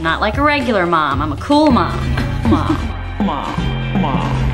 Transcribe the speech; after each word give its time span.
Not 0.00 0.20
like 0.20 0.36
a 0.36 0.42
regular 0.42 0.86
mom. 0.86 1.20
I'm 1.20 1.32
a 1.32 1.36
cool 1.38 1.72
mom. 1.72 1.98
Mom. 2.48 3.26
Mom. 3.26 4.00
Mom. 4.00 4.48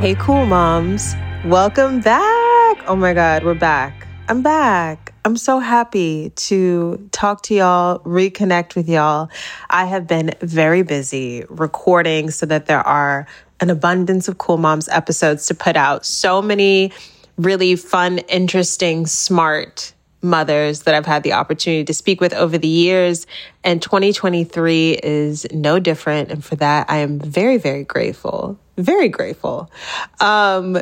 Hey, 0.00 0.16
cool 0.16 0.46
moms. 0.46 1.14
Welcome 1.44 2.00
back. 2.00 2.82
Oh 2.88 2.96
my 2.96 3.14
God, 3.14 3.44
we're 3.44 3.54
back. 3.54 4.08
I'm 4.28 4.42
back. 4.42 5.14
I'm 5.24 5.36
so 5.36 5.60
happy 5.60 6.30
to 6.30 7.08
talk 7.12 7.42
to 7.42 7.54
y'all, 7.54 8.00
reconnect 8.00 8.74
with 8.74 8.88
y'all. 8.88 9.30
I 9.70 9.84
have 9.84 10.08
been 10.08 10.34
very 10.40 10.82
busy 10.82 11.44
recording 11.48 12.32
so 12.32 12.46
that 12.46 12.66
there 12.66 12.80
are 12.80 13.28
an 13.60 13.70
abundance 13.70 14.28
of 14.28 14.38
Cool 14.38 14.58
Moms 14.58 14.88
episodes 14.88 15.46
to 15.46 15.54
put 15.54 15.76
out. 15.76 16.04
So 16.06 16.40
many 16.40 16.92
really 17.36 17.76
fun, 17.76 18.18
interesting, 18.18 19.06
smart 19.06 19.92
mothers 20.20 20.82
that 20.82 20.94
I've 20.94 21.06
had 21.06 21.22
the 21.22 21.32
opportunity 21.32 21.84
to 21.84 21.94
speak 21.94 22.20
with 22.20 22.34
over 22.34 22.58
the 22.58 22.68
years. 22.68 23.26
And 23.62 23.80
2023 23.80 24.98
is 25.02 25.46
no 25.52 25.78
different. 25.78 26.30
And 26.30 26.44
for 26.44 26.56
that, 26.56 26.90
I 26.90 26.98
am 26.98 27.20
very, 27.20 27.56
very 27.56 27.84
grateful. 27.84 28.58
Very 28.76 29.08
grateful. 29.08 29.70
Um, 30.20 30.80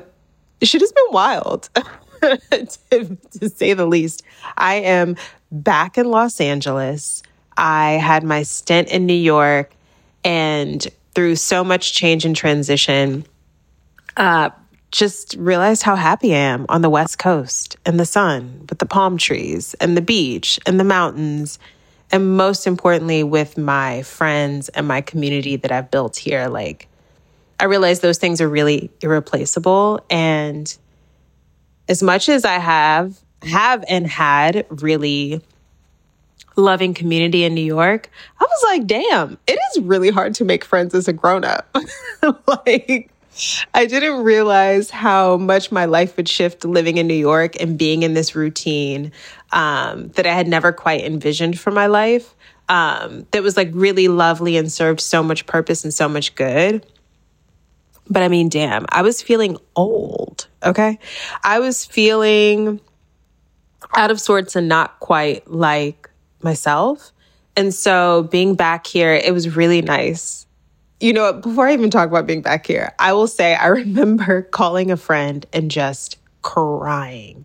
shit 0.62 0.80
has 0.80 0.92
been 0.92 1.04
wild, 1.10 1.68
to, 2.22 3.18
to 3.38 3.48
say 3.50 3.74
the 3.74 3.86
least. 3.86 4.22
I 4.56 4.76
am 4.76 5.16
back 5.52 5.98
in 5.98 6.10
Los 6.10 6.40
Angeles. 6.40 7.22
I 7.56 7.92
had 7.92 8.22
my 8.24 8.42
stint 8.42 8.88
in 8.88 9.06
New 9.06 9.14
York 9.14 9.72
and 10.24 10.86
through 11.16 11.34
so 11.34 11.64
much 11.64 11.94
change 11.94 12.26
and 12.26 12.36
transition, 12.36 13.24
uh, 14.18 14.50
just 14.92 15.34
realized 15.38 15.82
how 15.82 15.96
happy 15.96 16.34
I 16.34 16.38
am 16.40 16.66
on 16.68 16.82
the 16.82 16.90
West 16.90 17.18
Coast 17.18 17.78
and 17.86 17.98
the 17.98 18.04
sun 18.04 18.66
with 18.68 18.78
the 18.78 18.84
palm 18.84 19.16
trees 19.16 19.72
and 19.80 19.96
the 19.96 20.02
beach 20.02 20.60
and 20.66 20.78
the 20.78 20.84
mountains. 20.84 21.58
And 22.12 22.36
most 22.36 22.66
importantly, 22.66 23.24
with 23.24 23.56
my 23.56 24.02
friends 24.02 24.68
and 24.68 24.86
my 24.86 25.00
community 25.00 25.56
that 25.56 25.72
I've 25.72 25.90
built 25.90 26.18
here. 26.18 26.48
Like, 26.48 26.86
I 27.58 27.64
realize 27.64 28.00
those 28.00 28.18
things 28.18 28.42
are 28.42 28.48
really 28.48 28.90
irreplaceable. 29.00 30.04
And 30.10 30.76
as 31.88 32.02
much 32.02 32.28
as 32.28 32.44
I 32.44 32.58
have, 32.58 33.18
have 33.40 33.86
and 33.88 34.06
had 34.06 34.66
really 34.68 35.40
loving 36.56 36.94
community 36.94 37.44
in 37.44 37.54
New 37.54 37.64
York, 37.64 38.10
I 38.40 38.44
was 38.44 38.64
like, 38.64 38.86
damn, 38.86 39.38
it 39.46 39.58
is 39.72 39.82
really 39.82 40.10
hard 40.10 40.34
to 40.36 40.44
make 40.44 40.64
friends 40.64 40.94
as 40.94 41.08
a 41.08 41.12
grown 41.12 41.44
up. 41.44 41.74
like, 42.46 43.10
I 43.74 43.86
didn't 43.86 44.24
realize 44.24 44.90
how 44.90 45.36
much 45.36 45.70
my 45.70 45.84
life 45.84 46.16
would 46.16 46.28
shift 46.28 46.64
living 46.64 46.96
in 46.96 47.06
New 47.06 47.14
York 47.14 47.60
and 47.60 47.78
being 47.78 48.02
in 48.02 48.14
this 48.14 48.34
routine 48.34 49.12
um, 49.52 50.08
that 50.08 50.26
I 50.26 50.32
had 50.32 50.48
never 50.48 50.72
quite 50.72 51.04
envisioned 51.04 51.58
for 51.60 51.70
my 51.70 51.86
life. 51.86 52.34
Um, 52.68 53.26
that 53.30 53.42
was 53.42 53.56
like 53.56 53.70
really 53.72 54.08
lovely 54.08 54.56
and 54.56 54.72
served 54.72 55.00
so 55.00 55.22
much 55.22 55.46
purpose 55.46 55.84
and 55.84 55.92
so 55.92 56.08
much 56.08 56.34
good. 56.34 56.84
But 58.08 58.22
I 58.22 58.28
mean, 58.28 58.48
damn, 58.48 58.86
I 58.88 59.02
was 59.02 59.22
feeling 59.22 59.58
old. 59.74 60.46
Okay. 60.62 60.98
I 61.44 61.58
was 61.60 61.84
feeling 61.84 62.80
out 63.94 64.10
of 64.10 64.20
sorts 64.20 64.56
and 64.56 64.68
not 64.68 64.98
quite 65.00 65.48
like 65.50 66.08
myself. 66.46 67.12
And 67.56 67.74
so 67.74 68.28
being 68.30 68.54
back 68.54 68.86
here, 68.86 69.12
it 69.12 69.34
was 69.34 69.56
really 69.56 69.82
nice. 69.82 70.46
You 71.00 71.12
know, 71.12 71.32
before 71.32 71.66
I 71.66 71.72
even 71.72 71.90
talk 71.90 72.08
about 72.08 72.26
being 72.26 72.40
back 72.40 72.66
here, 72.66 72.94
I 72.98 73.12
will 73.12 73.26
say 73.26 73.54
I 73.54 73.66
remember 73.82 74.42
calling 74.42 74.90
a 74.90 74.96
friend 74.96 75.44
and 75.52 75.70
just 75.70 76.18
crying, 76.42 77.44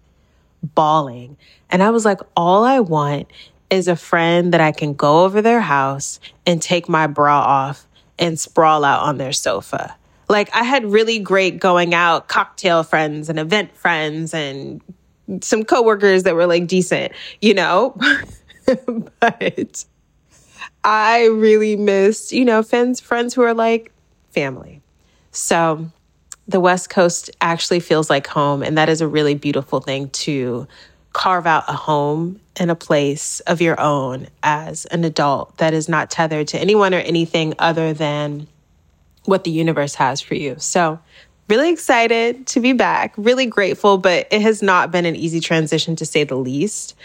bawling. 0.61 1.35
And 1.69 1.81
I 1.81 1.89
was 1.89 2.05
like, 2.05 2.19
all 2.38 2.63
I 2.63 2.80
want 2.80 3.27
is 3.71 3.88
a 3.88 3.95
friend 3.95 4.53
that 4.53 4.61
I 4.61 4.71
can 4.71 4.93
go 4.93 5.23
over 5.23 5.41
their 5.41 5.61
house 5.61 6.19
and 6.45 6.61
take 6.61 6.87
my 6.87 7.08
bra 7.08 7.39
off 7.39 7.87
and 8.20 8.39
sprawl 8.39 8.83
out 8.83 9.02
on 9.02 9.17
their 9.17 9.33
sofa. 9.33 9.95
Like 10.30 10.53
I 10.55 10.64
had 10.64 10.86
really 10.86 11.17
great 11.20 11.59
going 11.59 11.93
out 11.93 12.27
cocktail 12.27 12.83
friends 12.83 13.30
and 13.30 13.39
event 13.39 13.76
friends 13.76 14.33
and 14.33 14.81
some 15.42 15.64
coworkers 15.64 16.23
that 16.23 16.36
were 16.36 16.45
like 16.45 16.67
decent, 16.67 17.14
you 17.42 17.53
know? 17.53 17.97
but 19.20 19.86
I 20.83 21.26
really 21.26 21.76
missed, 21.76 22.32
you 22.32 22.45
know, 22.45 22.64
friends 22.64 22.99
friends 22.99 23.33
who 23.33 23.42
are 23.42 23.54
like 23.54 23.92
family. 24.32 24.82
So 25.32 25.89
the 26.48 26.60
West 26.60 26.89
Coast 26.89 27.30
actually 27.42 27.80
feels 27.80 28.10
like 28.10 28.27
home, 28.27 28.64
and 28.64 28.77
that 28.77 28.89
is 28.89 29.02
a 29.02 29.08
really 29.08 29.36
beautiful 29.36 29.80
thing 29.80 30.10
to 30.10 30.67
carve 31.14 31.45
out 31.45 31.66
a 31.67 31.73
home 31.73 32.39
and 32.55 32.71
a 32.71 32.76
place 32.76 33.42
of 33.42 33.61
your 33.61 33.80
own 33.80 34.27
as 34.44 34.86
an 34.86 35.04
adult 35.04 35.58
that 35.58 35.73
is 35.73 35.89
not 35.89 36.10
tethered 36.10 36.48
to 36.48 36.60
anyone 36.60 36.94
or 36.94 37.00
anything 37.00 37.54
other 37.60 37.94
than 37.94 38.48
what 39.26 39.44
the 39.44 39.52
universe 39.52 39.95
has 39.95 40.21
for 40.21 40.36
you. 40.36 40.55
So 40.58 41.00
really 41.52 41.70
excited 41.70 42.48
to 42.48 42.62
be 42.62 42.72
back, 42.72 43.14
really 43.17 43.45
grateful, 43.45 43.98
but 43.98 44.26
it 44.32 44.42
has 44.42 44.62
not 44.62 44.89
been 44.89 45.06
an 45.06 45.17
easy 45.17 45.42
transition 45.42 45.98
to 45.98 46.06
say 46.06 46.23
the 46.23 46.38
least. 46.38 46.95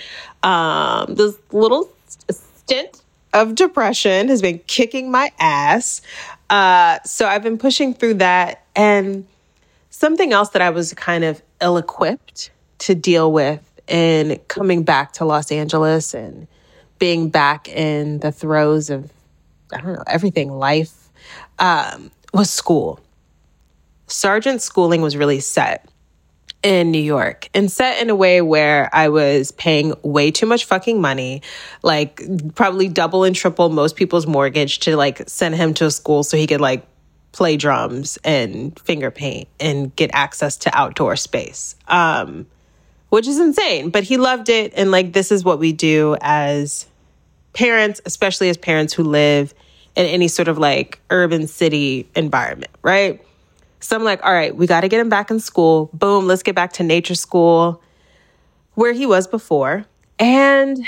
Um, 0.45 1.17
this 1.17 1.37
little 1.51 1.91
stint 2.31 3.03
of 3.35 3.57
depression 3.57 4.29
has 4.29 4.41
been 4.41 4.61
kicking 4.69 5.11
my 5.11 5.33
ass. 5.41 6.01
Uh, 6.49 7.01
so 7.05 7.27
I've 7.27 7.43
been 7.43 7.59
pushing 7.59 7.93
through 7.93 8.15
that. 8.15 8.65
And 8.77 9.27
something 9.91 10.33
else 10.33 10.51
that 10.51 10.63
I 10.63 10.71
was 10.71 10.95
kind 10.95 11.25
of 11.25 11.43
ill 11.61 11.77
equipped 11.77 12.53
to 12.79 12.95
deal 12.95 13.33
with 13.33 13.61
in 13.89 14.39
coming 14.47 14.85
back 14.85 15.13
to 15.15 15.25
Los 15.25 15.51
Angeles 15.51 16.15
and 16.15 16.47
being 17.01 17.31
back 17.31 17.69
in 17.69 18.21
the 18.21 18.31
throes 18.31 18.91
of, 18.91 19.11
I 19.73 19.81
don't 19.81 19.95
know, 19.95 20.05
everything 20.07 20.53
life 20.53 21.09
um, 21.59 22.13
was 22.33 22.49
school 22.49 23.01
sergeant 24.07 24.63
schooling 24.63 25.03
was 25.03 25.17
really 25.17 25.41
set 25.41 25.89
in 26.63 26.91
New 26.91 26.99
York 26.99 27.49
and 27.55 27.71
set 27.71 28.03
in 28.03 28.11
a 28.11 28.15
way 28.15 28.41
where 28.41 28.91
I 28.93 29.09
was 29.09 29.53
paying 29.53 29.95
way 30.03 30.31
too 30.31 30.47
much 30.47 30.65
fucking 30.65 31.01
money, 31.01 31.43
like 31.83 32.21
probably 32.55 32.89
double 32.89 33.25
and 33.25 33.37
triple 33.37 33.69
most 33.69 33.97
people's 33.97 34.27
mortgage 34.27 34.81
to 34.81 34.97
like 34.97 35.29
send 35.29 35.55
him 35.55 35.75
to 35.75 35.87
a 35.87 35.91
school 35.91 36.25
so 36.25 36.37
he 36.37 36.47
could 36.47 36.61
like 36.61 36.87
play 37.33 37.57
drums 37.57 38.19
and 38.25 38.79
finger 38.81 39.11
paint 39.11 39.49
and 39.61 39.95
get 39.95 40.11
access 40.13 40.57
to 40.57 40.77
outdoor 40.77 41.17
space. 41.17 41.77
Um, 41.87 42.47
which 43.11 43.29
is 43.29 43.39
insane, 43.39 43.91
but 43.91 44.03
he 44.03 44.17
loved 44.17 44.49
it 44.49 44.73
and 44.75 44.91
like 44.91 45.13
this 45.13 45.31
is 45.31 45.45
what 45.45 45.59
we 45.59 45.73
do 45.73 46.17
as 46.21 46.87
parents, 47.53 48.01
especially 48.05 48.49
as 48.49 48.57
parents 48.57 48.93
who 48.93 49.05
live 49.05 49.55
in 49.95 50.07
any 50.07 50.29
sort 50.29 50.49
of 50.49 50.59
like 50.59 51.01
urban 51.11 51.47
city 51.47 52.09
environment, 52.15 52.73
right? 52.83 53.25
So 53.87 53.95
I'm 53.95 54.03
like, 54.03 54.25
all 54.25 54.33
right, 54.33 54.55
we 54.55 54.67
got 54.67 54.81
to 54.81 54.89
get 54.89 54.99
him 54.99 55.09
back 55.09 55.31
in 55.31 55.39
school. 55.39 55.91
Boom, 55.93 56.27
let's 56.27 56.43
get 56.43 56.57
back 56.57 56.73
to 56.73 56.83
nature 56.83 57.15
school 57.15 57.81
where 58.75 58.93
he 58.93 59.07
was 59.07 59.29
before. 59.29 59.87
And 60.19 60.85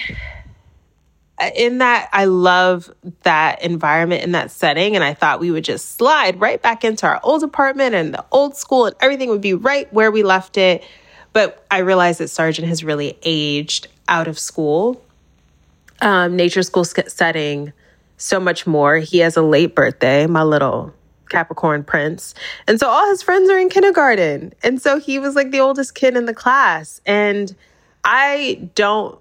in 1.55 1.79
that, 1.79 2.09
I 2.13 2.25
love 2.25 2.91
that 3.23 3.63
environment 3.63 4.25
in 4.25 4.33
that 4.33 4.51
setting. 4.51 4.97
And 4.97 5.05
I 5.05 5.15
thought 5.15 5.39
we 5.39 5.53
would 5.53 5.63
just 5.63 5.93
slide 5.93 6.41
right 6.41 6.61
back 6.61 6.85
into 6.85 7.07
our 7.07 7.21
old 7.23 7.45
apartment 7.45 7.95
and 7.95 8.15
the 8.15 8.25
old 8.33 8.57
school 8.57 8.87
and 8.87 8.97
everything 8.99 9.29
would 9.29 9.41
be 9.41 9.55
right 9.55 9.91
where 9.93 10.11
we 10.11 10.25
left 10.25 10.57
it. 10.57 10.83
But 11.33 11.65
I 11.71 11.79
realized 11.79 12.19
that 12.19 12.31
Sergeant 12.31 12.67
has 12.67 12.83
really 12.83 13.17
aged 13.23 13.87
out 14.09 14.27
of 14.27 14.41
school, 14.41 15.01
um, 16.01 16.35
nature 16.35 16.65
school 16.65 16.85
setting 16.85 17.73
so 18.17 18.41
much 18.41 18.67
more. 18.67 18.97
He 18.97 19.19
has 19.19 19.37
a 19.37 19.43
late 19.43 19.77
birthday, 19.77 20.27
my 20.27 20.43
little 20.43 20.95
Capricorn 21.29 21.85
Prince. 21.85 22.35
And 22.67 22.79
so 22.79 22.89
all 22.89 23.09
his 23.09 23.23
friends 23.23 23.51
are 23.51 23.59
in 23.59 23.69
kindergarten. 23.69 24.53
And 24.63 24.81
so 24.81 24.99
he 24.99 25.19
was 25.19 25.35
like 25.35 25.51
the 25.51 25.61
oldest 25.61 25.95
kid 25.95 26.17
in 26.17 26.27
the 26.27 26.35
class. 26.35 27.01
And 27.07 27.55
I 28.05 28.69
don't 28.75 29.19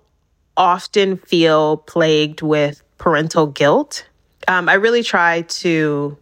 often 0.56 1.18
feel 1.18 1.78
plagued 1.78 2.42
with 2.42 2.82
parental 2.98 3.48
guilt. 3.48 4.06
Um, 4.48 4.70
I 4.70 4.74
really 4.74 5.04
try 5.04 5.42
to 5.42 6.18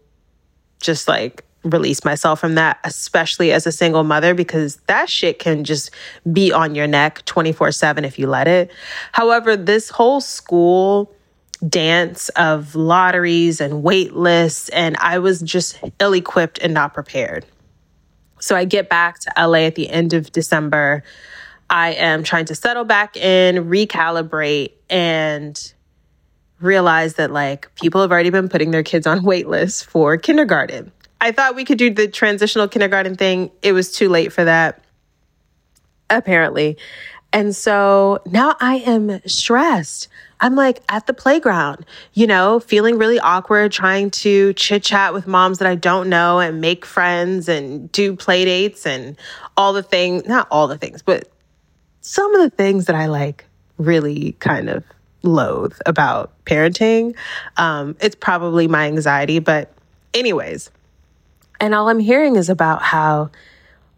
just 0.81 1.07
like 1.07 1.43
release 1.63 2.05
myself 2.05 2.39
from 2.39 2.55
that, 2.55 2.79
especially 2.83 3.51
as 3.51 3.65
a 3.65 3.71
single 3.71 4.03
mother, 4.03 4.33
because 4.33 4.77
that 4.87 5.09
shit 5.09 5.39
can 5.39 5.63
just 5.63 5.89
be 6.31 6.51
on 6.51 6.75
your 6.75 6.87
neck 6.87 7.25
24 7.25 7.71
7 7.71 8.05
if 8.05 8.19
you 8.19 8.27
let 8.27 8.47
it. 8.47 8.71
However, 9.11 9.57
this 9.57 9.89
whole 9.89 10.21
school 10.21 11.11
dance 11.57 12.29
of 12.29 12.75
lotteries 12.75 13.61
and 13.61 13.83
wait 13.83 14.13
lists, 14.13 14.69
and 14.69 14.97
I 14.97 15.19
was 15.19 15.41
just 15.41 15.79
ill 15.99 16.13
equipped 16.13 16.59
and 16.59 16.73
not 16.73 16.93
prepared. 16.93 17.45
So 18.39 18.55
I 18.55 18.65
get 18.65 18.89
back 18.89 19.19
to 19.19 19.33
LA 19.37 19.59
at 19.59 19.75
the 19.75 19.89
end 19.89 20.13
of 20.13 20.31
December. 20.31 21.03
I 21.69 21.93
am 21.93 22.23
trying 22.23 22.45
to 22.45 22.55
settle 22.55 22.83
back 22.83 23.17
in, 23.17 23.65
recalibrate, 23.65 24.73
and 24.89 25.73
realize 26.59 27.15
that 27.15 27.31
like 27.31 27.73
people 27.75 28.01
have 28.01 28.11
already 28.11 28.29
been 28.29 28.49
putting 28.49 28.71
their 28.71 28.83
kids 28.83 29.07
on 29.07 29.23
wait 29.25 29.47
lists 29.47 29.83
for 29.83 30.17
kindergarten. 30.17 30.91
I 31.21 31.31
thought 31.31 31.55
we 31.55 31.65
could 31.65 31.77
do 31.77 31.91
the 31.93 32.07
transitional 32.07 32.67
kindergarten 32.67 33.15
thing. 33.15 33.51
It 33.61 33.71
was 33.71 33.91
too 33.91 34.09
late 34.09 34.31
for 34.31 34.43
that. 34.43 34.83
apparently. 36.09 36.77
And 37.33 37.55
so 37.55 38.19
now 38.27 38.55
I 38.61 38.75
am 38.77 39.19
stressed. 39.25 40.07
I'm 40.41 40.55
like 40.55 40.81
at 40.89 41.07
the 41.07 41.13
playground, 41.13 41.85
you 42.13 42.27
know, 42.27 42.59
feeling 42.59 42.97
really 42.97 43.19
awkward, 43.19 43.71
trying 43.71 44.11
to 44.11 44.53
chit 44.53 44.83
chat 44.83 45.13
with 45.13 45.27
moms 45.27 45.59
that 45.59 45.67
I 45.67 45.75
don't 45.75 46.09
know 46.09 46.39
and 46.39 46.59
make 46.59 46.85
friends 46.85 47.47
and 47.47 47.91
do 47.91 48.15
play 48.15 48.45
dates 48.45 48.85
and 48.85 49.17
all 49.55 49.73
the 49.73 49.83
things, 49.83 50.25
not 50.25 50.47
all 50.51 50.67
the 50.67 50.77
things, 50.77 51.01
but 51.01 51.29
some 52.01 52.35
of 52.35 52.41
the 52.41 52.55
things 52.55 52.85
that 52.85 52.95
I 52.95 53.07
like 53.07 53.45
really 53.77 54.33
kind 54.39 54.69
of 54.69 54.83
loathe 55.23 55.75
about 55.85 56.31
parenting. 56.45 57.15
Um, 57.57 57.95
it's 57.99 58.15
probably 58.15 58.67
my 58.67 58.87
anxiety, 58.87 59.39
but 59.39 59.71
anyways. 60.13 60.69
And 61.59 61.73
all 61.73 61.89
I'm 61.89 61.99
hearing 61.99 62.35
is 62.35 62.49
about 62.49 62.81
how 62.81 63.31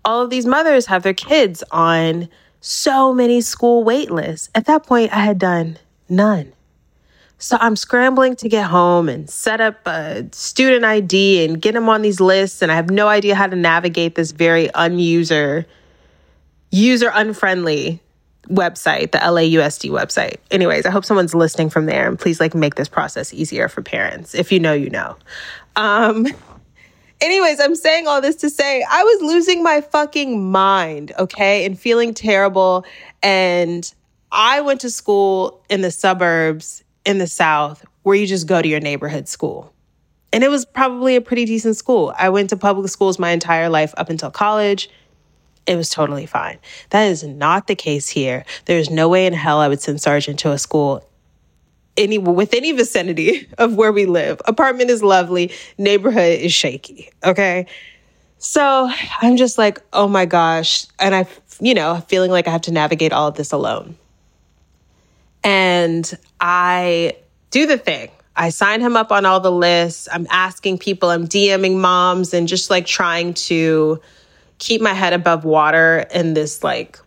all 0.06 0.22
of 0.22 0.30
these 0.30 0.45
mothers 0.45 0.86
have 0.86 1.04
their 1.04 1.13
kids 1.13 1.63
on 1.72 2.30
so 2.62 3.13
many 3.13 3.42
school 3.42 3.84
wait 3.84 4.12
lists. 4.12 4.50
At 4.56 4.66
that 4.66 4.86
point, 4.86 5.12
I 5.12 5.19
had 5.19 5.39
done 5.39 5.78
none. 6.09 6.54
So 7.39 7.57
I'm 7.59 7.75
scrambling 7.75 8.36
to 8.38 8.50
get 8.50 8.65
home 8.65 9.07
and 9.09 9.30
set 9.30 9.62
up 9.62 9.86
a 9.86 10.27
student 10.31 10.86
ID 10.86 11.45
and 11.45 11.62
get 11.62 11.74
them 11.74 11.88
on 11.88 12.01
these 12.01 12.19
lists. 12.19 12.62
And 12.62 12.71
I 12.71 12.75
have 12.75 12.89
no 12.89 13.07
idea 13.07 13.36
how 13.36 13.45
to 13.45 13.56
navigate 13.56 14.15
this 14.15 14.31
very 14.31 14.69
unuser, 14.69 15.65
user 16.71 17.12
unfriendly 17.13 18.01
website, 18.50 19.12
the 19.12 19.19
LAUSD 19.19 19.92
website. 19.92 20.38
Anyways, 20.50 20.86
I 20.86 20.89
hope 20.89 21.06
someone's 21.06 21.36
listening 21.36 21.69
from 21.69 21.86
there 21.86 22.07
and 22.07 22.18
please 22.18 22.39
like 22.39 22.56
make 22.56 22.75
this 22.75 22.88
process 22.88 23.33
easier 23.33 23.68
for 23.68 23.83
parents. 23.83 24.33
If 24.33 24.51
you 24.51 24.60
know, 24.60 24.74
you 24.74 24.89
know. 24.89 25.15
Um, 25.75 26.25
anyways, 27.21 27.60
I'm 27.60 27.75
saying 27.75 28.07
all 28.07 28.21
this 28.21 28.36
to 28.38 28.50
say 28.50 28.83
I 28.89 29.03
was 29.03 29.21
losing 29.21 29.62
my 29.62 29.81
fucking 29.81 30.50
mind, 30.51 31.12
okay, 31.19 31.65
and 31.65 31.80
feeling 31.80 32.13
terrible. 32.15 32.86
And 33.21 33.94
I 34.31 34.62
went 34.62 34.81
to 34.81 34.89
school 34.89 35.63
in 35.69 35.81
the 35.81 35.91
suburbs 35.91 36.83
in 37.06 37.18
the 37.18 37.27
South 37.27 37.85
where 38.03 38.15
you 38.15 38.27
just 38.27 38.47
go 38.47 38.62
to 38.62 38.68
your 38.68 38.79
neighborhood 38.79 39.27
school. 39.27 39.74
And 40.33 40.44
it 40.44 40.50
was 40.50 40.65
probably 40.65 41.15
a 41.15 41.21
pretty 41.21 41.45
decent 41.45 41.77
school. 41.77 42.13
I 42.18 42.29
went 42.29 42.50
to 42.50 42.57
public 42.57 42.89
schools 42.89 43.18
my 43.18 43.31
entire 43.31 43.69
life 43.69 43.94
up 43.97 44.09
until 44.09 44.29
college. 44.29 44.89
It 45.65 45.75
was 45.75 45.89
totally 45.89 46.25
fine. 46.25 46.59
That 46.89 47.03
is 47.03 47.24
not 47.24 47.68
the 47.68 47.75
case 47.75 48.09
here. 48.09 48.45
There's 48.65 48.89
no 48.89 49.09
way 49.09 49.25
in 49.25 49.33
hell 49.33 49.59
I 49.59 49.68
would 49.68 49.81
send 49.81 50.01
Sergeant 50.01 50.39
to 50.39 50.51
a 50.51 50.57
school 50.57 51.07
any 51.97 52.18
with 52.18 52.53
any 52.53 52.71
vicinity 52.71 53.50
of 53.57 53.75
where 53.75 53.91
we 53.91 54.06
live. 54.06 54.41
Apartment 54.45 54.89
is 54.89 55.01
lovely, 55.01 55.51
neighborhood 55.77 56.39
is 56.39 56.53
shaky. 56.53 57.09
Okay. 57.24 57.65
So 58.38 58.89
I'm 59.21 59.35
just 59.35 59.57
like, 59.57 59.81
oh 59.94 60.07
my 60.07 60.25
gosh. 60.25 60.85
And 61.00 61.15
I, 61.15 61.25
you 61.59 61.74
know, 61.74 62.03
feeling 62.07 62.29
like 62.29 62.47
I 62.47 62.51
have 62.51 62.62
to 62.63 62.71
navigate 62.71 63.12
all 63.12 63.27
of 63.27 63.35
this 63.35 63.51
alone. 63.51 63.97
And 65.48 66.18
I 66.42 67.16
do 67.52 67.68
the 67.68 67.78
thing. 67.78 68.12
I 68.36 68.50
sign 68.50 68.82
him 68.82 68.98
up 68.98 69.14
on 69.14 69.26
all 69.26 69.40
the 69.40 69.50
lists. 69.50 70.10
I'm 70.12 70.28
asking 70.30 70.80
people, 70.80 71.10
I'm 71.10 71.26
DMing 71.26 71.78
moms 71.78 72.34
and 72.34 72.50
just 72.50 72.70
like 72.70 72.86
trying 72.86 73.34
to 73.34 74.02
keep 74.60 74.82
my 74.82 74.92
head 74.92 75.14
above 75.14 75.46
water 75.46 76.06
in 76.14 76.34
this 76.34 76.66
like 76.66 77.00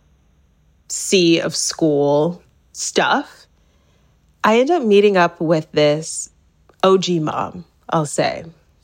sea 0.87 1.39
of 1.39 1.55
school 1.55 2.41
stuff. 2.71 3.45
I 4.43 4.59
end 4.59 4.71
up 4.71 4.81
meeting 4.81 5.17
up 5.17 5.39
with 5.39 5.71
this 5.71 6.27
OG 6.83 7.09
mom, 7.21 7.63
I'll 7.89 8.07
say, 8.07 8.43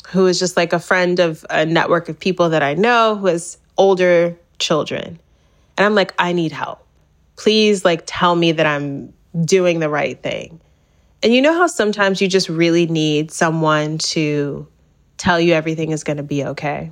who 0.09 0.27
is 0.27 0.37
just 0.37 0.55
like 0.55 0.71
a 0.71 0.79
friend 0.79 1.19
of 1.19 1.43
a 1.49 1.65
network 1.65 2.09
of 2.09 2.19
people 2.19 2.49
that 2.49 2.61
I 2.61 2.75
know 2.75 3.15
who 3.15 3.25
has 3.25 3.57
older 3.75 4.37
children. 4.59 5.17
And 5.79 5.85
I'm 5.85 5.95
like, 5.95 6.13
I 6.19 6.31
need 6.31 6.51
help. 6.51 6.85
Please, 7.37 7.83
like, 7.83 8.03
tell 8.05 8.35
me 8.35 8.51
that 8.51 8.67
I'm 8.67 9.13
doing 9.43 9.79
the 9.79 9.89
right 9.89 10.21
thing. 10.21 10.61
And 11.23 11.33
you 11.33 11.41
know 11.41 11.53
how 11.53 11.67
sometimes 11.67 12.21
you 12.21 12.27
just 12.27 12.49
really 12.49 12.85
need 12.85 13.31
someone 13.31 13.97
to 13.99 14.67
tell 15.17 15.39
you 15.39 15.53
everything 15.53 15.91
is 15.91 16.03
going 16.03 16.17
to 16.17 16.23
be 16.23 16.45
okay? 16.45 16.91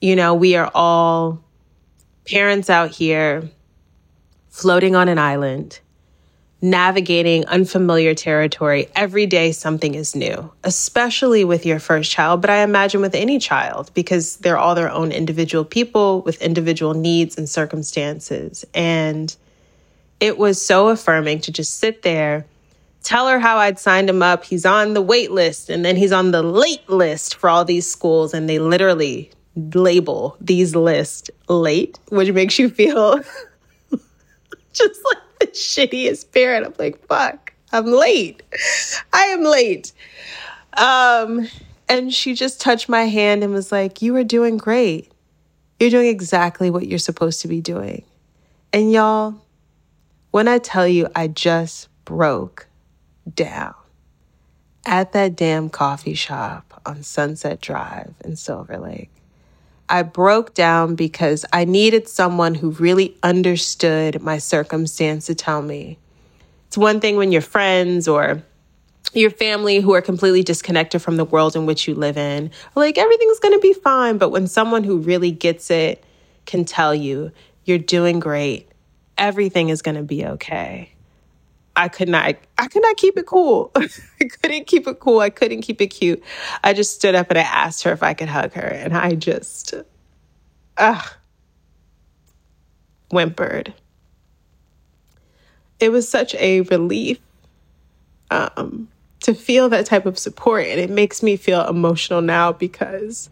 You 0.00 0.16
know, 0.16 0.34
we 0.34 0.56
are 0.56 0.70
all 0.74 1.44
parents 2.26 2.70
out 2.70 2.90
here 2.90 3.50
floating 4.48 4.96
on 4.96 5.08
an 5.08 5.18
island, 5.18 5.80
navigating 6.62 7.46
unfamiliar 7.46 8.14
territory. 8.14 8.88
Every 8.94 9.26
day, 9.26 9.52
something 9.52 9.94
is 9.94 10.16
new, 10.16 10.50
especially 10.64 11.44
with 11.44 11.66
your 11.66 11.78
first 11.78 12.10
child, 12.10 12.40
but 12.40 12.50
I 12.50 12.62
imagine 12.62 13.00
with 13.00 13.14
any 13.14 13.38
child 13.38 13.90
because 13.94 14.36
they're 14.38 14.58
all 14.58 14.74
their 14.74 14.90
own 14.90 15.12
individual 15.12 15.64
people 15.64 16.22
with 16.22 16.40
individual 16.40 16.94
needs 16.94 17.36
and 17.36 17.48
circumstances. 17.48 18.64
And 18.74 19.34
it 20.20 20.38
was 20.38 20.64
so 20.64 20.88
affirming 20.88 21.40
to 21.40 21.52
just 21.52 21.78
sit 21.78 22.02
there, 22.02 22.46
tell 23.02 23.28
her 23.28 23.40
how 23.40 23.56
I'd 23.56 23.78
signed 23.78 24.08
him 24.08 24.22
up. 24.22 24.44
He's 24.44 24.66
on 24.66 24.94
the 24.94 25.02
wait 25.02 25.30
list 25.30 25.70
and 25.70 25.84
then 25.84 25.96
he's 25.96 26.12
on 26.12 26.30
the 26.30 26.42
late 26.42 26.88
list 26.88 27.36
for 27.36 27.48
all 27.48 27.64
these 27.64 27.90
schools. 27.90 28.34
And 28.34 28.48
they 28.48 28.58
literally 28.58 29.30
label 29.56 30.36
these 30.40 30.76
lists 30.76 31.30
late, 31.48 31.98
which 32.10 32.32
makes 32.32 32.58
you 32.58 32.68
feel 32.68 33.18
just 34.72 35.00
like 35.04 35.38
the 35.40 35.46
shittiest 35.46 36.32
parent. 36.32 36.66
I'm 36.66 36.74
like, 36.78 37.04
fuck, 37.06 37.52
I'm 37.72 37.86
late. 37.86 38.42
I 39.12 39.24
am 39.24 39.42
late. 39.42 39.92
Um, 40.76 41.48
and 41.88 42.12
she 42.14 42.34
just 42.34 42.60
touched 42.60 42.88
my 42.88 43.04
hand 43.04 43.42
and 43.42 43.52
was 43.52 43.72
like, 43.72 44.00
You 44.00 44.14
are 44.16 44.24
doing 44.24 44.56
great. 44.56 45.10
You're 45.80 45.90
doing 45.90 46.08
exactly 46.08 46.70
what 46.70 46.86
you're 46.86 46.98
supposed 46.98 47.40
to 47.40 47.48
be 47.48 47.60
doing. 47.60 48.04
And 48.72 48.92
y'all, 48.92 49.34
when 50.30 50.48
I 50.48 50.58
tell 50.58 50.86
you 50.86 51.08
I 51.14 51.28
just 51.28 51.88
broke 52.04 52.68
down 53.34 53.74
at 54.86 55.12
that 55.12 55.36
damn 55.36 55.68
coffee 55.68 56.14
shop 56.14 56.80
on 56.86 57.02
Sunset 57.02 57.60
Drive 57.60 58.14
in 58.24 58.36
Silver 58.36 58.78
Lake, 58.78 59.10
I 59.88 60.02
broke 60.02 60.54
down 60.54 60.94
because 60.94 61.44
I 61.52 61.64
needed 61.64 62.08
someone 62.08 62.54
who 62.54 62.70
really 62.70 63.16
understood 63.22 64.22
my 64.22 64.38
circumstance 64.38 65.26
to 65.26 65.34
tell 65.34 65.62
me. 65.62 65.98
It's 66.68 66.78
one 66.78 67.00
thing 67.00 67.16
when 67.16 67.32
your 67.32 67.42
friends 67.42 68.06
or 68.06 68.42
your 69.12 69.30
family 69.30 69.80
who 69.80 69.92
are 69.94 70.00
completely 70.00 70.44
disconnected 70.44 71.02
from 71.02 71.16
the 71.16 71.24
world 71.24 71.56
in 71.56 71.66
which 71.66 71.88
you 71.88 71.96
live 71.96 72.16
in, 72.16 72.52
like 72.76 72.98
everything's 72.98 73.40
going 73.40 73.54
to 73.54 73.60
be 73.60 73.72
fine. 73.72 74.18
But 74.18 74.30
when 74.30 74.46
someone 74.46 74.84
who 74.84 74.98
really 74.98 75.32
gets 75.32 75.70
it 75.70 76.04
can 76.46 76.64
tell 76.64 76.94
you, 76.94 77.32
you're 77.64 77.78
doing 77.78 78.20
great, 78.20 78.69
everything 79.20 79.68
is 79.68 79.82
going 79.82 79.94
to 79.94 80.02
be 80.02 80.24
okay. 80.24 80.90
I 81.76 81.88
could 81.88 82.08
not 82.08 82.34
I 82.58 82.66
could 82.66 82.82
not 82.82 82.96
keep 82.96 83.16
it 83.16 83.26
cool. 83.26 83.70
I 83.76 83.88
couldn't 84.42 84.66
keep 84.66 84.88
it 84.88 84.98
cool. 84.98 85.20
I 85.20 85.30
couldn't 85.30 85.62
keep 85.62 85.80
it 85.80 85.88
cute. 85.88 86.20
I 86.64 86.72
just 86.72 86.94
stood 86.94 87.14
up 87.14 87.30
and 87.30 87.38
I 87.38 87.42
asked 87.42 87.84
her 87.84 87.92
if 87.92 88.02
I 88.02 88.14
could 88.14 88.28
hug 88.28 88.52
her 88.54 88.66
and 88.66 88.96
I 88.96 89.14
just 89.14 89.74
ah 90.76 91.16
whimpered. 93.10 93.72
It 95.78 95.90
was 95.92 96.08
such 96.08 96.34
a 96.34 96.62
relief 96.62 97.18
um, 98.30 98.88
to 99.20 99.34
feel 99.34 99.68
that 99.68 99.86
type 99.86 100.06
of 100.06 100.18
support 100.18 100.66
and 100.66 100.80
it 100.80 100.90
makes 100.90 101.22
me 101.22 101.36
feel 101.36 101.66
emotional 101.66 102.20
now 102.20 102.52
because 102.52 103.30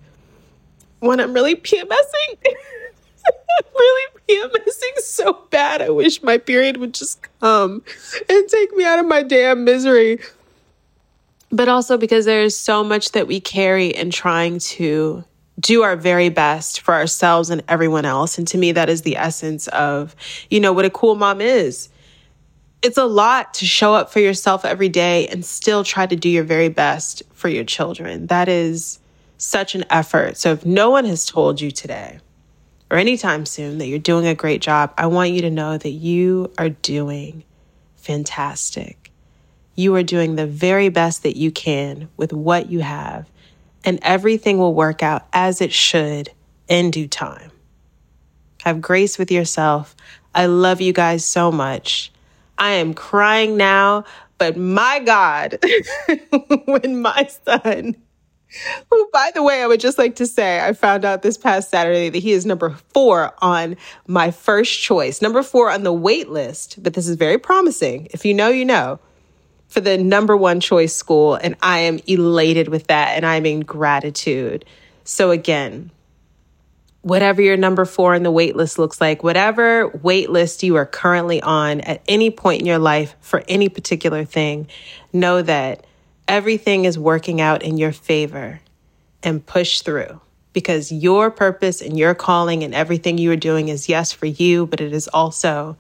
when 1.01 1.21
I'm 1.21 1.33
really 1.33 1.57
PMSing 1.57 2.39
really 3.75 4.13
PMSing 4.29 4.99
so 4.99 5.45
bad. 5.51 5.83
I 5.83 5.91
wish 5.91 6.23
my 6.23 6.39
period 6.39 6.77
would 6.77 6.95
just 6.95 7.21
come 7.41 7.83
and 8.29 8.49
take 8.49 8.73
me 8.75 8.85
out 8.85 8.99
of 8.99 9.07
my 9.07 9.23
damn 9.23 9.65
misery. 9.65 10.21
But 11.51 11.69
also 11.69 11.97
because 11.97 12.27
there's 12.27 12.57
so 12.57 12.85
much 12.85 13.13
that 13.13 13.27
we 13.27 13.41
carry 13.41 13.89
in 13.89 14.11
trying 14.11 14.59
to 14.61 15.25
do 15.59 15.83
our 15.83 15.97
very 15.97 16.29
best 16.29 16.81
for 16.83 16.95
ourselves 16.95 17.51
and 17.51 17.63
everyone 17.69 18.05
else. 18.05 18.39
And 18.39 18.47
to 18.49 18.59
me, 18.59 18.73
that 18.73 18.89
is 18.89 19.03
the 19.03 19.17
essence 19.17 19.67
of, 19.69 20.15
you 20.51 20.61
know, 20.61 20.73
what 20.73 20.85
a 20.85 20.91
cool 20.91 21.15
mom 21.15 21.41
is. 21.41 21.89
It's 22.81 22.99
a 22.99 23.07
lot 23.07 23.55
to 23.55 23.67
show 23.67 23.93
up 23.93 24.13
for 24.13 24.21
yourself 24.21 24.65
every 24.65 24.89
day 24.89 25.27
and 25.29 25.45
still 25.45 25.83
try 25.83 26.07
to 26.07 26.15
do 26.15 26.29
your 26.29 26.45
very 26.45 26.69
best 26.69 27.23
for 27.33 27.49
your 27.49 27.65
children. 27.65 28.29
That 28.29 28.49
is 28.49 29.01
such 29.39 29.75
an 29.75 29.85
effort. 29.91 30.37
So 30.37 30.53
if 30.53 30.65
no 30.65 30.91
one 30.91 31.05
has 31.07 31.27
told 31.27 31.61
you 31.61 31.73
today, 31.73 32.21
or 32.91 32.97
anytime 32.97 33.45
soon 33.45 33.79
that 33.79 33.87
you're 33.87 33.99
doing 33.99 34.27
a 34.27 34.35
great 34.35 34.61
job, 34.61 34.93
I 34.97 35.07
want 35.07 35.31
you 35.31 35.43
to 35.43 35.51
know 35.51 35.77
that 35.77 35.91
you 35.91 36.53
are 36.57 36.71
doing 36.71 37.45
fantastic. 37.97 39.13
You 39.75 39.95
are 39.95 40.03
doing 40.03 40.37
the 40.37 40.47
very 40.47 40.89
best 40.89 41.23
that 41.23 41.37
you 41.37 41.51
can 41.51 42.09
with 42.17 42.33
what 42.33 42.71
you 42.71 42.81
have, 42.81 43.29
and 43.85 43.99
everything 44.03 44.59
will 44.59 44.75
work 44.75 45.03
out 45.03 45.27
as 45.33 45.61
it 45.61 45.73
should 45.73 46.31
in 46.67 46.91
due 46.91 47.09
time. 47.09 47.51
Have 48.65 48.81
grace 48.81 49.19
with 49.19 49.31
yourself. 49.31 49.95
I 50.35 50.47
love 50.47 50.81
you 50.81 50.93
guys 50.93 51.25
so 51.25 51.53
much. 51.53 52.11
I 52.57 52.73
am 52.73 52.93
crying 52.93 53.57
now, 53.57 54.05
but 54.37 54.57
my 54.57 55.01
God, 55.01 55.59
when 56.65 57.01
my 57.01 57.29
son 57.45 57.97
Who, 58.91 59.11
by 59.13 59.31
the 59.35 59.43
way, 59.43 59.63
I 59.63 59.67
would 59.67 59.81
just 59.81 59.99
like 59.99 60.17
to 60.17 60.27
say 60.27 60.65
I 60.65 60.73
found 60.73 61.05
out 61.05 61.23
this 61.23 61.37
past 61.37 61.71
Saturday 61.71 62.09
that 62.09 62.19
he 62.19 62.33
is 62.33 62.47
number 62.47 62.71
four 62.95 63.35
on 63.39 63.77
my 64.07 64.31
first 64.31 64.81
choice, 64.81 65.21
number 65.21 65.43
four 65.43 65.71
on 65.71 65.83
the 65.83 65.93
wait 65.93 66.31
list. 66.31 66.83
But 66.83 66.95
this 66.95 67.07
is 67.07 67.17
very 67.17 67.39
promising. 67.39 68.09
If 68.11 68.25
you 68.25 68.33
know, 68.33 68.49
you 68.49 68.65
know, 68.65 69.01
for 69.69 69.81
the 69.81 69.97
number 69.99 70.37
one 70.37 70.61
choice 70.61 70.95
school. 70.95 71.35
And 71.35 71.55
I 71.63 71.81
am 71.81 72.01
elated 72.07 72.69
with 72.69 72.89
that. 72.89 73.17
And 73.17 73.25
I'm 73.25 73.47
in 73.47 73.61
gratitude. 73.61 74.65
So, 75.05 75.31
again, 75.31 75.91
whatever 77.03 77.41
your 77.41 77.57
number 77.57 77.85
four 77.85 78.15
in 78.15 78.23
the 78.23 78.31
wait 78.31 78.57
list 78.57 78.79
looks 78.79 79.01
like, 79.01 79.23
whatever 79.23 79.89
wait 80.03 80.31
list 80.31 80.63
you 80.63 80.77
are 80.77 80.87
currently 80.87 81.41
on 81.41 81.81
at 81.83 82.03
any 82.09 82.31
point 82.31 82.61
in 82.61 82.67
your 82.67 82.79
life 82.79 83.15
for 83.21 83.45
any 83.49 83.69
particular 83.69 84.25
thing, 84.25 84.67
know 85.13 85.41
that 85.43 85.87
everything 86.29 86.85
is 86.85 86.99
working 86.99 87.41
out 87.41 87.63
in 87.63 87.79
your 87.79 87.93
favor 87.93 88.61
and 89.23 89.45
push 89.45 89.81
through 89.81 90.21
because 90.53 90.93
your 90.93 91.31
purpose 91.31 91.81
and 91.81 91.99
your 91.99 92.15
calling 92.15 92.63
and 92.63 92.75
everything 92.75 93.19
you 93.19 93.33
are 93.33 93.37
doing 93.37 93.69
is 93.69 93.89
yes 93.89 94.13
for 94.13 94.27
you, 94.27 94.67
but 94.67 94.81
it 94.81 94.93
is 94.93 95.09
also 95.09 95.77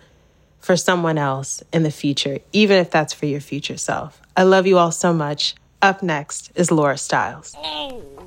for 0.60 0.76
someone 0.76 1.18
else 1.18 1.62
in 1.72 1.82
the 1.82 1.90
future, 1.90 2.38
even 2.52 2.78
if 2.78 2.90
that's 2.90 3.12
for 3.12 3.26
your 3.26 3.40
future 3.40 3.76
self. 3.76 4.20
I 4.36 4.42
love 4.42 4.66
you 4.66 4.78
all 4.78 4.92
so 4.92 5.12
much. 5.12 5.54
Up 5.80 6.02
next 6.02 6.50
is 6.56 6.72
Laura 6.72 6.94
Stylez. 6.94 7.54
Oh. 7.56 8.17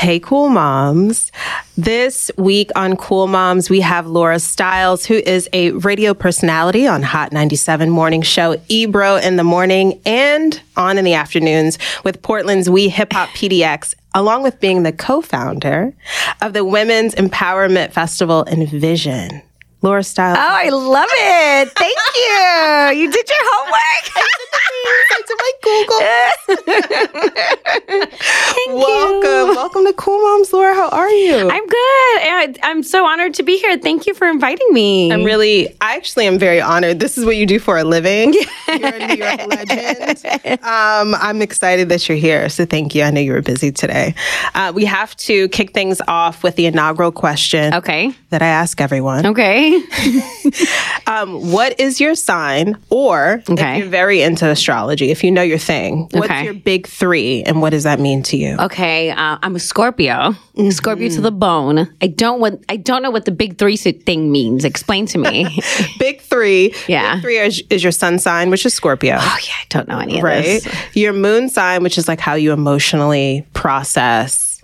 Hey, 0.00 0.18
cool 0.18 0.48
moms. 0.48 1.30
This 1.76 2.30
week 2.38 2.70
on 2.74 2.96
Cool 2.96 3.26
Moms, 3.26 3.68
we 3.68 3.82
have 3.82 4.06
Laura 4.06 4.36
Stylez, 4.36 5.04
who 5.04 5.16
is 5.16 5.46
a 5.52 5.72
radio 5.72 6.14
personality 6.14 6.86
on 6.86 7.02
Hot 7.02 7.32
97 7.32 7.90
morning 7.90 8.22
show, 8.22 8.58
Ebro 8.70 9.16
in 9.16 9.36
the 9.36 9.44
morning 9.44 10.00
and 10.06 10.58
on 10.74 10.96
in 10.96 11.04
the 11.04 11.12
afternoons 11.12 11.78
with 12.02 12.22
Portland's 12.22 12.70
We 12.70 12.88
Hip 12.88 13.12
Hop 13.12 13.28
PDX, 13.28 13.94
along 14.14 14.42
with 14.42 14.58
being 14.58 14.84
the 14.84 14.92
co 14.92 15.20
founder 15.20 15.92
of 16.40 16.54
the 16.54 16.64
Women's 16.64 17.14
Empowerment 17.14 17.92
Festival 17.92 18.46
Envision. 18.46 19.42
Laura 19.82 20.00
Stylez. 20.00 20.36
Oh, 20.36 20.38
I 20.38 20.70
love 20.70 21.10
it. 21.12 21.72
Thank 21.72 21.98
you. 22.16 23.02
You 23.02 23.12
did 23.12 23.28
your 23.28 23.38
homework. 23.38 24.24
I 24.84 25.22
did 25.26 25.36
my 25.38 25.52
Google. 25.62 25.98
Thank 28.54 28.72
welcome. 28.72 29.48
you. 29.50 29.56
Welcome 29.56 29.84
to 29.86 29.92
Cool 29.94 30.18
Moms, 30.22 30.52
Laura. 30.52 30.74
How 30.74 30.88
are 30.88 31.08
you? 31.10 31.50
I'm 31.50 31.66
good. 31.66 31.78
I- 32.22 32.54
I'm 32.62 32.82
so 32.82 33.04
honored 33.04 33.34
to 33.34 33.42
be 33.42 33.58
here. 33.58 33.76
Thank 33.78 34.06
you 34.06 34.14
for 34.14 34.28
inviting 34.28 34.66
me. 34.72 35.12
I'm 35.12 35.24
really, 35.24 35.68
I 35.80 35.96
actually 35.96 36.26
am 36.26 36.38
very 36.38 36.60
honored. 36.60 37.00
This 37.00 37.18
is 37.18 37.24
what 37.24 37.36
you 37.36 37.46
do 37.46 37.58
for 37.58 37.78
a 37.78 37.84
living. 37.84 38.32
You're 38.68 38.94
a 38.94 39.06
New 39.08 39.14
York 39.16 39.46
legend. 39.46 40.24
Um, 40.64 41.14
I'm 41.16 41.42
excited 41.42 41.88
that 41.90 42.08
you're 42.08 42.18
here. 42.18 42.48
So 42.48 42.64
thank 42.64 42.94
you. 42.94 43.02
I 43.02 43.10
know 43.10 43.20
you 43.20 43.32
were 43.32 43.42
busy 43.42 43.72
today. 43.72 44.14
Uh, 44.54 44.72
we 44.74 44.84
have 44.84 45.16
to 45.18 45.48
kick 45.48 45.72
things 45.72 46.00
off 46.08 46.42
with 46.42 46.56
the 46.56 46.66
inaugural 46.66 47.12
question 47.12 47.74
okay. 47.74 48.12
that 48.30 48.42
I 48.42 48.46
ask 48.46 48.80
everyone. 48.80 49.26
Okay. 49.26 49.80
Um, 51.06 51.50
what 51.50 51.78
is 51.80 52.00
your 52.00 52.14
sign? 52.14 52.76
Or 52.88 53.42
Okay. 53.50 53.72
if 53.74 53.78
you're 53.80 53.88
very 53.88 54.22
into 54.22 54.46
astrology, 54.48 54.69
if 54.70 55.24
you 55.24 55.30
know 55.30 55.42
your 55.42 55.58
thing, 55.58 56.08
what's 56.12 56.26
Okay. 56.30 56.44
your 56.44 56.54
big 56.54 56.86
three 56.86 57.42
and 57.44 57.60
what 57.60 57.70
does 57.70 57.82
that 57.84 58.00
mean 58.00 58.22
to 58.24 58.36
you? 58.36 58.56
Okay. 58.58 59.10
Uh, 59.10 59.38
I'm 59.42 59.56
a 59.56 59.58
Scorpio. 59.60 60.34
Scorpio 60.70 61.08
Mm-hmm. 61.08 61.16
to 61.16 61.20
the 61.22 61.30
bone. 61.32 61.88
I 62.02 62.06
don't 62.06 62.40
what 62.40 62.62
I 62.68 62.76
don't 62.76 63.02
know 63.02 63.10
what 63.10 63.24
the 63.24 63.32
big 63.32 63.58
three 63.58 63.76
thing 63.76 64.30
means. 64.32 64.64
Explain 64.64 65.06
to 65.06 65.18
me. 65.18 65.46
Big 65.98 66.20
three. 66.20 66.74
Yeah. 66.88 67.14
Big 67.16 67.22
three 67.22 67.38
is, 67.38 67.62
is 67.70 67.82
your 67.82 67.92
sun 67.92 68.18
sign, 68.18 68.50
which 68.50 68.64
is 68.66 68.74
Scorpio. 68.74 69.16
oh 69.18 69.38
yeah, 69.46 69.54
I 69.60 69.64
don't 69.70 69.88
know 69.88 69.98
any 69.98 70.18
of 70.18 70.22
right? 70.24 70.44
this. 70.44 70.68
Your 70.94 71.12
moon 71.12 71.48
sign, 71.48 71.82
which 71.82 71.96
is 71.98 72.08
like 72.08 72.20
how 72.20 72.34
you 72.34 72.52
emotionally 72.52 73.46
process 73.54 74.62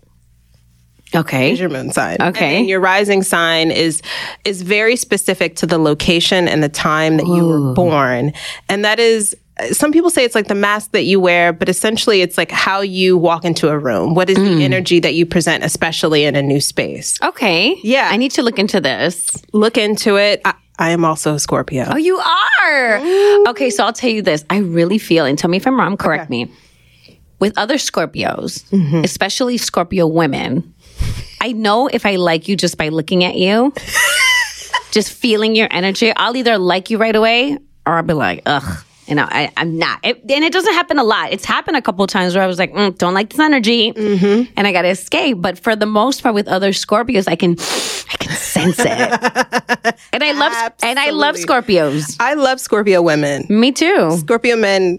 Okay. 1.15 1.53
is 1.53 1.61
your 1.61 1.69
moon 1.71 1.93
sign. 1.93 2.17
Okay. 2.21 2.59
And 2.59 2.69
your 2.69 2.81
rising 2.81 3.23
sign 3.23 3.71
is 3.71 4.03
is 4.45 4.63
very 4.63 4.97
specific 4.97 5.57
to 5.57 5.67
the 5.67 5.79
location 5.79 6.49
and 6.49 6.63
the 6.63 6.69
time 6.69 7.17
that 7.17 7.27
you 7.27 7.47
were 7.47 7.73
born. 7.75 8.33
And 8.69 8.85
that 8.85 8.99
is 8.99 9.35
some 9.73 9.91
people 9.91 10.11
say 10.11 10.25
it's 10.25 10.35
like 10.35 10.49
the 10.49 10.55
mask 10.55 10.91
that 10.93 11.05
you 11.05 11.19
wear, 11.19 11.53
but 11.53 11.69
essentially 11.69 12.21
it's 12.21 12.37
like 12.37 12.51
how 12.51 12.81
you 12.81 13.17
walk 13.17 13.45
into 13.45 13.69
a 13.69 13.79
room. 13.79 14.15
What 14.15 14.29
is 14.29 14.37
the 14.37 14.43
mm. 14.43 14.61
energy 14.61 15.01
that 15.01 15.15
you 15.15 15.25
present, 15.25 15.65
especially 15.65 16.25
in 16.25 16.37
a 16.37 16.43
new 16.43 16.61
space? 16.61 17.21
Okay. 17.23 17.79
Yeah. 17.83 18.09
I 18.11 18.17
need 18.17 18.33
to 18.33 18.43
look 18.43 18.59
into 18.59 18.81
this. 18.81 19.43
Look 19.53 19.79
into 19.79 20.17
it. 20.19 20.43
I, 20.45 20.55
I 20.79 20.91
am 20.91 21.05
also 21.05 21.35
a 21.35 21.39
Scorpio. 21.39 21.87
Oh, 21.89 21.97
you 21.97 22.19
are. 22.19 23.49
Okay, 23.49 23.71
so 23.71 23.85
I'll 23.85 23.95
tell 23.95 24.11
you 24.11 24.21
this. 24.21 24.45
I 24.51 24.59
really 24.59 24.99
feel, 24.99 25.25
and 25.25 25.39
tell 25.39 25.49
me 25.49 25.57
if 25.57 25.67
I'm 25.67 25.79
wrong, 25.79 25.97
correct 25.97 26.29
me. 26.29 26.51
With 27.39 27.57
other 27.57 27.77
Scorpios, 27.77 28.69
mm-hmm. 28.71 29.05
especially 29.05 29.57
Scorpio 29.57 30.07
women, 30.07 30.75
I 31.41 31.53
know 31.53 31.87
if 31.87 32.05
I 32.05 32.17
like 32.17 32.49
you 32.49 32.57
just 32.57 32.77
by 32.77 32.89
looking 32.89 33.25
at 33.25 33.37
you, 33.37 33.73
just 34.91 35.13
feeling 35.13 35.55
your 35.55 35.69
energy, 35.71 36.13
I'll 36.15 36.37
either 36.37 36.59
like 36.59 36.91
you 36.91 36.99
right 36.99 37.17
away 37.17 37.59
or 37.87 37.95
I'll 37.95 38.03
be 38.03 38.15
like, 38.15 38.43
ugh. 38.45 38.85
You 39.07 39.15
know, 39.15 39.27
I, 39.29 39.53
I'm 39.57 39.79
not. 39.79 40.01
It, 40.03 40.21
and 40.29 40.45
it 40.45 40.53
doesn't 40.53 40.73
happen 40.75 40.99
a 40.99 41.05
lot. 41.05 41.33
It's 41.33 41.45
happened 41.45 41.77
a 41.77 41.83
couple 41.83 42.05
of 42.05 42.11
times 42.11 42.35
where 42.35 42.43
I 42.43 42.47
was 42.49 42.59
like, 42.59 42.73
mm, 42.73 42.97
don't 42.99 43.15
like 43.15 43.31
this 43.31 43.39
energy, 43.39 43.93
and 43.97 44.67
I 44.67 44.73
got 44.73 44.83
to 44.83 44.89
escape. 44.89 45.41
But 45.41 45.59
for 45.59 45.77
the 45.77 45.87
most 45.87 46.23
part, 46.23 46.35
with 46.35 46.49
other 46.49 46.71
Scorpios, 46.71 47.29
I 47.29 47.37
can, 47.37 47.53
I 47.53 48.17
can 48.19 48.33
sense 48.37 48.79
it. 48.81 48.87
and 50.13 50.25
I 50.25 50.33
love, 50.33 50.73
and 50.83 50.99
I 50.99 51.11
love 51.11 51.37
Scorpios. 51.37 52.17
I 52.19 52.35
love 52.35 52.59
Scorpio 52.61 53.01
women. 53.01 53.47
Me 53.49 53.71
too. 53.71 54.17
Scorpio 54.19 54.57
men, 54.57 54.99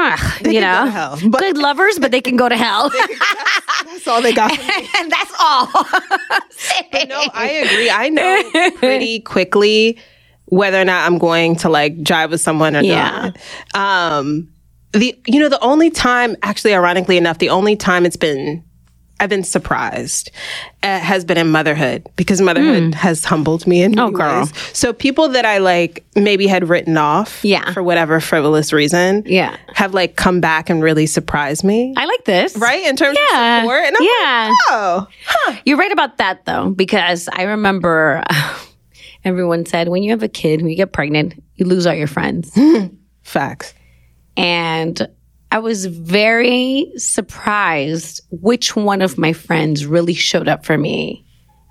Ah, 0.00 0.38
you 0.44 0.60
know, 0.60 0.86
hell, 0.86 1.18
but- 1.26 1.40
good 1.40 1.58
lovers, 1.58 1.98
but 1.98 2.12
they 2.12 2.20
can 2.20 2.36
go 2.36 2.48
to 2.48 2.56
hell. 2.56 2.90
that's 3.84 4.06
all 4.06 4.22
they 4.22 4.32
got. 4.32 4.52
and 4.98 5.10
that's 5.10 5.32
all. 5.40 5.66
no, 7.08 7.22
I 7.34 7.64
agree. 7.64 7.90
I 7.90 8.08
know 8.08 8.70
pretty 8.76 9.20
quickly 9.20 9.98
whether 10.50 10.80
or 10.80 10.84
not 10.84 11.06
I'm 11.06 11.18
going 11.18 11.56
to 11.56 11.68
like 11.68 12.02
drive 12.02 12.30
with 12.30 12.40
someone 12.40 12.74
or 12.76 12.82
Yeah. 12.82 13.32
not. 13.74 14.18
Um, 14.18 14.48
the 14.92 15.18
you 15.26 15.38
know 15.40 15.48
the 15.48 15.60
only 15.60 15.90
time, 15.90 16.36
actually, 16.42 16.74
ironically 16.74 17.16
enough, 17.18 17.38
the 17.38 17.50
only 17.50 17.76
time 17.76 18.06
it's 18.06 18.16
been 18.16 18.64
I've 19.20 19.28
been 19.28 19.42
surprised 19.42 20.30
uh, 20.84 21.00
has 21.00 21.24
been 21.24 21.36
in 21.38 21.50
motherhood 21.50 22.06
because 22.14 22.40
motherhood 22.40 22.94
has 22.94 23.24
humbled 23.24 23.66
me 23.66 23.82
in. 23.82 23.98
Oh, 23.98 24.12
girl. 24.12 24.42
ways. 24.42 24.52
So 24.72 24.92
people 24.92 25.28
that 25.30 25.44
I 25.44 25.58
like 25.58 26.04
maybe 26.14 26.46
had 26.46 26.68
written 26.68 26.96
off, 26.96 27.40
Yeah. 27.44 27.72
for 27.72 27.82
whatever 27.82 28.20
frivolous 28.20 28.72
reason, 28.72 29.24
Yeah. 29.26 29.56
have 29.74 29.92
like 29.92 30.14
come 30.14 30.40
back 30.40 30.70
and 30.70 30.80
really 30.84 31.06
surprised 31.06 31.64
me. 31.64 31.94
I 31.96 32.04
like 32.06 32.24
this. 32.26 32.56
Right 32.56 32.86
in 32.86 32.94
terms 32.94 33.18
Yeah. 33.32 33.56
of 33.58 33.62
support, 33.64 33.84
and 33.86 33.96
I'm 33.96 34.04
Yeah. 34.04 34.48
like, 34.50 34.58
oh, 34.70 35.56
You're 35.66 35.78
right 35.78 35.90
about 35.92 36.18
that 36.18 36.44
though, 36.44 36.70
because 36.70 37.28
I 37.32 37.42
remember 37.42 38.22
everyone 39.28 39.66
said 39.66 39.88
when 39.88 40.02
you 40.02 40.10
have 40.10 40.22
a 40.22 40.28
kid, 40.28 40.60
when 40.60 40.70
you 40.70 40.76
get 40.76 40.92
pregnant, 40.92 41.42
you 41.56 41.66
lose 41.66 41.86
all 41.86 41.94
your 41.94 42.06
friends. 42.06 42.56
facts. 43.22 43.74
and 44.36 45.06
I 45.50 45.60
was 45.60 45.86
very 45.86 46.92
surprised 46.96 48.20
which 48.30 48.76
one 48.76 49.00
of 49.00 49.16
my 49.16 49.32
friends 49.32 49.86
really 49.86 50.12
showed 50.12 50.46
up 50.46 50.66
for 50.66 50.76
me 50.76 51.24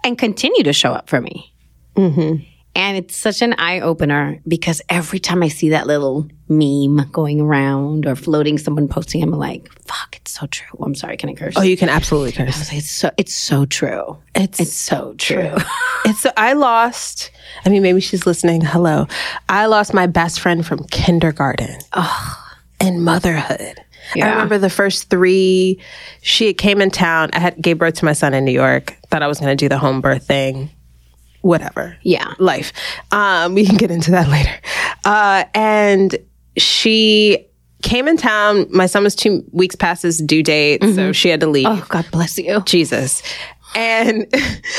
and 0.03 0.17
continue 0.17 0.63
to 0.63 0.73
show 0.73 0.93
up 0.93 1.09
for 1.09 1.21
me. 1.21 1.53
Mm-hmm. 1.95 2.43
And 2.77 2.95
it's 2.95 3.17
such 3.17 3.41
an 3.41 3.55
eye 3.57 3.79
opener 3.79 4.39
because 4.47 4.83
every 4.87 5.17
time 5.17 5.41
I 5.41 5.47
see 5.47 5.69
that 5.69 5.87
little 5.87 6.27
meme 6.47 7.09
going 7.11 7.41
around 7.41 8.05
or 8.05 8.15
floating, 8.15 8.59
someone 8.59 8.87
posting, 8.87 9.23
I'm 9.23 9.31
like, 9.31 9.67
fuck, 9.81 10.15
it's 10.15 10.31
so 10.31 10.45
true. 10.45 10.67
Oh, 10.79 10.83
I'm 10.83 10.93
sorry, 10.93 11.17
can 11.17 11.29
I 11.29 11.33
curse? 11.33 11.55
Oh, 11.57 11.63
you 11.63 11.75
can 11.75 11.89
absolutely 11.89 12.33
curse. 12.33 12.55
I 12.55 12.59
was 12.59 12.69
like, 12.69 12.77
it's 12.77 12.91
so, 12.91 13.09
it's 13.17 13.33
so 13.33 13.65
true. 13.65 14.17
It's 14.35 14.59
It's 14.59 14.73
so 14.73 15.15
true. 15.17 15.55
It's 16.05 16.25
I 16.37 16.53
lost. 16.53 17.31
I 17.65 17.69
mean, 17.69 17.81
maybe 17.81 17.99
she's 17.99 18.25
listening. 18.25 18.61
Hello, 18.61 19.07
I 19.49 19.65
lost 19.65 19.93
my 19.93 20.05
best 20.07 20.39
friend 20.39 20.65
from 20.65 20.85
kindergarten. 20.85 21.79
oh. 21.93 22.43
and 22.79 23.03
motherhood. 23.03 23.81
Yeah. 24.15 24.27
I 24.27 24.29
remember 24.29 24.57
the 24.57 24.69
first 24.69 25.09
three. 25.09 25.81
She 26.21 26.53
came 26.53 26.79
in 26.79 26.91
town. 26.91 27.31
I 27.33 27.39
had 27.39 27.61
gave 27.61 27.79
birth 27.79 27.95
to 27.95 28.05
my 28.05 28.13
son 28.13 28.33
in 28.33 28.45
New 28.45 28.53
York. 28.53 28.95
Thought 29.09 29.23
I 29.23 29.27
was 29.27 29.39
going 29.39 29.49
to 29.49 29.55
do 29.55 29.67
the 29.67 29.79
home 29.79 29.99
birth 29.99 30.25
thing. 30.25 30.69
Whatever. 31.41 31.97
Yeah. 32.01 32.33
life. 32.39 32.73
Um, 33.11 33.53
we 33.53 33.65
can 33.65 33.77
get 33.77 33.91
into 33.91 34.11
that 34.11 34.27
later. 34.29 34.53
Uh, 35.05 35.45
and 35.53 36.15
she 36.57 37.45
came 37.83 38.07
in 38.07 38.17
town. 38.17 38.65
My 38.71 38.85
son 38.87 39.03
was 39.03 39.15
two 39.15 39.43
weeks 39.51 39.75
past 39.75 40.03
his 40.03 40.17
due 40.19 40.43
date, 40.43 40.83
so 40.95 41.11
she 41.11 41.29
had 41.29 41.39
to 41.41 41.47
leave. 41.47 41.67
Oh, 41.67 41.85
God 41.89 42.05
bless 42.11 42.37
you. 42.37 42.61
Jesus. 42.65 43.21
And 43.75 44.25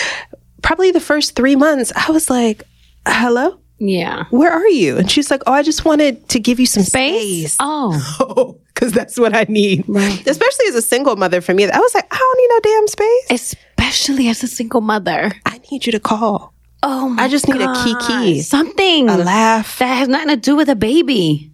probably 0.62 0.91
the 0.91 1.00
first 1.00 1.37
three 1.37 1.57
months, 1.57 1.93
I 1.95 2.11
was 2.11 2.29
like, 2.29 2.65
hello? 3.07 3.61
Yeah. 3.79 4.25
Where 4.31 4.50
are 4.53 4.67
you? 4.67 4.97
And 4.99 5.09
she's 5.09 5.31
like, 5.31 5.43
oh, 5.47 5.53
I 5.53 5.62
just 5.62 5.85
wanted 5.85 6.29
to 6.31 6.41
give 6.41 6.59
you 6.59 6.67
some 6.67 6.83
space. 6.83 7.57
Oh, 7.61 8.59
Because 8.75 8.93
that's 8.93 9.19
what 9.19 9.35
I 9.35 9.45
need. 9.49 9.85
Right. 9.88 10.25
Especially 10.25 10.67
as 10.69 10.77
a 10.77 10.83
single 10.83 11.17
mother 11.17 11.41
for 11.41 11.53
me. 11.53 11.65
I 11.69 11.79
was 11.79 11.95
like, 11.97 12.07
I 12.12 12.17
don't 12.17 12.37
need 12.38 12.49
no 12.50 12.61
damn 12.77 12.87
space. 12.88 13.55
Especially 13.88 14.28
as 14.28 14.42
a 14.42 14.47
single 14.47 14.80
mother. 14.83 15.33
I 15.47 15.61
need 15.71 15.87
you 15.87 15.92
to 15.92 16.00
call. 16.00 16.52
Oh, 16.83 17.09
my 17.09 17.25
I 17.25 17.28
just 17.28 17.49
need 17.49 17.61
a 17.62 17.73
kiki. 17.83 18.40
Something. 18.42 19.09
A 19.09 19.16
laugh. 19.16 19.78
that 19.78 19.87
has 19.87 20.09
nothing 20.09 20.28
to 20.28 20.37
do 20.37 20.54
with 20.57 20.68
a 20.68 20.76
baby. 20.76 21.50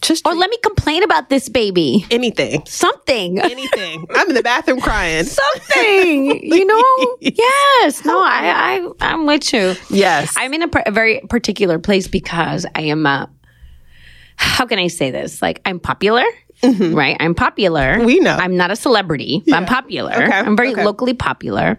Just 0.00 0.26
Or 0.26 0.34
let 0.34 0.48
me 0.50 0.56
complain 0.62 1.02
about 1.02 1.28
this 1.28 1.48
baby. 1.48 2.06
anything. 2.10 2.64
Something. 2.66 3.38
Anything. 3.40 4.06
I'm 4.14 4.28
in 4.28 4.34
the 4.34 4.42
bathroom 4.42 4.80
crying. 4.80 5.24
Something. 5.42 6.42
you 6.44 6.64
know? 6.64 7.16
Yes. 7.20 8.04
No, 8.04 8.20
I, 8.22 8.80
I, 8.80 8.90
I'm 9.00 9.26
with 9.26 9.52
you. 9.52 9.74
Yes. 9.90 10.32
I'm 10.36 10.54
in 10.54 10.62
a, 10.62 10.68
a 10.86 10.90
very 10.92 11.20
particular 11.28 11.78
place 11.78 12.06
because 12.08 12.64
I 12.74 12.82
am 12.82 13.06
a, 13.06 13.28
how 14.36 14.66
can 14.66 14.78
I 14.78 14.86
say 14.88 15.10
this? 15.10 15.42
Like, 15.42 15.60
I'm 15.64 15.78
popular. 15.78 16.24
Right, 16.64 17.16
I'm 17.18 17.34
popular. 17.34 17.96
Mm-hmm. 17.96 18.04
We 18.04 18.20
know. 18.20 18.36
I'm 18.36 18.56
not 18.56 18.70
a 18.70 18.76
celebrity. 18.76 19.42
but 19.46 19.54
I'm 19.54 19.66
popular. 19.66 20.12
Okay, 20.12 20.30
I'm 20.32 20.56
very 20.56 20.72
okay. 20.72 20.84
locally 20.84 21.14
popular. 21.14 21.78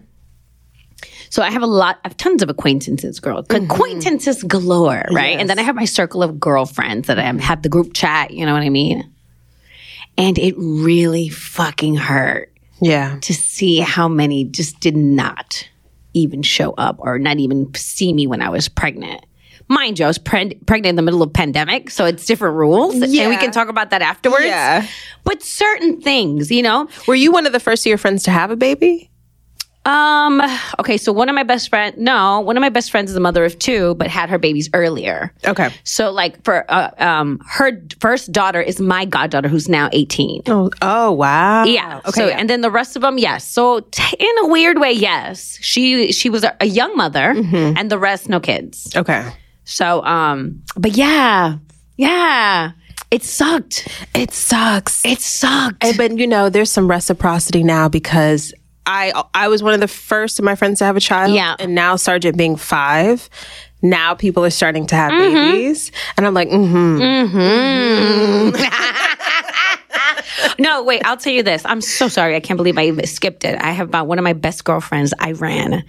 So 1.30 1.42
I 1.42 1.50
have 1.50 1.64
a 1.64 1.68
lot, 1.68 2.00
I 2.04 2.10
have 2.10 2.18
tons 2.18 2.44
of 2.44 2.50
acquaintances, 2.50 3.20
girl, 3.20 3.42
Mm-hmm. 3.44 3.66
acquaintances 3.66 4.44
galore, 4.44 5.06
right? 5.12 5.40
And 5.40 5.50
then 5.50 5.58
I 5.58 5.64
have 5.64 5.76
my 5.76 5.86
circle 5.86 6.22
of 6.22 6.40
girlfriends 6.40 7.08
that 7.08 7.18
I 7.18 7.24
have 7.24 7.62
the 7.64 7.70
group 7.70 7.94
chat. 7.94 8.32
You 8.32 8.46
know 8.46 8.54
what 8.54 8.62
I 8.62 8.70
mean? 8.70 9.10
And 10.18 10.38
it 10.38 10.54
really 10.58 11.30
fucking 11.30 11.96
hurt 11.96 12.54
yeah. 12.82 13.18
to 13.22 13.34
see 13.34 13.80
how 13.80 14.08
many 14.08 14.44
just 14.44 14.80
did 14.80 14.96
not 14.96 15.68
even 16.14 16.44
show 16.44 16.74
up 16.74 16.98
or 17.00 17.18
not 17.18 17.40
even 17.40 17.74
see 17.74 18.14
me 18.14 18.28
when 18.28 18.42
I 18.42 18.50
was 18.50 18.70
pregnant. 18.70 19.26
Mind 19.74 20.00
you, 20.00 20.06
I 20.06 20.08
was 20.08 20.20
preg- 20.20 20.66
pregnant 20.66 20.90
in 20.92 20.96
the 20.96 21.02
middle 21.02 21.22
of 21.24 21.34
pandemic, 21.34 21.90
so 21.90 22.06
it's 22.06 22.26
different 22.26 22.56
rules, 22.56 22.94
and 22.96 23.12
we 23.12 23.38
can 23.38 23.52
talk 23.52 23.68
about 23.70 23.90
that 23.90 24.02
afterwards. 24.02 24.46
Yeah. 24.46 24.86
But 25.24 25.42
certain 25.44 26.00
things, 26.02 26.52
you 26.52 26.62
know, 26.62 26.88
Were 27.08 27.16
you 27.16 27.32
one 27.32 27.46
of 27.46 27.54
the 27.54 27.60
first 27.60 27.86
of 27.86 27.90
your 27.90 27.98
friends 27.98 28.24
to 28.24 28.32
have 28.32 28.52
a 28.52 28.56
baby? 28.56 29.10
um, 29.86 30.42
okay. 30.80 30.96
So 30.98 31.12
one 31.12 31.28
of 31.28 31.36
my 31.36 31.44
best 31.44 31.68
friend, 31.70 31.94
no, 31.98 32.40
one 32.40 32.56
of 32.56 32.62
my 32.62 32.70
best 32.70 32.90
friends 32.90 33.10
is 33.12 33.18
a 33.18 33.20
mother 33.20 33.44
of 33.44 33.60
two, 33.60 33.96
but 33.96 34.08
had 34.08 34.30
her 34.30 34.38
babies 34.38 34.70
earlier. 34.74 35.34
Okay. 35.46 35.72
So 35.84 36.10
like 36.10 36.42
for 36.46 36.64
uh, 36.72 36.92
um, 37.00 37.42
her 37.50 37.72
first 38.00 38.32
daughter 38.32 38.62
is 38.62 38.80
my 38.80 39.04
goddaughter, 39.04 39.50
who's 39.50 39.68
now 39.68 39.90
eighteen. 39.92 40.42
Oh, 40.48 40.70
oh 40.82 41.12
wow. 41.12 41.66
Yeah. 41.66 42.00
Okay. 42.06 42.12
So, 42.12 42.28
yeah. 42.28 42.38
and 42.40 42.50
then 42.50 42.62
the 42.62 42.72
rest 42.72 42.96
of 42.96 43.02
them, 43.02 43.18
yes. 43.18 43.46
So, 43.46 43.82
t- 43.92 44.16
in 44.20 44.46
a 44.46 44.48
weird 44.48 44.80
way, 44.80 44.94
yes. 44.94 45.58
She 45.60 46.14
she 46.14 46.30
was 46.30 46.46
a, 46.46 46.56
a 46.62 46.66
young 46.66 46.96
mother, 46.96 47.34
Mm-hmm. 47.36 47.78
and 47.78 47.90
the 47.92 48.00
rest 48.00 48.30
no 48.30 48.40
kids. 48.40 48.96
okay. 48.96 49.34
So, 49.66 50.04
um, 50.04 50.62
but 50.76 50.92
yeah, 50.98 51.58
yeah, 51.98 52.72
it 53.12 53.24
sucked. 53.24 53.88
It 54.16 54.32
sucks. 54.34 55.06
It 55.06 55.20
sucked. 55.22 55.84
Eh, 55.84 55.94
but 55.96 56.18
you 56.18 56.28
know, 56.28 56.50
there's 56.50 56.72
some 56.72 56.88
reciprocity 56.90 57.64
now 57.64 57.88
because 57.90 58.54
I 58.86 59.14
I 59.34 59.48
was 59.48 59.64
one 59.64 59.74
of 59.74 59.80
the 59.80 59.88
first 59.88 60.40
of 60.40 60.46
my 60.46 60.56
friends 60.56 60.80
to 60.80 60.86
have 60.86 60.98
a 60.98 61.02
child. 61.02 61.34
Yeah. 61.34 61.56
And 61.60 61.74
now 61.76 61.96
Sergeant 61.96 62.38
being 62.38 62.56
five, 62.58 63.30
now 63.82 64.14
people 64.16 64.44
are 64.44 64.50
starting 64.50 64.86
to 64.88 64.96
have 64.96 65.12
Mm-hmm. 65.12 65.52
babies. 65.52 65.92
And 66.18 66.26
I'm 66.28 66.34
like, 66.34 66.50
mm-hmm 66.50 67.02
mm-hmm. 67.02 68.56
no, 70.60 70.84
wait. 70.84 71.02
I'll 71.06 71.18
tell 71.18 71.34
you 71.34 71.44
this. 71.44 71.66
I'm 71.66 71.82
so 71.82 72.08
sorry. 72.08 72.36
I 72.36 72.40
can't 72.40 72.58
believe 72.58 72.78
I 72.78 72.88
even 72.88 73.06
skipped 73.06 73.44
it. 73.44 73.60
I 73.62 73.72
have 73.72 73.88
about 73.88 74.08
one 74.08 74.18
of 74.18 74.24
my 74.24 74.34
best 74.34 74.64
girlfriends. 74.64 75.14
Iran. 75.22 75.84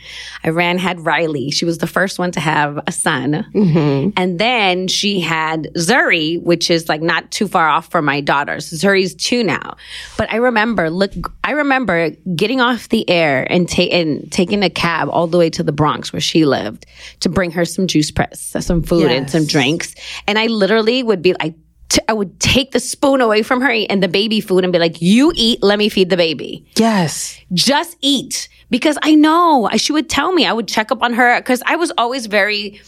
Iran 0.44 0.78
had 0.78 1.00
Riley. 1.00 1.50
She 1.50 1.64
was 1.64 1.78
the 1.78 1.86
first 1.86 2.18
one 2.18 2.30
to 2.32 2.40
have 2.40 2.78
a 2.86 2.92
son, 2.92 3.46
mm-hmm. 3.54 4.10
and 4.16 4.38
then 4.38 4.88
she 4.88 5.20
had 5.20 5.68
Zuri, 5.76 6.42
which 6.42 6.70
is 6.70 6.88
like 6.88 7.02
not 7.02 7.30
too 7.30 7.48
far 7.48 7.68
off 7.68 7.90
from 7.90 8.04
my 8.04 8.20
daughters. 8.20 8.70
Zuri's 8.70 9.14
two 9.14 9.42
now, 9.44 9.76
but 10.16 10.32
I 10.32 10.36
remember 10.36 10.90
look. 10.90 11.12
I 11.42 11.52
remember 11.52 12.10
getting 12.34 12.60
off 12.60 12.88
the 12.88 13.08
air 13.08 13.46
and, 13.50 13.68
ta- 13.68 13.82
and 13.82 14.30
taking 14.32 14.62
a 14.62 14.70
cab 14.70 15.08
all 15.10 15.26
the 15.26 15.38
way 15.38 15.50
to 15.50 15.62
the 15.62 15.72
Bronx 15.72 16.12
where 16.12 16.20
she 16.20 16.44
lived 16.44 16.86
to 17.20 17.28
bring 17.28 17.50
her 17.50 17.64
some 17.64 17.86
juice 17.86 18.10
press, 18.10 18.54
some 18.60 18.82
food 18.82 19.10
and 19.10 19.30
some 19.30 19.46
drinks, 19.46 19.94
and 20.26 20.38
I 20.38 20.46
literally 20.46 21.02
would 21.02 21.22
be 21.22 21.34
like. 21.34 21.54
T- 21.88 22.00
I 22.08 22.12
would 22.12 22.38
take 22.40 22.72
the 22.72 22.80
spoon 22.80 23.20
away 23.20 23.42
from 23.42 23.60
her 23.60 23.70
and 23.70 24.02
the 24.02 24.08
baby 24.08 24.40
food 24.40 24.64
and 24.64 24.72
be 24.72 24.78
like, 24.78 25.00
"You 25.02 25.32
eat, 25.34 25.62
let 25.62 25.78
me 25.78 25.88
feed 25.88 26.10
the 26.10 26.16
baby. 26.16 26.64
yes. 26.76 27.38
Just 27.52 27.96
eat." 28.00 28.48
Because 28.70 28.98
I 29.02 29.14
know 29.14 29.68
she 29.76 29.92
would 29.92 30.08
tell 30.10 30.32
me. 30.32 30.46
I 30.46 30.52
would 30.52 30.66
check 30.66 30.90
up 30.90 31.02
on 31.02 31.12
her 31.14 31.38
because 31.40 31.62
I 31.66 31.76
was 31.76 31.92
always 31.98 32.26
very, 32.26 32.80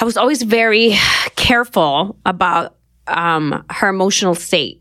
I 0.00 0.04
was 0.04 0.16
always 0.16 0.42
very 0.42 0.94
careful 1.36 2.16
about 2.24 2.76
um, 3.08 3.64
her 3.70 3.88
emotional 3.88 4.34
state. 4.34 4.80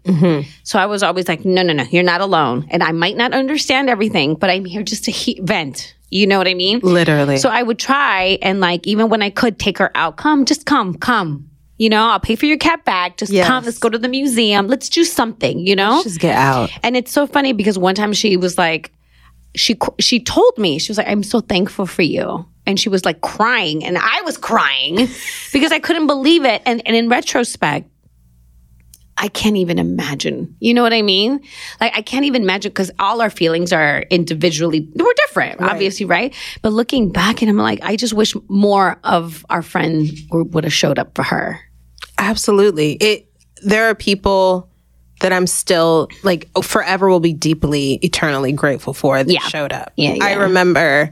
So 0.63 0.79
I 0.79 0.85
was 0.85 1.03
always 1.03 1.27
like, 1.27 1.43
"No, 1.45 1.61
no, 1.63 1.73
no, 1.73 1.83
you're 1.91 2.03
not 2.03 2.21
alone." 2.21 2.67
And 2.69 2.81
I 2.83 2.91
might 2.91 3.17
not 3.17 3.33
understand 3.33 3.89
everything, 3.89 4.35
but 4.35 4.49
I'm 4.49 4.65
here 4.65 4.83
just 4.83 5.03
to 5.05 5.11
he- 5.11 5.39
vent. 5.43 5.93
You 6.11 6.27
know 6.27 6.37
what 6.37 6.47
I 6.47 6.53
mean? 6.53 6.79
Literally. 6.81 7.37
So 7.37 7.49
I 7.49 7.61
would 7.63 7.79
try 7.79 8.37
and 8.41 8.59
like 8.61 8.85
even 8.87 9.09
when 9.09 9.21
I 9.21 9.29
could 9.31 9.59
take 9.59 9.77
her 9.79 9.91
out, 9.95 10.17
come, 10.17 10.45
just 10.45 10.65
come, 10.65 10.93
come. 10.93 11.49
You 11.77 11.89
know, 11.89 12.05
I'll 12.07 12.19
pay 12.19 12.35
for 12.35 12.45
your 12.45 12.57
cat 12.57 12.85
bag. 12.85 13.17
Just 13.17 13.31
Yes. 13.31 13.47
come. 13.47 13.65
Let's 13.65 13.77
go 13.77 13.89
to 13.89 13.97
the 13.97 14.07
museum. 14.07 14.67
Let's 14.67 14.87
do 14.89 15.03
something. 15.03 15.59
You 15.59 15.75
know. 15.75 16.01
just 16.03 16.19
get 16.19 16.35
out. 16.37 16.69
And 16.83 16.95
it's 16.95 17.11
so 17.11 17.27
funny 17.27 17.53
because 17.53 17.77
one 17.77 17.95
time 17.95 18.13
she 18.13 18.37
was 18.37 18.57
like, 18.57 18.91
she 19.55 19.77
she 19.99 20.19
told 20.19 20.57
me 20.57 20.79
she 20.79 20.91
was 20.91 20.97
like, 20.97 21.07
I'm 21.07 21.23
so 21.23 21.39
thankful 21.41 21.85
for 21.85 22.01
you, 22.01 22.45
and 22.65 22.79
she 22.79 22.89
was 22.89 23.05
like 23.05 23.21
crying, 23.21 23.83
and 23.85 23.97
I 23.97 24.21
was 24.23 24.37
crying 24.37 24.95
because 25.53 25.71
I 25.71 25.79
couldn't 25.79 26.07
believe 26.07 26.45
it. 26.45 26.61
And 26.65 26.81
and 26.85 26.95
in 26.95 27.09
retrospect. 27.09 27.89
I 29.17 29.29
can't 29.29 29.55
even 29.55 29.79
imagine. 29.79 30.53
You 30.59 30.73
know 30.73 30.83
what 30.83 30.91
I 30.91 31.01
mean? 31.01 31.39
Like 31.79 31.93
I 31.95 32.01
can't 32.01 32.25
even 32.25 32.41
imagine 32.43 32.69
because 32.71 32.91
all 32.99 33.21
our 33.21 33.29
feelings 33.29 33.71
are 33.71 34.01
individually 34.09 34.89
we're 34.93 35.13
different, 35.27 35.61
obviously, 35.61 36.05
right? 36.05 36.33
But 36.61 36.73
looking 36.73 37.13
back 37.13 37.41
and 37.41 37.49
I'm 37.49 37.55
like, 37.55 37.79
I 37.81 37.95
just 37.95 38.13
wish 38.13 38.35
more 38.49 38.99
of 39.05 39.45
our 39.49 39.61
friend 39.61 40.11
group 40.29 40.51
would 40.51 40.65
have 40.65 40.73
showed 40.73 40.99
up 40.99 41.15
for 41.15 41.23
her. 41.23 41.61
Absolutely. 42.17 42.93
It 42.93 43.27
there 43.63 43.89
are 43.89 43.95
people 43.95 44.69
that 45.21 45.31
I'm 45.33 45.47
still 45.47 46.09
like 46.23 46.49
forever 46.63 47.09
will 47.09 47.19
be 47.21 47.33
deeply 47.33 47.93
eternally 48.03 48.51
grateful 48.51 48.93
for 48.93 49.23
that 49.23 49.31
Yeah. 49.31 49.39
showed 49.41 49.71
up. 49.73 49.91
Yeah, 49.95 50.17
I 50.21 50.33
remember 50.33 51.09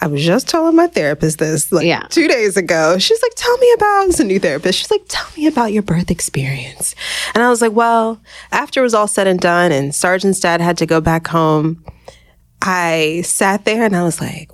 I 0.00 0.06
was 0.06 0.24
just 0.24 0.48
telling 0.48 0.74
my 0.76 0.86
therapist 0.88 1.38
this 1.38 1.70
like 1.70 1.86
Yeah. 1.86 2.00
two 2.10 2.26
days 2.26 2.56
ago. 2.56 2.98
She's 2.98 3.22
like, 3.22 3.32
tell 3.36 3.56
me 3.58 3.72
about 3.74 4.08
it's 4.08 4.20
a 4.20 4.24
new 4.24 4.38
therapist. 4.40 4.78
She's 4.78 4.90
like, 4.90 5.04
tell 5.08 5.26
me 5.36 5.46
about 5.46 5.72
your 5.72 5.82
birth 5.82 6.10
experience. 6.10 6.94
And 7.34 7.42
I 7.44 7.48
was 7.50 7.62
like, 7.62 7.72
well, 7.72 8.20
after 8.50 8.80
it 8.80 8.82
was 8.82 8.94
all 8.94 9.06
said 9.06 9.26
and 9.26 9.38
done 9.40 9.72
and 9.72 9.94
Sergeant's 9.94 10.40
dad 10.40 10.60
had 10.60 10.76
to 10.78 10.86
go 10.86 11.00
back 11.00 11.26
home, 11.28 11.84
I 12.60 13.22
sat 13.24 13.64
there 13.64 13.84
and 13.84 13.94
I 13.94 14.02
was 14.02 14.20
like, 14.20 14.50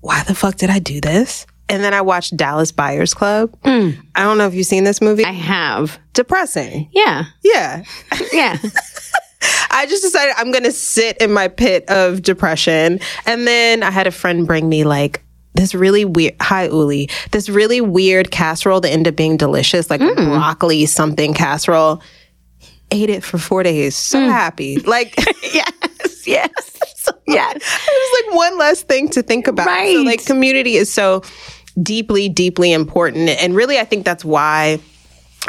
why 0.00 0.22
the 0.24 0.34
fuck 0.34 0.56
did 0.56 0.70
I 0.70 0.78
do 0.78 1.00
this? 1.00 1.46
And 1.70 1.84
then 1.84 1.94
I 1.94 2.00
watched 2.00 2.36
Dallas 2.36 2.72
Buyers 2.72 3.14
Club. 3.14 3.56
Mm. 3.62 3.96
I 4.16 4.24
don't 4.24 4.38
know 4.38 4.46
if 4.48 4.54
you've 4.54 4.66
seen 4.66 4.82
this 4.84 5.00
movie. 5.00 5.24
I 5.24 5.30
have. 5.32 5.98
Depressing. 6.14 6.88
Yeah. 6.92 7.24
Yeah. 7.42 7.84
Yeah. 8.32 8.58
I 9.70 9.86
just 9.86 10.02
decided 10.02 10.34
I'm 10.36 10.50
going 10.50 10.64
to 10.64 10.72
sit 10.72 11.16
in 11.18 11.32
my 11.32 11.48
pit 11.48 11.84
of 11.88 12.22
depression. 12.22 13.00
And 13.24 13.46
then 13.46 13.82
I 13.82 13.90
had 13.90 14.06
a 14.06 14.10
friend 14.10 14.46
bring 14.46 14.68
me 14.68 14.84
like 14.84 15.22
this 15.54 15.74
really 15.74 16.04
weird, 16.04 16.34
hi, 16.40 16.64
Uli, 16.66 17.08
this 17.30 17.48
really 17.48 17.80
weird 17.80 18.30
casserole 18.30 18.80
that 18.80 18.90
ended 18.90 19.14
up 19.14 19.16
being 19.16 19.36
delicious, 19.36 19.88
like 19.88 20.00
mm. 20.00 20.14
broccoli 20.14 20.86
something 20.86 21.32
casserole. 21.34 22.02
Ate 22.90 23.10
it 23.10 23.24
for 23.24 23.38
four 23.38 23.62
days. 23.62 23.96
So 23.96 24.18
mm. 24.18 24.28
happy. 24.28 24.80
Like, 24.80 25.14
yes. 25.54 26.26
Yes. 26.26 26.70
Yes. 27.26 27.56
it 27.56 27.62
was 27.62 28.24
like 28.24 28.36
one 28.36 28.58
less 28.58 28.82
thing 28.82 29.08
to 29.10 29.22
think 29.22 29.46
about. 29.46 29.64
So 29.64 29.70
Right. 29.70 29.96
like 30.04 30.24
community 30.26 30.76
is 30.76 30.92
so 30.92 31.22
deeply, 31.82 32.28
deeply 32.28 32.72
important. 32.72 33.28
And 33.28 33.54
really, 33.54 33.78
I 33.78 33.84
think 33.84 34.04
that's 34.04 34.24
why 34.24 34.78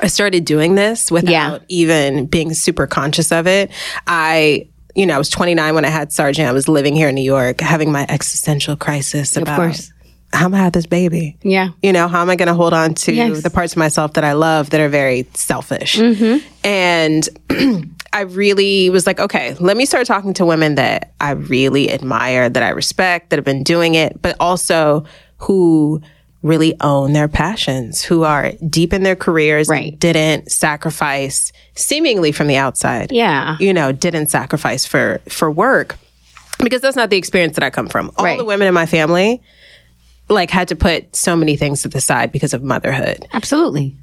I 0.02 0.08
started 0.08 0.46
doing 0.46 0.76
this 0.76 1.12
without 1.12 1.32
Yeah. 1.32 1.58
even 1.68 2.26
being 2.26 2.54
super 2.54 2.88
conscious 2.88 3.32
of 3.32 3.48
it. 3.48 3.72
I, 4.08 4.68
you 4.96 5.06
know, 5.06 5.16
I 5.16 5.18
was 5.18 5.30
29 5.30 5.76
when 5.76 5.86
I 5.86 5.90
had 5.90 6.12
Sergeant. 6.12 6.48
I 6.48 6.52
was 6.54 6.68
living 6.68 6.96
here 6.96 7.10
in 7.10 7.16
New 7.16 7.24
York, 7.24 7.60
having 7.62 7.92
my 7.92 8.06
existential 8.10 8.76
crisis 8.76 9.36
about 9.36 9.56
course. 9.58 9.92
how 10.34 10.46
am 10.46 10.54
I 10.54 10.58
going 10.58 10.60
to 10.60 10.64
have 10.64 10.74
this 10.74 10.86
baby? 10.86 11.38
Yeah. 11.44 11.70
You 11.84 11.92
know, 11.92 12.08
how 12.08 12.22
am 12.22 12.30
I 12.30 12.36
going 12.38 12.48
to 12.48 12.54
hold 12.54 12.74
on 12.74 12.94
to 12.96 13.14
Yes. 13.14 13.42
the 13.44 13.50
parts 13.50 13.74
of 13.74 13.78
myself 13.78 14.14
that 14.14 14.24
I 14.24 14.32
love 14.34 14.70
that 14.70 14.80
are 14.80 14.88
very 14.90 15.28
selfish? 15.34 15.98
Mm-hmm. 15.98 16.48
And 16.66 17.30
I 18.14 18.22
really 18.22 18.90
was 18.90 19.06
like, 19.08 19.20
okay, 19.20 19.56
let 19.60 19.76
me 19.78 19.86
start 19.86 20.06
talking 20.08 20.34
to 20.36 20.46
women 20.46 20.76
that 20.76 21.14
I 21.20 21.32
really 21.32 21.92
admire, 21.92 22.50
that 22.50 22.64
I 22.64 22.70
respect, 22.70 23.30
that 23.30 23.38
have 23.38 23.46
been 23.46 23.64
doing 23.64 23.96
it, 23.96 24.22
but 24.22 24.36
also 24.40 25.06
who 25.38 26.02
really 26.44 26.76
own 26.82 27.14
their 27.14 27.28
passions, 27.28 28.02
who 28.02 28.24
are 28.24 28.52
deep 28.68 28.94
in 28.94 29.04
their 29.04 29.16
careers, 29.16 29.68
Right. 29.70 29.98
didn't 30.00 30.52
sacrifice 30.52 31.52
seemingly 31.76 32.32
from 32.32 32.48
the 32.48 32.58
outside. 32.58 33.12
Yeah. 33.12 33.58
You 33.60 33.74
know, 33.74 33.92
didn't 33.92 34.28
sacrifice 34.32 34.86
for 34.86 35.22
for 35.30 35.52
work. 35.52 35.98
Because 36.64 36.82
that's 36.82 36.96
not 36.96 37.10
the 37.10 37.18
experience 37.18 37.56
that 37.56 37.64
I 37.64 37.70
come 37.70 37.88
from. 37.88 38.12
All 38.18 38.26
Right. 38.26 38.38
the 38.38 38.46
women 38.46 38.68
in 38.68 38.74
my 38.74 38.86
family 38.86 39.42
like 40.30 40.50
had 40.52 40.68
to 40.70 40.76
put 40.76 41.16
so 41.16 41.36
many 41.36 41.56
things 41.58 41.82
to 41.82 41.88
the 41.90 42.00
side 42.02 42.32
because 42.32 42.54
of 42.54 42.64
motherhood. 42.64 43.28
Absolutely. 43.34 43.96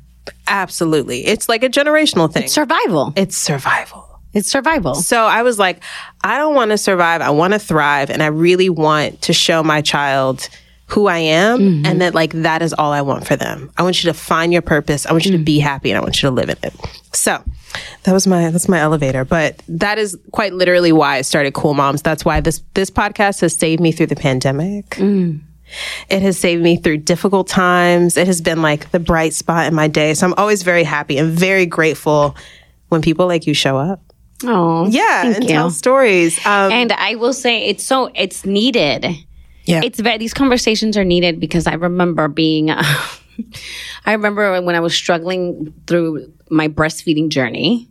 Absolutely. 0.46 1.27
It's 1.27 1.48
like 1.48 1.62
a 1.62 1.68
generational 1.68 2.31
thing. 2.33 2.48
Survival. 2.48 3.12
it's 3.16 3.37
survival. 3.37 4.05
It's 4.35 4.48
survival. 4.51 4.94
So 4.94 5.22
I 5.24 5.42
was 5.42 5.59
like, 5.59 5.83
I 6.22 6.37
don't 6.37 6.55
want 6.55 6.70
to 6.70 6.79
survive. 6.79 7.22
I 7.22 7.31
want 7.31 7.55
to 7.55 7.59
thrive. 7.59 8.11
And 8.11 8.22
I 8.22 8.27
really 8.27 8.68
want 8.68 9.22
to 9.22 9.33
show 9.33 9.62
my 9.62 9.81
child 9.81 10.48
who 10.88 11.07
I 11.07 11.18
am 11.18 11.59
mm-hmm. 11.59 11.87
and 11.87 12.01
that 12.01 12.14
like 12.14 12.33
that 12.33 12.62
is 12.62 12.72
all 12.72 12.92
I 12.92 13.03
want 13.03 13.27
for 13.27 13.37
them. 13.37 13.70
I 13.77 13.83
want 13.83 14.03
you 14.03 14.11
to 14.11 14.14
find 14.14 14.53
your 14.53 14.62
purpose. 14.62 15.05
I 15.05 15.12
want 15.12 15.27
you 15.27 15.33
to 15.33 15.38
be 15.38 15.59
mm-hmm. 15.59 15.66
happy 15.66 15.90
and 15.90 15.98
I 15.98 16.01
want 16.01 16.22
you 16.22 16.29
to 16.29 16.35
live 16.35 16.48
in 16.48 16.57
it. 16.62 16.74
So 17.12 17.42
that 18.05 18.12
was 18.12 18.27
my 18.27 18.51
that's 18.51 18.68
my 18.68 18.79
elevator. 18.79 19.24
But 19.27 19.62
that 19.68 19.98
is 19.98 20.18
quite 20.33 20.55
literally 20.55 20.90
why 20.92 21.16
I 21.16 21.22
started 21.22 21.53
Cool 21.53 21.74
Moms. 21.74 22.01
That's 22.01 22.24
why 22.24 22.40
this 22.40 22.62
this 22.72 22.90
podcast 22.90 23.42
has 23.42 23.55
saved 23.55 23.83
me 23.83 23.92
through 23.92 24.07
the 24.07 24.16
pandemic. 24.16 24.87
Mm-hmm. 24.90 25.44
It 26.09 26.22
has 26.22 26.38
saved 26.38 26.62
me 26.62 26.77
through 26.77 26.98
difficult 26.98 27.48
times. 27.48 28.16
It 28.16 28.27
has 28.27 28.40
been 28.40 28.62
like 28.62 28.90
the 28.90 28.98
bright 28.98 29.35
spot 29.35 29.66
in 29.66 29.74
my 29.74 29.88
day. 29.88 30.14
So 30.14 30.27
I'm 30.27 30.35
always 30.38 30.62
very 30.62 30.85
happy 30.85 31.18
and 31.18 31.31
very 31.31 31.66
grateful 31.66 32.35
when 32.88 33.03
people 33.03 33.27
like 33.27 33.46
you 33.46 33.53
show 33.53 33.77
up. 33.77 34.01
Oh, 34.44 34.87
Yeah, 34.88 35.27
and 35.27 35.44
you. 35.44 35.51
tell 35.51 35.70
stories. 35.70 36.38
Um, 36.46 36.72
And 36.72 36.92
I 36.92 37.16
will 37.16 37.35
say 37.35 37.66
it's 37.66 37.85
so 37.85 38.11
it's 38.14 38.46
needed. 38.46 39.07
Yeah. 39.68 39.83
It's 39.85 40.00
very 40.00 40.16
these 40.16 40.33
conversations 40.33 40.96
are 40.96 41.04
needed 41.04 41.38
because 41.38 41.66
I 41.66 41.74
remember 41.74 42.26
being 42.26 42.70
I 44.07 44.12
remember 44.12 44.61
when 44.62 44.74
I 44.74 44.81
was 44.81 44.94
struggling 44.94 45.74
through 45.87 46.33
my 46.50 46.68
breastfeeding 46.68 47.28
journey. 47.28 47.88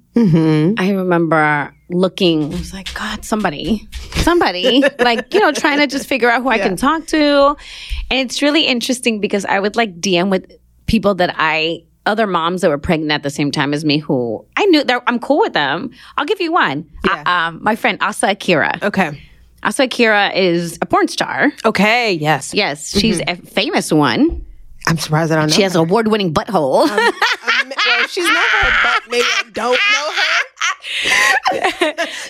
I 0.79 0.89
remember 0.89 1.71
looking, 1.89 2.45
I 2.45 2.57
was 2.57 2.73
like, 2.73 2.91
God, 2.95 3.23
somebody, 3.23 3.87
somebody, 4.15 4.81
like, 4.99 5.31
you 5.31 5.39
know, 5.39 5.51
trying 5.51 5.77
to 5.77 5.85
just 5.85 6.07
figure 6.07 6.27
out 6.27 6.41
who 6.41 6.49
I 6.49 6.57
can 6.57 6.75
talk 6.75 7.05
to. 7.07 7.55
And 8.09 8.19
it's 8.19 8.41
really 8.41 8.63
interesting 8.65 9.19
because 9.19 9.45
I 9.45 9.59
would 9.59 9.75
like 9.75 9.99
DM 10.01 10.31
with 10.31 10.51
people 10.87 11.13
that 11.15 11.35
I, 11.37 11.83
other 12.07 12.25
moms 12.25 12.61
that 12.61 12.69
were 12.69 12.79
pregnant 12.79 13.11
at 13.11 13.21
the 13.21 13.29
same 13.29 13.51
time 13.51 13.75
as 13.75 13.85
me 13.85 13.99
who 13.99 14.43
I 14.55 14.65
knew 14.65 14.83
that 14.85 15.03
I'm 15.05 15.19
cool 15.19 15.39
with 15.39 15.53
them. 15.53 15.91
I'll 16.17 16.25
give 16.25 16.41
you 16.41 16.51
one. 16.51 16.89
Yeah. 17.05 17.23
Uh, 17.25 17.29
um, 17.29 17.59
my 17.61 17.75
friend 17.75 17.99
Asa 18.01 18.31
Akira. 18.31 18.79
okay. 18.81 19.21
Asa 19.67 19.83
Akira 19.83 20.31
is 20.33 20.79
a 20.81 20.85
porn 20.85 21.09
star. 21.09 21.51
Okay. 21.65 22.13
Yes. 22.13 22.53
Yes, 22.53 22.97
she's 22.97 23.21
a 23.27 23.35
famous 23.35 23.91
one. 23.91 24.45
I'm 24.87 24.97
surprised 24.97 25.33
I 25.33 25.35
don't 25.35 25.47
know. 25.47 25.53
She 25.53 25.63
has 25.63 25.75
an 25.75 25.81
award 25.81 26.07
winning 26.07 26.33
butthole. 26.33 26.87
Um, 26.87 27.73
well, 27.85 28.07
she's 28.07 28.25
not 28.25 28.49
her, 28.49 28.71
but 28.83 29.11
maybe 29.11 29.25
I 29.25 29.43
don't 29.51 29.79
know 29.91 30.11
her. 30.13 30.43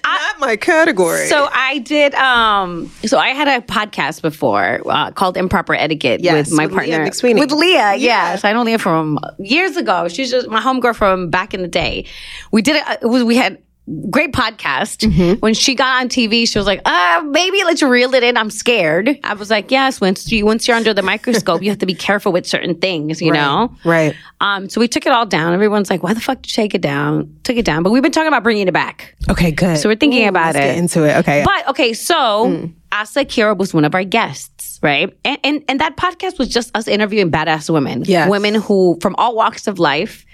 not 0.03 0.39
my 0.39 0.55
category. 0.55 1.27
So 1.27 1.47
I 1.51 1.79
did. 1.79 2.15
Um, 2.15 2.91
so 3.05 3.17
I 3.17 3.29
had 3.29 3.47
a 3.47 3.61
podcast 3.65 4.21
before 4.21 4.81
uh, 4.85 5.11
called 5.11 5.37
Improper 5.37 5.75
Etiquette 5.75 6.21
Yes, 6.21 6.49
with 6.49 6.57
my 6.57 6.65
with 6.65 6.73
Leah 6.73 6.97
partner 6.97 7.11
McSweeney. 7.11 7.39
With 7.39 7.51
Leah, 7.51 7.95
yes, 7.95 8.43
I 8.43 8.53
know 8.53 8.63
Leah 8.63 8.79
from 8.79 9.19
years 9.37 9.77
ago. 9.77 10.07
She's 10.07 10.31
just 10.31 10.47
my 10.47 10.61
homegirl 10.61 10.95
from 10.95 11.29
back 11.29 11.53
in 11.53 11.61
the 11.61 11.67
day. 11.67 12.05
We 12.51 12.61
did 12.61 12.77
it. 12.77 12.99
it 13.01 13.07
was, 13.07 13.23
we 13.23 13.35
had 13.35 13.61
great 14.09 14.33
podcast. 14.33 15.07
Mm-hmm. 15.07 15.39
When 15.39 15.53
she 15.53 15.75
got 15.75 16.01
on 16.01 16.09
TV, 16.09 16.47
she 16.47 16.57
was 16.59 16.65
like, 16.65 16.81
"Uh, 16.85 17.21
maybe 17.25 17.63
let's 17.63 17.81
reel 17.81 18.13
it 18.13 18.23
in. 18.23 18.37
I'm 18.37 18.49
scared." 18.49 19.17
I 19.23 19.33
was 19.33 19.49
like, 19.49 19.71
"Yes, 19.71 20.01
once 20.01 20.31
you 20.31 20.45
once 20.45 20.67
you're 20.67 20.77
under 20.77 20.93
the 20.93 21.01
microscope, 21.01 21.61
you 21.61 21.69
have 21.69 21.79
to 21.79 21.85
be 21.85 21.93
careful 21.95 22.31
with 22.31 22.45
certain 22.45 22.75
things, 22.75 23.21
you 23.21 23.31
know." 23.31 23.73
right. 23.85 24.15
Um, 24.39 24.69
so 24.69 24.79
we 24.79 24.87
took 24.87 25.05
it 25.05 25.11
all 25.11 25.25
down. 25.25 25.53
Everyone's 25.53 25.89
like, 25.89 26.03
"Why 26.03 26.13
the 26.13 26.21
fuck 26.21 26.41
did 26.41 26.51
you 26.51 26.55
take 26.55 26.75
it 26.75 26.81
down?" 26.81 27.33
Took 27.43 27.57
it 27.57 27.65
down, 27.65 27.83
but 27.83 27.91
we've 27.91 28.03
been 28.03 28.11
talking 28.11 28.27
about 28.27 28.43
bringing 28.43 28.67
it 28.67 28.73
back. 28.73 29.15
Okay. 29.29 29.51
Good. 29.51 29.77
So 29.77 29.89
we're 29.89 29.95
thinking 29.95 30.25
Ooh, 30.25 30.29
about 30.29 30.55
let's 30.55 30.57
it. 30.57 30.69
Get 30.69 30.77
into 30.77 31.03
it. 31.03 31.17
Okay. 31.17 31.43
But 31.45 31.69
okay, 31.69 31.93
so 31.93 32.69
Asa 32.91 33.21
Akira 33.21 33.53
was 33.55 33.73
one 33.73 33.85
of 33.85 33.95
our 33.95 34.03
guests, 34.03 34.79
right? 34.83 35.15
And, 35.25 35.37
and 35.43 35.63
and 35.67 35.79
that 35.79 35.95
podcast 35.97 36.37
was 36.39 36.49
just 36.49 36.75
us 36.75 36.87
interviewing 36.87 37.31
badass 37.31 37.69
women, 37.69 38.03
Yes. 38.05 38.29
women 38.29 38.55
who 38.55 38.97
from 39.01 39.15
all 39.17 39.35
walks 39.35 39.67
of 39.67 39.79
life, 39.79 40.25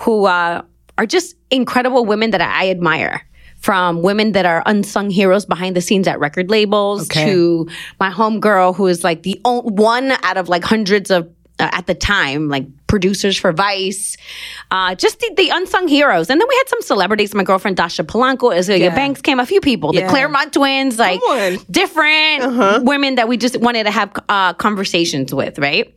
who 0.00 0.24
uh, 0.26 0.62
are 1.02 1.06
just 1.06 1.36
incredible 1.50 2.04
women 2.06 2.30
that 2.30 2.40
I 2.40 2.70
admire. 2.70 3.26
From 3.58 4.02
women 4.02 4.32
that 4.32 4.44
are 4.44 4.60
unsung 4.66 5.08
heroes 5.08 5.46
behind 5.46 5.76
the 5.76 5.80
scenes 5.80 6.08
at 6.08 6.18
record 6.18 6.50
labels 6.50 7.08
Okay. 7.08 7.26
to 7.26 7.68
my 8.00 8.10
homegirl 8.10 8.74
who 8.74 8.88
is 8.88 9.04
like 9.04 9.22
the 9.22 9.40
one 9.44 10.10
out 10.24 10.36
of 10.36 10.48
like 10.48 10.64
hundreds 10.64 11.12
of 11.12 11.28
uh, 11.58 11.68
at 11.72 11.86
the 11.86 11.94
time 11.94 12.48
like 12.48 12.66
producers 12.86 13.36
for 13.36 13.52
Vice, 13.52 14.16
uh, 14.70 14.94
just 14.94 15.18
the, 15.20 15.32
the 15.36 15.48
unsung 15.48 15.88
heroes. 15.88 16.28
And 16.28 16.40
then 16.40 16.46
we 16.48 16.54
had 16.56 16.68
some 16.68 16.82
celebrities. 16.82 17.34
My 17.34 17.44
girlfriend 17.44 17.76
Dasha 17.76 18.04
Polanco, 18.04 18.54
Azealia 18.54 18.80
Yeah. 18.80 18.94
Banks 18.94 19.22
came. 19.22 19.40
A 19.40 19.46
few 19.46 19.60
people, 19.60 19.92
the 19.92 20.06
Clermont 20.08 20.52
twins, 20.52 20.98
like 20.98 21.22
on. 21.22 21.38
Uh-huh. 21.38 21.64
different 21.70 22.84
women 22.84 23.14
that 23.14 23.28
we 23.28 23.36
just 23.36 23.56
wanted 23.60 23.84
to 23.84 23.90
have 23.90 24.12
uh, 24.28 24.52
conversations 24.54 25.34
with, 25.34 25.58
right? 25.58 25.94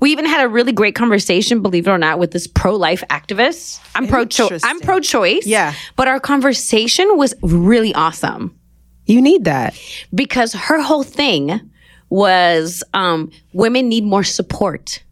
We 0.00 0.10
even 0.12 0.24
had 0.24 0.42
a 0.44 0.48
really 0.48 0.72
great 0.72 0.94
conversation, 0.94 1.60
believe 1.60 1.86
it 1.86 1.90
or 1.90 1.98
not, 1.98 2.18
with 2.18 2.30
this 2.30 2.46
pro-life 2.46 3.04
activist. 3.10 3.80
I'm 3.94 4.08
pro-choice. 4.08 4.62
I'm 4.64 4.80
pro-choice. 4.80 5.46
Yeah. 5.46 5.74
But 5.96 6.08
our 6.08 6.20
conversation 6.20 7.16
was 7.18 7.34
really 7.42 7.94
awesome 7.94 8.58
you 9.06 9.20
need 9.22 9.44
that. 9.44 9.78
because 10.14 10.52
her 10.52 10.80
whole 10.80 11.02
thing 11.02 11.70
was 12.10 12.82
um, 12.94 13.30
women 13.52 13.88
need 13.88 14.04
more 14.04 14.24
support. 14.24 15.02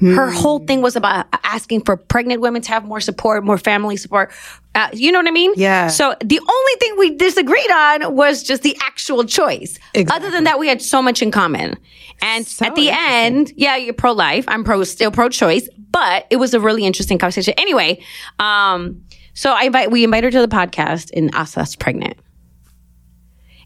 Her 0.00 0.30
Hmm. 0.30 0.36
whole 0.36 0.58
thing 0.58 0.82
was 0.82 0.96
about 0.96 1.26
asking 1.44 1.82
for 1.82 1.96
pregnant 1.96 2.40
women 2.40 2.60
to 2.62 2.68
have 2.70 2.84
more 2.84 3.00
support, 3.00 3.44
more 3.44 3.56
family 3.56 3.96
support. 3.96 4.32
Uh, 4.74 4.88
you 4.92 5.12
know 5.12 5.20
what 5.20 5.28
I 5.28 5.30
mean? 5.30 5.52
Yeah. 5.54 5.86
So 5.86 6.16
the 6.24 6.40
only 6.40 6.72
thing 6.80 6.94
we 6.98 7.14
disagreed 7.16 7.70
on 7.70 8.16
was 8.16 8.42
just 8.42 8.64
the 8.64 8.76
actual 8.82 9.22
choice. 9.22 9.78
Other 10.10 10.28
than 10.32 10.42
that, 10.42 10.58
we 10.58 10.66
had 10.66 10.82
so 10.82 11.02
much 11.02 11.22
in 11.22 11.30
common. 11.30 11.76
And 12.20 12.44
So 12.44 12.66
at 12.66 12.74
the 12.74 12.90
end, 12.90 13.52
yeah, 13.54 13.76
you're 13.76 13.94
pro 13.94 14.10
life. 14.10 14.44
I'm 14.48 14.64
pro, 14.64 14.82
still 14.82 15.12
pro 15.12 15.28
choice, 15.28 15.68
but 15.92 16.26
it 16.30 16.36
was 16.36 16.52
a 16.52 16.58
really 16.58 16.84
interesting 16.84 17.18
conversation. 17.18 17.54
Anyway, 17.56 18.02
um, 18.40 19.02
so 19.34 19.52
I 19.52 19.62
invite, 19.64 19.92
we 19.92 20.02
invite 20.02 20.24
her 20.24 20.32
to 20.32 20.40
the 20.40 20.48
podcast 20.48 21.10
and 21.16 21.32
Asa's 21.32 21.76
pregnant. 21.76 22.16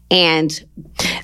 And 0.09 0.51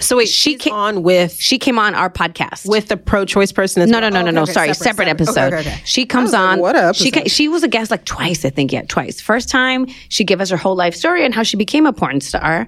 So 0.01 0.17
wait, 0.17 0.27
she 0.27 0.57
ca- 0.57 0.71
on 0.73 1.03
with 1.03 1.33
she 1.39 1.57
came 1.57 1.79
on 1.79 1.95
our 1.95 2.09
podcast 2.09 2.67
with 2.67 2.89
the 2.89 2.97
pro-choice 2.97 3.51
person. 3.53 3.81
As 3.81 3.89
no, 3.89 4.01
well? 4.01 4.11
no, 4.11 4.19
no, 4.19 4.25
no, 4.25 4.31
no. 4.31 4.41
okay, 4.43 4.51
Sorry, 4.51 4.73
separate, 4.73 5.07
episode. 5.07 5.53
Okay, 5.53 5.59
okay. 5.59 5.81
She 5.85 6.05
comes 6.05 6.27
was 6.27 6.33
like, 6.33 6.41
on. 6.41 6.59
what 6.59 6.95
She 6.95 7.09
ca- 7.11 7.27
she 7.27 7.47
was 7.47 7.63
a 7.63 7.69
guest 7.69 7.91
like 7.91 8.03
twice, 8.03 8.43
I 8.43 8.49
think. 8.49 8.73
Yeah, 8.73 8.81
twice. 8.87 9.21
First 9.21 9.47
time 9.49 9.87
she 10.09 10.25
gave 10.25 10.41
us 10.41 10.49
her 10.49 10.57
whole 10.57 10.75
life 10.75 10.95
story 10.95 11.23
and 11.23 11.33
how 11.33 11.43
she 11.43 11.55
became 11.55 11.85
a 11.85 11.93
porn 11.93 12.19
star, 12.19 12.67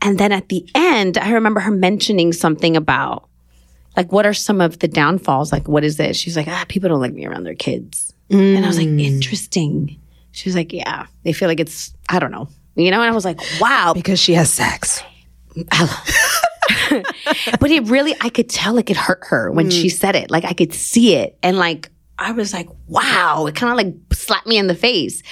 and 0.00 0.18
then 0.18 0.32
at 0.32 0.48
the 0.48 0.66
end, 0.74 1.18
I 1.18 1.32
remember 1.32 1.60
her 1.60 1.70
mentioning 1.70 2.32
something 2.32 2.74
about 2.76 3.28
like 3.98 4.10
what 4.12 4.24
are 4.24 4.32
some 4.32 4.62
of 4.62 4.78
the 4.78 4.88
downfalls? 4.88 5.52
Like 5.52 5.68
what 5.68 5.84
is 5.84 5.98
this? 5.98 6.16
She's 6.16 6.36
like, 6.38 6.48
ah, 6.48 6.64
people 6.68 6.88
don't 6.88 7.00
like 7.00 7.12
me 7.12 7.26
around 7.26 7.44
their 7.44 7.54
kids, 7.54 8.14
and 8.30 8.64
I 8.64 8.66
was 8.66 8.78
like, 8.78 8.88
Mm. 8.88 9.00
interesting. 9.04 10.00
She 10.32 10.48
was 10.48 10.56
like, 10.56 10.72
yeah, 10.72 11.04
they 11.24 11.34
feel 11.34 11.48
like 11.48 11.60
it's 11.60 11.92
I 12.08 12.18
don't 12.18 12.30
know, 12.30 12.48
you 12.76 12.90
know. 12.90 13.02
And 13.02 13.10
I 13.10 13.14
was 13.14 13.26
like, 13.26 13.40
wow, 13.60 13.92
because 13.94 14.18
she 14.18 14.32
has 14.34 14.50
sex. 14.50 15.02
but 17.60 17.70
it 17.70 17.84
really, 17.88 18.14
I 18.20 18.28
could 18.28 18.48
tell 18.48 18.74
like 18.74 18.90
it 18.90 18.96
hurt 18.96 19.20
her 19.28 19.50
when 19.50 19.70
she 19.70 19.88
mm. 19.88 19.92
said 19.92 20.16
it. 20.16 20.30
Like 20.30 20.44
I 20.44 20.52
could 20.52 20.72
see 20.72 21.16
it. 21.16 21.38
And 21.42 21.58
like, 21.58 21.90
I 22.18 22.32
was 22.32 22.52
like, 22.52 22.68
wow, 22.86 23.46
it 23.46 23.54
kind 23.54 23.70
of 23.70 23.76
like 23.76 23.94
slapped 24.12 24.46
me 24.46 24.58
in 24.58 24.66
the 24.66 24.74
face. 24.74 25.22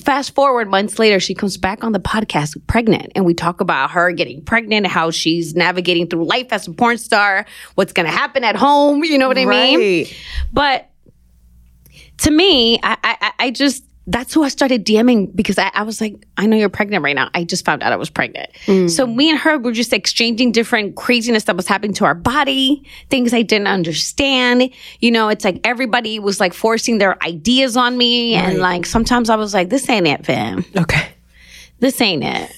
Fast 0.00 0.34
forward 0.34 0.70
months 0.70 0.98
later, 0.98 1.20
she 1.20 1.34
comes 1.34 1.58
back 1.58 1.84
on 1.84 1.92
the 1.92 2.00
podcast 2.00 2.56
pregnant, 2.66 3.12
and 3.14 3.26
we 3.26 3.34
talk 3.34 3.60
about 3.60 3.90
her 3.90 4.10
getting 4.10 4.42
pregnant, 4.42 4.86
how 4.86 5.10
she's 5.10 5.54
navigating 5.54 6.06
through 6.06 6.24
life 6.24 6.46
as 6.50 6.66
a 6.66 6.72
porn 6.72 6.96
star, 6.96 7.44
what's 7.74 7.92
going 7.92 8.06
to 8.06 8.12
happen 8.12 8.42
at 8.42 8.56
home. 8.56 9.04
You 9.04 9.18
know 9.18 9.28
what 9.28 9.36
I 9.36 9.44
mean? 9.44 10.06
But 10.50 10.88
to 12.18 12.30
me, 12.30 12.80
I, 12.82 12.96
I, 13.04 13.32
I 13.38 13.50
just 13.50 13.84
that's 14.06 14.34
who 14.34 14.42
I 14.42 14.48
started 14.48 14.84
DMing 14.84 15.34
because 15.34 15.58
I, 15.58 15.70
I 15.74 15.84
was 15.84 16.00
like, 16.00 16.26
I 16.36 16.46
know 16.46 16.56
you're 16.56 16.68
pregnant 16.68 17.04
right 17.04 17.14
now. 17.14 17.30
I 17.34 17.44
just 17.44 17.64
found 17.64 17.84
out 17.84 17.92
I 17.92 17.96
was 17.96 18.10
pregnant. 18.10 18.50
Mm. 18.66 18.90
So 18.90 19.06
me 19.06 19.30
and 19.30 19.38
her 19.38 19.58
were 19.58 19.70
just 19.70 19.92
exchanging 19.92 20.50
different 20.50 20.96
craziness 20.96 21.44
that 21.44 21.56
was 21.56 21.68
happening 21.68 21.94
to 21.94 22.04
our 22.04 22.14
body, 22.14 22.84
things 23.10 23.32
I 23.32 23.42
didn't 23.42 23.68
understand. 23.68 24.70
You 24.98 25.12
know, 25.12 25.28
it's 25.28 25.44
like 25.44 25.60
everybody 25.62 26.18
was 26.18 26.40
like 26.40 26.52
forcing 26.52 26.98
their 26.98 27.22
ideas 27.22 27.76
on 27.76 27.96
me, 27.96 28.34
and 28.34 28.58
like 28.58 28.86
sometimes 28.86 29.30
I 29.30 29.36
was 29.36 29.54
like, 29.54 29.68
this 29.68 29.88
ain't 29.88 30.08
it, 30.08 30.26
fam 30.26 30.64
Okay. 30.76 31.08
this 31.78 32.00
ain't 32.00 32.24
it. 32.24 32.52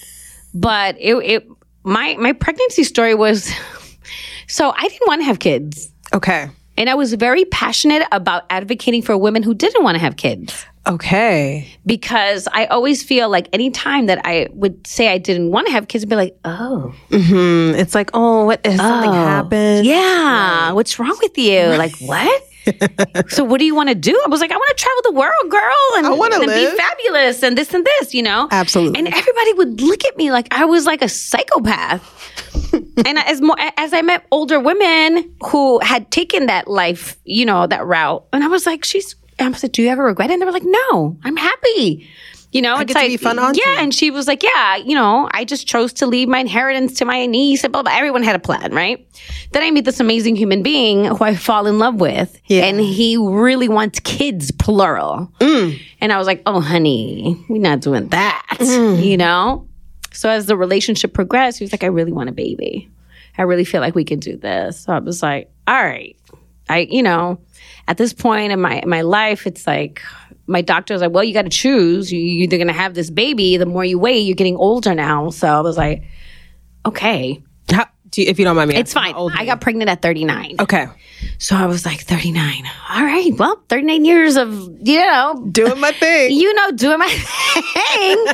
But 0.55 0.97
it, 0.99 1.15
it 1.17 1.49
my 1.83 2.17
my 2.19 2.33
pregnancy 2.33 2.85
story 2.85 3.15
was 3.15 3.53
so 4.47 4.73
I 4.75 4.89
didn't 4.89 5.07
want 5.07 5.21
to 5.21 5.27
have 5.27 5.41
kids. 5.41 5.91
Okay. 6.15 6.49
And 6.77 6.89
I 6.91 6.95
was 6.95 7.13
very 7.15 7.45
passionate 7.45 8.03
about 8.11 8.45
advocating 8.51 9.03
for 9.03 9.17
women 9.17 9.43
who 9.43 9.55
didn't 9.55 9.85
want 9.85 9.95
to 9.95 10.01
have 10.01 10.17
kids 10.17 10.65
Okay. 10.87 11.69
because 11.87 12.47
I 12.53 12.67
always 12.67 13.03
feel 13.03 13.29
like 13.31 13.49
anytime 13.53 14.07
that 14.07 14.21
I 14.25 14.49
would 14.53 14.87
say 14.87 15.09
I 15.09 15.19
didn't 15.19 15.51
want 15.51 15.67
to 15.67 15.73
have 15.73 15.89
kids, 15.89 16.05
I'd 16.05 16.11
be 16.11 16.17
like, 16.17 16.37
oh, 16.45 16.95
Mm, 17.11 17.75
It's 17.79 17.95
like, 17.95 18.11
oh, 18.15 18.45
what 18.45 18.61
if 18.65 18.77
something 18.77 19.13
happened? 19.13 19.87
yeah, 19.87 20.73
what's 20.73 20.99
wrong 20.99 21.17
with 21.23 21.37
you? 21.39 21.61
Like, 21.77 21.97
what? 22.01 22.43
so 23.29 23.45
what 23.45 23.59
do 23.59 23.65
you 23.67 23.75
want 23.75 23.91
to 23.91 23.95
do? 23.95 24.19
I 24.25 24.29
was 24.29 24.41
like, 24.41 24.51
I 24.51 24.57
want 24.57 24.77
to 24.77 24.83
travel 24.83 25.03
the 25.13 25.19
world, 25.19 25.51
girl, 25.51 25.99
and, 25.99 26.07
I 26.07 26.11
wanna 26.13 26.37
and 26.37 26.47
be 26.47 26.67
fabulous 26.77 27.43
and 27.43 27.59
this 27.59 27.75
and 27.75 27.85
this, 27.85 28.15
you 28.15 28.23
know? 28.23 28.49
Absolutely. 28.51 28.99
And 28.99 29.09
everybody 29.09 29.53
would 29.55 29.81
look 29.83 30.05
at 30.07 30.17
me 30.17 30.33
like 30.33 30.49
I 30.51 30.65
was 30.65 30.87
like 30.87 31.03
a 31.03 31.09
psychopath. 31.09 32.03
and 32.73 33.19
as 33.19 33.41
more 33.43 33.57
as 33.77 33.93
I 33.93 34.01
met 34.03 34.25
older 34.31 34.59
women 34.61 35.35
who 35.47 35.79
had 35.81 36.11
taken 36.11 36.47
that 36.47 36.67
life, 36.69 37.17
you 37.25 37.45
know, 37.45 37.67
that 37.67 37.85
route, 37.87 38.25
and 38.33 38.43
I 38.45 38.49
was 38.49 38.67
like, 38.67 38.85
she's. 38.85 39.15
I 39.39 39.49
was 39.49 39.63
like, 39.63 39.73
do 39.73 39.83
you 39.83 39.89
ever 39.89 40.05
regret 40.05 40.31
it? 40.31 40.35
And 40.35 40.43
they 40.43 40.47
were 40.47 40.53
like, 40.53 40.65
no, 40.65 41.17
I'm 41.25 41.37
happy. 41.37 42.09
You 42.53 42.63
know, 42.63 42.77
I 42.77 42.83
it's 42.83 42.95
like 42.95 43.09
be 43.09 43.17
fun 43.17 43.37
auntie. 43.41 43.61
yeah. 43.67 43.81
And 43.81 43.93
she 43.93 44.13
was 44.13 44.29
like, 44.29 44.45
yeah, 44.45 44.77
you 44.77 44.95
know, 44.95 45.29
I 45.33 45.45
just 45.45 45.67
chose 45.67 45.93
to 45.95 46.07
leave 46.07 46.29
my 46.29 46.39
inheritance 46.39 46.95
to 46.99 47.05
my 47.05 47.27
niece 47.27 47.65
and 47.65 47.73
blah 47.73 47.83
blah. 47.83 47.91
Everyone 47.93 48.23
had 48.23 48.37
a 48.37 48.39
plan, 48.39 48.73
right? 48.73 49.05
Then 49.51 49.65
I 49.65 49.73
meet 49.73 49.85
this 49.85 49.99
amazing 49.99 50.37
human 50.37 50.63
being 50.63 51.05
who 51.05 51.25
I 51.25 51.35
fall 51.35 51.67
in 51.67 51.81
love 51.81 51.97
with, 51.97 52.41
Yeah. 52.47 52.65
and 52.67 52.79
he 52.79 53.17
really 53.17 53.69
wants 53.69 53.99
kids, 54.01 54.53
plural. 54.53 55.33
Mm. 55.41 55.81
And 56.01 56.13
I 56.13 56.19
was 56.19 56.29
like, 56.29 56.43
oh, 56.47 56.61
honey, 56.61 57.45
we're 57.49 57.61
not 57.61 57.81
doing 57.81 58.07
that, 58.11 58.47
Mm. 58.61 59.05
you 59.05 59.17
know. 59.17 59.67
So 60.13 60.29
as 60.29 60.47
the 60.47 60.57
relationship 60.57 61.13
progressed, 61.13 61.59
he 61.59 61.65
was 61.65 61.73
like, 61.73 61.83
I 61.83 61.89
really 61.89 62.13
want 62.13 62.29
a 62.29 62.33
baby. 62.33 62.89
I 63.37 63.43
really 63.43 63.65
feel 63.65 63.81
like 63.81 63.97
we 63.97 64.05
can 64.05 64.21
do 64.21 64.37
this. 64.37 64.79
So 64.85 64.93
I 64.93 65.01
was 65.01 65.25
like, 65.25 65.51
all 65.67 65.75
right. 65.83 66.17
I, 66.69 66.89
you 66.91 67.03
know, 67.03 67.39
at 67.89 67.99
this 67.99 68.13
point 68.13 68.53
in 68.53 68.61
my 68.61 68.83
my 68.87 69.03
life, 69.03 69.47
it's 69.47 69.67
like 69.67 70.03
my 70.47 70.61
doctor 70.61 70.95
was 70.95 71.01
like, 71.01 71.13
well, 71.13 71.25
you 71.25 71.33
got 71.35 71.43
to 71.43 71.51
choose. 71.51 72.13
You, 72.13 72.19
you're 72.19 72.45
either 72.45 72.57
going 72.57 72.69
to 72.69 72.75
have 72.75 72.95
this 72.95 73.11
baby. 73.11 73.57
The 73.57 73.67
more 73.67 73.85
you 73.85 73.99
wait, 73.99 74.21
you're 74.21 74.37
getting 74.37 74.57
older 74.57 74.95
now. 74.95 75.31
So 75.31 75.49
I 75.49 75.61
was 75.61 75.77
like, 75.77 76.05
okay, 76.87 77.43
How, 77.71 77.87
do 78.15 78.23
you, 78.23 78.29
if 78.29 78.39
you 78.39 78.45
don't 78.45 78.57
mind 78.57 78.71
me, 78.71 78.77
it's 78.77 78.93
fine. 78.93 79.15
I 79.17 79.45
got 79.45 79.61
pregnant 79.61 79.91
at 79.91 80.03
39. 80.03 80.57
okay. 80.61 80.87
So 81.39 81.57
I 81.57 81.67
was 81.67 81.87
like, 81.87 82.01
39. 82.03 82.65
All 82.91 83.03
right, 83.05 83.31
well, 83.39 83.63
39 83.69 84.05
years 84.05 84.37
of, 84.37 84.53
you 84.83 84.99
know, 85.01 85.47
Doing 85.51 85.81
my 85.81 85.91
thing. 85.93 86.31
you 86.37 86.53
know, 86.55 86.71
doing 86.73 86.99
my 86.99 87.09
thing. 87.09 88.25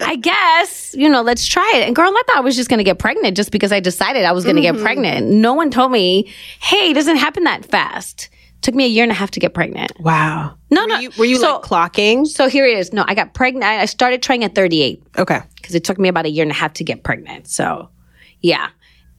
I 0.00 0.16
guess, 0.20 0.94
you 0.98 1.08
know, 1.08 1.22
let's 1.22 1.46
try 1.46 1.72
it. 1.76 1.86
And 1.86 1.94
girl, 1.94 2.08
I 2.10 2.22
thought 2.26 2.36
I 2.36 2.40
was 2.40 2.56
just 2.56 2.68
going 2.68 2.78
to 2.78 2.84
get 2.84 2.98
pregnant 2.98 3.36
just 3.36 3.52
because 3.52 3.72
I 3.72 3.80
decided 3.80 4.24
I 4.24 4.32
was 4.32 4.44
going 4.44 4.56
to 4.56 4.62
Mm-hmm. 4.62 4.76
get 4.76 4.82
pregnant. 4.84 5.26
No 5.28 5.54
one 5.54 5.70
told 5.70 5.92
me, 5.92 6.32
hey, 6.60 6.90
it 6.90 6.94
doesn't 6.94 7.16
happen 7.16 7.44
that 7.44 7.64
fast. 7.64 8.28
Took 8.62 8.74
me 8.74 8.84
a 8.84 8.88
year 8.88 9.02
and 9.02 9.10
a 9.10 9.14
half 9.14 9.30
to 9.32 9.40
get 9.40 9.54
pregnant. 9.54 9.92
Wow. 10.00 10.54
No, 10.70 10.82
Were 10.82 10.88
no. 10.88 10.98
you, 11.00 11.10
were 11.18 11.24
you 11.24 11.36
so, 11.36 11.54
like 11.54 11.62
clocking? 11.62 12.26
so 12.26 12.48
here 12.48 12.64
it 12.66 12.78
is. 12.78 12.92
No, 12.92 13.04
I 13.06 13.14
got 13.14 13.34
pregnant. 13.34 13.64
I 13.64 13.80
I 13.80 13.84
started 13.86 14.22
trying 14.22 14.44
at 14.44 14.54
38 14.54 15.02
Okay. 15.18 15.40
because 15.56 15.74
it 15.74 15.82
took 15.84 15.98
me 15.98 16.08
about 16.08 16.26
a 16.26 16.30
year 16.30 16.42
and 16.42 16.50
a 16.52 16.54
half 16.54 16.72
to 16.74 16.84
get 16.84 17.02
pregnant. 17.02 17.48
So, 17.48 17.88
yeah. 18.40 18.68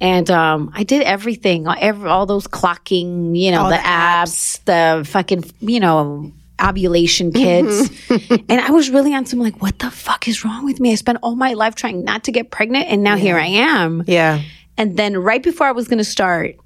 And 0.03 0.29
um, 0.29 0.71
I 0.75 0.83
did 0.83 1.01
everything, 1.03 1.65
every, 1.65 2.09
all 2.09 2.25
those 2.25 2.45
clocking, 2.45 3.37
you 3.37 3.51
know, 3.51 3.69
the, 3.69 3.77
the 3.77 3.81
apps, 3.81 4.63
the 4.65 5.05
fucking, 5.09 5.45
you 5.61 5.79
know, 5.79 6.31
ovulation 6.61 7.31
kits. 7.31 7.89
and 8.49 8.59
I 8.59 8.69
was 8.71 8.89
really 8.89 9.13
on 9.13 9.25
some 9.25 9.39
like, 9.39 9.61
what 9.61 9.79
the 9.79 9.89
fuck 9.89 10.27
is 10.27 10.43
wrong 10.43 10.65
with 10.65 10.81
me? 10.81 10.91
I 10.91 10.95
spent 10.95 11.19
all 11.23 11.35
my 11.35 11.53
life 11.53 11.75
trying 11.75 12.03
not 12.03 12.25
to 12.25 12.33
get 12.33 12.51
pregnant, 12.51 12.87
and 12.89 13.01
now 13.01 13.15
here 13.15 13.37
I 13.37 13.45
am. 13.45 14.03
Yeah. 14.05 14.41
And 14.77 14.97
then 14.97 15.17
right 15.17 15.41
before 15.41 15.67
I 15.67 15.71
was 15.71 15.87
going 15.87 15.99
to 15.99 16.03
start 16.03 16.57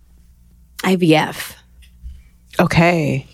IVF, 0.79 1.53
Okay. 2.59 3.27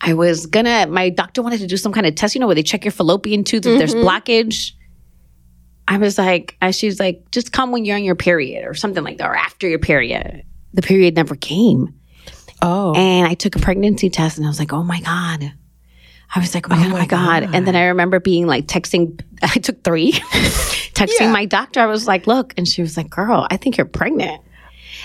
I 0.00 0.14
was 0.14 0.46
gonna. 0.46 0.86
My 0.86 1.08
doctor 1.08 1.42
wanted 1.42 1.60
to 1.60 1.66
do 1.66 1.76
some 1.76 1.92
kind 1.92 2.06
of 2.06 2.14
test, 2.14 2.34
you 2.34 2.40
know, 2.40 2.46
where 2.46 2.54
they 2.54 2.62
check 2.62 2.84
your 2.84 2.92
fallopian 2.92 3.44
tube 3.44 3.64
if 3.64 3.78
there's 3.78 3.94
blockage. 3.94 4.72
I 5.86 5.98
was 5.98 6.16
like, 6.18 6.56
she 6.72 6.86
was 6.86 6.98
like, 6.98 7.30
just 7.30 7.52
come 7.52 7.70
when 7.72 7.84
you're 7.84 7.96
on 7.96 8.04
your 8.04 8.14
period 8.14 8.66
or 8.66 8.74
something 8.74 9.04
like 9.04 9.18
that, 9.18 9.28
or 9.28 9.36
after 9.36 9.68
your 9.68 9.78
period. 9.78 10.42
The 10.72 10.82
period 10.82 11.14
never 11.14 11.34
came, 11.36 11.94
Oh. 12.62 12.94
and 12.94 13.28
I 13.28 13.34
took 13.34 13.54
a 13.56 13.58
pregnancy 13.58 14.10
test, 14.10 14.38
and 14.38 14.46
I 14.46 14.48
was 14.50 14.58
like, 14.58 14.72
oh 14.72 14.82
my 14.82 15.00
god. 15.00 15.52
I 16.34 16.40
was 16.40 16.52
like, 16.54 16.68
oh 16.70 16.74
my 16.74 16.82
god, 16.82 16.92
oh, 16.92 16.96
oh 16.96 16.98
my 16.98 17.06
god. 17.46 17.54
And 17.54 17.66
then 17.66 17.76
I 17.76 17.84
remember 17.84 18.18
being 18.18 18.46
like 18.48 18.66
texting. 18.66 19.20
I 19.42 19.58
took 19.60 19.84
three, 19.84 20.12
texting 20.94 21.20
Yeah. 21.20 21.32
my 21.32 21.44
doctor. 21.44 21.80
I 21.80 21.86
was 21.86 22.06
like, 22.08 22.26
look, 22.26 22.54
and 22.56 22.66
she 22.66 22.82
was 22.82 22.96
like, 22.96 23.10
girl, 23.10 23.46
I 23.50 23.56
think 23.56 23.76
you're 23.76 23.84
pregnant. 23.86 24.40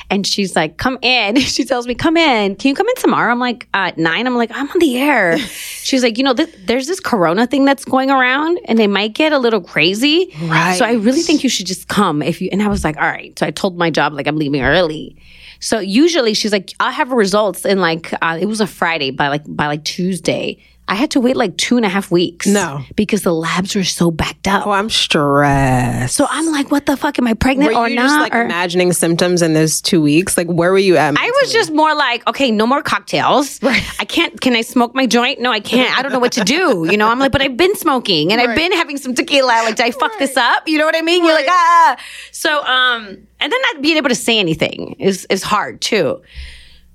And 0.10 0.26
she's 0.26 0.56
like, 0.56 0.78
come 0.78 0.98
in. 1.02 1.38
She 1.50 1.66
tells 1.66 1.88
me, 1.88 1.96
come 1.96 2.16
in. 2.16 2.56
Can 2.56 2.70
you 2.70 2.76
come 2.76 2.88
in 2.88 2.96
tomorrow? 2.96 3.32
I'm 3.32 3.40
like, 3.40 3.68
uh, 3.74 3.92
nine. 3.98 4.28
I'm 4.28 4.36
like, 4.36 4.52
I'm 4.54 4.70
on 4.70 4.80
the 4.80 4.98
air. 4.98 5.38
She's 5.84 6.04
like, 6.04 6.18
you 6.18 6.24
know, 6.24 6.34
th- 6.34 6.56
there's 6.66 6.88
this 6.88 7.00
corona 7.00 7.48
thing 7.48 7.66
that's 7.66 7.84
going 7.84 8.10
around 8.12 8.60
and 8.66 8.78
they 8.78 8.88
might 8.88 9.14
get 9.14 9.34
a 9.34 9.40
little 9.40 9.60
crazy. 9.60 10.34
Right. 10.44 10.78
So 10.78 10.86
I 10.86 10.94
really 10.94 11.22
think 11.22 11.44
you 11.44 11.50
should 11.50 11.66
just 11.66 11.88
come 11.88 12.22
if 12.22 12.40
you. 12.40 12.50
And 12.52 12.62
I 12.62 12.68
was 12.68 12.84
like, 12.84 12.98
all 12.98 13.04
right. 13.08 13.38
So 13.38 13.46
I 13.46 13.52
told 13.52 13.78
my 13.78 13.90
job, 13.90 14.14
like, 14.14 14.28
I'm 14.28 14.38
leaving 14.38 14.62
early. 14.62 15.18
So 15.60 15.80
usually 15.80 16.34
she's 16.34 16.54
like, 16.54 16.74
I'll 16.80 16.92
have 16.92 17.12
results 17.12 17.66
in 17.66 17.80
like, 17.80 18.14
uh, 18.22 18.38
it 18.40 18.46
was 18.46 18.62
a 18.62 18.68
Friday 18.68 19.12
by 19.12 19.28
like, 19.28 19.44
by 19.48 19.68
like 19.68 19.84
Tuesday. 19.84 20.64
I 20.90 20.96
had 20.96 21.12
to 21.12 21.20
wait 21.20 21.36
like 21.38 21.56
two 21.58 21.78
and 21.78 21.86
a 21.86 21.90
half 21.90 22.10
weeks. 22.12 22.48
No. 22.48 22.82
Because 22.96 23.22
the 23.22 23.34
labs 23.34 23.76
were 23.76 23.84
so 23.84 24.10
backed 24.12 24.48
up. 24.48 24.66
Oh, 24.66 24.72
I'm 24.72 24.90
stressed. 24.90 26.16
So 26.16 26.26
I'm 26.30 26.48
like, 26.48 26.72
what 26.72 26.86
the 26.88 26.98
fuck? 26.98 27.20
Am 27.20 27.28
I 27.28 27.36
pregnant 27.36 27.74
were 27.74 27.80
or 27.80 27.88
you 27.90 27.96
not? 27.96 28.08
just 28.08 28.20
like 28.20 28.34
Or- 28.34 28.42
imagining 28.44 28.92
symptoms 28.94 29.42
in 29.42 29.54
those 29.54 29.82
two 29.82 30.02
weeks? 30.02 30.36
Like, 30.36 30.48
where 30.48 30.72
were 30.72 30.78
you 30.80 30.98
at? 30.98 31.16
I 31.18 31.32
was 31.42 31.54
just 31.54 31.72
more 31.72 31.94
like, 31.96 32.28
okay, 32.28 32.50
no 32.52 32.66
more 32.66 32.82
cocktails. 32.82 33.62
Right. 33.62 33.84
I 34.00 34.06
can't. 34.06 34.42
Can 34.42 34.56
I 34.56 34.62
smoke 34.62 34.96
my 34.96 35.06
joint? 35.06 35.40
No, 35.40 35.52
I 35.52 35.60
can't. 35.60 35.98
I 35.98 36.02
don't 36.02 36.12
know 36.12 36.20
what 36.20 36.32
to 36.34 36.44
do. 36.44 36.88
You 36.90 36.98
know, 36.98 37.08
I'm 37.08 37.20
like, 37.20 37.32
but 37.32 37.42
I've 37.42 37.56
been 37.58 37.76
smoking 37.76 38.32
and 38.32 38.42
I've 38.42 38.56
been 38.56 38.72
having 38.72 38.98
some 38.98 39.14
tequila. 39.14 39.62
Like, 39.66 39.76
did 39.76 39.86
I 39.86 39.92
fuck 39.92 40.18
this 40.18 40.36
up? 40.38 40.68
You 40.68 40.80
know 40.80 40.86
what 40.86 40.96
I 40.96 41.02
mean? 41.02 41.24
You're 41.24 41.36
like, 41.36 41.46
ah. 41.48 41.98
So, 42.32 42.64
um, 42.66 43.06
and 43.40 43.52
then 43.54 43.62
not 43.74 43.82
being 43.84 43.98
able 43.98 44.10
to 44.10 44.16
say 44.16 44.40
anything 44.40 44.96
is 44.98 45.26
is 45.30 45.44
hard 45.44 45.82
too. 45.82 46.22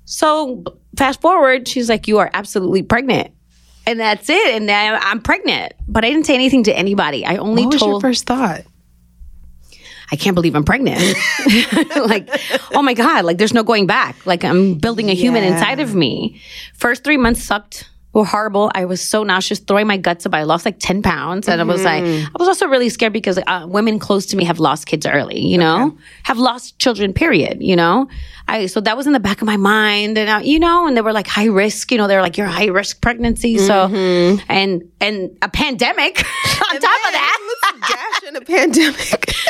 So 0.05 0.65
fast 0.97 1.21
forward, 1.21 1.67
she's 1.69 1.89
like, 1.89 2.09
you 2.09 2.19
are 2.19 2.31
absolutely 2.35 2.83
pregnant. 2.83 3.31
And 3.87 4.01
that's 4.01 4.29
it. 4.31 4.55
And 4.55 4.69
then 4.69 4.99
I'm 5.03 5.21
pregnant. 5.21 5.75
But 5.89 6.05
I 6.05 6.11
didn't 6.11 6.27
say 6.27 6.35
anything 6.35 6.65
to 6.65 6.77
anybody. 6.77 7.25
I 7.27 7.37
only 7.37 7.65
What 7.65 7.73
was 7.75 7.81
told 7.81 7.91
your 7.93 8.01
first 8.01 8.27
thought? 8.27 8.63
I 10.13 10.17
can't 10.17 10.35
believe 10.35 10.55
I'm 10.55 10.65
pregnant. 10.65 11.01
like, 11.97 12.29
oh 12.73 12.83
my 12.83 12.95
God, 12.95 13.25
like 13.25 13.39
there's 13.39 13.55
no 13.55 13.63
going 13.65 13.87
back. 13.87 14.25
Like 14.27 14.45
I'm 14.45 14.75
building 14.75 15.11
a 15.11 15.15
human 15.15 15.43
Yeah. 15.43 15.53
inside 15.55 15.81
of 15.81 15.95
me. 15.95 16.41
First 16.75 17.05
three 17.05 17.17
months 17.17 17.43
sucked. 17.43 17.89
Were 18.15 18.25
horrible. 18.25 18.71
I 18.75 18.85
was 18.85 19.03
so 19.03 19.23
nauseous, 19.25 19.59
throwing 19.59 19.87
my 19.87 19.97
guts 19.97 20.25
up. 20.25 20.33
I 20.35 20.45
lost 20.45 20.65
like 20.65 20.79
10 20.79 21.03
pounds. 21.03 21.49
And 21.49 21.61
I 21.61 21.65
was 21.65 21.83
like, 21.85 22.05
Mm-hmm. 22.05 22.27
I 22.27 22.39
was 22.39 22.49
also 22.49 22.67
really 22.69 22.89
scared 22.89 23.13
because 23.13 23.39
uh, 23.47 23.67
women 23.69 23.99
close 23.99 24.25
to 24.27 24.37
me 24.37 24.45
have 24.45 24.59
lost 24.61 24.87
kids 24.87 25.05
early, 25.05 25.41
you 25.41 25.59
know, 25.59 25.97
have 26.23 26.39
lost 26.39 26.79
children, 26.79 27.13
period, 27.13 27.63
you 27.63 27.77
know? 27.77 28.09
I, 28.47 28.67
so 28.67 28.81
that 28.83 28.97
was 28.97 29.07
in 29.07 29.13
the 29.15 29.21
back 29.21 29.41
of 29.43 29.47
my 29.47 29.57
mind. 29.57 30.17
And, 30.17 30.29
uh, 30.31 30.41
you 30.45 30.59
know, 30.59 30.87
and 30.87 30.97
they 30.97 31.01
were 31.01 31.13
like 31.13 31.27
high 31.27 31.47
risk, 31.47 31.91
you 31.91 31.99
know, 31.99 32.07
they 32.07 32.15
were 32.17 32.23
like, 32.23 32.37
you're 32.39 32.47
high 32.47 32.67
risk 32.67 33.01
pregnancy. 33.01 33.59
So, 33.59 33.89
Mm-hmm. 33.89 34.45
and, 34.49 34.83
and 35.01 35.37
a 35.43 35.49
pandemic 35.49 36.19
on 36.71 36.81
top 36.81 37.07
of 37.07 37.13
that. 37.13 37.41
Dash 37.89 38.29
in 38.29 38.37
a 38.37 38.41
pandemic. 38.41 39.33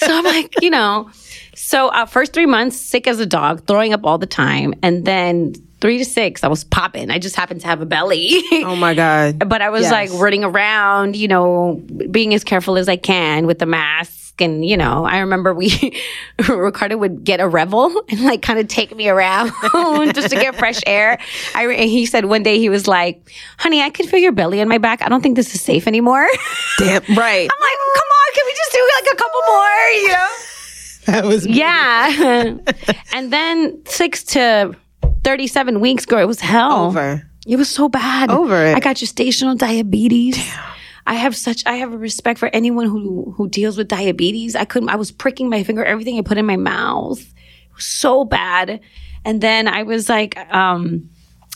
So 0.00 0.16
I'm 0.16 0.24
like, 0.24 0.54
you 0.62 0.70
know, 0.70 1.10
so 1.56 1.88
uh, 1.88 2.06
first 2.06 2.32
three 2.32 2.46
months, 2.46 2.76
sick 2.76 3.08
as 3.08 3.18
a 3.18 3.26
dog, 3.26 3.66
throwing 3.66 3.92
up 3.92 4.06
all 4.06 4.16
the 4.16 4.26
time, 4.28 4.72
and 4.80 5.04
then 5.04 5.54
three 5.80 5.98
to 5.98 6.04
six, 6.04 6.42
I 6.44 6.48
was 6.48 6.64
popping. 6.64 7.10
I 7.10 7.18
just 7.18 7.36
happened 7.36 7.60
to 7.62 7.66
have 7.66 7.80
a 7.80 7.86
belly. 7.86 8.30
oh 8.64 8.76
my 8.76 8.94
god. 8.94 9.38
But 9.48 9.62
I 9.62 9.70
was 9.70 9.82
Yes. 9.82 9.92
like 9.92 10.10
running 10.20 10.44
around, 10.44 11.16
you 11.16 11.28
know, 11.28 11.82
being 12.10 12.34
as 12.34 12.44
careful 12.44 12.76
as 12.78 12.88
I 12.88 12.96
can 12.96 13.46
with 13.46 13.58
the 13.58 13.66
mask. 13.66 14.14
And, 14.40 14.64
you 14.64 14.76
know, 14.76 15.04
I 15.04 15.18
remember 15.18 15.52
we, 15.52 16.00
Ricardo 16.48 16.96
would 16.96 17.24
get 17.24 17.40
a 17.40 17.48
revel 17.48 18.04
and 18.08 18.20
like 18.24 18.40
kind 18.40 18.60
of 18.60 18.68
take 18.68 18.94
me 18.94 19.08
around 19.08 19.50
just 20.14 20.30
to 20.30 20.36
get 20.36 20.54
fresh 20.54 20.78
air. 20.86 21.18
I, 21.56 21.66
and 21.66 21.90
he 21.90 22.06
said 22.06 22.26
one 22.26 22.44
day, 22.44 22.58
he 22.60 22.68
was 22.68 22.86
like, 22.86 23.30
honey, 23.58 23.80
I 23.82 23.90
could 23.90 24.06
feel 24.08 24.20
your 24.20 24.30
belly 24.30 24.60
on 24.60 24.68
my 24.68 24.78
back. 24.78 25.02
I 25.02 25.08
don't 25.08 25.22
think 25.22 25.34
this 25.34 25.54
is 25.56 25.60
safe 25.60 25.88
anymore. 25.88 26.24
Damn. 26.78 27.02
Right. 27.16 27.48
I'm 27.50 27.60
like, 27.60 27.78
come 27.96 28.08
on, 28.20 28.34
can 28.34 28.44
we 28.46 28.52
just 28.54 28.72
do 28.72 28.90
like 28.96 29.12
a 29.12 29.16
couple 29.16 29.40
more, 29.48 29.88
you 30.02 30.08
know? 30.08 30.28
That 31.06 31.24
was 31.24 31.46
Yeah. 31.46 32.58
and 33.12 33.32
then 33.32 33.84
six 33.86 34.22
to 34.24 34.76
37 35.24 35.80
weeks, 35.80 36.06
girl, 36.06 36.20
it 36.20 36.26
was 36.26 36.40
hell. 36.40 36.86
over. 36.86 37.28
It 37.46 37.56
was 37.56 37.70
so 37.70 37.88
bad. 37.88 38.30
Over 38.30 38.66
it. 38.66 38.76
I 38.76 38.80
got 38.80 38.96
gestational 38.96 39.56
diabetes. 39.56 40.36
I 41.06 41.14
have 41.14 41.34
such 41.34 41.62
I 41.64 41.76
have 41.76 41.94
a 41.94 41.96
respect 41.98 42.38
for 42.38 42.50
anyone 42.52 42.84
who 42.86 43.32
who 43.36 43.48
deals 43.48 43.78
with 43.78 43.88
diabetes. 43.88 44.54
I 44.54 44.66
couldn't 44.66 44.90
I 44.90 44.96
was 44.96 45.10
pricking 45.10 45.48
my 45.48 45.62
finger 45.62 45.82
everything 45.82 46.18
I 46.18 46.22
put 46.22 46.36
in 46.36 46.44
my 46.44 46.56
mouth. 46.56 47.18
It 47.20 47.74
was 47.74 47.86
so 47.86 48.24
bad. 48.24 48.80
And 49.24 49.40
then 49.40 49.66
I 49.66 49.84
was 49.84 50.10
like 50.10 50.36
um 50.54 51.08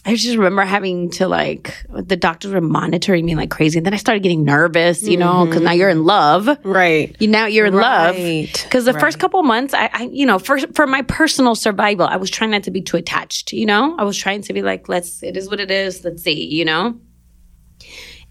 I 0.04 0.16
just 0.16 0.36
remember 0.36 0.62
having 0.62 1.10
to 1.10 1.28
like 1.28 1.76
the 1.88 2.16
doctors 2.16 2.52
were 2.52 2.60
monitoring 2.60 3.24
me 3.24 3.36
like 3.36 3.50
crazy. 3.50 3.78
And 3.78 3.86
then 3.86 3.94
I 3.94 3.98
started 3.98 4.24
getting 4.24 4.44
nervous, 4.44 5.02
you 5.04 5.16
know, 5.16 5.46
because 5.46 5.62
now 5.62 5.70
you're 5.70 5.90
in 5.90 5.98
mm-hmm. 5.98 6.06
love. 6.06 6.58
Right. 6.64 7.14
You 7.20 7.28
now 7.28 7.46
you're 7.46 7.66
in 7.66 7.74
love 7.74 8.16
because 8.16 8.84
the 8.84 8.94
first 8.94 9.20
couple 9.20 9.40
months, 9.44 9.74
I, 9.74 9.90
I, 9.92 10.02
you 10.12 10.26
know, 10.26 10.40
for 10.40 10.58
for 10.74 10.88
my 10.88 11.02
personal 11.02 11.54
survival, 11.54 12.06
I 12.06 12.16
was 12.16 12.30
trying 12.30 12.50
not 12.50 12.64
to 12.64 12.72
be 12.72 12.82
too 12.82 12.96
attached. 12.96 13.52
You 13.52 13.64
know, 13.64 13.94
I 13.96 14.02
was 14.02 14.18
trying 14.18 14.42
to 14.42 14.52
be 14.52 14.62
like, 14.62 14.88
let's, 14.88 15.22
it 15.22 15.36
is 15.36 15.48
what 15.48 15.60
it 15.60 15.70
is. 15.70 16.04
Let's 16.04 16.24
see. 16.24 16.46
You 16.46 16.64
know, 16.64 16.98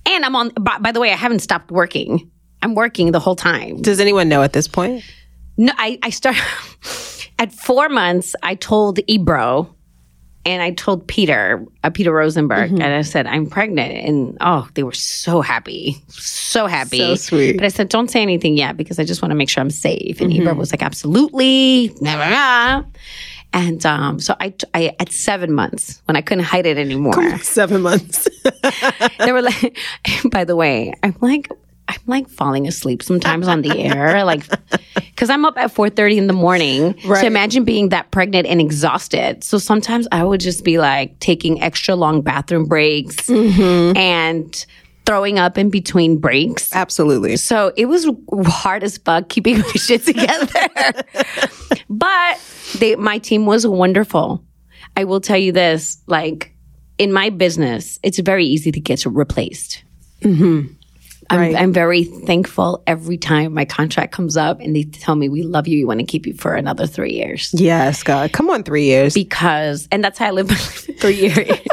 and 0.05 0.25
I'm 0.25 0.35
on. 0.35 0.49
By, 0.49 0.77
by 0.79 0.91
the 0.91 0.99
way, 0.99 1.13
I 1.13 1.15
haven't 1.15 1.39
stopped 1.39 1.71
working. 1.71 2.29
I'm 2.61 2.75
working 2.75 3.13
the 3.13 3.19
whole 3.19 3.37
time. 3.37 3.81
Does 3.81 4.01
anyone 4.01 4.27
know 4.27 4.43
at 4.43 4.51
this 4.51 4.67
point? 4.67 5.05
No, 5.55 5.71
I 5.77 5.99
I 6.03 6.09
start 6.09 6.35
at 7.39 7.53
four 7.53 7.87
months. 7.87 8.35
I 8.43 8.55
told 8.55 8.99
Ebro. 9.07 9.73
And 10.43 10.61
I 10.63 10.71
told 10.71 11.05
Peter, 11.07 11.63
uh, 11.83 11.91
Peter 11.91 12.11
Rosenberg, 12.11 12.71
Mm-hmm. 12.71 12.81
and 12.81 12.93
I 12.95 13.01
said, 13.03 13.27
I'm 13.27 13.45
pregnant. 13.45 13.93
And 13.93 14.37
oh, 14.41 14.67
they 14.73 14.81
were 14.83 14.91
so 14.91 15.41
happy. 15.41 15.97
So 16.09 16.65
happy. 16.65 16.97
So 16.97 17.15
sweet. 17.15 17.57
But 17.57 17.65
I 17.65 17.69
said, 17.69 17.89
don't 17.89 18.09
say 18.09 18.21
anything 18.23 18.57
yet 18.57 18.75
because 18.75 18.97
I 18.97 19.03
just 19.03 19.21
want 19.21 19.29
to 19.31 19.35
make 19.35 19.49
sure 19.49 19.61
I'm 19.61 19.69
safe. 19.69 20.19
And 20.19 20.31
Mm-hmm. 20.31 20.41
Ebro 20.41 20.55
was 20.55 20.71
like, 20.73 20.81
absolutely. 20.81 21.89
Nah, 22.01 22.15
nah, 22.15 22.29
nah. 22.29 22.83
And 23.53 23.85
um, 23.85 24.19
so 24.19 24.33
I, 24.39 24.53
I, 24.73 24.95
at 24.99 25.11
seven 25.11 25.51
months, 25.51 26.01
when 26.05 26.15
I 26.15 26.21
couldn't 26.21 26.45
hide 26.45 26.65
it 26.65 26.77
anymore, 26.77 27.37
Seven 27.39 27.81
months. 27.81 28.27
they 29.19 29.31
were 29.33 29.41
like, 29.41 29.77
by 30.31 30.45
the 30.45 30.55
way, 30.55 30.93
I'm 31.03 31.15
like, 31.19 31.49
I'm 31.91 31.99
like 32.07 32.29
falling 32.29 32.67
asleep 32.67 33.03
sometimes 33.03 33.47
on 33.47 33.61
the 33.61 33.77
air, 33.77 34.23
like 34.23 34.47
because 34.95 35.29
I'm 35.29 35.43
up 35.45 35.57
at 35.57 35.73
4:30 35.73 36.17
in 36.17 36.27
the 36.27 36.33
morning. 36.33 36.95
Right. 37.05 37.19
So 37.21 37.27
imagine 37.27 37.65
being 37.65 37.89
that 37.89 38.11
pregnant 38.11 38.47
and 38.47 38.61
exhausted. 38.61 39.43
So 39.43 39.57
sometimes 39.57 40.07
I 40.11 40.23
would 40.23 40.39
just 40.39 40.63
be 40.63 40.77
like 40.77 41.19
taking 41.19 41.61
extra 41.61 41.95
long 41.95 42.21
bathroom 42.21 42.65
breaks 42.65 43.15
Mm-hmm. 43.27 43.97
and 43.97 44.65
throwing 45.05 45.37
up 45.39 45.57
in 45.57 45.69
between 45.69 46.17
breaks. 46.17 46.73
Absolutely. 46.73 47.35
So 47.35 47.73
it 47.75 47.85
was 47.87 48.07
hard 48.45 48.83
as 48.83 48.97
fuck 48.99 49.27
keeping 49.29 49.59
my 49.59 49.67
shit 49.75 50.05
together. 50.05 50.47
but 51.89 52.39
they, 52.79 52.95
my 52.95 53.17
team 53.17 53.45
was 53.45 53.65
wonderful. 53.67 54.43
I 54.95 55.03
will 55.03 55.19
tell 55.19 55.37
you 55.37 55.51
this 55.51 56.01
like 56.07 56.53
in 56.97 57.11
my 57.11 57.29
business, 57.31 57.99
it's 58.03 58.19
very 58.19 58.45
easy 58.45 58.71
to 58.71 58.79
get 58.79 59.05
replaced. 59.05 59.83
I'm, 60.23 60.75
Right. 61.37 61.55
I'm 61.55 61.71
very 61.73 62.03
thankful 62.03 62.83
every 62.87 63.17
time 63.17 63.53
my 63.53 63.65
contract 63.65 64.11
comes 64.13 64.37
up 64.37 64.59
and 64.59 64.75
they 64.75 64.83
tell 64.83 65.15
me, 65.15 65.29
We 65.29 65.43
love 65.43 65.67
you. 65.67 65.77
We 65.79 65.85
want 65.85 65.99
to 65.99 66.05
keep 66.05 66.25
you 66.25 66.33
for 66.33 66.53
another 66.55 66.85
three 66.87 67.13
years. 67.13 67.51
Yes, 67.53 68.03
God. 68.03 68.31
Come 68.33 68.49
on, 68.49 68.63
three 68.63 68.85
years. 68.85 69.13
Because, 69.13 69.87
and 69.91 70.03
that's 70.03 70.17
how 70.19 70.27
I 70.27 70.31
live 70.31 70.47
my 70.49 70.55
life 70.55 70.87
three 70.99 71.15
years. 71.15 71.49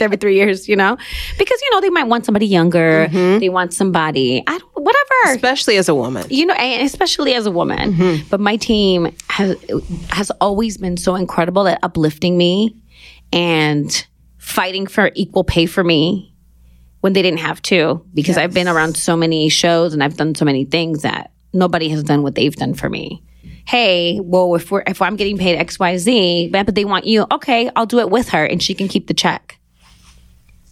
Every 0.00 0.16
three 0.16 0.34
years, 0.34 0.68
you 0.68 0.74
know, 0.74 0.96
because 1.38 1.62
you 1.62 1.70
know 1.70 1.80
they 1.80 1.90
might 1.90 2.04
want 2.08 2.24
somebody 2.24 2.46
younger, 2.46 3.06
they 3.08 3.48
want 3.50 3.72
somebody, 3.72 4.42
I 4.48 4.58
don't, 4.58 4.74
whatever, 4.74 5.36
Especially 5.36 5.76
as 5.76 5.88
a 5.88 5.94
woman. 5.94 6.26
you 6.28 6.44
know, 6.44 6.54
and 6.54 6.84
especially 6.84 7.34
as 7.34 7.46
a 7.46 7.52
woman. 7.52 7.92
Mm-hmm. 7.92 8.28
But 8.28 8.40
my 8.40 8.56
team 8.56 9.14
has 9.28 9.54
has 10.08 10.32
always 10.40 10.76
been 10.76 10.96
so 10.96 11.14
incredible 11.14 11.68
at 11.68 11.78
uplifting 11.84 12.36
me 12.36 12.74
and 13.32 14.04
fighting 14.38 14.88
for 14.88 15.12
equal 15.14 15.44
pay 15.44 15.66
for 15.66 15.84
me 15.84 16.31
when 17.02 17.12
they 17.12 17.20
didn't 17.20 17.40
have 17.40 17.60
to. 17.62 18.04
Because 18.14 18.38
I've 18.38 18.54
been 18.54 18.68
around 18.68 18.96
so 18.96 19.16
many 19.16 19.48
shows 19.50 19.92
and 19.92 20.02
I've 20.02 20.16
done 20.16 20.34
so 20.34 20.44
many 20.44 20.64
things 20.64 21.02
that 21.02 21.32
nobody 21.52 21.88
has 21.90 22.02
done 22.02 22.22
what 22.22 22.34
they've 22.34 22.56
done 22.56 22.74
for 22.74 22.88
me. 22.88 23.22
Hey, 23.66 24.18
well, 24.20 24.54
if 24.54 24.70
we're 24.70 24.82
if 24.86 25.02
I'm 25.02 25.16
getting 25.16 25.36
paid 25.36 25.56
X 25.56 25.78
Y 25.78 25.96
Z, 25.98 26.48
but 26.52 26.74
they 26.74 26.84
want 26.84 27.04
you, 27.06 27.26
okay, 27.30 27.70
I'll 27.76 27.86
do 27.86 27.98
it 28.00 28.10
with 28.10 28.30
her, 28.30 28.44
and 28.44 28.62
she 28.62 28.74
can 28.74 28.88
keep 28.88 29.06
the 29.06 29.14
check. 29.14 29.58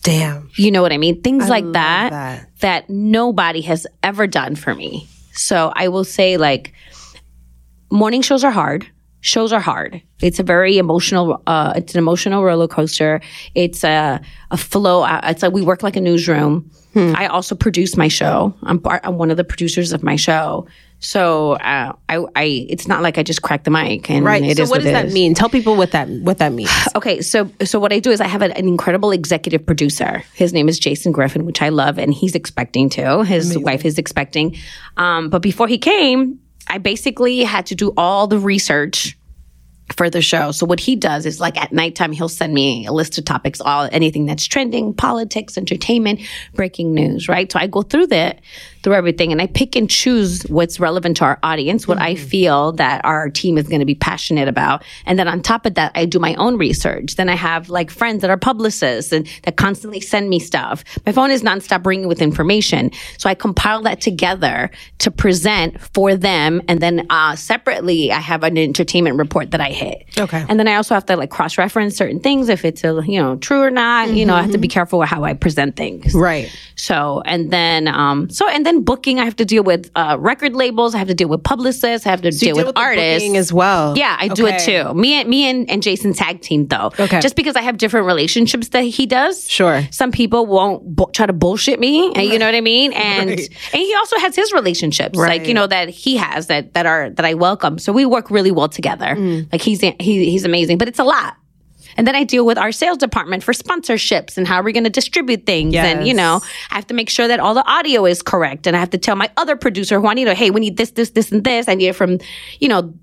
Damn. 0.02 0.50
You 0.56 0.70
know 0.70 0.82
what 0.82 0.92
I 0.92 0.98
mean? 0.98 1.20
Things 1.20 1.48
like 1.48 1.64
that, 1.72 2.10
that. 2.10 2.48
that 2.60 2.90
nobody 2.90 3.60
has 3.62 3.86
ever 4.02 4.26
done 4.26 4.56
for 4.56 4.74
me. 4.74 5.06
So 5.32 5.72
I 5.76 5.88
will 5.88 6.04
say 6.04 6.36
like 6.36 6.72
morning 7.90 8.22
shows 8.22 8.44
are 8.44 8.50
hard. 8.50 8.86
Shows 9.22 9.52
are 9.52 9.60
hard. 9.60 10.00
It's 10.22 10.38
a 10.38 10.42
very 10.42 10.78
emotional. 10.78 11.42
Uh, 11.46 11.72
it's 11.76 11.94
an 11.94 11.98
emotional 11.98 12.42
roller 12.42 12.68
coaster. 12.68 13.20
It's 13.54 13.84
a 13.84 14.20
a 14.50 14.56
flow. 14.56 15.04
It's 15.24 15.42
like 15.42 15.52
we 15.52 15.62
work 15.62 15.82
like 15.82 15.96
a 15.96 16.00
newsroom. 16.00 16.70
I 16.96 17.26
also 17.28 17.54
produce 17.54 17.96
my 17.96 18.08
show. 18.08 18.52
I'm 18.64 18.78
part. 18.80 19.02
I'm 19.04 19.16
one 19.16 19.30
of 19.30 19.36
the 19.36 19.44
producers 19.44 19.92
of 19.92 20.02
my 20.02 20.16
show. 20.16 20.66
So 21.02 21.52
uh, 21.52 21.92
I, 22.10 22.24
I, 22.36 22.66
it's 22.68 22.86
not 22.86 23.00
like 23.02 23.16
I 23.16 23.22
just 23.22 23.40
crack 23.40 23.64
the 23.64 23.70
mic 23.70 24.10
and 24.10 24.22
Right. 24.24 24.42
it 24.42 24.56
so 24.58 24.64
is 24.64 24.70
what 24.70 24.82
does 24.82 24.92
that 24.92 25.06
is. 25.06 25.14
mean? 25.14 25.32
Tell 25.34 25.48
people 25.48 25.76
what 25.76 25.92
that 25.92 26.08
what 26.08 26.38
that 26.38 26.52
means. 26.52 26.70
Okay, 26.96 27.22
so 27.22 27.48
so 27.64 27.78
what 27.78 27.92
I 27.92 28.00
do 28.00 28.10
is 28.10 28.20
I 28.20 28.26
have 28.26 28.42
an, 28.42 28.50
an 28.52 28.66
incredible 28.68 29.10
executive 29.12 29.64
producer. 29.64 30.22
His 30.34 30.52
name 30.52 30.68
is 30.68 30.78
Jason 30.78 31.12
Griffin, 31.12 31.46
which 31.46 31.62
I 31.62 31.68
love, 31.70 31.96
and 31.98 32.12
he's 32.12 32.34
expecting 32.34 32.90
too. 32.90 33.22
His 33.22 33.56
wife 33.56 33.84
is 33.84 33.96
expecting. 33.96 34.56
Um, 34.96 35.30
but 35.30 35.40
before 35.42 35.68
he 35.68 35.78
came, 35.78 36.38
I 36.70 36.78
basically 36.78 37.42
had 37.42 37.66
to 37.66 37.74
do 37.74 37.92
all 37.96 38.28
the 38.28 38.38
research 38.38 39.18
for 39.96 40.08
the 40.08 40.22
show. 40.22 40.52
So 40.52 40.64
what 40.66 40.78
he 40.78 40.94
does 40.94 41.26
is 41.26 41.40
like 41.40 41.56
at 41.60 41.72
nighttime 41.72 42.12
he'll 42.12 42.28
send 42.28 42.54
me 42.54 42.86
a 42.86 42.92
list 42.92 43.18
of 43.18 43.24
topics, 43.24 43.60
all 43.60 43.88
anything 43.90 44.24
that's 44.24 44.44
trending, 44.46 44.94
politics, 44.94 45.58
entertainment, 45.58 46.20
breaking 46.54 46.94
news, 46.94 47.28
right? 47.28 47.50
So 47.50 47.58
I 47.58 47.66
go 47.66 47.82
through 47.82 48.06
that 48.06 48.40
through 48.82 48.94
everything 48.94 49.32
and 49.32 49.40
I 49.40 49.46
pick 49.46 49.76
and 49.76 49.88
choose 49.88 50.42
what's 50.44 50.80
relevant 50.80 51.16
to 51.18 51.24
our 51.24 51.38
audience, 51.42 51.86
what 51.86 51.98
I 51.98 52.14
feel 52.14 52.72
that 52.72 53.04
our 53.04 53.28
team 53.30 53.58
is 53.58 53.68
going 53.68 53.80
to 53.80 53.86
be 53.86 53.94
passionate 53.94 54.48
about. 54.48 54.82
And 55.06 55.18
then 55.18 55.28
on 55.28 55.42
top 55.42 55.66
of 55.66 55.74
that, 55.74 55.92
I 55.94 56.04
do 56.06 56.18
my 56.18 56.34
own 56.34 56.56
research. 56.56 57.16
Then 57.16 57.28
I 57.28 57.34
have 57.34 57.68
like 57.68 57.90
friends 57.90 58.22
that 58.22 58.30
are 58.30 58.36
publicists 58.36 59.12
and 59.12 59.26
that 59.42 59.56
constantly 59.56 60.00
send 60.00 60.28
me 60.28 60.38
stuff. 60.38 60.84
My 61.06 61.12
phone 61.12 61.30
is 61.30 61.42
nonstop 61.42 61.84
ringing 61.84 62.08
with 62.08 62.22
information. 62.22 62.90
So 63.18 63.28
I 63.28 63.34
compile 63.34 63.82
that 63.82 64.00
together 64.00 64.70
to 64.98 65.10
present 65.10 65.80
for 65.94 66.16
them. 66.16 66.62
And 66.68 66.80
then 66.80 67.06
uh, 67.10 67.36
separately, 67.36 68.12
I 68.12 68.20
have 68.20 68.42
an 68.44 68.56
entertainment 68.56 69.16
report 69.16 69.50
that 69.50 69.60
I 69.60 69.70
hit. 69.70 70.04
Okay. 70.18 70.44
And 70.48 70.58
then 70.58 70.68
I 70.68 70.74
also 70.74 70.94
have 70.94 71.06
to 71.06 71.16
like 71.16 71.30
cross 71.30 71.58
reference 71.58 71.96
certain 71.96 72.20
things 72.20 72.48
if 72.48 72.64
it's 72.64 72.84
a, 72.84 73.02
you 73.06 73.20
know 73.20 73.36
true 73.36 73.60
or 73.60 73.70
not. 73.70 74.10
You 74.10 74.24
know, 74.24 74.34
I 74.34 74.42
have 74.42 74.52
to 74.52 74.58
be 74.58 74.68
careful 74.68 74.98
with 74.98 75.08
how 75.08 75.24
I 75.24 75.34
present 75.34 75.76
things. 75.76 76.14
Right. 76.14 76.50
So 76.76 77.22
and 77.24 77.50
then 77.50 77.88
um 77.88 78.30
so 78.30 78.48
and 78.48 78.64
then 78.64 78.69
booking 78.78 79.18
I 79.18 79.24
have 79.24 79.36
to 79.36 79.44
deal 79.44 79.62
with 79.64 79.90
uh 79.96 80.16
record 80.20 80.54
labels. 80.54 80.94
I 80.94 80.98
have 80.98 81.08
to 81.08 81.14
deal 81.14 81.28
with 81.28 81.42
publicists. 81.42 82.06
I 82.06 82.10
have 82.10 82.22
to 82.22 82.28
You 82.30 82.38
deal 82.38 82.54
deal 82.54 82.66
with 82.66 82.74
the 82.74 82.80
artists 82.80 83.22
booking 83.24 83.36
as 83.36 83.52
well. 83.52 83.98
yeah, 83.98 84.16
I 84.18 84.28
do 84.28 84.46
it 84.46 84.60
too. 84.60 84.94
Me 84.94 85.14
and 85.20 85.28
me 85.28 85.48
and, 85.50 85.68
and 85.68 85.82
Jason 85.82 86.12
tag 86.14 86.40
team 86.40 86.68
though. 86.68 86.92
Okay. 86.98 87.20
Just 87.20 87.34
because 87.36 87.56
I 87.56 87.62
have 87.62 87.76
different 87.78 88.06
relationships 88.06 88.68
that 88.68 88.82
he 88.84 89.04
does. 89.06 89.48
Sure. 89.50 89.82
Some 89.90 90.12
people 90.12 90.46
won't 90.46 90.94
bu- 90.96 91.10
try 91.12 91.26
to 91.26 91.32
bullshit 91.32 91.80
me, 91.80 92.12
and 92.14 92.22
you 92.30 92.38
know 92.38 92.46
what 92.46 92.54
I 92.54 92.60
mean. 92.60 92.92
And 92.92 93.30
Right. 93.30 93.48
and 93.72 93.82
he 93.82 93.94
also 93.96 94.16
has 94.18 94.36
his 94.36 94.52
relationships, 94.52 95.18
Right. 95.18 95.40
like 95.40 95.48
you 95.48 95.54
know 95.54 95.66
that 95.66 95.88
he 95.88 96.16
has 96.16 96.46
that 96.46 96.74
that 96.74 96.86
are 96.86 97.10
that 97.10 97.26
I 97.26 97.34
welcome. 97.34 97.78
So 97.78 97.92
we 97.92 98.06
work 98.06 98.30
really 98.30 98.50
well 98.52 98.68
together. 98.68 99.16
Mm. 99.16 99.50
Like 99.52 99.62
he's 99.62 99.80
he, 99.80 99.94
he's 100.30 100.44
amazing, 100.44 100.78
but 100.78 100.86
it's 100.88 100.98
a 100.98 101.04
lot. 101.04 101.36
And 101.96 102.06
then 102.06 102.14
I 102.14 102.24
deal 102.24 102.44
with 102.46 102.58
our 102.58 102.72
sales 102.72 102.98
department 102.98 103.42
for 103.42 103.52
sponsorships 103.52 104.36
and 104.36 104.46
how 104.46 104.62
we're 104.62 104.72
going 104.72 104.84
to 104.84 104.90
distribute 104.90 105.46
things. 105.46 105.74
And, 105.74 106.06
you 106.06 106.14
know, 106.14 106.40
I 106.70 106.74
have 106.76 106.86
to 106.88 106.94
make 106.94 107.10
sure 107.10 107.28
that 107.28 107.40
all 107.40 107.54
the 107.54 107.66
audio 107.66 108.06
is 108.06 108.22
correct. 108.22 108.66
And 108.66 108.76
I 108.76 108.80
have 108.80 108.90
to 108.90 108.98
tell 108.98 109.16
my 109.16 109.30
other 109.36 109.56
producer, 109.56 110.00
Juanito, 110.00 110.34
hey, 110.34 110.50
we 110.50 110.60
need 110.60 110.76
this, 110.76 110.92
this, 110.92 111.10
this, 111.10 111.32
and 111.32 111.44
this. 111.44 111.68
I 111.68 111.74
need 111.74 111.88
it 111.88 111.94
from, 111.94 112.18
you 112.58 112.68
know, 112.68 112.94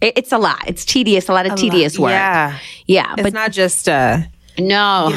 it, 0.00 0.18
it's 0.18 0.32
a 0.32 0.38
lot. 0.38 0.62
It's 0.66 0.84
tedious, 0.84 1.28
a 1.28 1.32
lot 1.32 1.46
of 1.46 1.56
tedious 1.56 1.98
work. 1.98 2.10
Yeah. 2.10 2.58
Yeah. 2.86 3.12
It's 3.14 3.22
but 3.22 3.32
not 3.32 3.52
just 3.52 3.88
uh 3.88 4.20
no, 4.58 5.08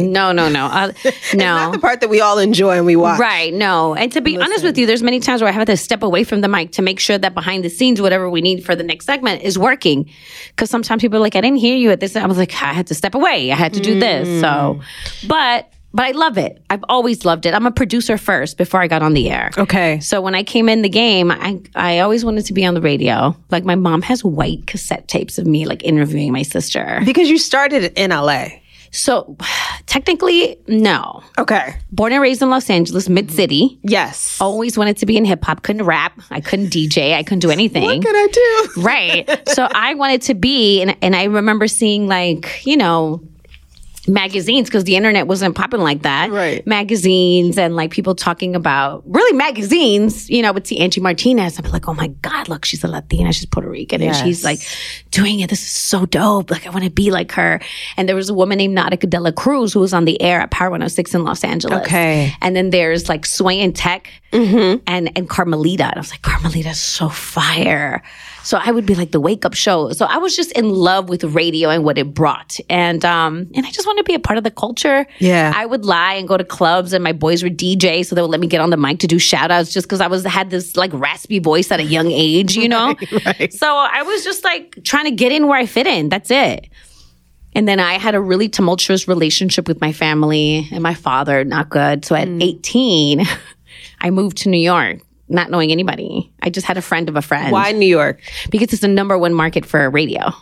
no, 0.00 0.32
no, 0.32 0.48
no. 0.48 0.66
Uh, 0.66 0.92
no. 1.34 1.44
not 1.44 1.72
the 1.72 1.78
part 1.78 2.00
that 2.00 2.10
we 2.10 2.20
all 2.20 2.38
enjoy 2.38 2.76
and 2.76 2.86
we 2.86 2.96
watch. 2.96 3.18
Right, 3.18 3.52
no. 3.52 3.94
And 3.94 4.10
to 4.12 4.20
be 4.20 4.36
honest 4.36 4.64
with 4.64 4.78
you, 4.78 4.86
there's 4.86 5.02
many 5.02 5.20
times 5.20 5.40
where 5.40 5.48
I 5.48 5.52
have 5.52 5.66
to 5.66 5.76
step 5.76 6.02
away 6.02 6.24
from 6.24 6.40
the 6.40 6.48
mic 6.48 6.72
to 6.72 6.82
make 6.82 7.00
sure 7.00 7.18
that 7.18 7.34
behind 7.34 7.64
the 7.64 7.70
scenes, 7.70 8.00
whatever 8.00 8.28
we 8.28 8.40
need 8.40 8.64
for 8.64 8.74
the 8.74 8.82
next 8.82 9.06
segment 9.06 9.42
is 9.42 9.58
working. 9.58 10.10
Because 10.50 10.70
sometimes 10.70 11.02
people 11.02 11.18
are 11.18 11.22
like, 11.22 11.36
I 11.36 11.40
didn't 11.40 11.58
hear 11.58 11.76
you 11.76 11.90
at 11.90 12.00
this. 12.00 12.16
I 12.16 12.26
was 12.26 12.38
like, 12.38 12.52
I 12.54 12.72
had 12.72 12.86
to 12.88 12.94
step 12.94 13.14
away. 13.14 13.52
I 13.52 13.56
had 13.56 13.74
to 13.74 13.80
do 13.80 13.98
this. 13.98 14.28
Mm. 14.28 14.40
So, 14.40 14.80
but, 15.26 15.72
but 15.94 16.04
I 16.04 16.10
love 16.10 16.36
it. 16.36 16.62
I've 16.68 16.84
always 16.88 17.24
loved 17.24 17.46
it. 17.46 17.54
I'm 17.54 17.66
a 17.66 17.70
producer 17.70 18.18
first 18.18 18.58
before 18.58 18.80
I 18.80 18.88
got 18.88 19.02
on 19.02 19.14
the 19.14 19.30
air. 19.30 19.50
Okay. 19.56 20.00
So 20.00 20.20
when 20.20 20.34
I 20.34 20.42
came 20.42 20.68
in 20.68 20.82
the 20.82 20.88
game, 20.88 21.30
I 21.30 21.60
I 21.74 22.00
always 22.00 22.24
wanted 22.24 22.44
to 22.46 22.52
be 22.52 22.64
on 22.64 22.74
the 22.74 22.80
radio. 22.80 23.34
Like 23.50 23.64
my 23.64 23.74
mom 23.74 24.02
has 24.02 24.22
white 24.22 24.66
cassette 24.66 25.08
tapes 25.08 25.38
of 25.38 25.46
me 25.46 25.64
like 25.64 25.82
interviewing 25.84 26.32
my 26.32 26.42
sister. 26.42 27.00
Because 27.04 27.30
you 27.30 27.38
started 27.38 27.92
in 27.98 28.10
LA. 28.10 28.48
So 28.90 29.36
technically, 29.86 30.58
no. 30.66 31.22
Okay. 31.38 31.74
Born 31.92 32.12
and 32.12 32.22
raised 32.22 32.42
in 32.42 32.50
Los 32.50 32.68
Angeles, 32.70 33.08
mid 33.08 33.30
city. 33.30 33.78
Yes. 33.82 34.38
always 34.40 34.76
wanted 34.78 34.96
to 34.98 35.06
be 35.06 35.16
in 35.16 35.24
hip 35.24 35.44
hop. 35.44 35.62
Couldn't 35.62 35.84
rap. 35.84 36.18
I 36.30 36.40
couldn't 36.40 36.68
DJ. 36.68 37.14
I 37.14 37.22
couldn't 37.22 37.40
do 37.40 37.50
anything. 37.50 37.84
What 37.84 38.02
can 38.02 38.14
I 38.16 38.28
do? 38.74 38.82
right. 38.82 39.48
So 39.48 39.68
I 39.74 39.94
wanted 39.94 40.22
to 40.22 40.34
be, 40.34 40.80
and, 40.82 40.96
and 41.02 41.14
I 41.16 41.24
remember 41.24 41.66
seeing 41.68 42.06
like, 42.06 42.64
you 42.64 42.76
know, 42.76 43.22
magazines 44.08 44.68
because 44.68 44.84
the 44.84 44.96
internet 44.96 45.26
wasn't 45.26 45.54
popping 45.54 45.80
like 45.80 46.02
that. 46.02 46.30
Right. 46.30 46.66
Magazines 46.66 47.58
and 47.58 47.76
like 47.76 47.90
people 47.90 48.14
talking 48.14 48.54
about 48.54 49.02
really 49.06 49.36
magazines, 49.36 50.28
you 50.30 50.42
know, 50.42 50.48
I 50.48 50.50
would 50.50 50.66
see 50.66 50.78
Angie 50.78 51.00
Martinez. 51.00 51.58
I'm 51.58 51.70
like, 51.70 51.88
oh 51.88 51.94
my 51.94 52.08
God, 52.22 52.48
look, 52.48 52.64
she's 52.64 52.82
a 52.84 52.88
Latina, 52.88 53.32
she's 53.32 53.46
Puerto 53.46 53.68
Rican, 53.68 54.02
and 54.02 54.16
she's 54.16 54.44
like 54.44 54.60
doing 55.10 55.40
it. 55.40 55.50
This 55.50 55.62
is 55.62 55.70
so 55.70 56.06
dope. 56.06 56.50
Like, 56.50 56.66
I 56.66 56.70
want 56.70 56.84
to 56.84 56.90
be 56.90 57.10
like 57.10 57.32
her. 57.32 57.60
And 57.96 58.08
there 58.08 58.16
was 58.16 58.28
a 58.28 58.34
woman 58.34 58.58
named 58.58 58.76
Nautica 58.76 59.08
de 59.08 59.20
la 59.20 59.30
Cruz 59.30 59.72
who 59.72 59.80
was 59.80 59.92
on 59.92 60.04
the 60.04 60.20
air 60.22 60.40
at 60.40 60.50
Power 60.50 60.70
106 60.70 61.14
in 61.14 61.24
Los 61.24 61.44
Angeles. 61.44 61.82
Okay. 61.82 62.32
And 62.40 62.56
then 62.56 62.70
there's 62.70 63.08
like 63.08 63.26
Sway 63.26 63.60
and 63.60 63.74
Tech 63.74 64.10
mm-hmm. 64.32 64.82
and 64.86 65.10
and 65.16 65.28
Carmelita. 65.28 65.84
And 65.84 65.94
I 65.94 65.98
was 65.98 66.10
like, 66.10 66.22
Carmelita's 66.22 66.80
so 66.80 67.08
fire. 67.08 68.02
So 68.48 68.56
I 68.56 68.70
would 68.70 68.86
be 68.86 68.94
like 68.94 69.10
the 69.10 69.20
wake 69.20 69.44
up 69.44 69.52
show. 69.52 69.92
So 69.92 70.06
I 70.06 70.16
was 70.16 70.34
just 70.34 70.52
in 70.52 70.70
love 70.70 71.10
with 71.10 71.22
radio 71.22 71.68
and 71.68 71.84
what 71.84 71.98
it 71.98 72.14
brought. 72.14 72.58
And 72.70 73.04
um 73.04 73.46
and 73.54 73.66
I 73.66 73.70
just 73.70 73.86
wanted 73.86 74.00
to 74.00 74.04
be 74.04 74.14
a 74.14 74.18
part 74.18 74.38
of 74.38 74.44
the 74.44 74.50
culture. 74.50 75.06
Yeah. 75.18 75.52
I 75.54 75.66
would 75.66 75.84
lie 75.84 76.14
and 76.14 76.26
go 76.26 76.38
to 76.38 76.44
clubs 76.44 76.94
and 76.94 77.04
my 77.04 77.12
boys 77.12 77.42
were 77.42 77.50
DJ, 77.50 78.06
so 78.06 78.14
they 78.14 78.22
would 78.22 78.30
let 78.30 78.40
me 78.40 78.46
get 78.46 78.62
on 78.62 78.70
the 78.70 78.78
mic 78.78 79.00
to 79.00 79.06
do 79.06 79.18
shout 79.18 79.50
outs 79.50 79.70
just 79.70 79.86
because 79.86 80.00
I 80.00 80.06
was 80.06 80.24
had 80.24 80.48
this 80.48 80.78
like 80.78 80.90
raspy 80.94 81.40
voice 81.40 81.70
at 81.70 81.78
a 81.78 81.82
young 81.82 82.10
age, 82.10 82.56
you 82.56 82.70
know? 82.70 82.94
So 83.50 83.68
I 83.76 84.02
was 84.02 84.24
just 84.24 84.44
like 84.44 84.82
trying 84.82 85.04
to 85.04 85.10
get 85.10 85.30
in 85.30 85.46
where 85.46 85.58
I 85.58 85.66
fit 85.66 85.86
in. 85.86 86.08
That's 86.08 86.30
it. 86.30 86.68
And 87.54 87.68
then 87.68 87.80
I 87.80 87.98
had 87.98 88.14
a 88.14 88.20
really 88.20 88.48
tumultuous 88.48 89.06
relationship 89.06 89.68
with 89.68 89.82
my 89.82 89.92
family 89.92 90.68
and 90.72 90.82
my 90.82 90.94
father, 90.94 91.44
not 91.44 91.68
good. 91.68 92.06
So 92.06 92.14
at 92.14 92.28
18, 92.28 93.26
I 94.00 94.10
moved 94.10 94.38
to 94.38 94.48
New 94.48 94.60
York, 94.60 95.00
not 95.28 95.50
knowing 95.50 95.70
anybody. 95.72 96.32
I 96.42 96.50
just 96.50 96.66
had 96.66 96.76
a 96.76 96.82
friend 96.82 97.08
of 97.08 97.16
a 97.16 97.22
friend. 97.22 97.52
Why 97.52 97.72
New 97.72 97.86
York? 97.86 98.20
Because 98.50 98.72
it's 98.72 98.82
the 98.82 98.88
number 98.88 99.16
one 99.18 99.34
market 99.34 99.64
for 99.66 99.88
radio. 99.90 100.32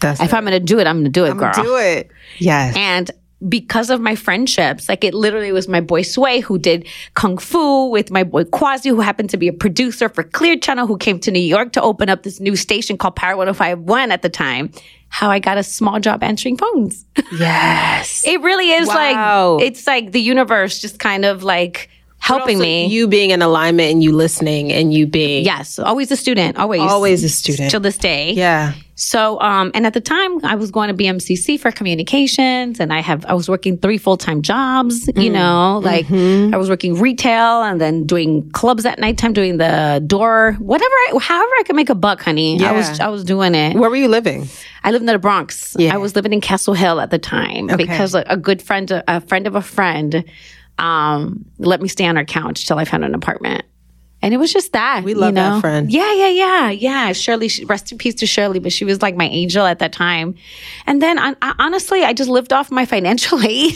That's 0.00 0.20
If 0.20 0.34
I'm 0.34 0.44
going 0.44 0.52
to 0.52 0.60
do 0.60 0.78
it, 0.78 0.86
I'm 0.86 0.96
going 0.96 1.04
to 1.04 1.10
do 1.10 1.24
it, 1.24 1.36
girl. 1.36 1.52
do 1.54 1.76
it. 1.76 2.10
Yes. 2.38 2.74
And 2.76 3.10
because 3.46 3.90
of 3.90 4.00
my 4.00 4.14
friendships. 4.14 4.88
Like 4.88 5.04
it 5.04 5.12
literally 5.12 5.52
was 5.52 5.68
my 5.68 5.80
boy 5.82 6.02
Sway 6.02 6.40
who 6.40 6.58
did 6.58 6.86
Kung 7.14 7.36
Fu 7.36 7.88
with 7.90 8.10
my 8.10 8.24
boy 8.24 8.44
Quasi, 8.44 8.88
who 8.88 9.00
happened 9.00 9.28
to 9.30 9.36
be 9.36 9.46
a 9.48 9.52
producer 9.52 10.08
for 10.08 10.22
Clear 10.22 10.56
Channel, 10.56 10.86
who 10.86 10.96
came 10.96 11.18
to 11.20 11.30
New 11.30 11.38
York 11.40 11.72
to 11.72 11.82
open 11.82 12.08
up 12.08 12.22
this 12.22 12.40
new 12.40 12.56
station 12.56 12.96
called 12.96 13.14
Power 13.14 13.36
1051 13.36 14.10
at 14.10 14.22
the 14.22 14.30
time. 14.30 14.70
How 15.08 15.30
I 15.30 15.38
got 15.38 15.58
a 15.58 15.62
small 15.62 16.00
job 16.00 16.22
answering 16.22 16.56
phones. 16.56 17.04
Yes. 17.32 18.22
it 18.26 18.40
really 18.40 18.70
is 18.70 18.88
Wow. 18.88 19.54
like, 19.56 19.64
it's 19.66 19.86
like 19.86 20.12
the 20.12 20.20
universe 20.20 20.78
just 20.80 20.98
kind 20.98 21.24
of 21.26 21.42
like 21.42 21.90
helping 22.26 22.58
me. 22.58 22.86
You 22.86 23.06
being 23.08 23.30
in 23.30 23.42
alignment 23.42 23.90
and 23.92 24.02
you 24.02 24.12
listening 24.12 24.72
and 24.72 24.92
you 24.92 25.06
being 25.06 25.44
yes, 25.44 25.78
always 25.78 26.10
a 26.10 26.16
student, 26.16 26.56
always. 26.58 26.80
always 26.80 27.24
a 27.24 27.28
student. 27.28 27.70
Till 27.70 27.80
this 27.80 27.98
day. 27.98 28.32
Yeah. 28.32 28.72
So, 28.98 29.38
um, 29.42 29.70
and 29.74 29.86
at 29.86 29.92
the 29.92 30.00
time 30.00 30.42
I 30.42 30.54
was 30.54 30.70
going 30.70 30.88
to 30.88 30.94
BMCC 30.94 31.60
for 31.60 31.70
communications 31.70 32.80
and 32.80 32.92
I 32.94 33.00
have, 33.00 33.26
I 33.26 33.34
was 33.34 33.46
working 33.46 33.76
three 33.76 33.98
full-time 33.98 34.40
jobs, 34.40 35.06
Mm. 35.06 35.22
you 35.24 35.30
know, 35.30 35.80
like 35.84 36.06
Mm-hmm. 36.06 36.54
I 36.54 36.56
was 36.56 36.70
working 36.70 36.94
retail 36.98 37.62
and 37.62 37.78
then 37.78 38.04
doing 38.06 38.50
clubs 38.52 38.86
at 38.86 38.98
nighttime, 38.98 39.32
doing 39.34 39.58
the 39.58 40.02
door, 40.06 40.56
whatever, 40.58 40.94
I, 41.08 41.18
however 41.20 41.50
I 41.60 41.62
could 41.66 41.76
make 41.76 41.90
a 41.90 41.94
buck, 41.94 42.22
honey. 42.22 42.56
Yeah. 42.58 42.70
I 42.70 42.72
was, 42.72 43.00
I 43.00 43.08
was 43.08 43.22
doing 43.24 43.54
it. 43.54 43.76
Where 43.76 43.90
were 43.90 43.96
you 43.96 44.08
living? 44.08 44.48
I 44.82 44.92
lived 44.92 45.02
in 45.02 45.06
the 45.06 45.18
Bronx. 45.18 45.76
Yeah. 45.78 45.92
I 45.94 45.98
was 45.98 46.14
living 46.16 46.32
in 46.32 46.40
Castle 46.40 46.72
Hill 46.74 46.98
at 47.00 47.10
the 47.10 47.18
time 47.18 47.66
because 47.76 48.14
a, 48.14 48.24
a 48.28 48.36
good 48.38 48.62
friend, 48.62 48.90
a 49.06 49.20
friend 49.20 49.46
of 49.46 49.54
a 49.56 49.62
friend, 49.62 50.24
um, 50.78 51.44
let 51.58 51.80
me 51.80 51.88
stay 51.88 52.06
on 52.06 52.16
her 52.16 52.24
couch 52.24 52.66
till 52.66 52.78
I 52.78 52.84
found 52.84 53.04
an 53.04 53.14
apartment. 53.14 53.64
And 54.22 54.32
it 54.32 54.38
was 54.38 54.52
just 54.52 54.72
that. 54.72 55.04
We 55.04 55.14
love 55.14 55.30
you 55.30 55.34
that 55.36 55.60
friend. 55.60 55.92
Yeah, 55.92 56.12
yeah, 56.14 56.28
yeah, 56.28 56.70
yeah. 56.70 57.12
Shirley, 57.12 57.50
rest 57.66 57.92
in 57.92 57.98
peace 57.98 58.14
to 58.16 58.26
Shirley, 58.26 58.58
but 58.58 58.72
she 58.72 58.84
was 58.84 59.02
like 59.02 59.14
my 59.14 59.26
angel 59.28 59.64
at 59.66 59.78
that 59.80 59.92
time. 59.92 60.34
And 60.86 61.00
then 61.02 61.18
I, 61.18 61.34
I, 61.42 61.54
honestly, 61.58 62.02
I 62.02 62.12
just 62.14 62.30
lived 62.30 62.52
off 62.52 62.70
my 62.70 62.86
financial 62.86 63.40
aid. 63.46 63.74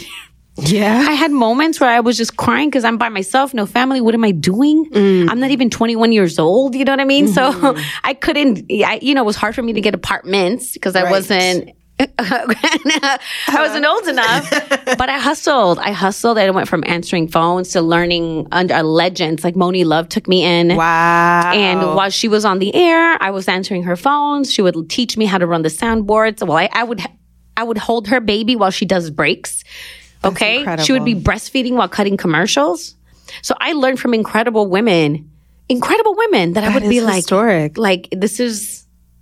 Yeah. 0.56 1.04
I 1.08 1.12
had 1.12 1.30
moments 1.30 1.78
where 1.78 1.90
I 1.90 2.00
was 2.00 2.16
just 2.16 2.36
crying 2.36 2.68
because 2.68 2.84
I'm 2.84 2.98
by 2.98 3.08
myself, 3.10 3.54
no 3.54 3.64
family. 3.66 4.00
What 4.00 4.14
am 4.14 4.24
I 4.24 4.30
doing? 4.32 4.90
Mm. 4.90 5.30
I'm 5.30 5.40
not 5.40 5.50
even 5.52 5.70
21 5.70 6.10
years 6.12 6.38
old. 6.38 6.74
You 6.74 6.84
know 6.84 6.92
what 6.92 7.00
I 7.00 7.04
mean? 7.04 7.28
Mm-hmm. 7.28 7.60
So 7.62 7.76
I 8.04 8.14
couldn't, 8.14 8.64
I, 8.70 8.98
you 9.00 9.14
know, 9.14 9.22
it 9.22 9.26
was 9.26 9.36
hard 9.36 9.54
for 9.54 9.62
me 9.62 9.74
to 9.74 9.80
get 9.80 9.94
apartments 9.94 10.72
because 10.72 10.96
I 10.96 11.04
Right. 11.04 11.10
wasn't. 11.12 11.70
I 12.18 13.26
wasn't 13.58 13.84
old 13.84 14.08
enough, 14.08 14.50
but 14.98 15.08
I 15.08 15.18
hustled. 15.18 15.78
I 15.78 15.92
hustled. 15.92 16.38
I 16.38 16.50
went 16.50 16.68
from 16.68 16.82
answering 16.86 17.28
phones 17.28 17.70
to 17.72 17.82
learning 17.82 18.48
under 18.52 18.74
uh, 18.74 18.82
legends. 18.82 19.44
Like 19.44 19.54
Monie 19.54 19.84
Love 19.84 20.08
took 20.08 20.26
me 20.26 20.44
in. 20.44 20.76
Wow. 20.76 21.52
And 21.52 21.80
while 21.94 22.10
she 22.10 22.28
was 22.28 22.44
on 22.44 22.58
the 22.58 22.74
air, 22.74 23.22
I 23.22 23.30
was 23.30 23.48
answering 23.48 23.82
her 23.82 23.96
phones. 23.96 24.52
She 24.52 24.62
would 24.62 24.88
teach 24.88 25.16
me 25.16 25.26
how 25.26 25.38
to 25.38 25.46
run 25.46 25.62
the 25.62 25.68
soundboards. 25.68 26.46
Well, 26.46 26.56
I, 26.56 26.68
I 26.72 26.84
would, 26.84 27.02
I 27.56 27.64
would 27.64 27.78
hold 27.78 28.08
her 28.08 28.20
baby 28.20 28.56
while 28.56 28.70
she 28.70 28.86
does 28.86 29.10
breaks. 29.10 29.62
Okay, 30.24 30.64
she 30.82 30.92
would 30.92 31.04
be 31.04 31.14
breastfeeding 31.14 31.72
while 31.72 31.88
cutting 31.88 32.16
commercials. 32.16 32.94
So 33.42 33.54
I 33.58 33.72
learned 33.72 34.00
from 34.00 34.12
incredible 34.12 34.66
women, 34.66 35.30
incredible 35.68 36.14
women 36.14 36.54
that, 36.54 36.64
I 36.64 36.74
would 36.74 36.88
be 36.88 37.00
like, 37.00 37.24
like 37.78 38.08
this 38.12 38.40
is 38.40 38.79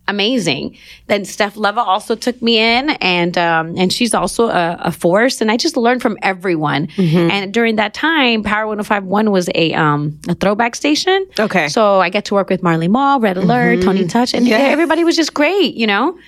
amazing. 0.09 0.77
Then 1.07 1.25
Steph 1.25 1.55
Lova 1.55 1.79
also 1.79 2.17
took 2.17 2.41
me 2.43 2.59
in, 2.59 2.91
and 3.01 3.39
um, 3.39 3.75
and 3.79 3.93
she's 3.93 4.13
also 4.15 4.49
a, 4.49 4.77
a 4.81 4.91
force. 4.93 5.41
And 5.41 5.51
I 5.51 5.57
just 5.57 5.77
learned 5.77 6.03
from 6.03 6.19
everyone. 6.23 6.89
Mm-hmm. 6.89 7.31
And 7.31 7.55
during 7.55 7.77
that 7.77 7.95
time, 7.95 8.43
Power 8.43 8.75
105.1 8.77 9.31
was 9.31 9.49
a 9.55 9.73
um 9.75 10.19
a 10.29 10.35
throwback 10.35 10.75
station. 10.75 11.27
Okay. 11.39 11.69
so 11.69 12.01
I 12.01 12.09
get 12.09 12.25
to 12.27 12.35
work 12.35 12.51
with 12.51 12.63
Marley 12.63 12.89
Marl, 12.89 13.21
Red 13.21 13.37
Alert, 13.37 13.83
Tony 13.83 14.07
Touch, 14.07 14.35
and 14.35 14.47
Yes. 14.49 14.73
everybody 14.73 15.05
was 15.05 15.15
just 15.17 15.33
great, 15.35 15.75
you 15.75 15.87
know. 15.87 16.19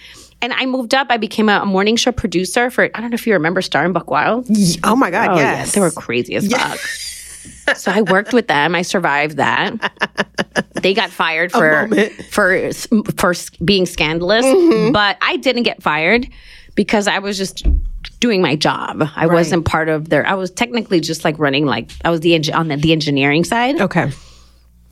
And 0.43 0.55
I 0.55 0.65
moved 0.65 0.95
up. 0.95 1.09
I 1.11 1.19
became 1.19 1.49
a 1.51 1.67
morning 1.67 1.97
show 1.97 2.13
producer 2.13 2.71
for. 2.71 2.85
I 2.95 3.01
don't 3.01 3.11
know 3.11 3.15
if 3.15 3.27
you 3.27 3.35
remember 3.35 3.61
Star 3.61 3.85
and 3.85 3.95
Buc 3.95 4.07
Wild. 4.07 4.47
oh 4.85 4.97
my 4.97 5.11
God, 5.11 5.31
Oh, 5.33 5.35
yeah, 5.37 5.59
yes. 5.59 5.73
they 5.75 5.81
were 5.81 5.91
crazy 5.91 6.35
as 6.37 6.51
fuck. 6.51 6.79
so 7.77 7.91
I 7.91 8.03
worked 8.03 8.33
with 8.33 8.49
them. 8.49 8.75
I 8.75 8.83
survived 8.83 9.37
that. 9.37 9.93
They 10.83 10.95
got 10.95 11.11
fired 11.11 11.53
for 11.53 11.89
for 12.31 12.73
for 13.17 13.35
being 13.65 13.87
scandalous, 13.87 14.45
Mm-hmm. 14.47 14.93
but 14.93 15.17
I 15.23 15.37
didn't 15.37 15.65
get 15.65 15.83
fired 15.83 16.27
because 16.75 17.07
I 17.09 17.19
was 17.19 17.37
just 17.39 17.67
doing 18.21 18.41
my 18.43 18.57
job. 18.57 19.03
I 19.17 19.27
wasn't 19.27 19.65
part 19.65 19.89
of 19.89 20.09
their. 20.09 20.27
I 20.27 20.35
was 20.35 20.51
technically 20.51 21.01
just 21.01 21.25
like 21.25 21.39
running 21.39 21.67
like 21.67 21.91
I 22.05 22.11
was 22.11 22.21
the 22.21 22.33
engi- 22.39 22.55
on 22.55 22.69
the, 22.69 22.77
the 22.77 22.93
engineering 22.93 23.45
side. 23.45 23.81
Okay. 23.81 24.11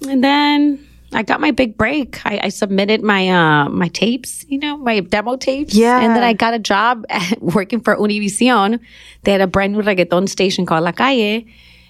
And 0.08 0.22
then 0.22 0.86
I 1.12 1.22
got 1.22 1.40
my 1.40 1.50
big 1.50 1.76
break. 1.78 2.24
I, 2.26 2.40
I 2.44 2.48
submitted 2.50 3.02
my 3.02 3.28
uh, 3.28 3.68
my 3.70 3.88
tapes, 3.88 4.44
you 4.48 4.58
know, 4.58 4.76
my 4.76 5.00
demo 5.00 5.36
tapes. 5.36 5.74
Yeah. 5.74 6.00
And 6.00 6.14
then 6.14 6.22
I 6.22 6.34
got 6.34 6.52
a 6.54 6.58
job 6.58 7.04
at, 7.08 7.40
working 7.56 7.80
for 7.80 7.96
Univision. 7.96 8.78
They 9.24 9.32
had 9.32 9.40
a 9.40 9.46
brand 9.46 9.72
new 9.72 9.82
reggaeton 9.82 10.28
station 10.28 10.66
called 10.66 10.84
La 10.84 10.92
Calle. 10.92 11.44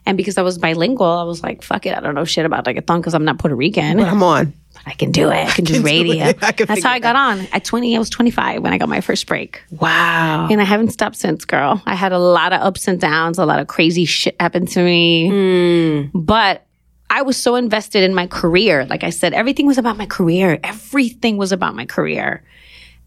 And 0.09 0.17
because 0.17 0.39
I 0.39 0.43
was 0.43 0.57
bilingual, 0.57 1.07
I 1.07 1.23
was 1.25 1.43
like, 1.43 1.63
fuck 1.63 1.85
it. 1.85 1.95
I 1.95 2.01
don't 2.01 2.15
know 2.15 2.25
shit 2.25 2.47
about 2.47 2.65
reggaeton 2.65 2.97
because 2.97 3.13
I'm 3.13 3.27
not 3.27 3.39
Puerto 3.39 3.55
Rican. 3.55 3.99
Come 3.99 4.23
on. 4.23 4.55
But 4.73 4.83
I 4.87 4.95
can 4.95 5.13
do 5.13 5.29
it. 5.29 5.47
I 5.49 5.51
can 5.51 5.67
do 5.67 5.83
radio. 5.83 6.29
it. 6.29 6.43
I 6.43 6.53
can 6.53 6.67
That's 6.67 6.83
how 6.83 6.93
I 6.93 6.99
got 6.99 7.15
on. 7.15 7.41
At 7.53 7.63
20, 7.67 7.95
I 7.95 7.99
was 7.99 8.09
25 8.09 8.63
when 8.63 8.73
I 8.73 8.79
got 8.79 8.89
my 8.89 9.03
first 9.03 9.27
break. 9.27 9.61
Wow. 9.71 10.49
And 10.51 10.63
I 10.63 10.65
haven't 10.65 10.93
stopped 10.93 11.17
since, 11.17 11.45
girl. 11.45 11.83
I 11.85 11.95
had 11.95 12.13
a 12.13 12.19
lot 12.19 12.55
of 12.55 12.63
ups 12.63 12.89
and 12.89 12.99
downs, 12.99 13.37
a 13.37 13.45
lot 13.45 13.59
of 13.59 13.67
crazy 13.67 14.07
shit 14.07 14.35
happened 14.41 14.69
to 14.69 14.83
me. 14.83 15.29
Hmm. 15.29 16.19
But 16.19 16.65
I 17.11 17.21
was 17.21 17.37
so 17.37 17.55
invested 17.57 18.03
in 18.03 18.15
my 18.15 18.27
career. 18.29 18.87
Like 18.87 19.05
I 19.05 19.11
said, 19.11 19.35
everything 19.35 19.67
was 19.67 19.77
about 19.77 19.99
my 19.99 20.07
career. 20.07 20.59
Everything 20.65 21.37
was 21.37 21.53
about 21.53 21.75
my 21.75 21.85
career. 21.85 22.43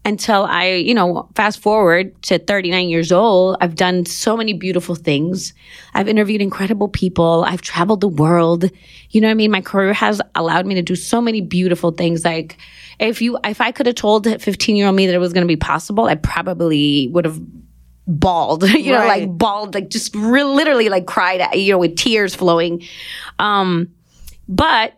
Until 0.04 0.44
I, 0.44 0.72
you 0.72 0.94
know, 0.94 1.28
fast 1.36 1.60
forward 1.60 2.20
to 2.22 2.38
39 2.38 2.88
years 2.88 3.12
old, 3.12 3.56
I've 3.60 3.76
done 3.76 4.04
so 4.04 4.36
many 4.36 4.52
beautiful 4.52 4.96
things. 4.96 5.54
I've 5.94 6.08
interviewed 6.08 6.42
incredible 6.42 6.88
people. 6.88 7.44
I've 7.46 7.62
traveled 7.62 8.00
the 8.00 8.08
world. 8.08 8.68
You 9.10 9.20
know 9.20 9.28
what 9.28 9.32
I 9.32 9.34
mean? 9.34 9.52
My 9.52 9.60
career 9.60 9.92
has 9.92 10.20
allowed 10.34 10.66
me 10.66 10.74
to 10.74 10.82
do 10.82 10.96
so 10.96 11.20
many 11.20 11.40
beautiful 11.40 11.92
things. 11.92 12.24
Like 12.24 12.56
if 12.98 13.22
you, 13.22 13.38
if 13.44 13.60
I 13.60 13.70
could 13.70 13.86
have 13.86 13.94
told 13.94 14.26
15 14.26 14.74
year 14.74 14.86
old 14.86 14.96
me 14.96 15.06
that 15.06 15.14
it 15.14 15.18
was 15.18 15.32
going 15.32 15.46
to 15.46 15.48
be 15.48 15.56
possible, 15.56 16.06
I 16.06 16.16
probably 16.16 17.08
would 17.12 17.24
have 17.24 17.40
bawled, 18.08 18.68
you 18.68 18.90
know, 18.90 19.06
like 19.06 19.28
bawled, 19.38 19.74
like 19.74 19.88
just 19.88 20.14
re- 20.16 20.42
literally 20.42 20.88
like 20.88 21.06
cried, 21.06 21.54
you 21.54 21.72
know, 21.72 21.78
with 21.78 21.96
tears 21.96 22.34
flowing. 22.34 22.82
Um, 23.38 23.88
but, 24.48 24.94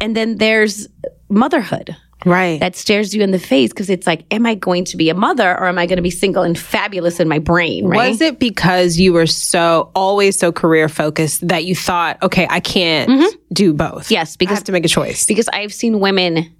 and 0.00 0.14
then 0.14 0.36
there's 0.36 0.86
motherhood 1.30 1.96
Right. 2.24 2.58
that 2.60 2.74
stares 2.76 3.14
you 3.14 3.22
in 3.22 3.30
the 3.30 3.38
face 3.38 3.70
because 3.70 3.90
it's 3.90 4.06
like, 4.06 4.24
am 4.30 4.46
I 4.46 4.54
going 4.54 4.84
to 4.86 4.96
be 4.96 5.10
a 5.10 5.14
mother 5.14 5.50
or 5.50 5.66
am 5.66 5.78
I 5.78 5.86
going 5.86 5.96
to 5.96 6.02
be 6.02 6.10
single 6.10 6.42
and 6.42 6.58
fabulous 6.58 7.20
in 7.20 7.28
my 7.28 7.38
brain? 7.38 7.86
Right. 7.86 8.08
Was 8.08 8.20
it 8.20 8.38
because 8.38 8.98
you 8.98 9.12
were 9.12 9.26
so 9.26 9.90
always 9.94 10.38
so 10.38 10.50
career 10.52 10.88
focused 10.88 11.46
that 11.48 11.64
you 11.64 11.74
thought, 11.76 12.22
okay, 12.22 12.46
I 12.48 12.60
can't 12.60 13.36
do 13.52 13.74
both? 13.74 14.10
Yes, 14.10 14.36
because 14.36 14.54
I 14.54 14.56
have 14.56 14.64
to 14.64 14.72
make 14.72 14.84
a 14.84 14.88
choice. 14.88 15.26
because 15.26 15.48
I've 15.52 15.72
seen 15.74 16.00
women 16.00 16.50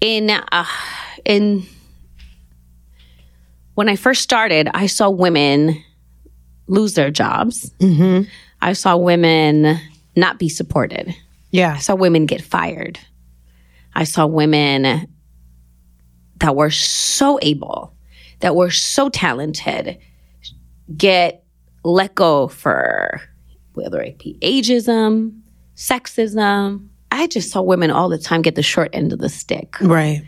in 0.00 0.30
uh, 0.30 0.64
in 1.24 1.64
when 3.74 3.88
I 3.88 3.96
first 3.96 4.22
started, 4.22 4.68
I 4.72 4.86
saw 4.86 5.10
women 5.10 5.82
lose 6.66 6.94
their 6.94 7.10
jobs. 7.10 7.70
I 8.62 8.72
saw 8.72 8.96
women 8.96 9.78
not 10.16 10.38
be 10.38 10.48
supported. 10.48 11.14
Yeah. 11.50 11.74
I 11.74 11.78
saw 11.78 11.94
women 11.94 12.26
get 12.26 12.40
fired. 12.40 12.98
I 13.96 14.04
saw 14.04 14.26
women 14.26 15.08
that 16.36 16.54
were 16.54 16.70
so 16.70 17.38
able, 17.40 17.96
that 18.40 18.54
were 18.54 18.70
so 18.70 19.08
talented, 19.08 19.98
get 20.94 21.42
let 21.82 22.14
go 22.14 22.48
for 22.48 23.22
whether 23.72 24.00
it 24.02 24.18
be 24.18 24.38
ageism, 24.42 25.40
sexism. 25.76 26.88
I 27.10 27.26
just 27.26 27.50
saw 27.50 27.62
women 27.62 27.90
all 27.90 28.10
the 28.10 28.18
time 28.18 28.42
get 28.42 28.54
the 28.54 28.62
short 28.62 28.90
end 28.92 29.14
of 29.14 29.18
the 29.18 29.30
stick. 29.30 29.76
Right. 29.80 30.22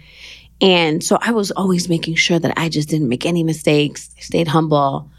And 0.62 1.04
so 1.04 1.18
I 1.20 1.32
was 1.32 1.50
always 1.50 1.90
making 1.90 2.14
sure 2.14 2.38
that 2.38 2.54
I 2.56 2.70
just 2.70 2.88
didn't 2.88 3.10
make 3.10 3.26
any 3.26 3.44
mistakes, 3.44 4.08
stayed 4.18 4.48
humble, 4.48 5.10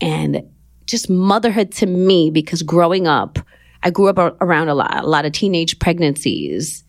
and 0.00 0.42
just 0.86 1.08
motherhood 1.08 1.70
to 1.74 1.86
me 1.86 2.30
because 2.30 2.62
growing 2.62 3.06
up, 3.06 3.38
I 3.84 3.90
grew 3.90 4.08
up 4.08 4.18
around 4.40 4.68
a 4.68 4.74
lot, 4.74 5.04
a 5.04 5.06
lot 5.06 5.24
of 5.24 5.30
teenage 5.30 5.78
pregnancies. 5.78 6.82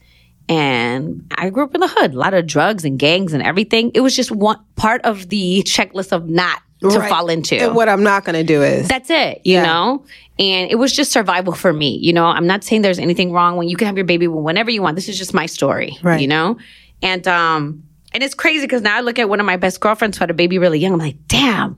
And 0.49 1.31
I 1.37 1.49
grew 1.49 1.63
up 1.63 1.73
in 1.73 1.81
the 1.81 1.87
hood, 1.87 2.13
a 2.13 2.17
lot 2.17 2.33
of 2.33 2.45
drugs 2.45 2.83
and 2.85 2.99
gangs 2.99 3.33
and 3.33 3.41
everything. 3.41 3.91
It 3.93 4.01
was 4.01 4.15
just 4.15 4.31
one 4.31 4.57
part 4.75 5.01
of 5.03 5.29
the 5.29 5.63
checklist 5.65 6.11
of 6.11 6.27
not 6.29 6.61
to 6.81 6.87
Right. 6.99 7.09
fall 7.09 7.29
into. 7.29 7.55
And 7.55 7.75
what 7.75 7.87
I'm 7.87 8.03
not 8.03 8.25
going 8.25 8.35
to 8.35 8.43
do 8.43 8.61
is 8.61 8.87
That's 8.89 9.09
it, 9.09 9.41
you 9.45 9.53
Yeah. 9.53 9.63
know? 9.63 10.05
And 10.37 10.69
it 10.69 10.75
was 10.75 10.91
just 10.93 11.11
survival 11.13 11.53
for 11.53 11.71
me. 11.71 11.97
You 12.01 12.11
know, 12.11 12.25
I'm 12.25 12.45
not 12.45 12.63
saying 12.65 12.81
there's 12.81 12.99
anything 12.99 13.31
wrong 13.31 13.55
when 13.55 13.69
you 13.69 13.77
can 13.77 13.87
have 13.87 13.95
your 13.95 14.05
baby 14.05 14.27
whenever 14.27 14.69
you 14.69 14.81
want. 14.81 14.95
This 14.95 15.07
is 15.07 15.17
just 15.17 15.33
my 15.33 15.45
story, 15.45 15.97
Right. 16.03 16.19
you 16.19 16.27
know? 16.27 16.57
And 17.01 17.25
um 17.27 17.83
and 18.13 18.21
it's 18.21 18.33
crazy 18.35 18.65
because 18.65 18.81
now 18.81 18.97
I 18.97 19.01
look 19.01 19.17
at 19.19 19.29
one 19.29 19.39
of 19.39 19.45
my 19.45 19.55
best 19.57 19.79
girlfriends 19.79 20.17
who 20.17 20.23
had 20.23 20.29
a 20.29 20.33
baby 20.35 20.57
really 20.59 20.77
young. 20.79 20.93
I'm 20.93 20.99
like, 20.99 21.15
damn, 21.27 21.77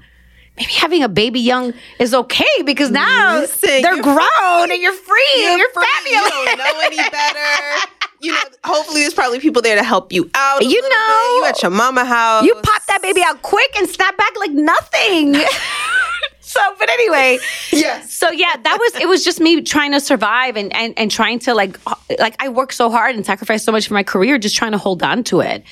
maybe 0.58 0.72
having 0.74 1.04
a 1.04 1.08
baby 1.10 1.40
young 1.40 1.74
is 2.00 2.14
okay 2.14 2.62
because 2.66 2.90
now 2.92 3.40
Listen, 3.42 3.70
they're 3.84 3.94
you're 3.96 4.02
grown 4.04 4.72
and 4.72 4.82
you're 4.82 4.92
free 4.94 5.46
and 5.46 5.60
you're 5.60 5.70
free. 5.70 5.86
fabulous. 6.04 6.34
You 6.34 6.46
don't 6.46 6.58
know 6.58 6.80
any 6.84 6.98
better. 6.98 7.88
you 8.26 8.32
know, 8.34 8.40
hopefully 8.64 9.02
there's 9.02 9.14
probably 9.14 9.40
people 9.40 9.62
there 9.62 9.76
to 9.76 9.84
help 9.84 10.12
you 10.12 10.30
out. 10.34 10.62
You 10.64 10.82
know. 10.82 10.90
bit. 10.90 11.38
you 11.38 11.46
at 11.48 11.62
your 11.62 11.72
mama 11.72 12.04
house. 12.06 12.44
You 12.44 12.54
pop 12.56 12.82
that 12.88 13.02
baby 13.02 13.22
out 13.26 13.42
quick 13.42 13.72
and 13.78 13.88
snap 13.90 14.18
back 14.18 14.34
like 14.38 14.52
nothing. 14.52 15.36
so, 16.40 16.60
but 16.80 16.90
anyway, 16.90 17.38
Yes. 17.72 18.14
so 18.14 18.32
yeah, 18.32 18.56
that 18.64 18.78
was 18.80 19.02
it. 19.02 19.08
Was 19.08 19.24
just 19.24 19.40
me 19.40 19.62
trying 19.62 19.92
to 19.92 20.00
survive 20.00 20.58
and 20.58 20.76
and 20.76 20.94
and 20.98 21.10
trying 21.12 21.40
to 21.40 21.54
like 21.54 21.80
like 22.20 22.36
I 22.40 22.50
worked 22.50 22.74
so 22.74 22.90
hard 22.90 23.16
and 23.16 23.26
sacrificed 23.26 23.66
so 23.66 23.72
much 23.72 23.88
for 23.88 23.94
my 23.94 24.04
career, 24.04 24.38
just 24.38 24.56
trying 24.56 24.72
to 24.74 24.78
hold 24.78 25.04
on 25.04 25.24
to 25.26 25.40
it. 25.42 25.64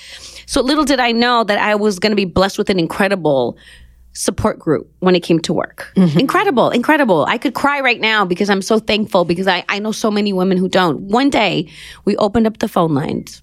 So 0.45 0.61
little 0.61 0.83
did 0.85 0.99
I 0.99 1.11
know 1.11 1.43
that 1.45 1.57
I 1.57 1.75
was 1.75 1.99
going 1.99 2.11
to 2.11 2.15
be 2.17 2.25
blessed 2.25 2.57
with 2.57 2.69
an 2.69 2.79
incredible 2.79 3.57
support 4.13 4.59
group 4.59 4.91
when 4.99 5.15
it 5.15 5.21
came 5.21 5.39
to 5.39 5.53
work. 5.53 5.91
Mm-hmm. 5.95 6.19
Incredible, 6.19 6.69
incredible. 6.69 7.25
I 7.27 7.37
could 7.37 7.53
cry 7.53 7.81
right 7.81 7.99
now 7.99 8.25
because 8.25 8.49
I'm 8.49 8.61
so 8.61 8.79
thankful 8.79 9.25
because 9.25 9.47
I, 9.47 9.65
I 9.69 9.79
know 9.79 9.91
so 9.91 10.11
many 10.11 10.33
women 10.33 10.57
who 10.57 10.69
don't. 10.69 11.01
One 11.01 11.29
day 11.29 11.69
we 12.05 12.15
opened 12.17 12.47
up 12.47 12.59
the 12.59 12.67
phone 12.67 12.93
lines. 12.93 13.41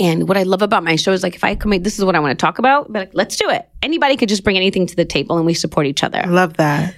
And 0.00 0.28
what 0.28 0.36
I 0.36 0.44
love 0.44 0.62
about 0.62 0.84
my 0.84 0.96
show 0.96 1.12
is 1.12 1.24
like 1.24 1.34
if 1.34 1.42
I 1.42 1.56
come 1.56 1.72
in, 1.72 1.82
this 1.82 1.98
is 1.98 2.04
what 2.04 2.14
I 2.14 2.20
want 2.20 2.38
to 2.38 2.42
talk 2.42 2.58
about, 2.58 2.92
but 2.92 3.00
like, 3.00 3.10
let's 3.14 3.36
do 3.36 3.50
it. 3.50 3.68
Anybody 3.82 4.16
could 4.16 4.28
just 4.28 4.44
bring 4.44 4.56
anything 4.56 4.86
to 4.86 4.94
the 4.94 5.04
table 5.04 5.36
and 5.36 5.44
we 5.44 5.54
support 5.54 5.86
each 5.86 6.04
other. 6.04 6.20
I 6.24 6.28
love 6.28 6.56
that. 6.58 6.94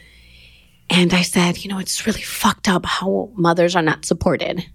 And 0.90 1.14
I 1.14 1.22
said, 1.22 1.64
you 1.64 1.70
know, 1.70 1.78
it's 1.78 2.06
really 2.06 2.20
fucked 2.20 2.68
up 2.68 2.84
how 2.84 3.30
mothers 3.34 3.74
are 3.74 3.82
not 3.82 4.04
supported. 4.04 4.66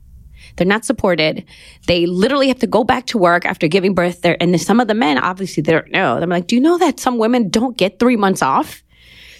They're 0.55 0.67
not 0.67 0.85
supported. 0.85 1.45
They 1.87 2.05
literally 2.05 2.47
have 2.47 2.59
to 2.59 2.67
go 2.67 2.83
back 2.83 3.07
to 3.07 3.17
work 3.17 3.45
after 3.45 3.67
giving 3.67 3.93
birth. 3.93 4.21
There, 4.21 4.37
and 4.41 4.59
some 4.59 4.79
of 4.79 4.87
the 4.87 4.93
men, 4.93 5.17
obviously, 5.17 5.61
they 5.61 5.71
don't 5.71 5.91
know. 5.91 6.17
I'm 6.17 6.29
like, 6.29 6.47
do 6.47 6.55
you 6.55 6.61
know 6.61 6.77
that 6.77 6.99
some 6.99 7.17
women 7.17 7.49
don't 7.49 7.77
get 7.77 7.99
three 7.99 8.15
months 8.15 8.41
off? 8.41 8.81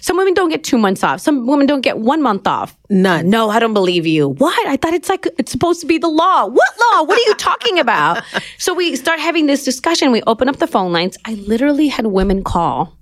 Some 0.00 0.18
women 0.18 0.34
don't 0.34 0.50
get 0.50 0.62
two 0.62 0.78
months 0.78 1.02
off. 1.02 1.20
Some 1.20 1.46
women 1.48 1.66
don't 1.66 1.80
get 1.80 1.98
one 1.98 2.22
month 2.22 2.46
off. 2.46 2.78
None. 2.88 3.28
No, 3.28 3.50
I 3.50 3.58
don't 3.58 3.74
believe 3.74 4.06
you. 4.06 4.28
What? 4.28 4.66
I 4.68 4.76
thought 4.76 4.94
it's 4.94 5.08
like 5.08 5.26
it's 5.36 5.50
supposed 5.50 5.80
to 5.80 5.86
be 5.86 5.98
the 5.98 6.08
law. 6.08 6.46
What 6.46 6.68
law? 6.92 7.02
What 7.02 7.18
are 7.18 7.28
you 7.28 7.34
talking 7.34 7.80
about? 7.80 8.22
so 8.58 8.72
we 8.72 8.94
start 8.94 9.18
having 9.18 9.46
this 9.46 9.64
discussion. 9.64 10.12
We 10.12 10.22
open 10.26 10.48
up 10.48 10.58
the 10.58 10.68
phone 10.68 10.92
lines. 10.92 11.16
I 11.24 11.34
literally 11.34 11.88
had 11.88 12.06
women 12.06 12.44
call 12.44 12.96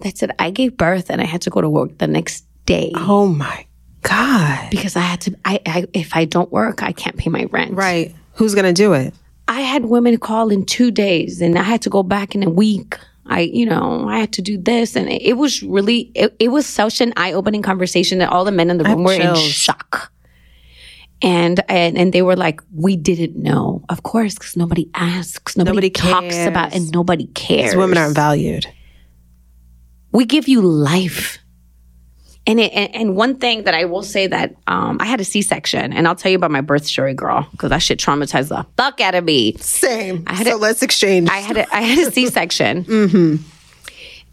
that 0.00 0.18
said 0.18 0.32
I 0.38 0.50
gave 0.50 0.76
birth 0.76 1.10
and 1.10 1.20
I 1.20 1.24
had 1.24 1.42
to 1.42 1.50
go 1.50 1.60
to 1.60 1.68
work 1.68 1.98
the 1.98 2.06
next 2.06 2.44
day 2.66 2.92
Oh 2.94 3.26
my 3.26 3.64
God. 4.08 4.70
because 4.70 4.96
I 4.96 5.00
had 5.00 5.20
to. 5.22 5.36
I, 5.44 5.60
I 5.66 5.84
if 5.92 6.16
I 6.16 6.24
don't 6.24 6.50
work, 6.50 6.82
I 6.82 6.92
can't 6.92 7.16
pay 7.16 7.30
my 7.30 7.44
rent. 7.50 7.74
Right. 7.74 8.14
Who's 8.34 8.54
going 8.54 8.66
to 8.66 8.72
do 8.72 8.92
it? 8.94 9.14
I 9.48 9.60
had 9.62 9.86
women 9.86 10.18
call 10.18 10.50
in 10.50 10.64
two 10.66 10.90
days, 10.90 11.40
and 11.40 11.58
I 11.58 11.62
had 11.62 11.82
to 11.82 11.90
go 11.90 12.02
back 12.02 12.34
in 12.34 12.42
a 12.42 12.50
week. 12.50 12.96
I, 13.26 13.40
you 13.40 13.66
know, 13.66 14.08
I 14.08 14.18
had 14.20 14.32
to 14.34 14.42
do 14.42 14.56
this, 14.56 14.96
and 14.96 15.08
it, 15.08 15.20
it 15.22 15.32
was 15.34 15.62
really, 15.62 16.10
it, 16.14 16.34
it 16.38 16.48
was 16.48 16.64
such 16.66 17.00
an 17.02 17.12
eye-opening 17.16 17.60
conversation 17.62 18.18
that 18.20 18.30
all 18.30 18.44
the 18.44 18.52
men 18.52 18.70
in 18.70 18.78
the 18.78 18.84
room 18.84 19.04
were 19.04 19.12
in 19.12 19.34
shock. 19.36 20.10
And, 21.20 21.60
and 21.68 21.98
and 21.98 22.12
they 22.12 22.22
were 22.22 22.36
like, 22.36 22.60
"We 22.72 22.96
didn't 22.96 23.36
know, 23.36 23.82
of 23.88 24.04
course, 24.04 24.34
because 24.34 24.56
nobody 24.56 24.88
asks, 24.94 25.56
nobody, 25.56 25.74
Nobody 25.74 25.90
talks 25.90 26.46
about, 26.46 26.72
and 26.74 26.92
nobody 26.92 27.26
cares. 27.26 27.74
Women 27.74 27.98
aren't 27.98 28.14
valued. 28.14 28.66
we 30.12 30.24
give 30.24 30.46
you 30.46 30.62
life. 30.62 31.38
And, 32.48 32.58
it, 32.58 32.72
and 32.72 32.94
and 32.94 33.14
one 33.14 33.36
thing 33.36 33.64
that 33.64 33.74
I 33.74 33.84
will 33.84 34.02
say 34.02 34.26
that 34.26 34.54
um, 34.66 34.96
I 35.00 35.04
had 35.04 35.20
a 35.20 35.24
C 35.24 35.42
section, 35.42 35.92
and 35.92 36.08
I'll 36.08 36.16
tell 36.16 36.30
you 36.30 36.36
about 36.36 36.50
my 36.50 36.62
birth 36.62 36.86
story, 36.86 37.12
girl, 37.12 37.46
because 37.50 37.68
that 37.68 37.82
shit 37.82 37.98
traumatized 37.98 38.48
the 38.48 38.66
fuck 38.78 39.02
out 39.02 39.14
of 39.14 39.22
me. 39.24 39.54
Same. 39.58 40.24
I 40.26 40.32
had 40.32 40.46
so 40.46 40.56
a- 40.56 40.58
let's 40.58 40.82
exchange. 40.82 41.28
I 41.28 41.40
had 41.40 41.58
a, 41.58 41.74
I 41.74 41.82
had 41.82 42.08
a 42.08 42.10
C 42.10 42.26
section, 42.28 42.84
mm-hmm. 42.86 43.36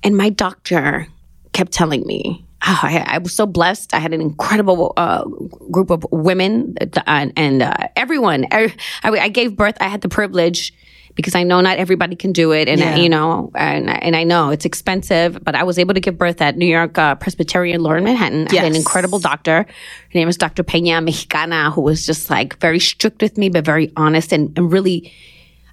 and 0.02 0.16
my 0.16 0.30
doctor 0.30 1.08
kept 1.52 1.74
telling 1.74 2.08
me. 2.08 2.42
Oh, 2.68 2.80
I, 2.82 3.04
I 3.06 3.18
was 3.20 3.34
so 3.34 3.46
blessed. 3.46 3.94
I 3.94 4.00
had 4.00 4.12
an 4.12 4.22
incredible 4.22 4.94
uh, 4.98 5.26
group 5.70 5.92
of 5.92 6.04
women 6.10 6.76
uh, 6.82 7.02
and, 7.06 7.32
and 7.36 7.62
uh, 7.62 7.74
everyone. 7.96 8.48
I, 8.50 8.74
I, 9.04 9.12
I 9.12 9.28
gave 9.28 9.56
birth. 9.56 9.78
I 9.80 9.88
had 9.88 10.02
the 10.02 10.10
privilege 10.10 10.74
because 11.16 11.34
I 11.36 11.44
know 11.44 11.62
not 11.62 11.78
everybody 11.78 12.16
can 12.16 12.32
do 12.34 12.52
it, 12.52 12.68
and 12.68 12.80
Yeah. 12.80 12.96
you 12.98 13.10
know, 13.10 13.52
and 13.56 13.90
and 13.90 14.16
I 14.16 14.24
know 14.24 14.50
it's 14.50 14.66
expensive. 14.66 15.44
But 15.44 15.56
I 15.56 15.64
was 15.64 15.80
able 15.80 15.94
to 15.94 16.00
give 16.00 16.18
birth 16.18 16.42
at 16.42 16.58
New 16.58 16.66
York 16.68 16.98
uh, 16.98 17.16
Presbyterian 17.16 17.86
in 17.86 18.04
Manhattan. 18.04 18.48
I 18.52 18.56
had 18.56 18.66
an 18.66 18.76
incredible 18.76 19.20
doctor. 19.20 19.64
Her 19.64 20.14
name 20.20 20.28
is 20.28 20.38
Dr. 20.38 20.64
Peña 20.64 21.04
Mexicana, 21.04 21.72
who 21.72 21.82
was 21.82 22.06
just 22.06 22.30
like 22.30 22.60
very 22.60 22.80
strict 22.80 23.22
with 23.22 23.38
me, 23.38 23.50
but 23.50 23.66
very 23.66 23.92
honest 23.96 24.32
and, 24.34 24.56
and 24.58 24.72
really. 24.72 25.12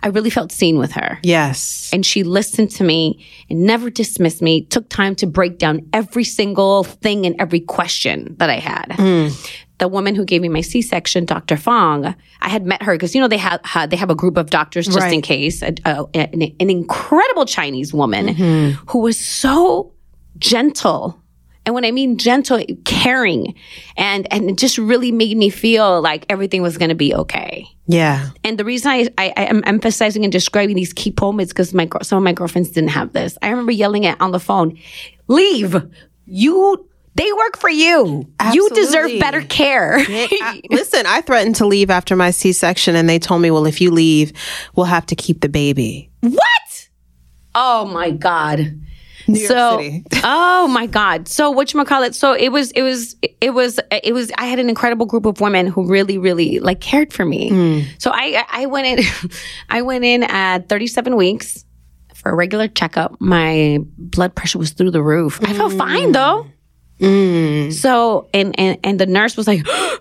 I 0.04 0.08
really 0.08 0.30
felt 0.30 0.50
seen 0.50 0.78
with 0.78 0.90
her. 0.92 1.20
yes. 1.22 1.88
And 1.92 2.04
she 2.04 2.24
listened 2.24 2.72
to 2.72 2.82
me 2.82 3.24
and 3.48 3.62
never 3.62 3.88
dismissed 3.88 4.42
me, 4.42 4.62
took 4.62 4.88
time 4.88 5.14
to 5.14 5.28
break 5.28 5.58
down 5.58 5.86
every 5.92 6.24
single 6.24 6.82
thing 6.82 7.24
and 7.24 7.36
every 7.38 7.60
question 7.60 8.34
that 8.38 8.50
I 8.50 8.58
had. 8.58 8.96
The 9.82 9.88
woman 9.88 10.14
who 10.14 10.24
gave 10.24 10.42
me 10.42 10.48
my 10.48 10.60
C-section, 10.60 11.24
Dr. 11.24 11.56
Fong, 11.56 12.14
I 12.40 12.48
had 12.48 12.64
met 12.64 12.84
her 12.84 12.94
because 12.94 13.16
you 13.16 13.20
know 13.20 13.26
they 13.26 13.36
have 13.36 13.60
ha, 13.64 13.84
they 13.84 13.96
have 13.96 14.10
a 14.10 14.14
group 14.14 14.36
of 14.36 14.48
doctors 14.48 14.86
just 14.86 15.12
in 15.12 15.22
case. 15.22 15.60
A, 15.60 15.74
a- 15.84 16.06
an, 16.14 16.42
an 16.60 16.70
incredible 16.70 17.46
Chinese 17.46 17.92
woman 17.92 18.28
mm-hmm. 18.28 18.80
who 18.86 19.00
was 19.00 19.18
so 19.18 19.92
gentle. 20.38 21.20
And 21.66 21.74
when 21.74 21.84
I 21.84 21.90
mean 21.90 22.16
gentle, 22.16 22.64
caring, 22.84 23.56
and 23.96 24.32
and 24.32 24.50
it 24.50 24.56
just 24.56 24.78
really 24.78 25.10
made 25.10 25.36
me 25.36 25.50
feel 25.50 26.00
like 26.00 26.26
everything 26.28 26.62
was 26.62 26.78
going 26.78 26.90
to 26.90 26.94
be 26.94 27.12
okay. 27.16 27.66
Yeah. 27.88 28.30
And 28.44 28.58
the 28.58 28.64
reason 28.64 28.88
I, 28.92 29.08
I, 29.18 29.32
I 29.36 29.44
am 29.46 29.64
emphasizing 29.66 30.22
and 30.22 30.30
describing 30.30 30.76
these 30.76 30.92
key 30.92 31.12
moments 31.20 31.52
because 31.52 31.74
my 31.74 31.88
some 32.02 32.18
of 32.18 32.22
my 32.22 32.32
girlfriends 32.32 32.70
didn't 32.70 32.90
have 32.90 33.14
this. 33.14 33.36
I 33.42 33.50
remember 33.50 33.72
yelling 33.72 34.06
at 34.06 34.20
on 34.20 34.30
the 34.30 34.38
phone, 34.38 34.78
"Leave! 35.26 35.74
You, 36.24 36.88
they 37.14 37.32
work 37.32 37.58
for 37.58 37.70
you. 37.70 38.26
You 38.52 38.70
deserve 38.70 39.18
better 39.20 39.42
care." 39.42 39.96
I- 39.98 40.62
listen, 40.70 41.06
I 41.06 41.20
threatened 41.20 41.56
to 41.56 41.66
leave 41.66 41.90
after 41.90 42.16
my 42.16 42.30
C 42.30 42.52
section, 42.52 42.96
and 42.96 43.08
they 43.08 43.18
told 43.18 43.42
me, 43.42 43.50
well, 43.50 43.66
if 43.66 43.80
you 43.80 43.90
leave, 43.90 44.32
we'll 44.74 44.86
have 44.86 45.06
to 45.06 45.16
keep 45.16 45.40
the 45.40 45.48
baby. 45.48 46.10
what? 46.20 46.88
Oh 47.54 47.84
my 47.84 48.10
god! 48.10 48.80
New 49.28 49.38
York 49.38 49.48
so, 49.48 49.78
City. 49.78 50.04
oh 50.24 50.68
my 50.68 50.86
God. 50.86 51.28
So 51.28 51.50
what 51.50 51.72
you 51.72 51.84
call 51.84 52.02
it? 52.02 52.14
So 52.14 52.32
it 52.32 52.50
was, 52.50 52.70
it 52.72 52.82
was, 52.82 53.16
it 53.40 53.50
was, 53.50 53.80
it 53.90 54.12
was. 54.12 54.32
I 54.38 54.46
had 54.46 54.58
an 54.58 54.68
incredible 54.68 55.06
group 55.06 55.26
of 55.26 55.40
women 55.40 55.66
who 55.66 55.86
really, 55.86 56.18
really 56.18 56.58
like 56.60 56.80
cared 56.80 57.12
for 57.12 57.24
me. 57.24 57.50
Hmm. 57.50 57.80
So 57.98 58.10
I, 58.12 58.44
I 58.48 58.66
went 58.66 58.86
in, 58.86 59.04
I 59.68 59.82
went 59.82 60.04
in 60.04 60.22
at 60.24 60.68
37 60.68 61.16
weeks 61.16 61.64
for 62.14 62.30
a 62.30 62.34
regular 62.34 62.68
checkup. 62.68 63.20
My 63.20 63.78
blood 63.96 64.34
pressure 64.34 64.58
was 64.58 64.70
through 64.70 64.90
the 64.90 65.02
roof. 65.02 65.40
I 65.42 65.52
felt 65.52 65.72
fine 65.72 66.12
though. 66.12 66.46
Hmm. 67.00 67.70
So 67.70 68.28
and 68.32 68.58
and 68.58 68.78
and 68.84 68.98
the 68.98 69.06
nurse 69.06 69.36
was 69.36 69.46
like. 69.46 69.66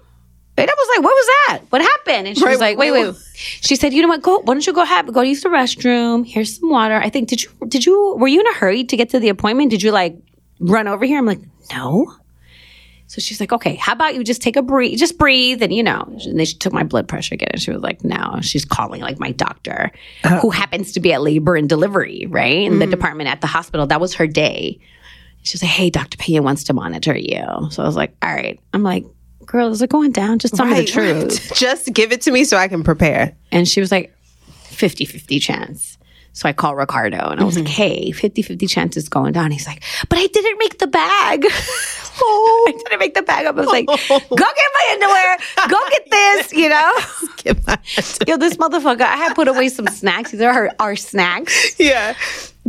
And 0.57 0.69
I 0.69 0.73
was 0.77 0.97
like, 0.97 1.03
"What 1.03 1.13
was 1.15 1.27
that? 1.47 1.59
What 1.71 1.81
happened?" 1.81 2.27
And 2.27 2.37
she 2.37 2.45
was 2.45 2.59
like, 2.59 2.77
"Wait, 2.77 2.91
wait, 2.91 3.07
wait." 3.07 3.15
She 3.35 3.75
said, 3.75 3.93
"You 3.93 4.03
know 4.03 4.09
what? 4.09 4.21
Go. 4.21 4.39
Why 4.39 4.53
don't 4.53 4.67
you 4.67 4.73
go 4.73 4.83
have 4.83 5.11
go 5.11 5.21
use 5.21 5.41
the 5.41 5.49
restroom? 5.49 6.27
Here's 6.27 6.59
some 6.59 6.69
water. 6.69 6.97
I 6.97 7.09
think 7.09 7.29
did 7.29 7.41
you 7.41 7.49
did 7.67 7.83
you 7.85 8.15
were 8.19 8.27
you 8.27 8.41
in 8.41 8.45
a 8.45 8.53
hurry 8.53 8.83
to 8.83 8.97
get 8.97 9.09
to 9.11 9.19
the 9.19 9.29
appointment? 9.29 9.71
Did 9.71 9.81
you 9.81 9.91
like 9.91 10.17
run 10.59 10.87
over 10.87 11.03
here?" 11.05 11.17
I'm 11.17 11.25
like, 11.25 11.39
"No." 11.73 12.13
So 13.07 13.21
she's 13.21 13.39
like, 13.39 13.51
"Okay, 13.51 13.75
how 13.75 13.93
about 13.93 14.13
you 14.13 14.23
just 14.23 14.41
take 14.41 14.55
a 14.55 14.61
breathe, 14.61 14.99
just 14.99 15.17
breathe, 15.17 15.63
and 15.63 15.73
you 15.73 15.81
know." 15.81 16.03
And 16.25 16.37
then 16.37 16.45
she 16.45 16.55
took 16.55 16.73
my 16.73 16.83
blood 16.83 17.07
pressure 17.07 17.33
again, 17.33 17.49
and 17.53 17.61
she 17.61 17.71
was 17.71 17.81
like, 17.81 18.03
"No." 18.03 18.39
She's 18.41 18.65
calling 18.65 19.01
like 19.01 19.19
my 19.19 19.31
doctor, 19.31 19.91
who 20.41 20.49
happens 20.51 20.91
to 20.91 20.99
be 20.99 21.11
at 21.11 21.21
labor 21.23 21.55
and 21.55 21.67
delivery, 21.67 22.27
right 22.29 22.57
in 22.57 22.77
the 22.79 22.85
department 22.87 23.29
at 23.29 23.41
the 23.41 23.47
hospital. 23.47 23.87
That 23.87 24.01
was 24.01 24.13
her 24.15 24.27
day. 24.27 24.79
She's 25.43 25.61
like, 25.61 25.71
"Hey, 25.71 25.89
Doctor 25.89 26.17
Pena 26.17 26.41
wants 26.41 26.65
to 26.65 26.73
monitor 26.73 27.15
you." 27.15 27.43
So 27.71 27.83
I 27.83 27.85
was 27.85 27.95
like, 27.95 28.15
"All 28.21 28.33
right." 28.33 28.59
I'm 28.73 28.83
like, 28.83 29.05
"Girl, 29.45 29.69
is 29.69 29.81
it 29.81 29.89
going 29.89 30.11
down? 30.11 30.39
Just 30.39 30.55
tell 30.55 30.65
me 30.65 30.81
the 30.81 30.85
truth." 30.85 31.49
right. 31.49 31.57
Just 31.57 31.93
give 31.93 32.11
it 32.11 32.21
to 32.21 32.31
me 32.31 32.43
so 32.43 32.57
I 32.57 32.67
can 32.67 32.83
prepare. 32.83 33.35
And 33.51 33.67
she 33.67 33.79
was 33.79 33.91
like, 33.91 34.15
50 34.81 35.05
50 35.05 35.39
chance. 35.39 35.97
So 36.33 36.47
I 36.47 36.53
call 36.53 36.75
Ricardo 36.75 37.29
and 37.29 37.41
I 37.41 37.43
was 37.43 37.55
like, 37.55 37.65
mm-hmm. 37.65 37.73
hey, 37.73 38.11
50 38.11 38.41
50 38.41 38.65
chance 38.67 38.97
is 38.97 39.09
going 39.09 39.33
down. 39.33 39.51
He's 39.51 39.67
like, 39.67 39.83
but 40.07 40.17
I 40.17 40.27
didn't 40.27 40.57
make 40.59 40.79
the 40.79 40.87
bag. 40.87 41.45
Oh, 42.23 42.65
I 42.69 42.71
didn't 42.71 42.99
make 42.99 43.13
the 43.13 43.21
bag 43.23 43.45
up. 43.45 43.55
I 43.57 43.61
was 43.61 43.67
like, 43.67 43.85
go 43.87 43.95
get 44.17 44.29
my 44.29 44.89
underwear. 44.93 45.37
Go 45.69 45.77
get 45.89 46.09
this, 46.09 46.53
you 46.53 46.69
know? 46.69 46.91
My- 47.67 47.79
Yo, 48.27 48.37
this 48.37 48.57
motherfucker, 48.57 49.01
I 49.01 49.15
had 49.17 49.33
put 49.35 49.47
away 49.47 49.69
some 49.69 49.87
snacks. 49.87 50.31
These 50.31 50.41
are 50.41 50.69
our 50.79 50.95
snacks. 50.95 51.79
yeah. 51.79 52.15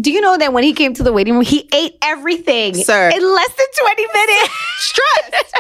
Do 0.01 0.11
you 0.11 0.21
know 0.23 0.39
that 0.39 0.53
when 0.55 0.65
he 0.65 0.73
came 0.73 0.95
to 0.95 1.03
the 1.03 1.13
waiting 1.13 1.35
room, 1.35 1.43
he 1.45 1.69
ate 1.75 1.97
everything 2.03 2.75
Sir. 2.75 3.11
in 3.11 3.23
less 3.23 3.55
than 3.55 3.67
20 3.79 4.07
minutes? 4.15 4.53
Stress. 4.79 5.53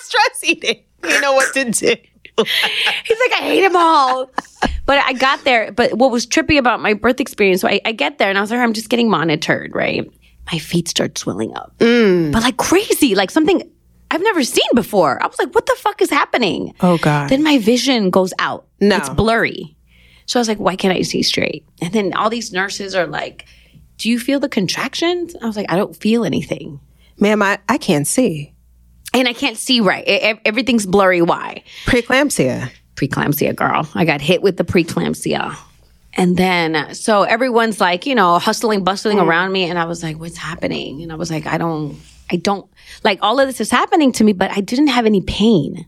Stress 0.00 0.44
eating. 0.44 0.82
You 1.04 1.20
know 1.20 1.34
what 1.34 1.54
to 1.54 1.64
do. 1.70 1.94
He's 2.36 3.18
like, 3.20 3.32
I 3.32 3.42
hate 3.42 3.60
them 3.62 3.76
all. 3.76 4.30
But 4.86 4.98
I 5.04 5.12
got 5.12 5.44
there. 5.44 5.70
But 5.70 5.94
what 5.94 6.10
was 6.10 6.26
trippy 6.26 6.58
about 6.58 6.80
my 6.80 6.94
birth 6.94 7.20
experience, 7.20 7.60
so 7.60 7.68
I, 7.68 7.80
I 7.84 7.92
get 7.92 8.18
there 8.18 8.28
and 8.28 8.38
I 8.38 8.40
was 8.40 8.50
like, 8.50 8.58
I'm 8.60 8.72
just 8.72 8.88
getting 8.88 9.08
monitored, 9.10 9.74
right? 9.74 10.10
My 10.50 10.58
feet 10.58 10.88
start 10.88 11.18
swelling 11.18 11.54
up. 11.56 11.74
Mm. 11.78 12.32
But 12.32 12.42
like 12.42 12.56
crazy, 12.56 13.14
like 13.14 13.30
something 13.30 13.62
I've 14.10 14.22
never 14.22 14.42
seen 14.42 14.68
before. 14.74 15.22
I 15.22 15.26
was 15.26 15.38
like, 15.38 15.54
what 15.54 15.66
the 15.66 15.76
fuck 15.78 16.00
is 16.00 16.10
happening? 16.10 16.74
Oh, 16.80 16.96
God. 16.98 17.28
Then 17.28 17.42
my 17.42 17.58
vision 17.58 18.10
goes 18.10 18.32
out. 18.38 18.66
No. 18.80 18.96
It's 18.96 19.10
blurry. 19.10 19.76
So 20.26 20.38
I 20.38 20.40
was 20.40 20.48
like, 20.48 20.58
why 20.58 20.76
can't 20.76 20.96
I 20.96 21.02
see 21.02 21.22
straight? 21.22 21.66
And 21.82 21.92
then 21.92 22.14
all 22.14 22.30
these 22.30 22.52
nurses 22.52 22.94
are 22.94 23.06
like, 23.06 23.46
do 23.98 24.08
you 24.08 24.18
feel 24.18 24.40
the 24.40 24.48
contractions? 24.48 25.34
I 25.42 25.46
was 25.46 25.56
like, 25.56 25.70
I 25.70 25.76
don't 25.76 25.94
feel 25.96 26.24
anything. 26.24 26.80
Ma'am, 27.18 27.42
I, 27.42 27.58
I 27.68 27.78
can't 27.78 28.06
see. 28.06 28.54
And 29.12 29.26
I 29.26 29.32
can't 29.32 29.56
see 29.56 29.80
right. 29.80 30.04
Everything's 30.44 30.86
blurry. 30.86 31.22
Why? 31.22 31.62
Preeclampsia. 31.86 32.70
preeclampsia 32.94 33.54
girl. 33.56 33.88
I 33.94 34.04
got 34.04 34.20
hit 34.20 34.42
with 34.42 34.56
the 34.56 34.64
preeclampsia. 34.64 35.56
And 36.18 36.36
then, 36.36 36.94
so 36.94 37.22
everyone's 37.22 37.80
like, 37.80 38.04
you 38.04 38.14
know, 38.14 38.38
hustling, 38.38 38.82
bustling 38.82 39.18
around 39.20 39.52
me. 39.52 39.64
And 39.64 39.78
I 39.78 39.84
was 39.84 40.02
like, 40.02 40.18
what's 40.18 40.36
happening? 40.36 41.00
And 41.02 41.12
I 41.12 41.14
was 41.14 41.30
like, 41.30 41.46
I 41.46 41.58
don't, 41.58 41.96
I 42.30 42.36
don't 42.36 42.68
like 43.04 43.20
all 43.22 43.38
of 43.38 43.46
this 43.46 43.60
is 43.60 43.70
happening 43.70 44.10
to 44.12 44.24
me, 44.24 44.32
but 44.32 44.50
I 44.50 44.60
didn't 44.60 44.88
have 44.88 45.06
any 45.06 45.20
pain. 45.20 45.86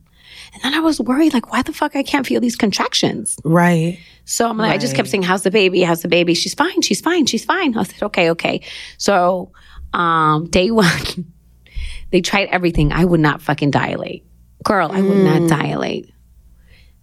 And 0.53 0.62
then 0.62 0.74
I 0.74 0.81
was 0.81 1.01
worried, 1.01 1.33
like, 1.35 1.53
why 1.53 1.62
the 1.62 1.72
fuck 1.72 1.95
I 1.97 2.03
can't 2.03 2.26
feel 2.26 2.41
these 2.41 2.57
contractions? 2.57 3.37
Right. 3.45 3.99
So 4.24 4.49
I'm 4.49 4.57
like, 4.59 4.72
I 4.72 4.78
just 4.78 4.95
kept 4.95 5.09
saying, 5.09 5.22
"How's 5.22 5.43
the 5.43 5.51
baby? 5.51 5.83
How's 5.83 6.03
the 6.03 6.09
baby?" 6.09 6.35
She's 6.35 6.55
fine. 6.55 6.83
She's 6.83 7.01
fine. 7.01 7.26
She's 7.26 7.45
fine. 7.45 7.76
I 7.76 7.83
said, 7.83 8.03
"Okay, 8.03 8.31
okay." 8.31 8.62
So, 8.97 9.51
um, 9.93 10.49
day 10.51 10.70
one, 10.83 11.33
they 12.11 12.20
tried 12.20 12.49
everything. 12.51 12.93
I 12.93 13.05
would 13.05 13.20
not 13.20 13.43
fucking 13.43 13.70
dilate, 13.70 14.24
girl. 14.64 14.91
I 14.93 15.01
would 15.01 15.18
not 15.18 15.49
dilate. 15.49 16.12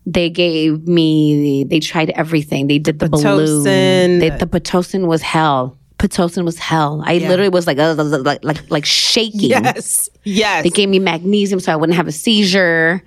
They 0.10 0.30
gave 0.30 0.88
me. 0.88 1.66
They 1.66 1.82
tried 1.82 2.12
everything. 2.12 2.68
They 2.68 2.80
did 2.80 3.00
the 3.00 3.10
balloon. 3.10 3.66
Pitocin. 3.66 4.20
They, 4.22 4.30
the 4.30 4.48
pitocin 4.48 5.06
was 5.06 5.22
hell. 5.22 5.78
Pitocin 6.00 6.46
was 6.46 6.58
hell. 6.58 7.04
I 7.06 7.18
literally 7.18 7.50
was 7.50 7.68
like, 7.68 7.78
uh, 7.78 7.94
like, 7.96 8.42
like, 8.44 8.72
like 8.72 8.86
shaking. 8.86 9.50
Yes. 9.50 10.10
Yes. 10.24 10.64
They 10.64 10.70
gave 10.70 10.88
me 10.88 11.00
magnesium 11.00 11.60
so 11.60 11.74
I 11.74 11.76
wouldn't 11.76 11.98
have 11.98 12.08
a 12.08 12.12
seizure. 12.14 13.04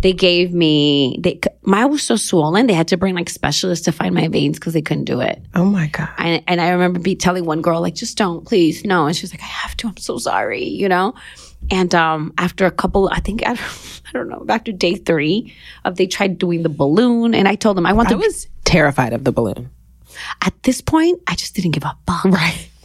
They 0.00 0.12
gave 0.12 0.52
me 0.52 1.18
they 1.20 1.40
my 1.62 1.84
was 1.86 2.02
so 2.02 2.16
swollen 2.16 2.66
they 2.66 2.72
had 2.74 2.88
to 2.88 2.96
bring 2.96 3.14
like 3.14 3.28
specialists 3.28 3.84
to 3.86 3.92
find 3.92 4.14
my 4.14 4.28
veins 4.28 4.58
because 4.58 4.72
they 4.74 4.82
couldn't 4.82 5.04
do 5.04 5.20
it. 5.20 5.42
oh 5.54 5.64
my 5.64 5.88
God. 5.88 6.08
And, 6.18 6.42
and 6.46 6.60
I 6.60 6.70
remember 6.70 7.00
be 7.00 7.16
telling 7.16 7.44
one 7.44 7.62
girl 7.62 7.80
like, 7.80 7.94
just 7.94 8.16
don't, 8.16 8.46
please, 8.46 8.84
no. 8.84 9.06
And 9.06 9.16
she 9.16 9.24
was 9.24 9.32
like, 9.32 9.42
I 9.42 9.46
have 9.46 9.76
to. 9.78 9.88
I'm 9.88 9.96
so 9.96 10.18
sorry, 10.18 10.64
you 10.64 10.88
know. 10.88 11.14
And 11.70 11.94
um, 11.94 12.32
after 12.38 12.66
a 12.66 12.70
couple, 12.70 13.08
I 13.12 13.20
think 13.20 13.42
I 13.46 13.54
don't, 13.54 14.00
I 14.08 14.12
don't 14.12 14.28
know. 14.28 14.44
After 14.48 14.72
day 14.72 14.94
three 14.96 15.54
of 15.84 15.96
they 15.96 16.06
tried 16.06 16.38
doing 16.38 16.62
the 16.62 16.68
balloon, 16.68 17.34
and 17.34 17.48
I 17.48 17.54
told 17.54 17.76
them 17.76 17.86
I 17.86 17.92
want 17.92 18.10
I 18.10 18.14
was 18.14 18.46
terrified 18.64 19.12
of 19.12 19.24
the 19.24 19.32
balloon. 19.32 19.70
At 20.42 20.54
this 20.62 20.80
point, 20.80 21.20
I 21.26 21.34
just 21.34 21.54
didn't 21.54 21.72
give 21.72 21.84
a 21.84 21.96
fuck. 22.06 22.24
Right. 22.32 22.68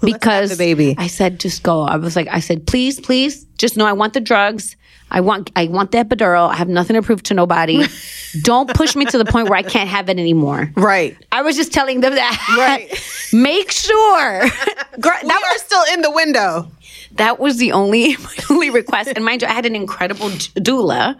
Because 0.00 0.50
the 0.50 0.56
baby. 0.56 0.94
I 0.96 1.08
said, 1.08 1.40
just 1.40 1.64
go. 1.64 1.82
I 1.82 1.96
was 1.96 2.14
like, 2.14 2.28
I 2.28 2.38
said, 2.38 2.68
please, 2.68 3.00
please, 3.00 3.44
just 3.58 3.76
know 3.76 3.84
I 3.84 3.94
want 3.94 4.12
the 4.12 4.20
drugs. 4.20 4.76
I 5.10 5.20
want, 5.22 5.50
I 5.56 5.66
want 5.66 5.90
the 5.90 5.98
epidural. 5.98 6.48
I 6.50 6.54
have 6.54 6.68
nothing 6.68 6.94
to 6.94 7.02
prove 7.02 7.20
to 7.24 7.34
nobody. 7.34 7.84
Don't 8.42 8.72
push 8.74 8.94
me 8.94 9.06
to 9.06 9.18
the 9.18 9.24
point 9.24 9.48
where 9.48 9.58
I 9.58 9.62
can't 9.62 9.88
have 9.88 10.08
it 10.08 10.18
anymore. 10.20 10.70
Right. 10.76 11.16
I 11.32 11.42
was 11.42 11.56
just 11.56 11.72
telling 11.72 12.00
them 12.00 12.14
that. 12.14 12.54
Right. 12.56 12.88
Make 13.32 13.72
sure. 13.72 14.40
Girl, 15.00 15.16
We 15.20 15.28
that, 15.28 15.42
are 15.50 15.58
still 15.58 15.82
in 15.94 16.02
the 16.02 16.12
window. 16.12 16.70
That 17.18 17.38
was 17.38 17.58
the 17.58 17.72
only 17.72 18.16
my 18.24 18.34
only 18.50 18.70
request. 18.70 19.12
And 19.14 19.24
mind 19.24 19.42
you, 19.42 19.48
I 19.48 19.52
had 19.52 19.66
an 19.66 19.76
incredible 19.76 20.28
doula, 20.28 21.18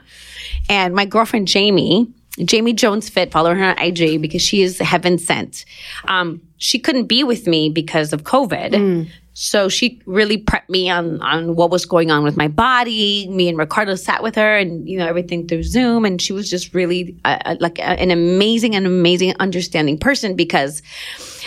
and 0.69 0.95
my 0.95 1.05
girlfriend 1.05 1.49
Jamie, 1.49 2.09
Jamie 2.45 2.73
Jones 2.73 3.09
Fit, 3.09 3.31
follow 3.31 3.55
her 3.55 3.65
on 3.65 3.79
IG 3.79 4.21
because 4.23 4.43
she 4.43 4.63
is 4.63 4.79
heaven 4.79 5.19
sent. 5.19 5.65
Um, 6.07 6.41
she 6.57 6.79
couldn't 6.79 7.07
be 7.07 7.23
with 7.25 7.47
me 7.47 7.69
because 7.71 8.13
of 8.13 8.25
COVID. 8.25 9.09
So 9.41 9.69
she 9.69 10.03
really 10.05 10.37
prepped 10.37 10.69
me 10.69 10.91
on 10.91 11.23
on 11.23 11.55
what 11.55 11.71
was 11.71 11.87
going 11.87 12.11
on 12.11 12.25
with 12.25 12.37
my 12.37 12.49
body. 12.49 13.29
Me 13.29 13.49
and 13.49 13.57
Ricardo 13.57 13.95
sat 13.95 14.21
with 14.21 14.35
her, 14.35 14.59
and 14.59 14.89
you 14.89 14.99
know 14.99 15.07
everything 15.07 15.47
through 15.47 15.63
Zoom. 15.63 16.05
And 16.05 16.21
she 16.21 16.33
was 16.33 16.51
just 16.51 16.75
really 16.75 17.17
uh, 17.25 17.39
uh, 17.45 17.57
like 17.61 17.79
a, 17.79 17.85
an 17.85 18.11
amazing, 18.11 18.75
an 18.75 18.85
amazing, 18.85 19.37
understanding 19.39 19.97
person 19.97 20.35
because 20.35 20.83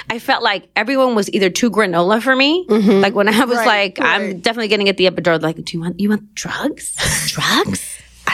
I 0.09 0.19
felt 0.19 0.41
like 0.41 0.69
everyone 0.77 1.15
was 1.15 1.29
either 1.33 1.49
too 1.49 1.69
granola 1.69 2.21
for 2.21 2.33
me. 2.33 2.65
Like 3.01 3.13
when 3.13 3.27
I 3.27 3.43
was 3.43 3.57
like, 3.57 3.99
I'm 3.99 4.39
definitely 4.39 4.69
going 4.69 4.79
to 4.79 4.85
get 4.85 4.95
the 4.95 5.07
epidural. 5.07 5.41
Like, 5.41 5.61
do 5.61 5.77
you 5.77 5.81
want 5.81 5.99
you 5.99 6.07
want 6.09 6.33
drugs? 6.33 6.95
drugs? 7.27 7.90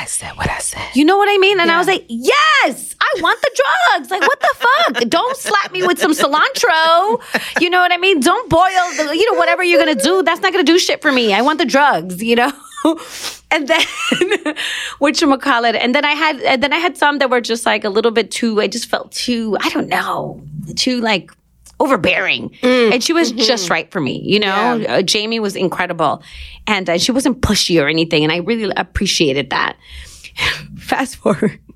Said 0.08 0.38
what 0.38 0.49
I 0.49 0.60
said. 0.60 0.95
You 0.95 1.03
know 1.03 1.18
what 1.18 1.28
I 1.30 1.38
mean? 1.38 1.60
And 1.60 1.70
I 1.70 1.78
was 1.78 1.88
like, 1.88 2.05
yes, 2.08 2.95
I 2.99 3.22
want 3.22 3.41
the 3.41 3.62
drugs. 3.91 4.10
Like, 4.10 4.22
what 4.22 4.39
the 4.39 4.55
fuck? 4.55 5.03
Don't 5.10 5.36
slap 5.36 5.72
me 5.74 5.86
with 5.86 5.99
some 5.99 6.14
cilantro. 6.14 7.22
You 7.62 7.70
know 7.70 7.82
what 7.82 7.91
I 7.91 7.97
mean? 7.97 8.22
Don't 8.22 8.49
boil 8.49 8.62
the, 8.95 9.14
you 9.14 9.30
know, 9.32 9.38
whatever 9.38 9.64
you're 9.64 9.84
going 9.84 9.97
to 9.97 10.01
do. 10.01 10.24
That's 10.24 10.39
not 10.39 10.53
going 10.53 10.66
to 10.66 10.72
do 10.72 10.80
shit 10.80 11.01
for 11.01 11.12
me. 11.12 11.34
I 11.34 11.41
want 11.41 11.60
the 11.60 11.66
drugs, 11.66 12.24
you 12.24 12.38
know? 12.38 12.53
and 13.51 13.68
then, 13.68 13.82
which 14.99 15.22
we 15.22 15.38
call 15.38 15.66
it. 15.66 15.76
And 15.76 15.93
then 15.93 16.05
I 16.05 16.14
had, 16.14 16.39
and 16.41 16.64
then 16.64 16.72
I 16.72 16.78
had 16.78 16.97
some 16.97 17.18
that 17.18 17.30
were 17.30 17.41
just 17.41 17.66
like 17.66 17.84
a 17.84 17.89
little 17.89 18.12
bit 18.12 18.32
too, 18.32 18.62
I 18.62 18.68
just 18.68 18.88
felt 18.88 19.12
too, 19.12 19.58
I 19.60 19.70
don't 19.70 19.89
know, 19.89 20.41
too 20.78 21.01
like, 21.01 21.32
overbearing. 21.80 22.51
And 22.63 23.03
she 23.03 23.13
was 23.13 23.32
just 23.32 23.69
right 23.69 23.89
for 23.91 24.01
me 24.01 24.21
you 24.23 24.39
know? 24.39 24.84
Uh, 24.88 25.01
jamie 25.01 25.39
was 25.39 25.55
incredible. 25.55 26.23
And 26.65 26.89
uh, 26.89 26.97
she 26.97 27.11
wasn't 27.11 27.41
pushy 27.41 27.82
or 27.82 27.88
anything 27.88 28.23
and 28.23 28.32
i 28.32 28.38
really 28.38 28.73
appreciated 28.75 29.49
that. 29.51 29.78
Fast 30.78 31.17
forward. 31.17 31.59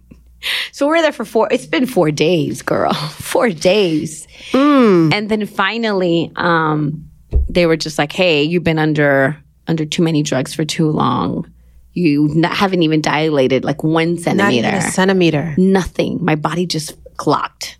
So 0.71 0.87
we're 0.87 1.03
there 1.03 1.11
for 1.11 1.23
four 1.23 1.47
it's 1.51 1.67
been 1.67 1.85
four 1.85 2.09
days 2.09 2.63
girl. 2.63 2.93
Four 3.33 3.49
days. 3.51 4.27
And 4.53 5.29
then 5.29 5.45
finally 5.45 6.31
um 6.35 7.05
they 7.47 7.67
were 7.67 7.77
just 7.77 7.99
like 7.99 8.11
hey 8.11 8.41
you've 8.41 8.63
been 8.63 8.79
under 8.79 9.37
under 9.67 9.85
too 9.85 10.01
many 10.01 10.23
drugs 10.23 10.51
for 10.55 10.65
too 10.65 10.89
long. 10.89 11.45
You 11.93 12.27
n- 12.31 12.41
haven't 12.43 12.81
even 12.81 13.01
dilated 13.01 13.63
like 13.63 13.83
one 13.83 14.15
Not 14.15 14.23
centimeter 14.23 14.67
even 14.67 14.73
a 14.73 14.81
centimeter. 14.81 15.53
nothing. 15.59 16.17
My 16.25 16.33
body 16.35 16.65
just 16.65 16.97
clocked. 17.17 17.77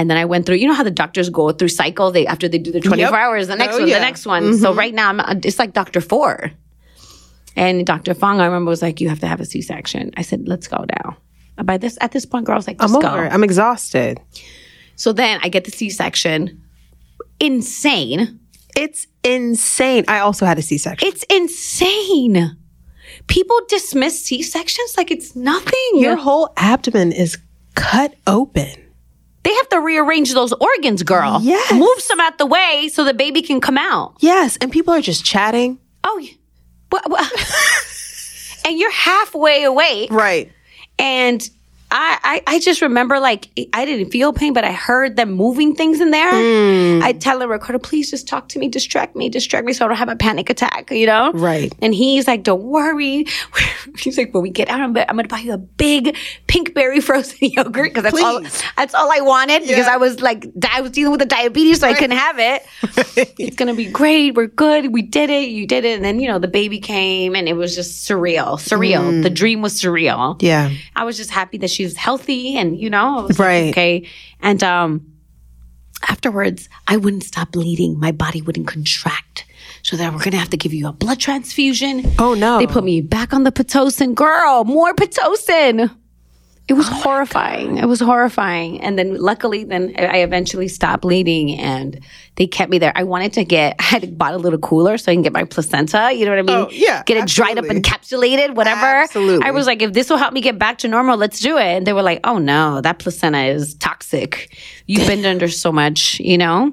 And 0.00 0.08
then 0.08 0.16
I 0.16 0.24
went 0.24 0.46
through, 0.46 0.56
you 0.56 0.66
know 0.66 0.72
how 0.72 0.82
the 0.82 0.90
doctors 0.90 1.28
go 1.28 1.52
through 1.52 1.68
cycles, 1.68 2.14
they 2.14 2.26
after 2.26 2.48
they 2.48 2.56
do 2.56 2.72
the 2.72 2.80
24 2.80 2.96
Yep. 2.96 3.12
hours, 3.12 3.48
the 3.48 3.54
next 3.54 3.74
Oh, 3.74 3.80
one, 3.80 3.88
yeah. 3.88 3.98
the 3.98 4.04
next 4.06 4.24
one. 4.24 4.56
So 4.56 4.70
mm-hmm. 4.70 4.78
right 4.78 4.94
now 4.94 5.10
I'm 5.10 5.20
it's 5.44 5.58
like 5.58 5.74
Dr. 5.74 6.00
Four. 6.00 6.52
And 7.54 7.84
Dr. 7.84 8.14
Fong, 8.14 8.40
I 8.40 8.46
remember 8.46 8.70
was 8.70 8.80
like, 8.80 9.02
you 9.02 9.10
have 9.10 9.20
to 9.20 9.26
have 9.26 9.40
a 9.42 9.44
C-section. 9.44 10.12
I 10.16 10.22
said, 10.22 10.48
let's 10.48 10.68
go 10.68 10.86
now. 10.96 11.18
By 11.62 11.76
this 11.76 11.98
at 12.00 12.12
this 12.12 12.24
point, 12.24 12.46
girl, 12.46 12.54
I 12.54 12.56
was 12.56 12.66
like, 12.66 12.78
I'm 12.80 12.96
over 12.96 13.26
it. 13.26 13.30
I'm 13.30 13.44
exhausted. 13.44 14.18
So 14.96 15.12
then 15.12 15.38
I 15.42 15.50
get 15.50 15.64
the 15.64 15.70
C-section. 15.70 16.62
Insane. 17.38 18.40
It's 18.74 19.06
insane. 19.22 20.06
I 20.08 20.20
also 20.20 20.46
had 20.46 20.58
a 20.58 20.62
C-section. 20.62 21.06
It's 21.06 21.24
insane. 21.24 22.56
People 23.26 23.58
dismiss 23.68 24.24
C-sections 24.24 24.94
like 24.96 25.10
it's 25.10 25.36
nothing. 25.36 25.90
Your 25.96 26.16
whole 26.16 26.54
abdomen 26.56 27.12
is 27.12 27.36
cut 27.74 28.14
open. 28.26 28.72
They 29.42 29.54
have 29.54 29.68
to 29.70 29.80
rearrange 29.80 30.34
those 30.34 30.52
organs, 30.52 31.02
girl. 31.02 31.38
Yes. 31.42 31.72
Move 31.72 31.98
some 32.00 32.20
out 32.20 32.38
the 32.38 32.46
way 32.46 32.90
so 32.92 33.04
the 33.04 33.14
baby 33.14 33.40
can 33.42 33.60
come 33.60 33.78
out. 33.78 34.14
Yes, 34.20 34.56
and 34.60 34.70
people 34.70 34.92
are 34.92 35.00
just 35.00 35.24
chatting. 35.24 35.78
Oh, 36.04 36.22
well, 36.92 37.02
well- 37.08 37.30
and 38.66 38.78
you're 38.78 38.92
halfway 38.92 39.62
awake. 39.64 40.10
Right. 40.10 40.52
And 40.98 41.48
I, 41.92 42.42
I, 42.46 42.54
I 42.54 42.58
just 42.60 42.82
remember 42.82 43.18
like 43.18 43.48
I 43.72 43.84
didn't 43.84 44.10
feel 44.10 44.32
pain, 44.32 44.52
but 44.52 44.64
I 44.64 44.72
heard 44.72 45.16
them 45.16 45.32
moving 45.32 45.74
things 45.74 46.00
in 46.00 46.10
there. 46.10 46.30
Hmm. 46.30 47.02
I 47.02 47.12
tell 47.12 47.38
the 47.38 47.48
Ricardo, 47.48 47.78
please 47.78 48.10
just 48.10 48.28
talk 48.28 48.48
to 48.50 48.58
me, 48.58 48.68
distract 48.68 49.16
me, 49.16 49.28
distract 49.28 49.66
me, 49.66 49.72
so 49.72 49.84
I 49.84 49.88
don't 49.88 49.96
have 49.96 50.08
a 50.08 50.16
panic 50.16 50.50
attack. 50.50 50.90
You 50.90 51.06
know, 51.06 51.32
Right. 51.32 51.74
And 51.82 51.94
he's 51.94 52.26
like, 52.28 52.42
"Don't 52.42 52.62
worry." 52.62 53.26
He's 53.98 54.16
like, 54.16 54.32
"When 54.32 54.42
we 54.42 54.50
get 54.50 54.68
out 54.68 54.80
of 54.80 54.92
bed, 54.92 55.06
I'm 55.08 55.16
going 55.16 55.26
to 55.26 55.34
buy 55.34 55.40
you 55.40 55.52
a 55.52 55.58
big 55.58 56.16
Pinkberry 56.46 57.02
frozen 57.02 57.38
yogurt 57.40 57.92
because 57.92 58.04
that's 58.04 58.22
all 58.22 58.40
that's 58.76 58.94
all 58.94 59.10
I 59.10 59.20
wanted 59.20 59.62
because 59.62 59.86
I 59.86 59.96
was 59.96 60.20
like 60.20 60.46
I 60.70 60.80
was 60.80 60.92
dealing 60.92 61.10
with 61.10 61.20
the 61.20 61.26
diabetes, 61.26 61.80
so 61.80 61.88
I 61.88 61.94
couldn't 61.94 62.16
have 62.16 62.38
it. 62.38 62.66
it's 63.38 63.56
going 63.56 63.68
to 63.68 63.74
be 63.74 63.90
great. 63.90 64.34
We're 64.34 64.46
good. 64.46 64.92
We 64.92 65.02
did 65.02 65.30
it. 65.30 65.48
You 65.48 65.66
did 65.66 65.84
it." 65.84 65.96
And 65.96 66.04
then 66.04 66.20
you 66.20 66.28
know 66.28 66.38
the 66.38 66.48
baby 66.48 66.78
came, 66.78 67.34
and 67.34 67.48
it 67.48 67.54
was 67.54 67.74
just 67.74 68.08
surreal, 68.08 68.60
surreal. 68.60 69.22
The 69.22 69.28
hmm. 69.28 69.34
dream 69.34 69.62
was 69.62 69.74
surreal. 69.74 70.40
Yeah. 70.40 70.70
I 70.94 71.04
was 71.04 71.16
just 71.16 71.30
happy 71.30 71.58
that 71.58 71.70
she 71.70 71.79
was 71.84 71.96
healthy 71.96 72.56
and 72.56 72.78
you 72.78 72.90
know, 72.90 73.26
was 73.28 73.38
like, 73.38 73.46
Right. 73.46 73.70
okay. 73.70 74.08
And 74.40 74.62
um 74.62 75.06
afterwards, 76.08 76.68
I 76.88 76.96
wouldn't 76.96 77.24
stop 77.24 77.52
bleeding. 77.52 77.98
My 77.98 78.12
body 78.12 78.42
wouldn't 78.42 78.66
contract. 78.66 79.44
So 79.82 79.96
that 79.96 80.12
we're 80.12 80.22
gonna 80.22 80.36
have 80.36 80.50
to 80.50 80.56
give 80.56 80.72
you 80.74 80.88
a 80.88 80.92
blood 80.92 81.18
transfusion. 81.20 82.04
Oh, 82.18 82.34
no. 82.34 82.58
They 82.58 82.66
put 82.66 82.84
me 82.84 83.00
back 83.00 83.32
on 83.32 83.44
the 83.44 83.52
Pitocin. 83.52 84.14
Girl, 84.14 84.64
more 84.64 84.92
Pitocin. 84.94 85.90
It 86.70 86.74
Oh 86.74 86.76
was 86.76 86.86
horrifying. 86.86 87.78
It 87.78 87.86
was 87.86 87.98
horrifying. 87.98 88.80
And 88.80 88.96
then 88.96 89.16
luckily, 89.20 89.64
then 89.64 89.92
I 89.98 90.18
eventually 90.18 90.68
stopped 90.68 91.02
bleeding 91.02 91.58
and 91.58 91.98
they 92.36 92.46
kept 92.46 92.70
me 92.70 92.78
there. 92.78 92.92
I 92.94 93.02
wanted 93.02 93.32
to 93.32 93.44
get, 93.44 93.74
I 93.80 93.82
had 93.82 94.16
bought 94.16 94.34
a 94.34 94.38
little 94.38 94.60
cooler 94.60 94.96
so 94.96 95.10
I 95.10 95.16
can 95.16 95.22
get 95.22 95.32
my 95.32 95.42
placenta. 95.42 96.12
You 96.12 96.26
know 96.26 96.30
what 96.30 96.38
I 96.38 96.42
mean? 96.42 96.66
Oh, 96.68 96.70
yeah, 96.70 97.02
Get 97.06 97.16
it 97.16 97.26
dried 97.26 97.58
up, 97.58 97.64
absolutely. 97.64 97.82
encapsulated, 97.82 98.54
whatever. 98.54 98.86
Absolutely. 98.86 99.44
I 99.44 99.50
was 99.50 99.66
like, 99.66 99.82
if 99.82 99.94
this 99.94 100.08
will 100.08 100.16
help 100.16 100.32
me 100.32 100.40
get 100.40 100.60
back 100.60 100.78
to 100.78 100.86
normal, 100.88 101.16
let's 101.16 101.40
do 101.40 101.58
it. 101.58 101.64
And 101.64 101.86
they 101.88 101.92
were 101.92 102.02
like, 102.02 102.20
oh 102.22 102.38
no, 102.38 102.80
that 102.82 103.00
placenta 103.00 103.46
is 103.46 103.74
toxic. 103.74 104.56
You've 104.86 105.08
been 105.08 105.26
under 105.26 105.48
so 105.48 105.72
much, 105.72 106.20
you 106.20 106.38
know? 106.38 106.72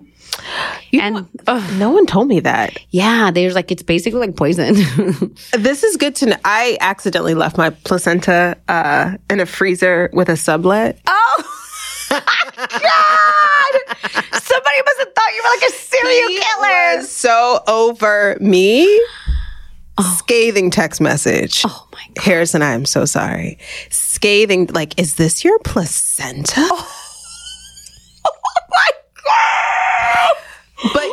And 0.93 1.27
ugh, 1.47 1.73
No 1.77 1.89
one 1.91 2.05
told 2.05 2.27
me 2.27 2.39
that. 2.41 2.77
yeah, 2.89 3.31
there's 3.31 3.55
like, 3.55 3.71
it's 3.71 3.83
basically 3.83 4.19
like 4.19 4.35
poison. 4.35 4.75
This 5.57 5.83
is 5.83 5.97
good 5.97 6.15
to 6.17 6.25
know. 6.27 6.35
I 6.45 6.77
accidentally 6.81 7.33
left 7.35 7.57
my 7.57 7.69
placenta 7.71 8.57
uh, 8.67 9.17
in 9.29 9.39
a 9.39 9.45
freezer 9.45 10.09
with 10.13 10.29
a 10.29 10.37
sublet. 10.37 10.99
oh, 11.07 11.43
God! 12.09 12.21
Somebody 14.31 14.81
must 14.85 14.99
have 14.99 15.13
thought 15.13 15.33
you 15.35 15.43
were 15.43 15.49
like 15.49 15.69
a 15.69 15.73
serial 15.73 16.29
He 16.29 16.39
killer. 16.39 17.01
so 17.03 17.63
over 17.67 18.37
me. 18.39 19.01
Scathing 20.17 20.69
text 20.69 21.01
message. 21.01 21.63
oh 21.65 21.87
my 21.91 21.99
God. 22.13 22.23
Harrison, 22.23 22.61
I 22.61 22.73
am 22.73 22.85
so 22.85 23.05
sorry. 23.05 23.57
Scathing, 23.89 24.67
like, 24.67 24.99
is 24.99 25.15
this 25.15 25.43
your 25.43 25.57
placenta? 25.59 26.61
Oh 26.61 26.87
my 28.69 28.89
God! 29.25 29.76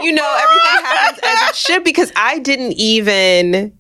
You 0.05 0.13
know, 0.13 0.39
everything 0.43 0.85
happens 0.85 1.21
as 1.25 1.51
it 1.51 1.57
should 1.57 1.85
because 1.85 2.13
I 2.17 2.39
didn't 2.39 2.73
even. 2.73 3.77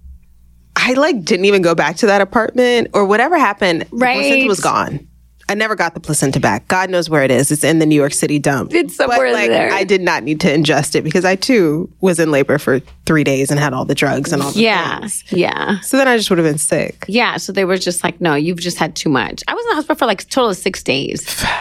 I 0.77 0.95
like 0.95 1.25
didn't 1.25 1.45
even 1.45 1.62
go 1.62 1.75
back 1.75 1.97
to 1.99 2.07
that 2.07 2.20
apartment 2.20 2.89
or 2.93 3.05
whatever 3.05 3.39
happened. 3.39 3.83
The 3.83 3.97
Right. 3.97 4.16
placenta 4.20 4.47
was 4.49 4.61
gone. 4.61 5.07
I 5.49 5.55
never 5.55 5.75
got 5.77 5.93
the 5.95 6.01
placenta 6.01 6.41
back. 6.41 6.66
God 6.68 6.89
knows 6.89 7.11
where 7.11 7.22
it 7.22 7.31
is. 7.31 7.53
It's 7.53 7.62
in 7.64 7.79
the 7.79 7.85
New 7.87 7.95
York 7.95 8.14
City 8.14 8.39
dump. 8.39 8.72
It's 8.75 8.97
somewhere 8.97 9.18
but, 9.27 9.33
like, 9.35 9.51
there. 9.51 9.70
I 9.72 9.85
did 9.85 10.01
not 10.01 10.22
need 10.22 10.41
to 10.41 10.49
ingest 10.49 10.95
it 10.95 11.03
because 11.05 11.25
I 11.27 11.37
too 11.37 11.91
was 12.01 12.18
in 12.18 12.31
labor 12.31 12.57
for 12.59 12.81
three 13.05 13.25
days 13.25 13.51
and 13.51 13.61
had 13.61 13.75
all 13.75 13.85
the 13.85 13.95
drugs 13.95 14.33
and 14.33 14.43
all 14.43 14.53
the 14.53 14.61
Yeah. 14.61 15.01
things. 15.01 15.22
Yeah. 15.31 15.81
So 15.81 15.99
then 15.99 16.09
I 16.09 16.16
just 16.16 16.31
would 16.31 16.39
have 16.39 16.47
been 16.47 16.57
sick. 16.59 17.05
Yeah. 17.09 17.37
So 17.37 17.53
they 17.53 17.66
were 17.66 17.77
just 17.77 18.03
like, 18.03 18.20
no, 18.22 18.35
you've 18.35 18.59
just 18.59 18.79
had 18.79 18.97
too 18.97 19.11
much. 19.11 19.43
I 19.47 19.53
was 19.55 19.64
in 19.66 19.68
the 19.68 19.75
hospital 19.77 19.97
for 19.99 20.07
like 20.07 20.22
a 20.22 20.25
total 20.25 20.51
of 20.51 20.57
six 20.57 20.83
days. 20.83 21.45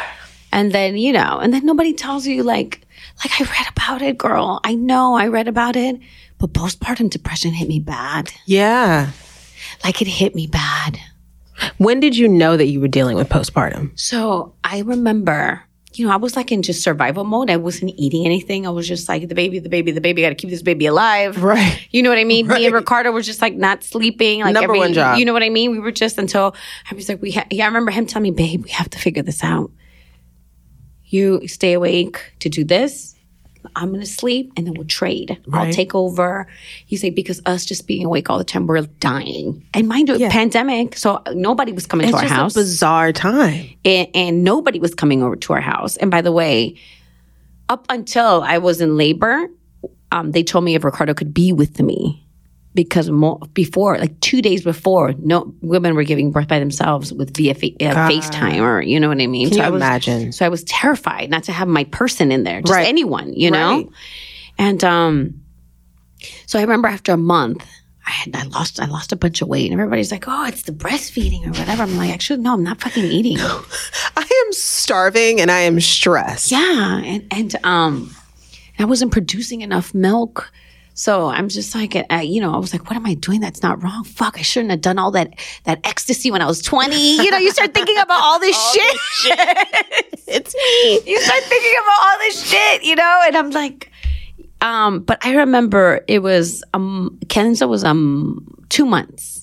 And 0.56 0.72
then, 0.72 0.98
you 0.98 1.12
know, 1.14 1.40
and 1.42 1.52
then 1.52 1.66
nobody 1.66 1.94
tells 1.94 2.28
you 2.28 2.44
like, 2.44 2.82
like 3.24 3.42
I 3.42 3.44
read 3.44 3.68
about 3.70 4.02
it, 4.02 4.18
girl. 4.18 4.60
I 4.64 4.76
know 4.76 5.16
I 5.16 5.28
read 5.28 5.48
about 5.48 5.76
it, 5.76 6.00
but 6.38 6.54
postpartum 6.54 7.10
depression 7.10 7.52
hit 7.54 7.68
me 7.68 7.80
bad. 7.80 8.32
Yeah. 8.46 9.12
Like 9.84 10.02
it 10.02 10.08
hit 10.08 10.36
me 10.36 10.48
bad. 10.48 11.00
When 11.78 12.00
did 12.00 12.18
you 12.18 12.28
know 12.28 12.58
that 12.58 12.68
you 12.68 12.80
were 12.82 12.88
dealing 12.88 13.16
with 13.16 13.30
postpartum? 13.30 13.98
So 13.98 14.56
I 14.64 14.82
remember, 14.82 15.64
you 15.94 16.06
know, 16.06 16.12
I 16.12 16.16
was 16.18 16.36
like 16.36 16.52
in 16.52 16.62
just 16.64 16.84
survival 16.84 17.24
mode. 17.24 17.50
I 17.50 17.58
wasn't 17.58 17.94
eating 17.96 18.26
anything. 18.26 18.66
I 18.66 18.72
was 18.72 18.88
just 18.88 19.08
like, 19.08 19.28
the 19.28 19.36
baby, 19.36 19.60
the 19.60 19.70
baby, 19.70 19.92
the 19.92 20.02
baby, 20.02 20.22
got 20.22 20.30
to 20.30 20.36
keep 20.36 20.50
this 20.50 20.64
baby 20.64 20.88
alive. 20.88 21.42
Right. 21.44 21.88
You 21.92 22.02
know 22.02 22.10
what 22.10 22.18
I 22.18 22.24
mean? 22.24 22.48
Me 22.48 22.66
and 22.66 22.74
Ricardo 22.74 23.12
were 23.12 23.22
just 23.22 23.42
like 23.42 23.54
not 23.54 23.84
sleeping. 23.84 24.42
Like 24.42 24.54
Number 24.54 24.72
every, 24.72 24.80
one 24.80 24.94
job. 24.94 25.20
You 25.20 25.26
know 25.26 25.34
what 25.34 25.44
I 25.44 25.50
mean? 25.50 25.72
We 25.72 25.80
were 25.80 25.92
just 25.92 26.18
until 26.18 26.56
I 26.90 26.96
was 26.96 27.08
like, 27.08 27.22
we. 27.22 27.32
Ha- 27.32 27.46
yeah, 27.52 27.66
I 27.66 27.68
remember 27.68 27.92
him 27.92 28.06
telling 28.06 28.24
me, 28.24 28.32
"Babe, 28.32 28.64
we 28.64 28.72
have 28.72 28.90
to 28.90 29.00
figure 29.00 29.24
this 29.24 29.44
out. 29.44 29.72
You 31.06 31.48
stay 31.48 31.74
awake 31.74 32.34
to 32.40 32.50
do 32.50 32.64
this. 32.64 33.13
I'm 33.76 33.92
gonna 33.92 34.06
sleep, 34.06 34.52
and 34.56 34.68
then 34.68 34.74
we'll 34.76 34.88
trade. 34.88 35.38
I'll 35.52 35.72
take 35.72 35.96
over." 35.96 36.48
He's 36.86 37.04
like, 37.04 37.16
"Because 37.16 37.42
us 37.46 37.66
just 37.66 37.88
being 37.88 38.06
awake 38.06 38.30
all 38.30 38.38
the 38.38 38.44
time, 38.44 38.68
we're 38.68 38.82
dying." 38.82 39.64
And 39.74 39.88
mind 39.88 40.10
you, 40.10 40.30
pandemic, 40.30 40.98
so 40.98 41.22
nobody 41.34 41.72
was 41.72 41.86
coming 41.86 42.08
It's 42.08 42.18
to 42.18 42.24
our 42.24 42.30
house 42.30 42.56
a 42.56 42.60
bizarre 42.60 43.12
time. 43.12 43.70
and, 43.86 44.08
and 44.14 44.44
nobody 44.44 44.80
was 44.80 44.94
coming 44.94 45.24
over 45.24 45.36
to 45.36 45.54
our 45.54 45.62
house. 45.62 45.98
And 45.98 46.12
by 46.12 46.22
the 46.22 46.32
way, 46.32 46.76
up 47.70 47.86
until 47.90 48.42
I 48.44 48.58
was 48.58 48.82
in 48.82 48.98
labor, 48.98 49.48
um, 50.12 50.32
they 50.32 50.44
told 50.44 50.64
me 50.64 50.76
if 50.76 50.84
Ricardo 50.84 51.14
could 51.14 51.34
be 51.34 51.52
with 51.52 51.80
me 51.80 52.23
because 52.76 53.10
mo- 53.10 53.40
before, 53.54 53.98
like 54.00 54.20
two 54.20 54.42
days 54.42 54.64
before, 54.64 55.14
no 55.20 55.54
women 55.62 55.96
were 55.96 56.04
giving 56.04 56.32
birth 56.32 56.48
by 56.48 56.60
themselves 56.60 57.14
with 57.14 57.36
via 57.36 57.54
fa- 57.54 57.68
uh, 57.80 58.10
FaceTime 58.10 58.62
or 58.62 58.82
you 58.82 59.00
know 59.00 59.10
what 59.10 59.22
I 59.22 59.28
mean. 59.28 59.50
Can 59.50 59.58
you 59.60 59.64
I 59.64 59.70
was, 59.70 59.82
imagine? 59.82 60.32
So 60.32 60.46
I 60.46 60.50
was 60.50 60.64
terrified 60.64 61.30
not 61.30 61.44
to 61.44 61.52
have 61.52 61.68
my 61.68 61.84
person 61.86 62.32
in 62.32 62.44
there, 62.44 62.62
just 62.62 62.74
Right. 62.74 62.88
anyone, 62.88 63.34
you 63.34 63.52
know. 63.52 63.70
Right. 63.78 63.90
And 64.58 64.84
um, 64.84 65.42
so 66.46 66.60
I 66.60 66.62
remember 66.62 66.88
after 66.88 67.12
a 67.14 67.18
month. 67.18 67.66
I 68.06 68.12
had 68.12 68.36
I 68.36 68.44
lost 68.48 68.82
I 68.82 68.86
lost 68.88 69.14
a 69.14 69.16
bunch 69.16 69.42
of 69.42 69.48
weight 69.48 69.72
and 69.72 69.80
everybody's 69.80 70.12
like, 70.12 70.26
oh, 70.28 70.46
it's 70.46 70.64
the 70.64 70.74
breastfeeding 70.74 71.46
or 71.46 71.52
whatever. 71.58 71.84
I'm 71.84 71.96
like, 71.96 72.10
actually, 72.12 72.42
no, 72.42 72.54
I'm 72.54 72.62
not 72.62 72.82
fucking 72.82 73.06
eating. 73.06 73.38
I 74.18 74.44
am 74.46 74.52
starving 74.52 75.40
and 75.40 75.50
I 75.50 75.60
am 75.62 75.80
stressed. 75.80 76.52
Yeah, 76.52 76.98
and 77.02 77.26
and 77.32 77.56
um, 77.66 78.14
I 78.78 78.84
wasn't 78.84 79.14
producing 79.14 79.62
enough 79.62 79.94
milk, 79.94 80.52
so 80.96 81.28
I'm 81.28 81.50
just 81.50 81.74
like, 81.74 81.96
you 81.96 82.40
know, 82.40 82.54
I 82.54 82.58
was 82.58 82.72
like, 82.74 82.86
what 82.86 82.96
am 82.96 83.06
I 83.06 83.16
doing? 83.16 83.40
That's 83.40 83.64
not 83.64 83.82
wrong. 83.82 84.04
Fuck, 84.04 84.38
I 84.38 84.44
shouldn't 84.44 84.72
have 84.72 84.82
done 84.82 85.00
all 85.00 85.12
that 85.12 85.34
that 85.66 85.80
ecstasy 85.84 86.30
when 86.30 86.42
I 86.42 86.46
was 86.46 86.62
20. 86.62 86.96
You 87.18 87.32
know, 87.32 87.38
you 87.38 87.52
start 87.52 87.74
thinking 87.74 87.98
about 87.98 88.22
all 88.22 88.40
this 88.40 88.58
shit. 88.74 88.98
It's 90.26 90.56
me. 90.56 91.12
you 91.12 91.20
start 91.22 91.44
thinking 91.44 91.74
about 91.84 92.08
all 92.08 92.18
this 92.20 92.44
shit, 92.50 92.84
you 92.84 92.96
know, 92.96 93.22
and 93.28 93.36
I'm 93.38 93.52
like, 93.52 93.92
um, 94.62 95.02
but 95.02 95.24
I 95.24 95.36
remember 95.36 96.04
it 96.08 96.20
was 96.20 96.64
um, 96.74 97.20
Kenza 97.26 97.68
was 97.68 97.84
um 97.84 98.48
two 98.70 98.86
months. 98.86 99.42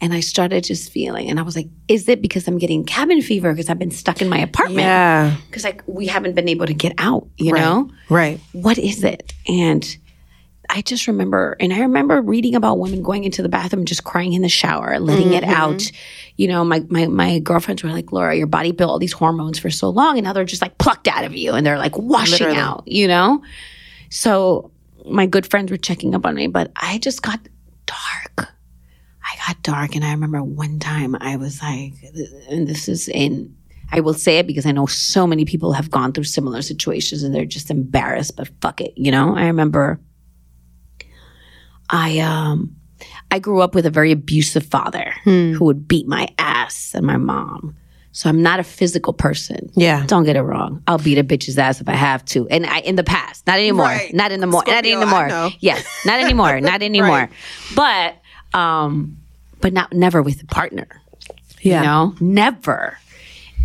And 0.00 0.14
I 0.14 0.20
started 0.20 0.62
just 0.62 0.92
feeling, 0.92 1.28
and 1.28 1.40
I 1.40 1.42
was 1.42 1.56
like, 1.56 1.66
"Is 1.88 2.08
it 2.08 2.22
because 2.22 2.46
I'm 2.46 2.58
getting 2.58 2.84
cabin 2.84 3.20
fever 3.20 3.52
because 3.52 3.68
I've 3.68 3.80
been 3.80 3.90
stuck 3.90 4.22
in 4.22 4.28
my 4.28 4.38
apartment? 4.38 4.78
Yeah. 4.78 5.34
because 5.48 5.64
like 5.64 5.82
we 5.88 6.06
haven't 6.06 6.36
been 6.36 6.48
able 6.48 6.66
to 6.66 6.74
get 6.74 6.92
out, 6.98 7.26
you 7.36 7.52
know? 7.52 7.90
Right. 8.08 8.38
What 8.52 8.78
is 8.78 9.02
it? 9.02 9.32
And 9.48 9.84
I 10.70 10.82
just 10.82 11.06
remember, 11.06 11.56
and 11.60 11.72
I 11.72 11.80
remember 11.80 12.20
reading 12.20 12.54
about 12.54 12.78
women 12.78 13.02
going 13.02 13.24
into 13.24 13.42
the 13.42 13.48
bathroom, 13.48 13.86
just 13.86 14.04
crying 14.04 14.34
in 14.34 14.42
the 14.42 14.50
shower, 14.50 14.98
letting 14.98 15.32
it 15.32 15.42
mm-hmm. 15.42 15.52
out. 15.52 15.90
You 16.36 16.48
know, 16.48 16.62
my, 16.64 16.84
my 16.88 17.06
my 17.06 17.38
girlfriends 17.38 17.82
were 17.82 17.90
like, 17.90 18.12
Laura, 18.12 18.36
your 18.36 18.46
body 18.46 18.72
built 18.72 18.90
all 18.90 18.98
these 18.98 19.12
hormones 19.12 19.58
for 19.58 19.70
so 19.70 19.88
long, 19.88 20.18
and 20.18 20.24
now 20.24 20.34
they're 20.34 20.44
just 20.44 20.60
like 20.60 20.76
plucked 20.78 21.08
out 21.08 21.24
of 21.24 21.34
you, 21.34 21.52
and 21.54 21.66
they're 21.66 21.78
like 21.78 21.96
washing 21.96 22.46
Literally. 22.46 22.58
out. 22.58 22.84
You 22.86 23.08
know, 23.08 23.42
so 24.10 24.70
my 25.06 25.26
good 25.26 25.46
friends 25.46 25.70
were 25.70 25.78
checking 25.78 26.14
up 26.14 26.26
on 26.26 26.34
me, 26.34 26.48
but 26.48 26.70
I 26.76 26.98
just 26.98 27.22
got 27.22 27.40
dark. 27.86 28.50
I 29.24 29.36
got 29.46 29.62
dark, 29.62 29.94
and 29.94 30.04
I 30.04 30.10
remember 30.10 30.42
one 30.42 30.80
time 30.80 31.16
I 31.18 31.36
was 31.36 31.62
like, 31.62 31.94
and 32.50 32.68
this 32.68 32.88
is 32.88 33.08
in. 33.08 33.54
I 33.90 34.00
will 34.00 34.12
say 34.12 34.36
it 34.36 34.46
because 34.46 34.66
I 34.66 34.72
know 34.72 34.84
so 34.84 35.26
many 35.26 35.46
people 35.46 35.72
have 35.72 35.90
gone 35.90 36.12
through 36.12 36.24
similar 36.24 36.60
situations 36.60 37.22
and 37.22 37.34
they're 37.34 37.46
just 37.46 37.70
embarrassed, 37.70 38.36
but 38.36 38.50
fuck 38.60 38.82
it, 38.82 38.92
you 38.98 39.10
know? 39.10 39.34
I 39.34 39.46
remember 39.46 39.98
I 41.90 42.18
um 42.18 42.74
I 43.30 43.38
grew 43.38 43.60
up 43.60 43.74
with 43.74 43.86
a 43.86 43.90
very 43.90 44.12
abusive 44.12 44.64
father 44.66 45.14
who 45.24 45.58
would 45.60 45.86
beat 45.86 46.06
my 46.08 46.28
ass 46.38 46.94
and 46.94 47.06
my 47.06 47.16
mom. 47.16 47.76
So 48.12 48.28
I'm 48.28 48.42
not 48.42 48.58
a 48.58 48.64
physical 48.64 49.12
person. 49.12 49.70
Yeah. 49.76 50.04
Don't 50.06 50.24
get 50.24 50.34
it 50.34 50.42
wrong. 50.42 50.82
I'll 50.86 50.98
beat 50.98 51.18
a 51.18 51.24
bitch's 51.24 51.56
ass 51.58 51.80
if 51.80 51.88
I 51.88 51.92
have 51.94 52.24
to. 52.26 52.48
And 52.48 52.66
I 52.66 52.80
in 52.80 52.96
the 52.96 53.04
past, 53.04 53.46
not 53.46 53.58
anymore. 53.58 53.86
Right. 53.86 54.12
Not 54.12 54.32
in 54.32 54.40
the 54.40 54.46
more. 54.46 54.64
Not 54.66 54.84
anymore. 54.84 55.50
Yes, 55.60 55.86
not 56.04 56.20
anymore. 56.20 56.60
not 56.60 56.82
anymore. 56.82 57.30
But 57.76 58.16
um 58.54 59.18
but 59.60 59.72
not 59.72 59.92
never 59.92 60.22
with 60.22 60.42
a 60.42 60.46
partner. 60.46 60.88
Yeah. 61.60 61.80
You 61.80 61.86
know? 61.86 62.14
Never. 62.20 62.98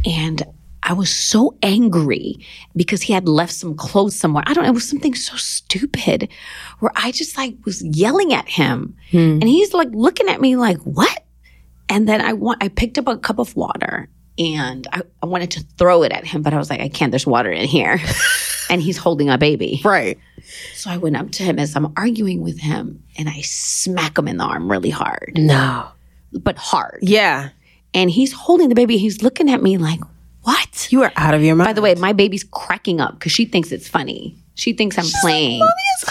And 0.05 0.43
I 0.85 0.93
was 0.93 1.09
so 1.13 1.55
angry 1.63 2.35
because 2.75 3.01
he 3.01 3.13
had 3.13 3.27
left 3.27 3.53
some 3.53 3.75
clothes 3.75 4.15
somewhere. 4.17 4.43
I 4.45 4.53
don't 4.53 4.63
know, 4.63 4.69
it 4.69 4.73
was 4.73 4.87
something 4.89 5.15
so 5.15 5.35
stupid 5.37 6.27
where 6.79 6.91
I 6.95 7.11
just 7.11 7.37
like 7.37 7.55
was 7.65 7.81
yelling 7.83 8.33
at 8.33 8.49
him. 8.49 8.95
Hmm. 9.11 9.39
And 9.41 9.43
he's 9.43 9.73
like 9.73 9.89
looking 9.93 10.27
at 10.27 10.41
me 10.41 10.55
like, 10.57 10.77
what? 10.79 11.23
And 11.89 12.07
then 12.07 12.21
I 12.21 12.33
want 12.33 12.63
I 12.63 12.67
picked 12.67 12.97
up 12.97 13.07
a 13.07 13.17
cup 13.17 13.39
of 13.39 13.55
water 13.55 14.09
and 14.37 14.87
I, 14.91 15.01
I 15.21 15.25
wanted 15.25 15.51
to 15.51 15.61
throw 15.77 16.03
it 16.03 16.11
at 16.11 16.25
him, 16.25 16.41
but 16.41 16.53
I 16.53 16.57
was 16.57 16.69
like, 16.69 16.81
I 16.81 16.89
can't, 16.89 17.11
there's 17.11 17.27
water 17.27 17.51
in 17.51 17.65
here. 17.67 17.99
and 18.69 18.81
he's 18.81 18.97
holding 18.97 19.29
a 19.29 19.37
baby. 19.37 19.79
Right. 19.85 20.17
So 20.73 20.89
I 20.89 20.97
went 20.97 21.15
up 21.15 21.31
to 21.31 21.43
him 21.43 21.59
as 21.59 21.75
I'm 21.75 21.93
arguing 21.95 22.41
with 22.41 22.59
him 22.59 23.03
and 23.17 23.29
I 23.29 23.41
smack 23.41 24.17
him 24.17 24.27
in 24.27 24.37
the 24.37 24.43
arm 24.43 24.69
really 24.69 24.89
hard, 24.89 25.33
No. 25.35 25.87
but 26.31 26.57
hard. 26.57 26.99
Yeah. 27.03 27.49
And 27.93 28.09
he's 28.09 28.33
holding 28.33 28.69
the 28.69 28.75
baby. 28.75 28.97
He's 28.97 29.21
looking 29.21 29.49
at 29.51 29.61
me 29.61 29.77
like, 29.77 29.99
what? 30.43 30.91
You 30.91 31.03
are 31.03 31.11
out 31.15 31.33
of 31.33 31.43
your 31.43 31.55
mind. 31.55 31.67
By 31.67 31.73
the 31.73 31.81
way, 31.81 31.95
my 31.95 32.13
baby's 32.13 32.43
cracking 32.43 33.01
up 33.01 33.13
because 33.15 33.31
she 33.31 33.45
thinks 33.45 33.71
it's 33.71 33.87
funny. 33.87 34.37
She 34.55 34.73
thinks 34.73 34.97
I'm 34.97 35.05
playing. 35.21 35.61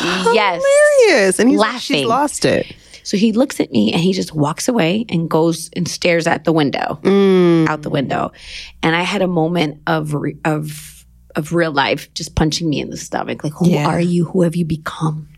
yes. 0.00 0.62
hilarious. 1.06 1.38
And 1.38 1.48
he's 1.48 1.58
like, 1.58 1.80
she's 1.80 2.06
lost 2.06 2.44
it. 2.44 2.74
So 3.04 3.16
he 3.16 3.32
looks 3.32 3.60
at 3.60 3.70
me 3.72 3.92
and 3.92 4.00
he 4.00 4.12
just 4.12 4.34
walks 4.34 4.68
away 4.68 5.04
and 5.08 5.28
goes 5.28 5.70
and 5.74 5.88
stares 5.88 6.26
at 6.26 6.44
the 6.44 6.52
window, 6.52 6.98
mm. 7.02 7.68
out 7.68 7.82
the 7.82 7.90
window. 7.90 8.32
And 8.82 8.94
I 8.94 9.02
had 9.02 9.22
a 9.22 9.26
moment 9.26 9.82
of 9.86 10.14
re- 10.14 10.38
of 10.44 11.04
of 11.34 11.52
real 11.54 11.72
life 11.72 12.12
just 12.14 12.34
punching 12.34 12.68
me 12.68 12.80
in 12.80 12.90
the 12.90 12.96
stomach. 12.96 13.42
Like, 13.42 13.54
who 13.54 13.70
Yeah. 13.70 13.86
are 13.86 14.00
you? 14.00 14.26
Who 14.26 14.42
have 14.42 14.54
you 14.54 14.64
become? 14.64 15.28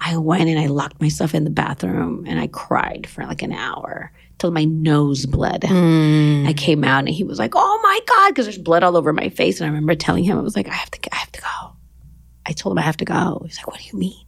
I 0.00 0.16
went 0.16 0.48
and 0.48 0.58
I 0.58 0.66
locked 0.66 1.00
myself 1.00 1.34
in 1.34 1.44
the 1.44 1.50
bathroom 1.50 2.24
and 2.26 2.40
I 2.40 2.46
cried 2.48 3.06
for 3.08 3.24
like 3.24 3.42
an 3.42 3.52
hour 3.52 4.12
till 4.42 4.50
my 4.50 4.64
nose 4.64 5.26
bled. 5.26 5.62
Mm. 5.62 6.46
I 6.46 6.52
came 6.52 6.84
out 6.84 7.00
and 7.00 7.08
he 7.08 7.24
was 7.24 7.38
like, 7.38 7.52
"Oh 7.54 7.80
my 7.82 8.00
god," 8.06 8.28
because 8.28 8.46
there's 8.46 8.58
blood 8.58 8.82
all 8.82 8.96
over 8.96 9.12
my 9.12 9.28
face. 9.30 9.60
And 9.60 9.66
I 9.66 9.68
remember 9.68 9.94
telling 9.94 10.24
him, 10.24 10.38
I 10.38 10.42
was 10.42 10.56
like, 10.56 10.68
"I 10.68 10.74
have 10.74 10.90
to, 10.90 11.14
I 11.14 11.16
have 11.16 11.32
to 11.32 11.40
go." 11.40 11.76
I 12.44 12.52
told 12.52 12.72
him 12.72 12.78
I 12.78 12.82
have 12.82 12.96
to 12.98 13.04
go. 13.04 13.42
He's 13.46 13.56
like, 13.56 13.68
"What 13.68 13.78
do 13.78 13.84
you 13.90 13.98
mean?" 13.98 14.26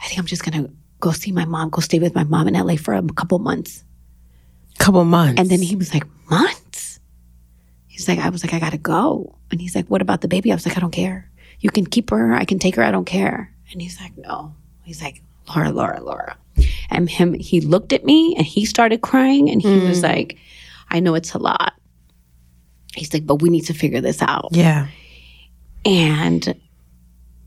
I 0.00 0.06
think 0.06 0.18
I'm 0.18 0.26
just 0.26 0.44
gonna 0.44 0.68
go 1.02 1.10
see 1.10 1.32
my 1.32 1.44
mom, 1.44 1.68
go 1.70 1.80
stay 1.80 1.98
with 1.98 2.14
my 2.14 2.24
mom 2.24 2.48
in 2.48 2.54
LA 2.54 2.76
for 2.76 2.94
a 2.94 3.02
couple 3.02 3.38
months. 3.38 3.84
Couple 4.78 5.04
months. 5.04 5.38
And 5.38 5.50
then 5.50 5.60
he 5.60 5.76
was 5.76 5.92
like, 5.92 6.04
months? 6.30 6.98
He's 7.86 8.08
like, 8.08 8.18
I 8.18 8.30
was 8.30 8.42
like, 8.42 8.54
I 8.54 8.58
gotta 8.58 8.78
go. 8.78 9.36
And 9.50 9.60
he's 9.60 9.74
like, 9.74 9.86
what 9.88 10.00
about 10.00 10.22
the 10.22 10.28
baby? 10.28 10.50
I 10.50 10.54
was 10.54 10.66
like, 10.66 10.76
I 10.76 10.80
don't 10.80 10.92
care. 10.92 11.30
You 11.60 11.70
can 11.70 11.86
keep 11.86 12.10
her. 12.10 12.32
I 12.32 12.44
can 12.44 12.58
take 12.58 12.76
her. 12.76 12.82
I 12.82 12.90
don't 12.90 13.04
care. 13.04 13.54
And 13.70 13.82
he's 13.82 14.00
like, 14.00 14.16
no. 14.16 14.54
He's 14.82 15.02
like, 15.02 15.22
Laura, 15.48 15.70
Laura, 15.70 16.00
Laura. 16.00 16.36
And 16.92 17.08
him, 17.08 17.34
he 17.34 17.60
looked 17.60 17.92
at 17.92 18.04
me 18.04 18.34
and 18.36 18.46
he 18.46 18.64
started 18.64 19.00
crying 19.00 19.50
and 19.50 19.60
he 19.62 19.80
was 19.80 20.00
mm. 20.00 20.02
like, 20.04 20.38
I 20.90 21.00
know 21.00 21.14
it's 21.14 21.34
a 21.34 21.38
lot. 21.38 21.72
He's 22.94 23.12
like, 23.12 23.26
but 23.26 23.36
we 23.36 23.48
need 23.48 23.66
to 23.66 23.74
figure 23.74 24.00
this 24.00 24.20
out. 24.20 24.50
Yeah. 24.52 24.88
And 25.84 26.54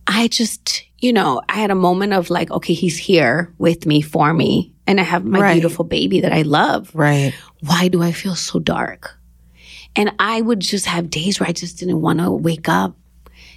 I 0.08 0.28
just, 0.28 0.84
you 1.00 1.14
know, 1.14 1.42
I 1.48 1.56
had 1.56 1.72
a 1.72 1.76
moment 1.76 2.14
of 2.14 2.30
like, 2.30 2.52
okay, 2.52 2.74
he's 2.74 2.98
here 2.98 3.54
with 3.58 3.86
me 3.86 4.02
for 4.02 4.34
me. 4.34 4.74
And 4.88 5.00
I 5.00 5.04
have 5.04 5.24
my 5.24 5.40
Right. 5.40 5.54
beautiful 5.54 5.86
baby 5.86 6.22
that 6.22 6.34
I 6.34 6.42
love. 6.42 6.92
Right. 6.94 7.34
Why 7.62 7.88
do 7.88 8.02
I 8.02 8.12
feel 8.12 8.36
so 8.36 8.60
dark? 8.60 9.18
And 9.96 10.12
I 10.20 10.42
would 10.42 10.60
just 10.60 10.86
have 10.86 11.10
days 11.10 11.40
where 11.40 11.48
I 11.48 11.54
just 11.54 11.80
didn't 11.80 12.02
want 12.02 12.20
to 12.20 12.32
wake 12.32 12.68
up, 12.68 12.96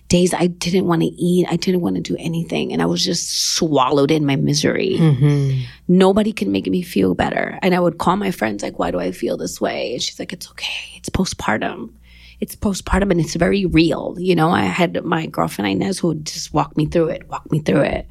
days 0.08 0.32
I 0.34 0.46
didn't 0.46 0.86
want 0.86 1.02
to 1.02 1.08
eat. 1.08 1.46
I 1.50 1.56
didn't 1.56 1.80
want 1.82 1.96
to 1.96 2.02
do 2.02 2.16
anything. 2.18 2.72
And 2.72 2.80
I 2.82 2.86
was 2.86 3.04
just 3.04 3.54
swallowed 3.54 4.10
in 4.10 4.24
my 4.24 4.36
misery. 4.36 4.96
Mm-hmm. 4.98 5.60
Nobody 5.88 6.32
could 6.32 6.48
make 6.48 6.66
me 6.66 6.82
feel 6.82 7.14
better. 7.14 7.58
And 7.62 7.74
I 7.74 7.80
would 7.80 7.98
call 7.98 8.16
my 8.16 8.30
friends, 8.30 8.62
like, 8.62 8.78
why 8.78 8.90
do 8.90 8.98
I 8.98 9.12
feel 9.12 9.36
this 9.36 9.60
way? 9.60 9.92
And 9.92 10.02
she's 10.02 10.18
like, 10.18 10.32
it's 10.32 10.48
okay. 10.50 10.92
It's 10.96 11.10
postpartum. 11.10 11.92
It's 12.40 12.54
postpartum 12.56 13.10
and 13.10 13.20
it's 13.20 13.34
very 13.34 13.66
real. 13.66 14.14
You 14.18 14.34
know, 14.36 14.50
I 14.50 14.62
had 14.62 15.04
my 15.04 15.26
girlfriend 15.26 15.70
Inez 15.82 15.98
who 15.98 16.08
would 16.08 16.24
just 16.24 16.54
walk 16.54 16.76
me 16.76 16.86
through 16.86 17.08
it, 17.08 17.28
walk 17.28 17.50
me 17.50 17.60
through 17.60 17.82
it. 17.82 18.06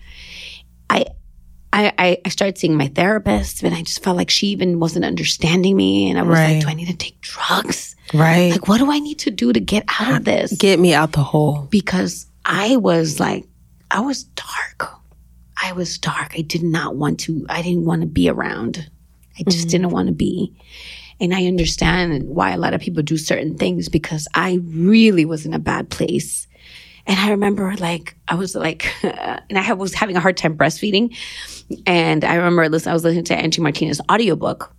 I 0.89 1.05
I, 1.73 1.93
I, 1.97 2.17
I 2.25 2.29
started 2.29 2.57
seeing 2.57 2.75
my 2.77 2.87
therapist 2.87 3.61
and 3.61 3.75
I 3.75 3.81
just 3.83 4.01
felt 4.03 4.15
like 4.17 4.29
she 4.29 4.47
even 4.47 4.79
wasn't 4.79 5.03
understanding 5.05 5.75
me. 5.75 6.09
And 6.09 6.17
I 6.17 6.23
was 6.23 6.37
Right. 6.37 6.53
like, 6.53 6.61
do 6.63 6.69
I 6.69 6.73
need 6.73 6.87
to 6.87 6.95
take 6.95 7.19
drugs? 7.21 7.95
Right. 8.13 8.51
Like, 8.51 8.67
what 8.67 8.77
do 8.79 8.91
I 8.91 8.99
need 8.99 9.19
to 9.19 9.31
do 9.31 9.51
to 9.53 9.59
get 9.59 9.83
out 9.99 10.15
of 10.15 10.25
this? 10.25 10.53
Get 10.53 10.79
me 10.79 10.93
out 10.93 11.11
the 11.11 11.23
hole. 11.23 11.67
because 11.69 12.27
I 12.45 12.77
was 12.77 13.19
like, 13.19 13.45
I 13.91 13.99
was 13.99 14.23
dark. 14.23 14.93
I 15.61 15.73
was 15.73 15.97
dark. 15.97 16.33
I 16.37 16.41
did 16.41 16.63
not 16.63 16.95
want 16.95 17.19
to, 17.21 17.45
I 17.49 17.61
didn't 17.61 17.85
want 17.85 18.01
to 18.01 18.07
be 18.07 18.29
around. 18.29 18.89
I 19.37 19.43
just 19.43 19.67
mm-hmm. 19.67 19.69
didn't 19.69 19.89
want 19.89 20.07
to 20.07 20.13
be. 20.13 20.53
And 21.19 21.33
I 21.33 21.45
understand 21.45 22.23
why 22.27 22.51
a 22.51 22.57
lot 22.57 22.73
of 22.73 22.81
people 22.81 23.03
do 23.03 23.17
certain 23.17 23.57
things 23.57 23.89
because 23.89 24.27
I 24.33 24.59
really 24.63 25.25
was 25.25 25.45
in 25.45 25.53
a 25.53 25.59
bad 25.59 25.89
place. 25.89 26.47
And 27.07 27.19
I 27.19 27.31
remember 27.31 27.75
like, 27.77 28.15
I 28.27 28.35
was 28.35 28.55
like, 28.55 28.93
and 29.03 29.57
I 29.57 29.73
was 29.73 29.93
having 29.93 30.15
a 30.15 30.19
hard 30.19 30.37
time 30.37 30.57
breastfeeding. 30.57 31.15
And 31.85 32.23
I 32.23 32.35
remember 32.35 32.69
listen, 32.69 32.91
I 32.91 32.93
was 32.93 33.03
listening 33.03 33.25
to 33.25 33.35
Angie 33.35 33.61
Martinez's 33.61 34.01
audiobook. 34.11 34.73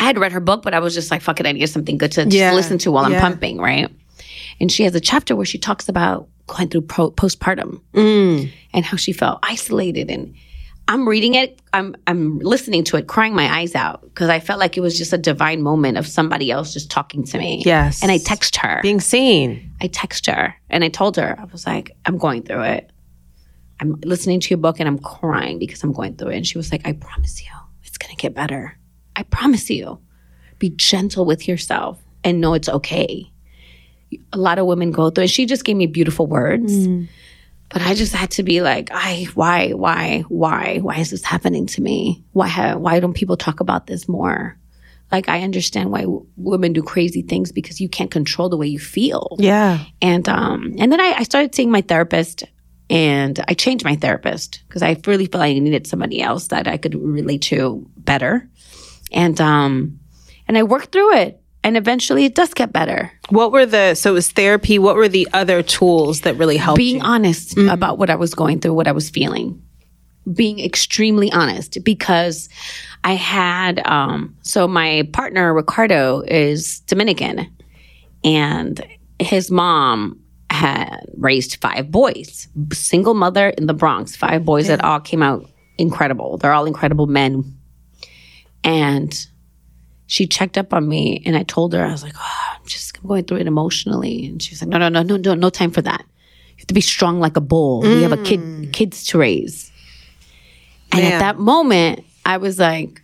I 0.00 0.04
had 0.04 0.18
read 0.18 0.32
her 0.32 0.40
book, 0.40 0.62
but 0.62 0.74
I 0.74 0.78
was 0.80 0.94
just 0.94 1.10
like, 1.10 1.22
fuck 1.22 1.38
it, 1.40 1.46
I 1.46 1.52
need 1.52 1.66
something 1.66 1.98
good 1.98 2.12
to 2.12 2.24
just 2.24 2.36
Yeah. 2.36 2.52
listen 2.54 2.78
to 2.78 2.90
while 2.90 3.04
I'm 3.04 3.20
pumping, 3.20 3.58
right? 3.58 3.88
And 4.60 4.72
she 4.72 4.82
has 4.84 4.94
a 4.94 5.00
chapter 5.00 5.36
where 5.36 5.46
she 5.46 5.58
talks 5.58 5.88
about 5.88 6.28
going 6.46 6.68
through 6.68 6.82
pro- 6.82 7.10
postpartum 7.12 7.80
Mm. 7.94 8.50
and 8.74 8.84
how 8.84 8.96
she 8.96 9.12
felt 9.12 9.38
isolated. 9.42 10.10
And 10.10 10.34
I'm 10.88 11.08
reading 11.08 11.34
it, 11.34 11.60
I'm 11.72 11.94
I'm 12.08 12.38
listening 12.40 12.82
to 12.84 12.96
it, 12.96 13.06
crying 13.06 13.34
my 13.34 13.46
eyes 13.58 13.74
out 13.76 14.02
because 14.02 14.28
I 14.28 14.40
felt 14.40 14.58
like 14.58 14.76
it 14.76 14.80
was 14.80 14.98
just 14.98 15.12
a 15.12 15.18
divine 15.18 15.62
moment 15.62 15.98
of 15.98 16.06
somebody 16.06 16.50
else 16.50 16.72
just 16.72 16.90
talking 16.90 17.22
to 17.24 17.38
me. 17.38 17.62
Yes. 17.64 18.02
And 18.02 18.10
I 18.10 18.18
text 18.18 18.56
her. 18.56 18.80
Being 18.82 19.00
seen. 19.00 19.70
I 19.80 19.86
text 19.86 20.26
her 20.26 20.54
and 20.68 20.82
I 20.82 20.88
told 20.88 21.16
her, 21.16 21.38
I 21.38 21.44
was 21.44 21.64
like, 21.66 21.94
I'm 22.06 22.18
going 22.18 22.42
through 22.42 22.62
it. 22.62 22.90
I'm 23.80 24.00
listening 24.04 24.40
to 24.40 24.48
your 24.50 24.58
book 24.58 24.80
and 24.80 24.88
I'm 24.88 24.98
crying 24.98 25.58
because 25.58 25.82
I'm 25.84 25.92
going 25.92 26.16
through 26.16 26.30
it. 26.30 26.36
And 26.38 26.46
she 26.46 26.58
was 26.58 26.72
like, 26.72 26.86
I 26.86 26.92
promise 26.92 27.40
you, 27.40 27.50
it's 27.84 27.96
going 27.98 28.10
to 28.16 28.20
get 28.20 28.34
better. 28.34 28.76
I 29.16 29.22
promise 29.24 29.70
you. 29.70 29.98
Be 30.58 30.70
gentle 30.70 31.24
with 31.24 31.48
yourself 31.48 32.02
and 32.22 32.40
know 32.40 32.54
it's 32.54 32.68
okay. 32.68 33.30
A 34.32 34.38
lot 34.38 34.58
of 34.58 34.66
women 34.66 34.90
go 34.90 35.10
through 35.10 35.24
it. 35.24 35.30
She 35.30 35.46
just 35.46 35.64
gave 35.64 35.76
me 35.76 35.86
beautiful 35.86 36.26
words. 36.26 36.86
But 37.72 37.82
I 37.82 37.94
just 37.94 38.12
had 38.12 38.32
to 38.32 38.42
be 38.42 38.60
like, 38.62 38.90
I, 38.92 39.28
why, 39.34 39.70
why, 39.70 40.22
why, 40.28 40.78
why 40.82 40.96
is 40.98 41.10
this 41.10 41.24
happening 41.24 41.66
to 41.66 41.80
me? 41.80 42.24
Why, 42.32 42.74
why 42.74 42.98
don't 42.98 43.14
people 43.14 43.36
talk 43.36 43.60
about 43.60 43.86
this 43.86 44.08
more? 44.08 44.58
Like, 45.12 45.28
I 45.28 45.42
understand 45.42 45.90
why 45.92 46.00
w- 46.02 46.26
women 46.36 46.72
do 46.72 46.82
crazy 46.82 47.22
things 47.22 47.52
because 47.52 47.80
you 47.80 47.88
can't 47.88 48.10
control 48.10 48.48
the 48.48 48.56
way 48.56 48.66
you 48.66 48.78
feel 48.78 49.36
Yeah. 49.38 49.84
and 50.02 50.28
um 50.28 50.74
and 50.78 50.92
then 50.92 51.00
I, 51.00 51.14
I 51.18 51.22
started 51.24 51.52
seeing 51.54 51.70
my 51.70 51.80
therapist 51.80 52.44
and 52.88 53.42
I 53.48 53.54
changed 53.54 53.84
my 53.84 53.96
therapist 53.96 54.62
because 54.68 54.82
I 54.82 54.96
really 55.06 55.26
felt 55.26 55.40
like 55.40 55.54
I 55.56 55.58
needed 55.58 55.86
somebody 55.86 56.20
else 56.22 56.48
that 56.48 56.66
I 56.68 56.76
could 56.76 56.94
relate 56.94 57.42
to 57.42 57.88
better. 57.96 58.48
And 59.12 59.40
um 59.40 59.98
and 60.48 60.58
I 60.58 60.62
worked 60.62 60.92
through 60.92 61.16
it 61.16 61.40
and 61.62 61.76
eventually 61.76 62.24
it 62.24 62.34
does 62.34 62.54
get 62.54 62.72
better. 62.72 63.12
What 63.28 63.52
were 63.52 63.66
the, 63.66 63.94
so 63.94 64.10
it 64.10 64.14
was 64.14 64.32
therapy. 64.32 64.78
What 64.78 64.96
were 64.96 65.08
the 65.08 65.28
other 65.32 65.62
tools 65.62 66.22
that 66.22 66.36
really 66.36 66.56
helped 66.56 66.78
Being 66.78 66.96
you? 66.96 67.02
honest 67.04 67.56
about 67.58 67.98
what 67.98 68.10
I 68.10 68.16
was 68.16 68.34
going 68.34 68.60
through, 68.60 68.74
what 68.74 68.88
I 68.88 68.92
was 68.92 69.10
feeling. 69.10 69.62
Being 70.34 70.60
extremely 70.60 71.30
honest 71.32 71.82
because 71.84 72.48
I 73.04 73.14
had 73.14 73.86
um 73.86 74.36
so 74.42 74.68
my 74.68 75.08
partner 75.12 75.54
Ricardo 75.54 76.22
is 76.22 76.80
Dominican 76.80 77.46
and 78.24 78.84
his 79.18 79.50
mom 79.50 80.20
had 80.50 81.06
raised 81.16 81.56
five 81.60 81.90
boys, 81.90 82.48
single 82.72 83.14
mother 83.14 83.50
in 83.50 83.66
the 83.66 83.74
Bronx, 83.74 84.16
five 84.16 84.44
boys 84.44 84.66
that 84.66 84.82
all 84.82 85.00
came 85.00 85.22
out 85.22 85.48
incredible. 85.78 86.36
They're 86.36 86.52
all 86.52 86.66
incredible 86.66 87.06
men. 87.06 87.56
And 88.64 89.26
she 90.06 90.26
checked 90.26 90.58
up 90.58 90.74
on 90.74 90.88
me 90.88 91.22
and 91.24 91.36
I 91.36 91.44
told 91.44 91.72
her, 91.72 91.84
I 91.84 91.90
was 91.90 92.02
like, 92.02 92.14
oh, 92.16 92.46
I'm 92.54 92.66
just 92.66 93.00
going 93.02 93.24
through 93.24 93.38
it 93.38 93.46
emotionally. 93.46 94.26
And 94.26 94.42
she 94.42 94.52
was 94.52 94.60
like, 94.60 94.68
no, 94.68 94.78
no, 94.78 94.88
no, 94.88 95.02
no, 95.02 95.16
no, 95.16 95.34
no 95.34 95.50
time 95.50 95.70
for 95.70 95.82
that. 95.82 96.00
You 96.00 96.56
have 96.58 96.66
to 96.66 96.74
be 96.74 96.80
strong 96.80 97.20
like 97.20 97.36
a 97.36 97.40
bull. 97.40 97.80
We 97.80 98.02
have 98.02 98.12
a 98.12 98.16
mm. 98.16 98.24
kid, 98.24 98.72
kids 98.72 99.04
to 99.06 99.18
raise. 99.18 99.70
And 100.92 101.02
Man. 101.02 101.12
at 101.12 101.18
that 101.20 101.38
moment, 101.38 102.04
I 102.24 102.38
was 102.38 102.58
like, 102.58 103.02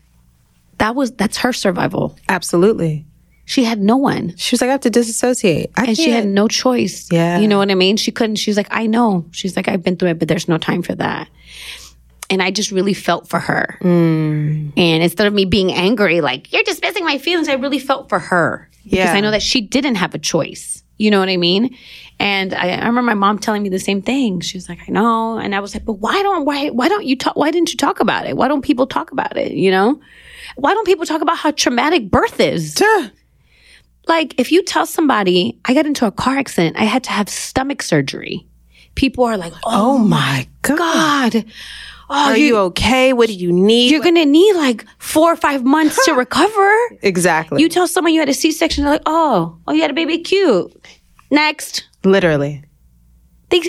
that 0.79 0.95
was, 0.95 1.13
that's 1.13 1.39
her 1.39 1.53
survival. 1.53 2.19
Absolutely. 2.29 3.07
She 3.49 3.63
had 3.63 3.81
no 3.81 3.97
one 3.97 4.37
She 4.37 4.55
was 4.55 4.61
like, 4.61 4.69
I 4.69 4.73
have 4.73 4.81
to 4.81 4.91
disassociate. 4.91 5.71
I 5.77 5.85
and 5.85 5.97
she 5.97 6.11
had 6.11 6.27
no 6.27 6.49
choice. 6.49 7.09
Yeah. 7.13 7.39
You 7.39 7.47
know 7.47 7.59
what 7.59 7.71
I 7.71 7.77
mean? 7.77 7.97
She 7.97 8.11
couldn't, 8.11 8.37
she's 8.37 8.57
like, 8.57 8.67
I 8.73 8.89
know. 8.89 9.25
She's 9.31 9.55
like, 9.55 9.69
I've 9.69 9.85
been 9.85 9.97
through 9.97 10.11
it, 10.11 10.19
but 10.19 10.27
there's 10.27 10.49
no 10.49 10.59
time 10.59 10.83
for 10.83 10.97
that. 10.97 11.29
And 12.29 12.43
I 12.43 12.51
just 12.51 12.71
really 12.73 12.95
felt 12.95 13.29
for 13.29 13.39
her. 13.39 13.79
Mm. 13.83 14.73
And 14.77 15.03
instead 15.03 15.27
of 15.27 15.33
me 15.33 15.45
being 15.45 15.73
angry, 15.73 16.21
like, 16.21 16.53
you're 16.53 16.65
dismissing 16.65 17.05
my 17.05 17.19
feelings, 17.19 17.49
I 17.49 17.55
really 17.55 17.79
felt 17.79 18.09
for 18.09 18.19
her. 18.19 18.69
Because 18.85 19.11
I 19.11 19.21
know 19.21 19.31
that 19.31 19.43
she 19.43 19.61
didn't 19.61 19.97
have 19.97 20.15
a 20.15 20.19
choice. 20.19 20.83
You 20.99 21.11
know 21.11 21.21
what 21.21 21.29
I 21.29 21.37
mean? 21.37 21.77
And 22.19 22.55
I, 22.55 22.71
I 22.71 22.87
remember 22.87 23.03
my 23.03 23.15
mom 23.15 23.39
telling 23.39 23.63
me 23.63 23.69
the 23.69 23.79
same 23.79 24.01
thing. 24.01 24.41
She 24.41 24.57
was 24.57 24.69
like, 24.69 24.79
I 24.89 24.91
know. 24.91 25.39
And 25.39 25.55
I 25.55 25.61
was 25.61 25.75
like, 25.75 25.85
but 25.85 25.95
why 25.95 26.23
don't, 26.23 26.45
why, 26.47 26.71
why 26.71 26.89
don't 26.89 27.05
you 27.05 27.17
talk, 27.17 27.37
why 27.37 27.51
didn't 27.51 27.71
you 27.71 27.77
talk 27.77 28.01
about 28.01 28.27
it? 28.27 28.37
Why 28.37 28.49
don't 28.49 28.63
people 28.63 28.87
talk 28.87 29.13
about 29.13 29.37
it? 29.37 29.53
You 29.53 29.71
know? 29.71 30.01
Why 30.57 30.73
don't 30.73 30.87
people 30.87 31.05
talk 31.05 31.21
about 31.21 31.37
how 31.37 31.51
traumatic 31.51 32.11
birth 32.11 32.41
is? 32.41 32.75
Tuh. 32.75 33.11
like 34.07 34.35
if 34.39 34.51
you 34.53 34.63
tell 34.63 34.87
somebody 34.87 35.59
I 35.65 35.75
got 35.75 35.87
into 35.87 36.07
a 36.07 36.13
car 36.13 36.39
accident, 36.39 36.77
I 36.79 36.85
had 36.85 37.05
to 37.05 37.11
have 37.11 37.29
stomach 37.29 37.83
surgery. 37.83 38.47
People 38.97 39.25
are 39.25 39.37
like, 39.39 39.53
"Oh, 39.65 39.95
Oh 39.95 39.99
my 39.99 40.49
God. 40.63 40.77
God, 41.33 41.45
oh, 42.11 42.15
Are 42.31 42.37
you 42.37 42.57
okay? 42.69 43.13
What 43.13 43.29
do 43.29 43.35
you 43.35 43.53
need? 43.53 43.91
you're 43.93 44.03
gonna 44.03 44.25
need 44.25 44.55
like 44.57 44.85
four 44.99 45.33
or 45.33 45.37
five 45.37 45.65
months 45.65 46.05
to 46.07 46.13
recover." 46.15 46.73
exactly. 47.03 47.63
You 47.63 47.69
tell 47.69 47.87
someone 47.87 48.13
you 48.13 48.21
had 48.21 48.29
a 48.29 48.35
C-section, 48.35 48.83
they're 48.85 48.95
like, 48.95 49.03
"Oh, 49.07 49.57
oh, 49.69 49.73
you 49.73 49.83
had 49.83 49.91
a 49.93 49.95
baby, 49.95 50.19
cute." 50.19 50.73
Next, 51.31 51.85
Literally. 52.05 52.63
they 53.51 53.61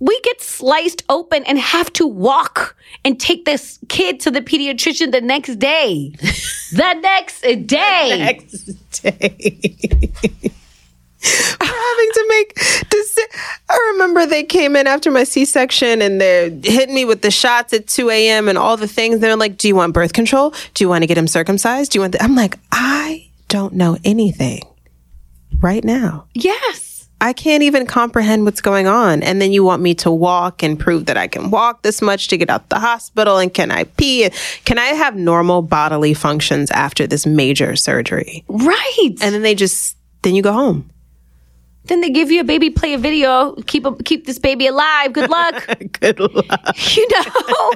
we 0.00 0.20
get 0.22 0.40
sliced 0.40 1.02
open 1.08 1.42
and 1.44 1.58
have 1.58 1.92
to 1.94 2.06
walk 2.06 2.76
and 3.04 3.18
take 3.18 3.44
this 3.44 3.80
kid 3.88 4.20
to 4.20 4.30
the 4.30 4.40
pediatrician 4.40 5.10
the 5.10 5.20
next 5.20 5.56
day. 5.58 6.12
the 6.72 6.94
next 7.02 7.40
day. 7.66 8.18
next 8.18 9.02
day. 9.02 10.52
Having 11.60 12.10
to 12.14 12.26
make 12.28 12.54
deci- 12.54 13.58
I 13.68 13.90
remember 13.92 14.26
they 14.26 14.44
came 14.44 14.76
in 14.76 14.86
after 14.86 15.10
my 15.10 15.24
C-section 15.24 16.00
and 16.00 16.20
they're 16.20 16.50
hitting 16.50 16.94
me 16.94 17.04
with 17.04 17.22
the 17.22 17.30
shots 17.30 17.72
at 17.72 17.86
2 17.88 18.10
a.m. 18.10 18.48
and 18.48 18.56
all 18.56 18.76
the 18.76 18.88
things. 18.88 19.20
They're 19.20 19.36
like, 19.36 19.56
"Do 19.58 19.68
you 19.68 19.74
want 19.76 19.94
birth 19.94 20.12
control? 20.12 20.54
Do 20.74 20.84
you 20.84 20.88
want 20.88 21.02
to 21.02 21.06
get 21.06 21.18
him 21.18 21.26
circumcised? 21.26 21.92
Do 21.92 21.98
you 21.98 22.00
want?" 22.02 22.12
The-? 22.12 22.22
I'm 22.22 22.36
like, 22.36 22.58
I 22.72 23.28
don't 23.48 23.74
know 23.74 23.96
anything 24.04 24.62
right 25.60 25.84
now. 25.84 26.26
yes. 26.34 26.84
I 27.20 27.32
can't 27.32 27.64
even 27.64 27.84
comprehend 27.84 28.44
what's 28.44 28.60
going 28.60 28.86
on. 28.86 29.24
And 29.24 29.42
then 29.42 29.50
you 29.50 29.64
want 29.64 29.82
me 29.82 29.92
to 29.96 30.08
walk 30.08 30.62
and 30.62 30.78
prove 30.78 31.06
that 31.06 31.16
I 31.16 31.26
can 31.26 31.50
walk 31.50 31.82
this 31.82 32.00
much 32.00 32.28
to 32.28 32.36
get 32.36 32.48
out 32.48 32.68
the 32.68 32.78
hospital. 32.78 33.38
And 33.38 33.52
can 33.52 33.72
I 33.72 33.82
pee? 33.82 34.30
Can 34.64 34.78
I 34.78 34.84
have 34.84 35.16
normal 35.16 35.62
bodily 35.62 36.14
functions 36.14 36.70
after 36.70 37.08
this 37.08 37.26
major 37.26 37.74
surgery? 37.74 38.44
Right. 38.46 39.16
And 39.20 39.34
then 39.34 39.42
they 39.42 39.56
just, 39.56 39.96
then 40.22 40.36
you 40.36 40.42
go 40.42 40.52
home. 40.52 40.88
Then 41.88 42.00
they 42.02 42.10
give 42.10 42.30
you 42.30 42.40
a 42.40 42.44
baby, 42.44 42.70
play 42.70 42.94
a 42.94 42.98
video, 42.98 43.54
keep 43.66 43.84
a, 43.86 43.94
keep 44.04 44.26
this 44.26 44.38
baby 44.38 44.66
alive. 44.66 45.12
Good 45.12 45.30
luck. 45.30 45.66
Good 46.00 46.20
luck. 46.20 46.76
you 46.96 47.08
know, 47.10 47.72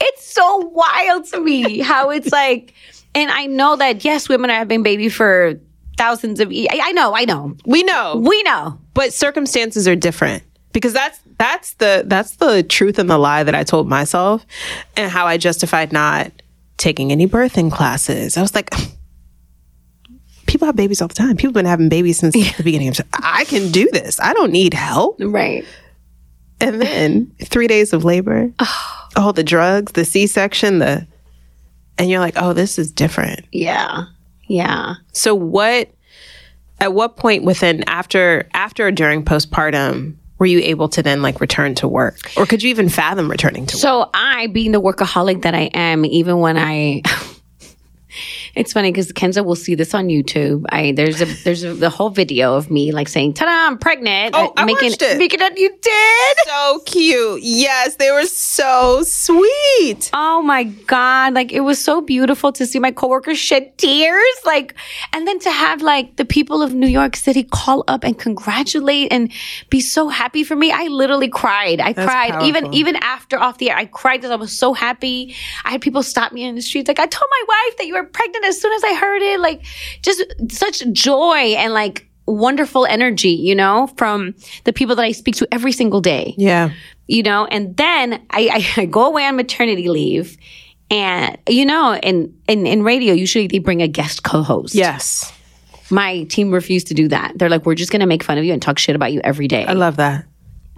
it's 0.00 0.24
so 0.24 0.56
wild 0.58 1.26
to 1.26 1.40
me 1.40 1.80
how 1.80 2.10
it's 2.10 2.32
like, 2.32 2.74
and 3.14 3.30
I 3.30 3.46
know 3.46 3.76
that 3.76 4.04
yes, 4.04 4.28
women 4.28 4.50
are 4.50 4.54
having 4.56 4.82
baby 4.82 5.08
for 5.08 5.54
thousands 5.96 6.40
of 6.40 6.50
years. 6.52 6.68
I 6.72 6.88
I 6.88 6.92
know, 6.92 7.14
I 7.14 7.24
know, 7.24 7.56
We 7.66 7.82
know, 7.84 8.16
we 8.16 8.42
know. 8.42 8.78
but 8.94 9.12
circumstances 9.12 9.86
are 9.86 9.94
different 9.94 10.42
because 10.72 10.92
that's 10.92 11.20
that's 11.38 11.74
the 11.74 12.02
that's 12.06 12.36
the 12.36 12.62
truth 12.62 12.98
and 12.98 13.08
the 13.08 13.18
lie 13.18 13.44
that 13.44 13.54
I 13.54 13.62
told 13.62 13.88
myself, 13.88 14.44
and 14.96 15.10
how 15.10 15.26
I 15.26 15.36
justified 15.36 15.92
not 15.92 16.32
taking 16.78 17.12
any 17.12 17.26
birthing 17.28 17.70
classes. 17.70 18.36
I 18.36 18.42
was 18.42 18.54
like. 18.54 18.70
People 20.54 20.66
have 20.66 20.76
babies 20.76 21.02
all 21.02 21.08
the 21.08 21.14
time. 21.14 21.36
People 21.36 21.48
have 21.48 21.54
been 21.54 21.66
having 21.66 21.88
babies 21.88 22.20
since 22.20 22.32
the 22.32 22.62
beginning 22.62 22.86
of 22.86 22.94
time. 22.94 23.08
I 23.12 23.44
can 23.44 23.72
do 23.72 23.88
this. 23.92 24.20
I 24.20 24.32
don't 24.34 24.52
need 24.52 24.72
help. 24.72 25.16
Right. 25.18 25.64
And 26.60 26.80
then 26.80 27.32
three 27.42 27.66
days 27.66 27.92
of 27.92 28.04
labor, 28.04 28.52
all 29.16 29.32
the 29.32 29.42
drugs, 29.42 29.90
the 29.94 30.04
C 30.04 30.28
section, 30.28 30.78
the, 30.78 31.08
and 31.98 32.08
you're 32.08 32.20
like, 32.20 32.34
oh, 32.36 32.52
this 32.52 32.78
is 32.78 32.92
different. 32.92 33.40
Yeah. 33.50 34.04
Yeah. 34.46 34.94
So 35.10 35.34
what, 35.34 35.90
at 36.78 36.92
what 36.92 37.16
point 37.16 37.42
within, 37.42 37.82
after, 37.88 38.48
after 38.54 38.86
or 38.86 38.92
during 38.92 39.24
postpartum, 39.24 40.14
were 40.38 40.46
you 40.46 40.60
able 40.60 40.88
to 40.90 41.02
then 41.02 41.20
like 41.20 41.40
return 41.40 41.74
to 41.74 41.88
work? 41.88 42.30
Or 42.36 42.46
could 42.46 42.62
you 42.62 42.70
even 42.70 42.88
fathom 42.88 43.28
returning 43.28 43.66
to 43.66 43.74
work? 43.74 43.80
So 43.80 44.08
I, 44.14 44.46
being 44.46 44.70
the 44.70 44.80
workaholic 44.80 45.42
that 45.42 45.56
I 45.56 45.68
am, 45.74 46.04
even 46.04 46.38
when 46.38 46.56
I, 46.56 47.02
it's 48.56 48.72
funny 48.72 48.92
because 48.92 49.12
Kenza 49.12 49.44
will 49.44 49.56
see 49.56 49.74
this 49.74 49.94
on 49.94 50.08
YouTube. 50.08 50.64
I 50.68 50.92
there's 50.92 51.20
a 51.20 51.26
there's 51.44 51.64
a, 51.64 51.74
the 51.74 51.90
whole 51.90 52.10
video 52.10 52.54
of 52.54 52.70
me 52.70 52.92
like 52.92 53.08
saying, 53.08 53.34
"Ta-da, 53.34 53.66
I'm 53.66 53.78
pregnant." 53.78 54.34
Oh, 54.34 54.48
uh, 54.48 54.52
I 54.56 54.64
making 54.64 54.90
watched 54.90 55.02
it. 55.02 55.18
making 55.18 55.40
it. 55.40 55.58
You 55.58 55.70
did. 55.80 56.36
So 56.46 56.80
cute. 56.86 57.42
Yes, 57.42 57.96
they 57.96 58.10
were 58.10 58.26
so 58.26 59.02
sweet. 59.04 60.10
Oh 60.12 60.42
my 60.42 60.64
God. 60.64 61.34
Like 61.34 61.52
it 61.52 61.60
was 61.60 61.82
so 61.82 62.00
beautiful 62.00 62.52
to 62.52 62.66
see 62.66 62.78
my 62.78 62.90
coworkers 62.90 63.38
shed 63.38 63.76
tears. 63.78 64.36
Like, 64.44 64.74
and 65.12 65.26
then 65.26 65.38
to 65.40 65.50
have 65.50 65.82
like 65.82 66.16
the 66.16 66.24
people 66.24 66.62
of 66.62 66.74
New 66.74 66.86
York 66.86 67.16
City 67.16 67.42
call 67.42 67.84
up 67.88 68.04
and 68.04 68.18
congratulate 68.18 69.12
and 69.12 69.32
be 69.70 69.80
so 69.80 70.08
happy 70.08 70.44
for 70.44 70.56
me. 70.56 70.70
I 70.70 70.84
literally 70.84 71.28
cried. 71.28 71.80
I 71.80 71.92
cried. 71.92 72.42
Even 72.42 72.72
even 72.72 72.96
after 72.96 73.38
off 73.38 73.58
the 73.58 73.70
air, 73.70 73.76
I 73.76 73.86
cried 73.86 74.18
because 74.18 74.30
I 74.30 74.36
was 74.36 74.56
so 74.56 74.74
happy. 74.74 75.34
I 75.64 75.72
had 75.72 75.80
people 75.80 76.02
stop 76.02 76.32
me 76.32 76.44
in 76.44 76.54
the 76.54 76.62
streets. 76.62 76.88
Like, 76.88 76.98
I 76.98 77.06
told 77.06 77.28
my 77.30 77.44
wife 77.48 77.78
that 77.78 77.86
you 77.86 77.94
were 77.94 78.04
pregnant 78.04 78.43
as 78.44 78.60
soon 78.60 78.72
as 78.72 78.84
I 78.84 78.94
heard 78.94 79.22
it. 79.22 79.40
Like, 79.40 79.64
just 80.02 80.22
such 80.50 80.82
joy 80.92 81.54
and 81.56 81.72
like 81.72 82.08
wonderful 82.26 82.86
energy, 82.86 83.30
you 83.30 83.54
know, 83.54 83.86
from 83.96 84.34
the 84.64 84.72
people 84.72 84.96
that 84.96 85.02
I 85.02 85.12
speak 85.12 85.36
to 85.36 85.48
every 85.52 85.72
single 85.72 86.00
day 86.00 86.34
Yeah. 86.38 86.70
you 87.06 87.22
know 87.22 87.44
and 87.46 87.76
then 87.76 88.14
I, 88.30 88.48
I, 88.50 88.66
I 88.82 88.86
go 88.86 89.06
away 89.06 89.26
on 89.26 89.36
maternity 89.36 89.88
leave 89.90 90.38
and 90.90 91.36
you 91.48 91.66
know 91.66 91.96
in, 92.02 92.34
in 92.48 92.66
in 92.66 92.82
radio 92.82 93.12
usually 93.12 93.46
they 93.46 93.58
bring 93.58 93.82
a 93.82 93.88
guest 93.88 94.22
co-host 94.24 94.74
Yes. 94.74 95.32
my 95.90 96.22
team 96.24 96.50
refused 96.50 96.86
to 96.88 96.94
do 96.94 97.08
that 97.08 97.32
they're 97.36 97.50
like 97.50 97.66
we're 97.66 97.74
just 97.74 97.92
gonna 97.92 98.06
make 98.06 98.22
fun 98.22 98.38
of 98.38 98.44
you 98.44 98.52
and 98.54 98.62
talk 98.62 98.78
shit 98.78 98.96
about 98.96 99.12
you 99.12 99.20
every 99.22 99.48
day 99.48 99.64
I 99.66 99.72
love 99.74 99.96
that. 99.96 100.24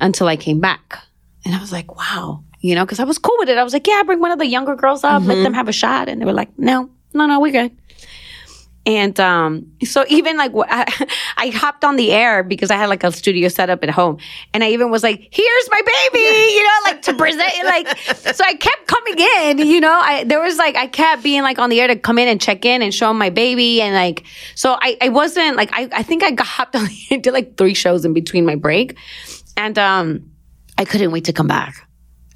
until 0.01 0.27
i 0.27 0.37
came 0.37 0.59
back 0.61 0.99
and 1.45 1.55
i 1.55 1.61
was 1.61 1.71
like 1.71 1.97
wow 1.97 2.43
you 2.61 2.75
know 2.75 2.85
because 2.85 2.99
i 2.99 3.05
was 3.05 3.19
cool 3.19 3.37
with 3.39 3.49
it 3.49 3.57
i 3.59 3.63
was 3.65 3.73
like 3.73 3.87
yeah 3.87 4.03
bring 4.05 4.19
one 4.21 4.33
of 4.33 4.39
the 4.39 4.47
younger 4.47 4.75
girls 4.75 5.05
up 5.05 5.23
let 5.23 5.35
mm-hmm. 5.35 5.45
them 5.45 5.55
have 5.55 5.69
a 5.69 5.73
shot 5.73 6.09
and 6.09 6.21
they 6.21 6.25
were 6.27 6.33
like 6.33 6.51
no 6.59 6.91
no 7.17 7.27
no 7.27 7.41
we're 7.41 7.53
good 7.53 7.73
and 8.87 9.19
um, 9.19 9.73
so 9.83 10.05
even 10.09 10.37
like 10.37 10.53
I, 10.69 11.09
I 11.37 11.49
hopped 11.49 11.85
on 11.85 11.97
the 11.97 12.13
air 12.13 12.45
because 12.45 12.71
I 12.71 12.77
had 12.77 12.89
like 12.89 13.03
a 13.03 13.11
studio 13.11 13.49
set 13.49 13.69
up 13.69 13.83
at 13.83 13.91
home, 13.91 14.19
and 14.55 14.63
I 14.63 14.71
even 14.71 14.91
was 14.91 15.03
like, 15.03 15.29
"Here's 15.33 15.71
my 15.71 15.83
baby," 15.83 16.55
you 16.55 16.63
know, 16.63 16.71
like 16.85 17.03
to 17.03 17.15
present. 17.15 17.53
Like, 17.65 17.99
so 17.99 18.45
I 18.45 18.55
kept 18.55 18.87
coming 18.87 19.17
in, 19.19 19.59
you 19.67 19.81
know. 19.81 19.93
I 19.93 20.23
there 20.25 20.41
was 20.41 20.57
like 20.57 20.77
I 20.77 20.87
kept 20.87 21.25
being 21.25 21.43
like 21.43 21.59
on 21.59 21.69
the 21.69 21.81
air 21.81 21.89
to 21.89 21.97
come 21.97 22.19
in 22.19 22.29
and 22.29 22.41
check 22.41 22.65
in 22.65 22.81
and 22.81 22.95
show 22.95 23.13
my 23.13 23.29
baby, 23.29 23.83
and 23.83 23.95
like 23.95 24.25
so 24.55 24.77
I 24.81 24.97
I 25.01 25.09
wasn't 25.09 25.57
like 25.57 25.71
I 25.73 25.89
I 25.93 26.03
think 26.05 26.23
I 26.23 26.31
got 26.31 26.47
hopped 26.47 26.77
on 26.77 26.85
the 26.85 26.99
air, 27.11 27.19
did 27.19 27.33
like 27.33 27.57
three 27.57 27.75
shows 27.75 28.05
in 28.05 28.13
between 28.13 28.47
my 28.47 28.55
break, 28.55 28.97
and 29.57 29.77
um, 29.79 30.31
I 30.79 30.85
couldn't 30.85 31.11
wait 31.11 31.25
to 31.25 31.33
come 31.33 31.49
back. 31.49 31.86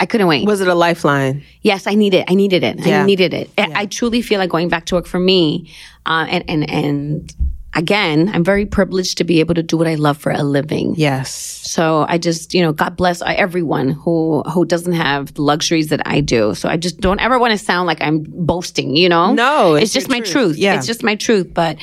I 0.01 0.07
couldn't 0.07 0.27
wait. 0.27 0.47
Was 0.47 0.61
it 0.63 0.69
a 0.69 0.75
lifeline? 0.75 1.43
Yes, 1.63 1.87
I 1.87 1.95
need 1.95 2.15
it. 2.15 2.25
I 2.29 2.35
needed 2.35 2.65
it. 2.65 2.79
Yeah. 2.81 3.03
I 3.03 3.07
needed 3.07 3.35
it. 3.35 3.51
I- 3.59 3.71
I 3.83 3.87
truly 3.87 4.23
feel 4.23 4.39
like 4.39 4.51
going 4.51 4.69
back 4.71 4.87
to 4.87 4.95
work 4.97 5.07
for 5.07 5.21
me. 5.21 5.71
Uh, 6.07 6.27
and 6.29 6.45
and 6.49 6.71
and 6.71 7.35
again, 7.75 8.29
I'm 8.35 8.43
very 8.43 8.67
privileged 8.67 9.19
to 9.19 9.25
be 9.25 9.39
able 9.41 9.55
to 9.55 9.63
do 9.63 9.77
what 9.77 9.87
I 9.87 9.95
love 9.95 10.19
for 10.19 10.33
a 10.33 10.43
living. 10.43 10.95
Yes. 10.97 11.31
So 11.71 12.05
I 12.09 12.19
just, 12.19 12.53
you 12.53 12.63
know, 12.63 12.73
God 12.73 12.97
bless 12.97 13.23
everyone 13.25 13.91
who 13.91 14.43
who 14.53 14.65
doesn't 14.65 14.95
have 14.95 15.35
the 15.35 15.43
luxuries 15.43 15.89
that 15.89 16.01
I 16.07 16.21
do. 16.21 16.55
So 16.55 16.69
I 16.69 16.77
just 16.77 16.99
don't 17.01 17.21
ever 17.21 17.39
want 17.39 17.53
to 17.53 17.59
sound 17.59 17.87
like 17.87 18.01
I'm 18.01 18.25
boasting. 18.27 18.97
You 18.97 19.09
know, 19.11 19.35
No, 19.35 19.75
it's, 19.75 19.85
it's 19.85 19.93
just 19.93 20.09
your 20.09 20.17
my 20.19 20.21
truth. 20.25 20.33
truth. 20.33 20.57
Yeah. 20.57 20.77
it's 20.77 20.87
just 20.87 21.03
my 21.05 21.15
truth. 21.15 21.53
But 21.55 21.77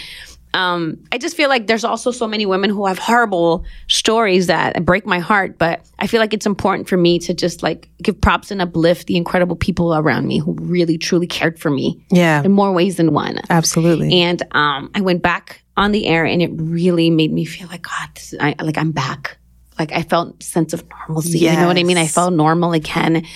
um, 0.54 0.98
I 1.12 1.18
just 1.18 1.36
feel 1.36 1.50
like 1.50 1.68
there's 1.68 1.84
also 1.84 2.10
so 2.12 2.28
many 2.28 2.46
women 2.46 2.70
who 2.70 2.86
have 2.88 2.98
horrible 2.98 3.64
stories 3.88 4.48
that 4.48 4.84
break 4.86 5.06
my 5.06 5.20
heart. 5.20 5.58
But 5.58 5.86
I 6.00 6.08
feel 6.08 6.20
like 6.20 6.34
it's 6.34 6.46
important 6.46 6.88
for 6.88 6.98
me 6.98 7.20
to 7.20 7.34
just 7.34 7.62
like 7.64 7.90
give 8.02 8.20
props 8.20 8.50
and 8.52 8.62
uplift 8.62 9.08
the 9.08 9.18
incredible 9.18 9.56
people 9.56 9.94
around 9.94 10.28
me 10.28 10.40
who 10.40 10.54
really 10.54 10.98
truly 10.98 11.28
cared 11.28 11.60
for 11.60 11.70
me 11.70 12.04
Yeah. 12.10 12.42
in 12.44 12.52
more 12.52 12.72
ways 12.74 12.96
than 12.96 13.14
one. 13.14 13.40
Absolutely. 13.50 14.22
And 14.22 14.42
um, 14.52 14.90
I 14.96 15.02
went 15.02 15.22
back 15.22 15.62
on 15.76 15.92
the 15.92 16.08
air, 16.08 16.26
and 16.26 16.42
it 16.42 16.50
really 16.54 17.10
made 17.12 17.32
me 17.32 17.46
feel 17.46 17.68
like 17.68 17.84
God, 17.84 18.10
this 18.16 18.34
is, 18.34 18.40
I, 18.42 18.56
like 18.60 18.78
I'm 18.80 18.92
back. 18.92 19.38
Like 19.78 19.92
I 19.92 20.02
felt 20.02 20.42
sense 20.42 20.74
of 20.74 20.84
normalcy. 21.08 21.38
You 21.40 21.52
know 21.54 21.68
what 21.68 21.78
I 21.78 21.84
mean? 21.84 22.00
I 22.00 22.08
felt 22.08 22.34
normal 22.34 22.74
again, 22.74 23.28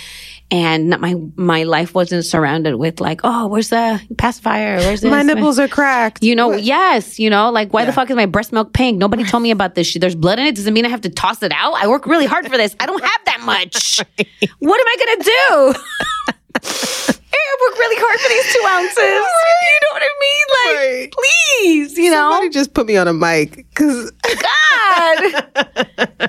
and 0.51 0.89
not- 0.89 0.99
my 0.99 1.15
my 1.35 1.63
life 1.63 1.95
wasn't 1.95 2.25
surrounded 2.25 2.75
with 2.75 2.99
like, 3.01 3.21
oh, 3.23 3.47
where's 3.47 3.69
the 3.69 3.99
pacifier? 4.17 4.77
Where's 4.77 5.01
this? 5.03 5.09
My 5.09 5.23
nipples 5.23 5.57
are 5.57 5.67
cracked. 5.67 6.23
You 6.23 6.35
know, 6.35 6.51
yes, 6.53 7.17
you 7.19 7.29
know, 7.29 7.49
like 7.49 7.73
why 7.73 7.85
the 7.85 7.93
fuck 7.93 8.09
is 8.09 8.15
my 8.15 8.25
breast 8.25 8.51
milk 8.51 8.73
pink? 8.73 8.97
Nobody 8.97 9.23
told 9.23 9.41
me 9.43 9.51
about 9.51 9.75
this 9.75 9.87
shit. 9.87 10.01
There's 10.01 10.15
blood 10.15 10.37
in 10.39 10.45
it. 10.45 10.55
Doesn't 10.55 10.73
mean 10.73 10.85
I 10.85 10.89
have 10.89 11.01
to 11.01 11.09
toss 11.09 11.41
it 11.41 11.51
out. 11.55 11.73
I 11.75 11.87
work 11.87 12.05
really 12.05 12.25
hard 12.25 12.45
for 12.47 12.57
this. 12.57 12.75
I 12.79 12.85
don't 12.85 13.03
have 13.03 13.21
that 13.25 13.41
much. 13.41 14.01
What 14.59 14.79
am 14.79 14.87
I 14.87 14.95
gonna 14.99 15.23
do? 15.23 17.13
I 17.51 17.57
work 17.69 17.77
really 17.79 17.95
hard 17.99 18.19
for 18.19 18.29
these 18.29 18.53
two 18.53 18.65
ounces. 18.67 19.25
You 19.63 19.79
know 19.83 19.91
what 19.93 20.03
I 20.03 20.05
mean? 20.25 20.45
Like, 20.57 20.75
Right. 20.75 21.09
please, 21.11 21.97
you 21.97 22.09
know. 22.11 22.29
Somebody 22.31 22.49
just 22.49 22.73
put 22.73 22.85
me 22.87 22.97
on 22.97 23.07
a 23.07 23.13
mic 23.13 23.55
because 23.55 24.11
God. 24.21 25.43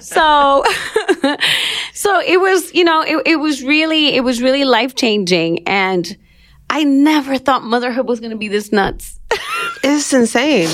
so, 0.02 0.64
so 1.94 2.20
it 2.20 2.40
was, 2.40 2.72
you 2.74 2.84
know, 2.84 3.02
it, 3.02 3.22
it 3.26 3.36
was 3.36 3.62
really, 3.62 4.14
it 4.16 4.24
was 4.24 4.42
really 4.42 4.64
life 4.64 4.94
changing, 4.94 5.66
and 5.68 6.16
I 6.70 6.84
never 6.84 7.38
thought 7.38 7.62
motherhood 7.62 8.06
was 8.08 8.20
going 8.20 8.30
to 8.30 8.36
be 8.36 8.48
this 8.48 8.72
nuts. 8.72 9.18
it's 9.84 10.12
insane. 10.12 10.68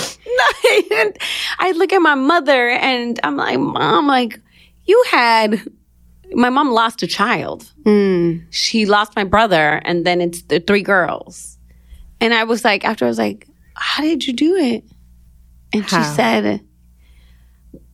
I 1.59 1.73
look 1.77 1.93
at 1.93 2.01
my 2.01 2.15
mother 2.15 2.71
and 2.71 3.19
I'm 3.23 3.37
like, 3.37 3.59
Mom, 3.59 4.07
like, 4.07 4.41
you 4.85 5.03
had 5.11 5.61
my 6.33 6.51
mom 6.51 6.71
lost 6.71 7.03
a 7.03 7.07
child. 7.07 7.71
Hmm. 7.85 8.39
She 8.51 8.87
lost 8.87 9.17
my 9.17 9.25
brother, 9.25 9.81
and 9.85 10.05
then 10.05 10.21
it's 10.21 10.43
the 10.43 10.61
three 10.61 10.83
girls. 10.83 11.59
And 12.21 12.35
I 12.35 12.45
was 12.45 12.65
like, 12.65 12.85
after 12.85 13.05
I 13.05 13.09
was 13.09 13.19
like, 13.19 13.47
How 13.75 14.03
did 14.03 14.27
you 14.27 14.33
do 14.33 14.57
it? 14.57 14.85
And 15.73 15.89
she 15.89 16.03
said, 16.03 16.61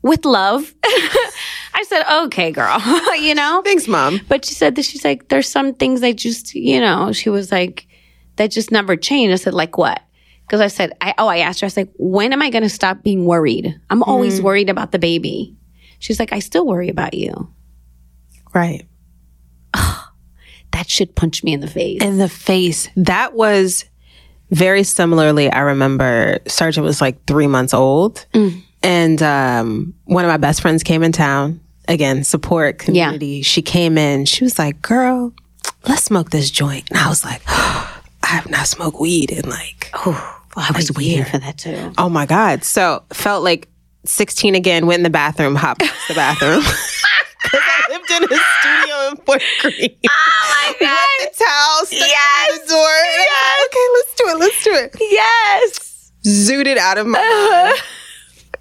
With 0.03 0.25
love. 0.25 0.75
I 0.85 1.85
said, 1.89 2.05
Okay, 2.25 2.51
girl, 2.53 2.81
you 3.21 3.35
know? 3.35 3.63
Thanks, 3.65 3.89
mom. 3.89 4.21
But 4.29 4.45
she 4.45 4.55
said 4.55 4.77
that 4.77 4.85
she's 4.85 5.05
like, 5.05 5.29
there's 5.29 5.49
some 5.49 5.75
things 5.75 6.01
that 6.01 6.17
just, 6.17 6.55
you 6.55 6.81
know, 6.81 7.13
she 7.13 7.31
was 7.31 7.51
like, 7.51 7.87
that 8.37 8.51
just 8.51 8.71
never 8.71 8.97
change. 8.97 9.33
I 9.33 9.37
said, 9.37 9.55
like 9.55 9.79
what? 9.79 10.01
Because 10.47 10.61
I 10.61 10.69
said, 10.69 10.93
I, 11.01 11.15
oh, 11.19 11.27
I 11.27 11.39
asked 11.39 11.61
her, 11.61 11.65
I 11.65 11.69
was 11.69 11.77
like, 11.77 11.91
when 11.97 12.33
am 12.33 12.43
I 12.43 12.51
going 12.51 12.63
to 12.63 12.69
stop 12.69 13.03
being 13.03 13.25
worried? 13.27 13.75
I'm 13.91 14.03
always 14.03 14.39
hmm. 14.39 14.45
worried 14.45 14.69
about 14.69 14.93
the 14.93 14.99
baby. 14.99 15.57
She's 15.99 16.21
like, 16.21 16.33
I 16.33 16.39
still 16.41 16.67
worry 16.67 16.89
about 16.89 17.15
you. 17.15 17.49
Right. 18.55 18.87
That 20.73 20.91
should 20.91 21.15
punch 21.15 21.45
me 21.45 21.53
in 21.53 21.61
the 21.61 21.69
face. 21.69 22.03
In 22.03 22.19
the 22.19 22.29
face. 22.29 22.89
That 22.97 23.35
was 23.35 23.85
very 24.51 24.83
similarly. 24.83 25.49
I 25.49 25.61
remember 25.61 26.39
Sergeant 26.49 26.85
was 26.85 27.01
like 27.01 27.25
three 27.27 27.47
months 27.47 27.73
old. 27.73 28.27
And 28.83 29.23
um, 29.23 29.95
one 30.07 30.25
of 30.25 30.29
my 30.29 30.37
best 30.37 30.61
friends 30.61 30.83
came 30.83 31.05
in 31.05 31.13
town. 31.13 31.61
Again, 31.87 32.25
support 32.25 32.81
community. 32.81 33.43
She 33.43 33.63
came 33.63 33.97
in. 33.97 34.25
She 34.25 34.43
was 34.43 34.59
like, 34.59 34.83
girl, 34.83 35.33
let's 35.87 36.03
smoke 36.03 36.31
this 36.31 36.51
joint. 36.51 36.91
And 36.91 36.99
I 36.99 37.09
was 37.09 37.25
like, 37.25 37.41
I 37.47 38.03
have 38.23 38.51
not 38.51 38.67
smoked 38.67 38.99
weed 38.99 39.31
in 39.31 39.49
like, 39.49 39.91
oh, 39.95 40.41
I 40.57 40.73
was 40.75 40.91
waiting 40.91 41.25
for 41.25 41.39
that 41.39 41.57
too. 41.57 41.93
oh 41.99 42.09
my 42.09 42.27
God. 42.27 42.65
So 42.65 43.05
felt 43.13 43.45
like 43.45 43.69
16 44.07 44.57
again, 44.57 44.87
went 44.87 44.99
in 44.99 45.05
the 45.05 45.11
bathroom, 45.11 45.55
hopped 45.55 45.85
the 46.09 46.15
bathroom. 46.15 46.65
Because 48.21 48.21
I 48.21 48.21
lived 48.21 48.33
in 48.33 48.39
a 48.39 48.43
studio 48.61 49.09
in 49.11 49.17
Fort 49.25 49.43
Greene. 49.61 49.99
Oh 50.09 50.77
my 50.81 50.89
Wet 50.89 51.33
the 51.37 51.45
towel, 51.45 51.87
stuck 51.87 52.09
Yes. 52.09 52.51
in 52.51 52.63
the 52.63 52.69
door. 52.69 52.79
Was 52.79 53.27
like, 53.35 53.65
okay, 53.67 53.87
let's 53.95 54.15
do 54.15 54.25
it. 54.29 54.39
Let's 54.39 54.65
do 54.65 54.73
it. 54.75 54.97
Yes. 55.13 56.13
Zooted 56.25 56.77
out 56.77 56.99
of 56.99 57.07
my 57.07 57.19
uh-huh. 57.19 57.67
mind. 57.69 57.83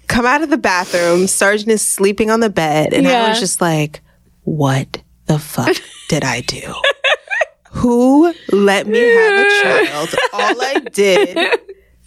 Come 0.06 0.26
out 0.26 0.42
of 0.42 0.50
the 0.50 0.58
bathroom. 0.58 1.26
Sergeant 1.26 1.70
is 1.70 1.86
sleeping 1.86 2.30
on 2.30 2.40
the 2.40 2.50
bed. 2.50 2.92
And 2.92 3.06
I 3.08 3.28
was 3.28 3.40
just 3.40 3.60
like, 3.60 4.00
what 4.42 5.02
the 5.26 5.38
fuck 5.38 5.76
did 6.08 6.24
I 6.24 6.40
do? 6.42 6.74
Who 7.72 8.32
let 8.52 8.86
me 8.86 8.98
have 9.00 9.46
a 9.46 9.62
child? 9.62 10.14
All 10.32 10.62
I 10.62 10.80
did 10.92 11.36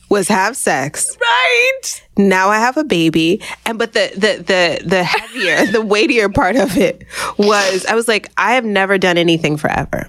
was 0.10 0.28
have 0.28 0.56
sex. 0.56 1.18
Right. 1.20 2.04
Now 2.18 2.50
I 2.50 2.60
have 2.60 2.78
a 2.78 2.84
baby. 2.84 3.42
And 3.66 3.78
but 3.78 3.94
the 3.94 4.12
the 4.14 4.44
the 4.44 4.88
the 4.88 5.04
heavier, 5.04 5.66
the 5.72 5.82
weightier 5.82 6.30
part 6.30 6.56
of 6.56 6.78
it 6.78 7.06
was 7.38 7.86
I 7.86 7.96
was 7.96 8.08
like, 8.08 8.30
I 8.38 8.54
have 8.54 8.66
never 8.66 8.98
done 8.98 9.18
anything 9.18 9.58
forever. 9.58 10.08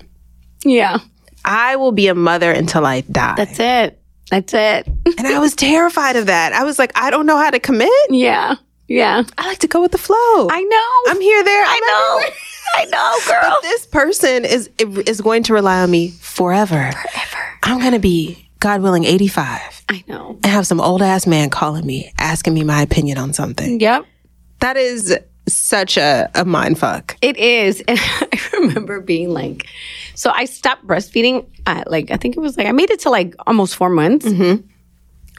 Yeah. 0.64 0.98
I 1.44 1.76
will 1.76 1.92
be 1.92 2.08
a 2.08 2.14
mother 2.14 2.50
until 2.50 2.84
I 2.84 3.02
die. 3.02 3.34
That's 3.36 3.58
it. 3.60 4.00
That's 4.30 4.52
it. 4.52 4.86
and 4.86 5.26
I 5.26 5.38
was 5.38 5.54
terrified 5.54 6.16
of 6.16 6.26
that. 6.26 6.52
I 6.52 6.64
was 6.64 6.78
like, 6.78 6.92
I 6.94 7.10
don't 7.10 7.26
know 7.26 7.38
how 7.38 7.50
to 7.50 7.58
commit. 7.58 7.90
Yeah. 8.10 8.56
Yeah. 8.86 9.22
I 9.38 9.46
like 9.46 9.58
to 9.60 9.68
go 9.68 9.80
with 9.80 9.92
the 9.92 9.98
flow. 9.98 10.16
I 10.50 10.62
know. 10.62 11.12
I'm 11.12 11.20
here, 11.20 11.44
there. 11.44 11.64
I 11.64 11.80
I'm 11.80 11.86
know. 11.86 12.16
everywhere. 12.18 12.38
I 12.74 12.84
know, 12.84 13.32
girl. 13.32 13.50
But 13.56 13.62
this 13.62 13.86
person 13.86 14.44
is 14.44 14.68
is 14.78 15.20
going 15.22 15.42
to 15.44 15.54
rely 15.54 15.80
on 15.80 15.90
me 15.90 16.10
forever. 16.10 16.92
Forever. 16.92 17.58
I'm 17.62 17.80
going 17.80 17.92
to 17.92 17.98
be, 17.98 18.47
God 18.60 18.82
willing, 18.82 19.04
85 19.04 19.84
I 19.88 20.04
know. 20.08 20.38
and 20.42 20.46
have 20.46 20.66
some 20.66 20.80
old 20.80 21.02
ass 21.02 21.26
man 21.26 21.50
calling 21.50 21.86
me, 21.86 22.12
asking 22.18 22.54
me 22.54 22.64
my 22.64 22.82
opinion 22.82 23.18
on 23.18 23.32
something. 23.32 23.80
Yep. 23.80 24.04
That 24.60 24.76
is 24.76 25.16
such 25.46 25.96
a, 25.96 26.28
a 26.34 26.44
mind 26.44 26.78
fuck. 26.78 27.16
It 27.22 27.36
is. 27.36 27.82
And 27.88 27.98
I 28.00 28.60
remember 28.60 29.00
being 29.00 29.30
like, 29.30 29.66
so 30.14 30.30
I 30.30 30.46
stopped 30.46 30.86
breastfeeding 30.86 31.46
at 31.66 31.88
like, 31.90 32.10
I 32.10 32.16
think 32.16 32.36
it 32.36 32.40
was 32.40 32.56
like, 32.56 32.66
I 32.66 32.72
made 32.72 32.90
it 32.90 33.00
to 33.00 33.10
like 33.10 33.34
almost 33.46 33.76
four 33.76 33.88
months. 33.88 34.26
Mm-hmm. 34.26 34.66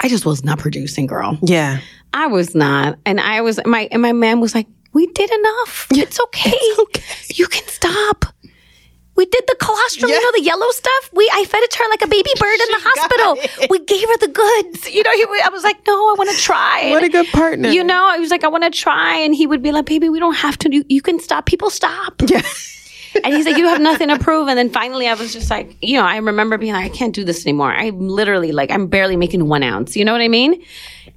I 0.01 0.07
just 0.07 0.25
was 0.25 0.43
not 0.43 0.59
producing, 0.59 1.05
girl. 1.05 1.37
Yeah. 1.41 1.79
I 2.13 2.27
was 2.27 2.55
not. 2.55 2.97
And 3.05 3.19
I 3.19 3.41
was, 3.41 3.59
my, 3.65 3.89
and 3.91 4.01
my 4.01 4.13
man 4.13 4.39
was 4.39 4.55
like, 4.55 4.67
we 4.93 5.07
did 5.07 5.29
enough. 5.29 5.87
It's 5.91 6.19
okay. 6.19 6.53
okay. 6.79 7.03
You 7.35 7.47
can 7.47 7.67
stop. 7.67 8.25
We 9.19 9.25
did 9.25 9.43
the 9.47 9.55
colostrum, 9.59 10.09
Yeah. 10.09 10.15
you 10.15 10.21
know, 10.23 10.31
the 10.39 10.43
yellow 10.43 10.69
stuff. 10.71 11.09
We, 11.11 11.29
I 11.33 11.43
fed 11.43 11.61
it 11.61 11.71
to 11.71 11.77
her 11.79 11.89
like 11.89 12.01
a 12.01 12.07
baby 12.07 12.29
bird 12.39 12.59
in 12.65 12.69
the 12.71 12.81
hospital. 12.87 13.67
We 13.69 13.79
gave 13.79 14.07
her 14.07 14.17
the 14.17 14.29
goods. 14.29 14.89
You 14.99 15.03
know, 15.03 15.11
he, 15.11 15.23
I 15.43 15.49
was 15.49 15.63
like, 15.65 15.85
no, 15.85 15.93
I 15.93 16.15
want 16.17 16.29
to 16.29 16.37
try. 16.37 16.89
What 16.91 17.03
a 17.03 17.09
good 17.09 17.27
partner. 17.27 17.67
You 17.69 17.83
know, 17.83 18.07
I 18.09 18.17
was 18.17 18.31
like, 18.31 18.43
I 18.45 18.47
want 18.47 18.63
to 18.63 18.69
try. 18.69 19.17
And 19.17 19.35
he 19.35 19.45
would 19.45 19.61
be 19.61 19.71
like, 19.73 19.85
baby, 19.85 20.07
we 20.07 20.19
don't 20.19 20.35
have 20.35 20.57
to. 20.59 20.73
You, 20.73 20.85
you 20.87 21.01
can 21.01 21.19
stop. 21.19 21.45
People 21.45 21.69
stop. 21.69 22.21
Yeah. 22.29 22.41
And 23.23 23.33
he's 23.33 23.47
like, 23.47 23.57
you 23.57 23.65
have 23.67 23.81
nothing 23.81 24.09
to 24.09 24.19
prove. 24.19 24.47
And 24.47 24.55
then 24.57 24.69
finally, 24.69 25.07
I 25.07 25.15
was 25.15 25.33
just 25.33 25.49
like, 25.49 25.75
you 25.81 25.97
know, 25.97 26.05
I 26.05 26.17
remember 26.17 26.59
being 26.59 26.73
like, 26.73 26.85
I 26.85 26.95
can't 26.95 27.13
do 27.13 27.25
this 27.25 27.43
anymore. 27.43 27.71
I'm 27.73 28.07
literally 28.07 28.51
like, 28.51 28.69
I'm 28.69 28.85
barely 28.85 29.15
making 29.17 29.47
one 29.49 29.63
ounce. 29.63 29.97
You 29.97 30.05
know 30.05 30.11
what 30.11 30.21
I 30.21 30.27
mean? 30.27 30.63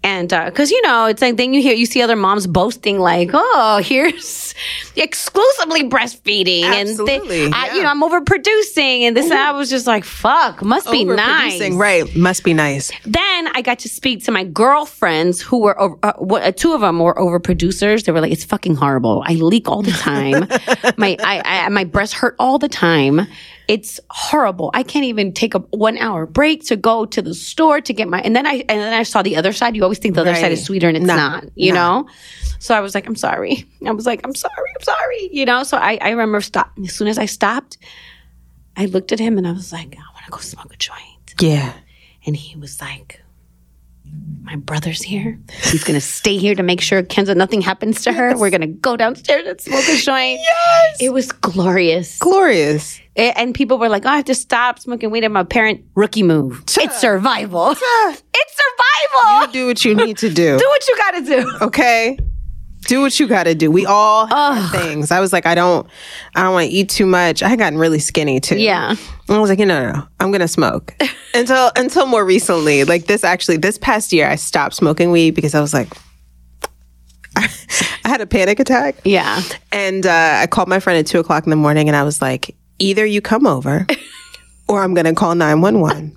And 0.03 0.29
because, 0.29 0.71
you 0.71 0.81
know, 0.83 1.07
it's 1.07 1.23
like, 1.23 1.37
then 1.37 1.55
you 1.55 1.63
hear, 1.63 1.75
you 1.75 1.87
see 1.87 2.03
other 2.03 2.17
moms 2.17 2.47
boasting, 2.47 2.99
like, 2.99 3.31
oh, 3.33 3.81
here's 3.85 4.55
exclusively 4.97 5.89
breastfeeding. 5.89 6.65
Absolutely, 6.65 7.45
And, 7.45 7.53
they, 7.53 7.57
I, 7.57 7.65
yeah. 7.65 7.69
Mm-hmm. 7.69 7.77
you 7.77 7.83
know, 7.83 7.89
I'm 7.89 8.03
overproducing. 8.03 9.01
And 9.03 9.17
this, 9.17 9.31
and 9.31 9.35
I 9.35 9.53
was 9.53 9.71
just 9.71 9.87
like, 9.87 10.05
fuck, 10.05 10.63
must 10.63 10.91
be 10.91 11.05
nice. 11.05 11.71
Right. 11.73 12.15
Must 12.17 12.45
be 12.45 12.55
nice. 12.55 12.91
Then 13.05 13.49
I 13.55 13.63
got 13.63 13.79
to 13.81 13.89
speak 13.89 14.25
to 14.25 14.33
my 14.33 14.45
girlfriends 14.45 15.41
who 15.41 15.59
were, 15.59 15.81
over, 15.81 15.97
uh, 16.03 16.13
what, 16.19 16.43
uh, 16.43 16.53
two 16.53 16.73
of 16.73 16.81
them 16.81 16.99
were 16.99 17.19
over 17.19 17.39
producers. 17.41 18.05
They 18.05 18.13
were 18.13 18.21
like, 18.21 18.33
it's 18.33 18.45
fucking 18.45 18.75
horrible. 18.77 19.23
I 19.27 19.35
leak 19.35 19.69
all 19.69 19.83
the 19.83 19.93
time. 19.93 20.49
my, 20.97 21.17
I, 21.23 21.43
I, 21.45 21.69
my 21.69 21.85
breasts 21.85 22.15
hurt 22.15 22.37
all 22.39 22.59
the 22.59 22.69
time. 22.69 23.27
It's 23.69 24.01
horrible. 24.11 24.71
I 24.75 24.83
can't 24.83 25.05
even 25.05 25.33
take 25.33 25.55
a 25.55 25.61
one 25.61 25.97
hour 25.99 26.27
break 26.27 26.65
to 26.67 26.77
go 26.77 27.07
to 27.07 27.23
the 27.23 27.33
store 27.35 27.81
to 27.81 27.93
get 27.93 28.09
my, 28.09 28.21
and 28.21 28.35
then 28.35 28.47
I, 28.47 28.55
and 28.69 28.81
then 28.81 28.93
I 28.93 29.05
saw 29.05 29.23
the 29.23 29.37
other 29.37 29.53
side. 29.53 29.77
You 29.77 29.83
always 29.85 29.99
think 29.99 30.15
the 30.15 30.21
other 30.23 30.35
side 30.35 30.53
is 30.53 30.65
sweeter 30.65 30.89
and 30.89 30.97
it's 30.97 31.07
No, 31.07 31.17
not, 31.17 31.45
you 31.55 31.73
no. 31.73 32.03
know? 32.03 32.09
So 32.59 32.75
I 32.75 32.81
was 32.81 32.95
like, 32.95 33.07
I'm 33.07 33.17
sorry. 33.17 33.65
I 33.87 33.93
was 33.93 34.05
like, 34.05 34.21
I'm 34.25 34.35
sorry. 34.35 34.71
I'm 34.79 34.83
sorry. 34.85 35.29
You 35.33 35.45
know? 35.45 35.63
So 35.63 35.77
I, 35.77 35.99
I 36.01 36.11
remember 36.11 36.41
stop. 36.41 36.73
As 36.85 36.95
soon 36.95 37.09
as 37.09 37.19
I 37.19 37.27
stopped, 37.27 37.79
I 38.77 38.87
looked 38.87 39.13
at 39.13 39.21
him 39.21 39.39
and 39.39 39.47
I 39.47 39.53
was 39.53 39.73
like, 39.73 39.95
I 39.97 40.01
want 40.13 40.25
to 40.27 40.31
go 40.33 40.39
smoke 40.39 40.73
a 40.75 40.77
joint. 40.77 41.35
Yeah. 41.41 41.73
And 42.27 42.37
he 42.37 42.57
was 42.59 42.81
like, 42.81 43.22
My 44.43 44.57
brother's 44.57 45.01
here. 45.01 45.39
He's 45.63 45.85
gonna 45.85 46.01
stay 46.01 46.37
here 46.37 46.55
to 46.55 46.63
make 46.63 46.81
sure 46.81 47.03
Kenza 47.03 47.35
nothing 47.37 47.61
happens 47.63 48.03
to 48.03 48.13
her. 48.13 48.37
We're 48.37 48.51
gonna 48.51 48.67
go 48.67 48.97
downstairs 48.97 49.47
and 49.47 49.59
smoke 49.61 49.85
a 49.89 49.97
joint. 49.97 50.41
Yes. 50.41 50.97
It 51.01 51.13
was 51.13 51.33
glorious. 51.33 52.19
Glorious. 52.19 53.01
A- 53.17 53.33
And 53.39 53.55
people 53.55 53.79
were 53.79 53.89
like, 53.89 54.05
oh, 54.05 54.11
I 54.11 54.17
have 54.17 54.25
to 54.27 54.35
stop 54.35 54.79
smoking 54.79 55.11
weed. 55.11 55.25
And 55.25 55.33
my 55.33 55.45
parent, 55.45 55.83
rookie 55.95 56.23
move. 56.23 56.63
It's 56.79 56.99
survival. 57.01 57.71
it's 57.73 58.57
survival. 58.59 59.53
Do 59.53 59.67
what 59.69 59.85
you 59.85 59.95
need 59.95 60.19
to 60.19 60.29
do. 60.29 60.59
Do 60.59 60.65
what 60.69 60.89
you 60.89 60.97
gotta 60.99 61.25
do. 61.25 61.53
okay 61.63 62.19
do 62.87 63.01
what 63.01 63.19
you 63.21 63.27
got 63.29 63.45
to 63.45 63.55
do. 63.55 63.71
We 63.71 63.87
all 63.87 64.27
have 64.27 64.71
things. 64.71 65.11
I 65.11 65.21
was 65.21 65.33
like 65.33 65.47
i 65.47 65.55
don't 65.55 65.87
i 66.35 66.43
don't 66.43 66.53
want 66.53 66.69
to 66.69 66.73
eat 66.73 66.89
too 66.89 67.07
much. 67.07 67.43
I 67.43 67.49
had 67.49 67.59
gotten 67.59 67.79
really 67.79 67.99
skinny 67.99 68.41
too. 68.41 68.59
Yeah. 68.59 68.91
and 68.91 69.37
i 69.37 69.39
was 69.39 69.51
like 69.51 69.59
no 69.59 69.65
no 69.67 69.93
no 69.93 70.07
i'm 70.21 70.33
gonna 70.33 70.49
smoke. 70.49 70.95
Until 71.35 71.71
until 71.77 72.07
more 72.07 72.25
recently 72.25 72.85
like 72.85 73.07
this 73.07 73.25
actually 73.25 73.57
this 73.57 73.79
past 73.79 74.13
year 74.13 74.29
i 74.29 74.35
stopped 74.37 74.75
smoking 74.75 75.11
weed 75.11 75.31
because 75.31 75.55
i 75.55 75.61
was 75.61 75.73
like 75.73 75.89
i, 77.37 77.49
had 78.05 78.21
a 78.21 78.27
panic 78.27 78.61
attack. 78.61 78.97
Yeah. 79.05 79.41
and 79.73 80.05
uh, 80.05 80.41
i 80.43 80.47
called 80.47 80.69
my 80.69 80.79
friend 80.81 80.99
at 80.99 81.07
two 81.07 81.19
o'clock 81.21 81.45
in 81.45 81.51
the 81.51 81.57
morning 81.57 81.89
and 81.89 81.97
i 81.97 82.03
was 82.03 82.21
like 82.21 82.55
either 82.79 83.07
you 83.07 83.23
come 83.23 83.47
over 83.47 83.87
or 84.69 84.83
i'm 84.83 84.93
gonna 84.93 85.15
call 85.15 85.35
911 85.35 86.15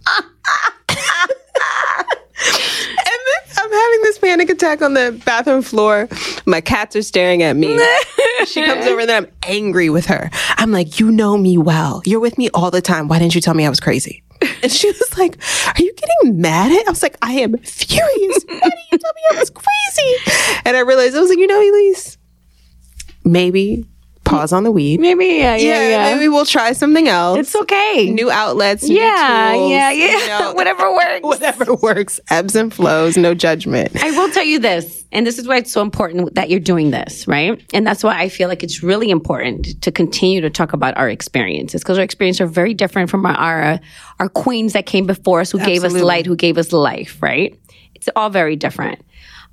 And 2.97 3.19
then 3.27 3.57
I'm 3.57 3.71
having 3.71 4.01
this 4.03 4.17
panic 4.19 4.49
attack 4.49 4.81
on 4.81 4.93
the 4.93 5.21
bathroom 5.25 5.61
floor. 5.61 6.07
My 6.45 6.61
cats 6.61 6.95
are 6.95 7.01
staring 7.01 7.43
at 7.43 7.55
me. 7.55 7.77
she 8.45 8.63
comes 8.63 8.85
over 8.85 9.01
and 9.01 9.09
then 9.09 9.23
I'm 9.23 9.31
angry 9.43 9.89
with 9.89 10.05
her. 10.07 10.29
I'm 10.57 10.71
like, 10.71 10.99
you 10.99 11.11
know 11.11 11.37
me 11.37 11.57
well. 11.57 12.01
You're 12.05 12.19
with 12.19 12.37
me 12.37 12.49
all 12.53 12.71
the 12.71 12.81
time. 12.81 13.07
Why 13.07 13.19
didn't 13.19 13.35
you 13.35 13.41
tell 13.41 13.53
me 13.53 13.65
I 13.65 13.69
was 13.69 13.79
crazy? 13.79 14.23
And 14.61 14.71
she 14.71 14.87
was 14.87 15.01
like, 15.17 15.37
Are 15.67 15.81
you 15.81 15.93
getting 15.93 16.41
mad 16.41 16.71
at? 16.71 16.87
I 16.87 16.89
was 16.89 17.01
like, 17.01 17.17
I 17.21 17.33
am 17.33 17.57
furious. 17.57 18.45
Why 18.47 18.59
didn't 18.59 18.91
you 18.91 18.97
tell 18.97 19.13
me 19.13 19.21
I 19.31 19.39
was 19.39 19.49
crazy? 19.49 20.61
And 20.65 20.77
I 20.77 20.81
realized 20.81 21.15
I 21.15 21.19
was 21.19 21.29
like, 21.29 21.39
you 21.39 21.47
know, 21.47 21.59
Elise, 21.59 22.17
maybe 23.23 23.85
pause 24.25 24.51
on 24.51 24.63
the 24.63 24.71
weed. 24.71 24.99
Maybe, 24.99 25.25
yeah, 25.25 25.55
yeah, 25.55 25.57
Yeah, 25.57 25.89
yeah. 25.89 26.13
maybe 26.15 26.27
we'll 26.27 26.45
try 26.45 26.73
something 26.73 27.07
else. 27.07 27.39
It's 27.39 27.55
okay. 27.55 28.09
New 28.11 28.29
outlets, 28.29 28.83
new 28.83 28.95
yeah, 28.99 29.53
tools, 29.53 29.71
yeah, 29.71 29.91
yeah. 29.91 30.19
you 30.19 30.27
know, 30.27 30.53
Whatever 30.55 30.91
works. 30.93 31.21
whatever 31.23 31.73
works, 31.75 32.19
ebbs 32.29 32.55
and 32.55 32.73
flows, 32.73 33.15
no 33.15 33.33
judgment. 33.33 33.95
I 34.03 34.11
will 34.11 34.29
tell 34.31 34.43
you 34.43 34.59
this, 34.59 35.05
and 35.11 35.25
this 35.25 35.37
is 35.39 35.47
why 35.47 35.57
it's 35.57 35.71
so 35.71 35.81
important 35.81 36.35
that 36.35 36.49
you're 36.49 36.59
doing 36.59 36.91
this, 36.91 37.27
right? 37.27 37.63
And 37.73 37.85
that's 37.87 38.03
why 38.03 38.19
I 38.19 38.27
feel 38.29 38.49
like 38.49 38.63
it's 38.63 38.83
really 38.83 39.09
important 39.09 39.81
to 39.81 39.91
continue 39.91 40.41
to 40.41 40.49
talk 40.49 40.73
about 40.73 40.97
our 40.97 41.09
experiences 41.09 41.81
because 41.81 41.97
our 41.97 42.03
experiences 42.03 42.41
are 42.41 42.47
very 42.47 42.73
different 42.73 43.09
from 43.09 43.25
our 43.25 43.35
our, 43.35 43.79
our 44.19 44.29
queens 44.29 44.73
that 44.73 44.85
came 44.85 45.05
before 45.05 45.39
us, 45.41 45.51
who 45.51 45.59
gave 45.59 45.83
us 45.83 45.93
light, 45.93 46.25
who 46.25 46.35
gave 46.35 46.57
us 46.57 46.71
life, 46.73 47.21
right? 47.21 47.57
It's 47.93 48.09
all 48.15 48.29
very 48.29 48.55
different. 48.55 48.99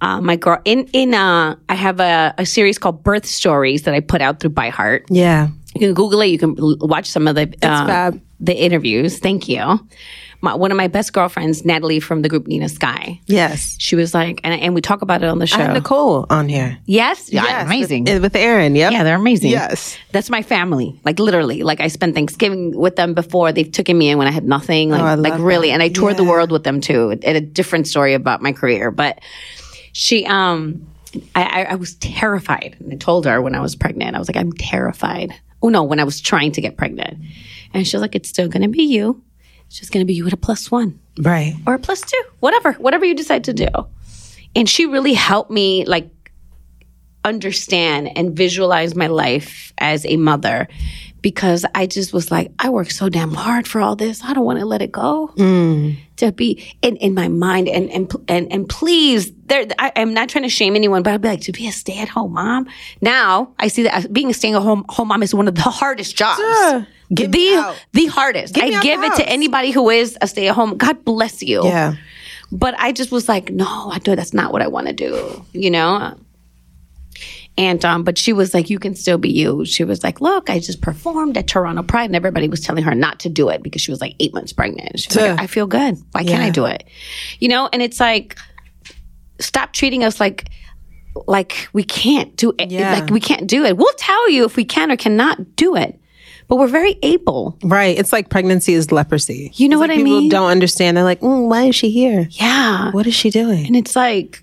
Uh, 0.03 0.21
my 0.21 0.37
girl, 0.37 0.59
in 0.65 0.87
in 0.93 1.15
uh, 1.15 1.55
I 1.69 1.75
have 1.75 2.01
a, 2.01 2.35
a 2.37 2.45
series 2.45 2.77
called 2.79 3.03
Birth 3.05 3.25
Stories 3.25 3.85
that 3.85 3.95
I 3.95 4.01
put 4.01 4.21
out 4.21 4.41
through 4.41 4.51
By 4.51 4.69
Heart. 4.69 5.07
Yeah. 5.09 5.49
You 5.75 5.81
can 5.81 5.95
Google 5.95 6.21
it. 6.21 6.27
You 6.27 6.39
can 6.39 6.57
l- 6.59 6.77
watch 6.81 7.07
some 7.09 7.27
of 7.29 7.35
the 7.37 7.55
uh, 7.63 8.11
the 8.41 8.55
interviews. 8.55 9.19
Thank 9.19 9.49
you. 9.49 9.79
My, 10.45 10.57
one 10.57 10.73
of 10.73 10.77
my 10.77 10.89
best 10.89 11.13
girlfriends, 11.13 11.65
Natalie 11.65 12.01
from 12.01 12.23
the 12.23 12.29
group 12.29 12.49
Nina 12.49 12.69
Sky. 12.69 13.21
Yes. 13.27 13.77
She 13.79 13.95
was 13.95 14.13
like, 14.13 14.41
and, 14.43 14.61
and 14.61 14.75
we 14.75 14.81
talk 14.81 15.01
about 15.01 15.23
it 15.23 15.29
on 15.29 15.39
the 15.39 15.47
show. 15.47 15.59
I 15.59 15.63
have 15.67 15.75
Nicole 15.75 16.27
on 16.31 16.49
here. 16.49 16.77
yes, 16.85 17.33
yeah, 17.33 17.45
Yes, 17.45 17.67
amazing. 17.67 18.05
With, 18.07 18.23
with 18.23 18.35
Aaron. 18.35 18.75
Yep. 18.75 18.91
yeah, 18.91 19.05
they're 19.05 19.15
amazing. 19.15 19.53
Yes. 19.53 19.97
that's 20.11 20.31
my 20.31 20.43
family. 20.43 21.01
Like 21.05 21.21
literally, 21.21 21.63
like 21.63 21.79
I 21.81 21.87
spent 21.87 22.17
Thanksgiving 22.17 22.77
with 22.77 22.97
them 22.97 23.15
before. 23.15 23.53
They've 23.53 23.71
taken 23.71 23.97
me 23.97 24.11
in 24.11 24.19
when 24.19 24.27
I 24.27 24.33
had 24.33 24.45
nothing. 24.45 24.91
Like, 24.91 25.01
Oh, 25.03 25.05
I 25.05 25.15
like 25.15 25.39
really, 25.39 25.69
that. 25.69 25.75
and 25.75 25.83
I 25.85 25.89
toured 25.91 26.17
the 26.17 26.25
world 26.25 26.51
with 26.51 26.65
them 26.65 26.81
too. 26.81 27.11
And 27.23 27.37
a 27.37 27.41
different 27.41 27.87
story 27.87 28.13
about 28.13 28.43
my 28.43 28.51
career, 28.53 28.91
but 28.91 29.21
she, 29.93 30.27
um, 30.27 30.87
I, 31.35 31.43
I, 31.43 31.63
I 31.73 31.75
was 31.77 31.95
terrified. 31.97 32.77
And 32.81 32.93
I 32.93 32.97
told 32.97 33.27
her 33.27 33.41
when 33.41 33.55
I 33.55 33.61
was 33.61 33.77
pregnant, 33.77 34.17
I 34.17 34.19
was 34.19 34.29
like, 34.29 34.37
I'm 34.37 34.53
terrified. 34.53 35.33
Oh 35.63 35.69
no, 35.69 35.85
when 35.85 36.01
I 36.01 36.05
was 36.05 36.21
trying 36.21 36.53
to 36.53 36.61
get 36.61 36.77
pregnant, 36.77 37.19
and 37.73 37.87
she 37.87 37.97
was 37.97 38.01
like, 38.03 38.15
It's 38.15 38.29
still 38.29 38.49
going 38.49 38.63
to 38.63 38.69
be 38.69 38.83
you. 38.83 39.23
It's 39.67 39.79
just 39.79 39.93
going 39.93 40.03
to 40.05 40.07
be 40.07 40.15
you 40.15 40.27
at 40.27 40.33
a 40.33 40.37
plus 40.37 40.71
one 40.71 40.99
Right. 41.19 41.55
or 41.67 41.75
a 41.75 41.79
plus 41.79 42.01
two, 42.03 42.23
whatever, 42.41 42.73
whatever 42.75 43.05
you 43.05 43.15
decide 43.15 43.45
to 43.45 43.53
do. 43.53 43.69
And 44.57 44.69
she 44.69 44.85
really 44.87 45.15
helped 45.15 45.51
me 45.51 45.85
like 45.87 46.11
understand 47.25 48.11
and 48.17 48.37
visualize 48.37 48.95
my 48.95 49.07
life 49.07 49.73
as 49.79 50.05
a 50.07 50.17
mother 50.17 50.69
because 51.23 51.65
I 51.75 51.87
just 51.87 52.13
was 52.13 52.31
like, 52.31 52.53
I 52.59 52.69
worked 52.69 52.93
so 52.93 53.09
damn 53.09 53.33
hard 53.33 53.67
for 53.67 53.81
all 53.81 53.97
this. 53.97 54.23
I 54.25 54.35
don't 54.35 54.45
want 54.45 54.59
to 54.59 54.67
let 54.67 54.83
it 54.83 54.93
go. 54.93 55.33
To 56.17 56.33
be 56.33 56.77
in, 56.83 56.97
in 56.97 57.15
my 57.15 57.29
mind 57.29 57.69
and 57.69 57.91
and 57.91 58.13
and 58.29 58.53
and 58.53 58.69
please, 58.69 59.33
there. 59.47 59.67
I, 59.79 59.91
I'm 59.97 60.13
not 60.15 60.29
trying 60.29 60.45
to 60.45 60.49
shame 60.51 60.77
anyone, 60.77 61.03
but 61.03 61.15
I'd 61.15 61.21
be 61.21 61.29
like 61.29 61.41
to 61.43 61.53
be 61.53 61.67
a 61.67 61.73
stay 61.73 61.99
at 61.99 62.09
home 62.09 62.35
mom. 62.35 62.69
Now 63.01 63.55
I 63.59 63.69
see 63.69 63.85
that 63.85 64.13
being 64.13 64.31
a 64.31 64.35
stay 64.35 64.53
at 64.53 64.63
home 64.63 64.85
home 64.89 65.09
mom 65.09 65.23
is 65.23 65.35
one 65.35 65.49
of 65.49 65.55
the 65.55 65.63
hardest 65.63 66.15
jobs. 66.15 66.41
Yeah. 66.41 66.85
Get 67.15 67.31
me 67.31 67.57
the 67.57 67.75
the 67.93 68.07
hardest. 68.07 68.55
Get 68.55 68.75
I 68.75 68.83
give 68.83 69.03
it 69.03 69.15
to 69.17 69.29
anybody 69.29 69.71
who 69.71 69.91
is 69.91 70.17
a 70.21 70.29
stay 70.29 70.49
at 70.49 70.55
home. 70.55 70.77
God 70.77 71.05
bless 71.05 71.43
you. 71.43 71.65
Yeah. 71.65 71.95
But 72.53 72.75
I 72.79 72.93
just 72.93 73.11
was 73.11 73.29
like, 73.29 73.51
no, 73.51 73.91
I 73.91 73.99
do. 73.99 74.15
That's 74.15 74.35
not 74.35 74.53
what 74.53 74.63
I 74.63 74.69
want 74.69 74.89
to 74.89 74.93
do. 74.93 75.45
You 75.53 75.71
know. 75.71 76.17
And 77.59 77.85
um, 77.85 78.03
but 78.03 78.17
she 78.17 78.33
was 78.33 78.55
like, 78.55 78.71
you 78.71 78.79
can 78.79 78.95
still 78.95 79.19
be 79.19 79.31
you. 79.31 79.65
She 79.67 79.85
was 79.85 80.03
like, 80.03 80.21
look, 80.23 80.49
I 80.49 80.59
just 80.59 80.81
performed 80.81 81.37
at 81.37 81.47
Toronto 81.47 81.83
Pride, 81.83 82.07
and 82.07 82.17
everybody 82.17 82.49
was 82.49 82.61
telling 82.61 82.83
her 82.85 82.95
not 82.95 83.21
to 83.21 83.29
do 83.29 83.51
it 83.51 83.63
because 83.63 83.83
she 83.83 83.91
was 83.91 84.01
like 84.01 84.15
eight 84.21 84.33
months 84.33 84.53
pregnant. 84.53 85.01
She 85.01 85.09
was 85.09 85.17
like, 85.17 85.41
I 85.41 85.47
feel 85.47 85.67
good. 85.67 85.99
Why 86.13 86.25
can't 86.25 86.43
I 86.43 86.51
do 86.51 86.65
it? 86.65 86.85
You 87.41 87.49
know. 87.49 87.69
And 87.73 87.83
it's 87.83 88.01
like, 88.01 88.39
stop 89.39 89.73
treating 89.73 90.03
us 90.03 90.19
like 90.19 90.49
like 91.27 91.69
we 91.73 91.85
can't 91.85 92.35
do 92.37 92.55
it. 92.59 92.71
Yeah. 92.71 92.93
Like 92.95 93.11
we 93.11 93.21
can't 93.21 93.47
do 93.47 93.65
it. 93.65 93.77
We'll 93.77 93.93
tell 93.99 94.31
you 94.31 94.45
if 94.45 94.57
we 94.57 94.65
can 94.65 94.91
or 94.91 94.97
cannot 94.97 95.57
do 95.57 95.77
it. 95.77 95.99
But 96.49 96.57
we're 96.57 96.67
very 96.69 96.99
able. 97.03 97.59
Right. 97.63 97.99
It's 97.99 98.13
like 98.13 98.29
pregnancy 98.29 98.75
is 98.75 98.93
leprosy. 98.93 99.53
You 99.55 99.69
know 99.69 99.77
It's 99.77 99.81
what 99.81 99.89
like 99.91 99.95
I 99.95 99.99
people 99.99 100.13
mean? 100.13 100.23
People 100.25 100.41
don't 100.41 100.51
understand. 100.51 100.97
They're 100.97 101.05
like, 101.05 101.21
mm, 101.21 101.49
why 101.49 101.65
is 101.65 101.75
she 101.75 101.91
here? 101.91 102.29
Yeah. 102.31 102.91
What 102.91 103.07
is 103.07 103.15
she 103.15 103.31
doing? 103.31 103.67
And 103.67 103.77
it's 103.77 103.97
like, 103.97 104.43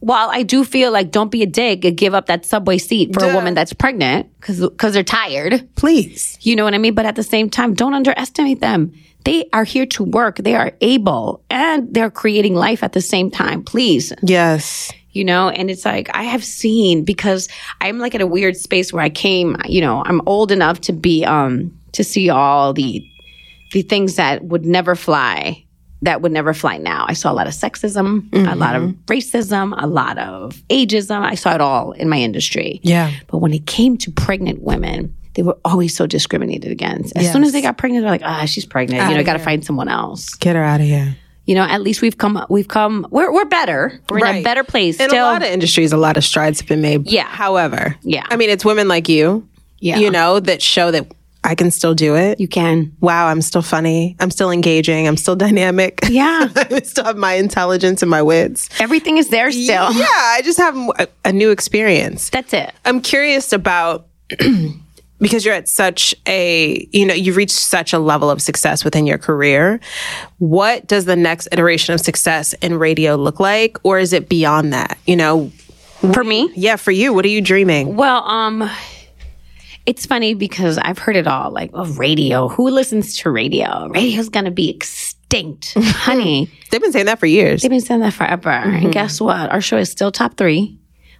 while 0.00 0.28
I 0.30 0.42
do 0.42 0.64
feel 0.64 0.92
like 0.92 1.10
don't 1.10 1.30
be 1.30 1.42
a 1.42 1.46
dick 1.46 1.84
and 1.84 1.96
give 1.96 2.14
up 2.14 2.26
that 2.26 2.44
subway 2.44 2.78
seat 2.78 3.14
for 3.14 3.24
a 3.24 3.34
woman 3.34 3.54
that's 3.54 3.72
pregnant 3.72 4.28
because 4.40 4.92
they're 4.94 5.02
tired. 5.02 5.66
Please. 5.76 6.38
You 6.42 6.54
know 6.54 6.64
what 6.64 6.74
I 6.74 6.78
mean? 6.78 6.94
But 6.94 7.06
at 7.06 7.16
the 7.16 7.22
same 7.22 7.50
time, 7.50 7.74
don't 7.74 7.94
underestimate 7.94 8.60
them. 8.60 8.92
They 9.24 9.48
are 9.52 9.64
here 9.64 9.86
to 9.86 10.04
work. 10.04 10.36
They 10.36 10.54
are 10.54 10.72
able 10.80 11.42
and 11.50 11.92
they're 11.92 12.10
creating 12.12 12.54
life 12.54 12.84
at 12.84 12.92
the 12.92 13.00
same 13.00 13.30
time. 13.30 13.64
Please, 13.64 14.12
Yes. 14.22 14.92
you 15.12 15.24
know 15.24 15.48
and 15.48 15.70
it's 15.70 15.84
like 15.86 16.10
i 16.14 16.22
have 16.24 16.44
seen 16.44 17.02
because 17.02 17.48
i'm 17.80 17.98
like 17.98 18.14
at 18.14 18.20
a 18.20 18.26
weird 18.26 18.54
space 18.54 18.92
where 18.92 19.02
i 19.02 19.08
came 19.08 19.56
you 19.66 19.80
know 19.80 20.02
i'm 20.04 20.20
old 20.26 20.52
enough 20.52 20.78
to 20.82 20.92
be 20.92 21.24
um 21.24 21.72
to 21.92 22.04
see 22.04 22.28
all 22.28 22.74
the 22.74 23.02
the 23.72 23.80
things 23.82 24.16
that 24.16 24.44
would 24.44 24.66
never 24.66 24.94
fly 24.94 25.64
that 26.06 26.22
would 26.22 26.32
never 26.32 26.52
fly 26.54 26.76
now 26.78 27.04
i 27.08 27.12
saw 27.12 27.30
a 27.30 27.34
lot 27.34 27.46
of 27.46 27.52
sexism 27.52 28.28
a 28.32 28.54
lot 28.54 28.74
of 28.74 28.82
racism 29.06 29.74
a 29.76 29.86
lot 29.86 30.16
of 30.18 30.52
ageism 30.70 31.20
i 31.22 31.34
saw 31.34 31.54
it 31.54 31.60
all 31.60 31.92
in 31.92 32.08
my 32.08 32.18
industry 32.18 32.80
Yeah. 32.82 33.10
but 33.28 33.38
when 33.38 33.52
it 33.52 33.66
came 33.66 33.96
to 33.98 34.10
pregnant 34.10 34.62
women 34.62 35.14
they 35.34 35.42
were 35.42 35.58
always 35.64 35.94
so 35.94 36.06
discriminated 36.06 36.72
against 36.72 37.14
as 37.16 37.30
soon 37.32 37.44
as 37.44 37.52
they 37.52 37.60
got 37.60 37.76
pregnant 37.76 38.02
they're 38.04 38.10
like 38.10 38.22
ah 38.24 38.44
she's 38.46 38.64
pregnant 38.64 39.08
you 39.10 39.16
know 39.16 39.22
got 39.24 39.34
to 39.34 39.38
find 39.50 39.64
someone 39.64 39.88
else 39.88 40.34
Get 40.36 40.56
her 40.56 40.62
out 40.62 40.80
of 40.80 40.86
here. 40.86 41.14
you 41.44 41.54
know 41.54 41.62
at 41.64 41.82
least 41.82 42.00
we've 42.02 42.16
come 42.16 42.44
we've 42.48 42.68
come 42.68 43.06
we're, 43.10 43.30
we're 43.32 43.44
better 43.44 44.00
we're 44.08 44.24
in 44.24 44.36
a 44.36 44.42
better 44.42 44.64
place 44.64 44.98
In 44.98 45.10
still 45.10 45.24
a 45.24 45.32
lot 45.32 45.42
of 45.42 45.48
industries, 45.48 45.92
a 45.92 45.96
lot 45.98 46.16
of 46.16 46.24
strides 46.24 46.60
have 46.60 46.68
been 46.68 46.80
made. 46.80 47.06
Yeah. 47.10 47.24
However, 47.26 47.96
Yeah. 48.02 48.24
I 48.30 48.36
mean, 48.36 48.48
it's 48.50 48.64
women 48.64 48.88
like 48.88 49.08
you, 49.08 49.46
Yeah. 49.80 49.98
you 49.98 50.10
know, 50.10 50.40
that 50.40 50.62
show 50.62 50.90
that 50.90 51.12
I 51.46 51.54
can 51.54 51.70
still 51.70 51.94
do 51.94 52.16
it. 52.16 52.40
you 52.40 52.48
can 52.48 52.92
wow, 53.00 53.28
I'm 53.28 53.40
still 53.40 53.62
funny. 53.62 54.16
I'm 54.20 54.30
still 54.30 54.50
engaging. 54.50 55.06
I'm 55.08 55.16
still 55.16 55.36
dynamic. 55.46 56.00
Yeah. 56.10 56.48
I 56.56 56.80
still 56.82 57.04
have 57.04 57.16
my 57.16 57.34
intelligence 57.34 58.02
and 58.02 58.10
my 58.10 58.20
wits. 58.22 58.68
everything 58.80 59.16
is 59.16 59.28
there 59.28 59.50
still 59.52 59.92
Yeah, 59.92 60.06
I 60.10 60.40
just 60.44 60.58
have 60.58 60.76
a, 60.98 61.08
a 61.24 61.32
new 61.32 61.50
experience. 61.50 62.30
that's 62.30 62.52
it 62.52 62.72
I'm 62.84 63.00
curious 63.00 63.52
about 63.52 64.08
because 65.20 65.44
you're 65.46 65.54
at 65.54 65.68
such 65.68 66.14
a, 66.26 66.86
you 66.92 67.06
know, 67.06 67.14
you've 67.14 67.36
reached 67.36 67.54
such 67.54 67.92
a 67.94 67.98
level 67.98 68.28
of 68.28 68.42
success 68.42 68.84
within 68.84 69.06
your 69.06 69.16
career. 69.18 69.80
What 70.38 70.86
does 70.86 71.06
the 71.06 71.16
next 71.16 71.48
iteration 71.52 71.94
of 71.94 72.00
success 72.00 72.52
in 72.54 72.78
radio 72.78 73.16
look 73.16 73.40
like? 73.40 73.78
Or 73.82 73.98
is 73.98 74.12
it 74.12 74.28
beyond 74.28 74.74
that? 74.74 74.98
You 75.06 75.16
know, 75.16 75.50
for 76.12 76.22
me 76.22 76.50
yeah, 76.54 76.76
for 76.76 76.90
you, 76.90 77.14
what 77.14 77.24
are 77.24 77.28
you 77.28 77.40
dreaming? 77.40 77.96
well 77.96 78.22
um 78.28 78.68
it's 79.86 80.04
funny 80.06 80.34
because 80.34 80.78
i've 80.78 80.98
heard 80.98 81.16
it 81.16 81.26
all 81.26 81.50
like 81.50 81.70
oh 81.74 81.86
radio 81.94 82.48
who 82.48 82.68
listens 82.68 83.16
to 83.16 83.30
radio 83.30 83.88
radio's 83.88 84.28
gonna 84.28 84.50
be 84.50 84.68
extinct 84.68 85.74
honey 85.76 86.50
They've 86.70 86.82
been 86.82 86.92
saying 86.92 87.06
that 87.06 87.18
for 87.18 87.26
years. 87.26 87.62
They've 87.62 87.70
been 87.70 87.80
saying 87.80 88.00
that 88.00 88.12
forever. 88.12 88.50
And 88.50 88.74
mm-hmm. 88.74 88.90
guess 88.90 89.18
what? 89.18 89.50
Our 89.50 89.62
show 89.62 89.78
is 89.78 89.90
still 89.90 90.12
top 90.12 90.36
three. 90.36 90.78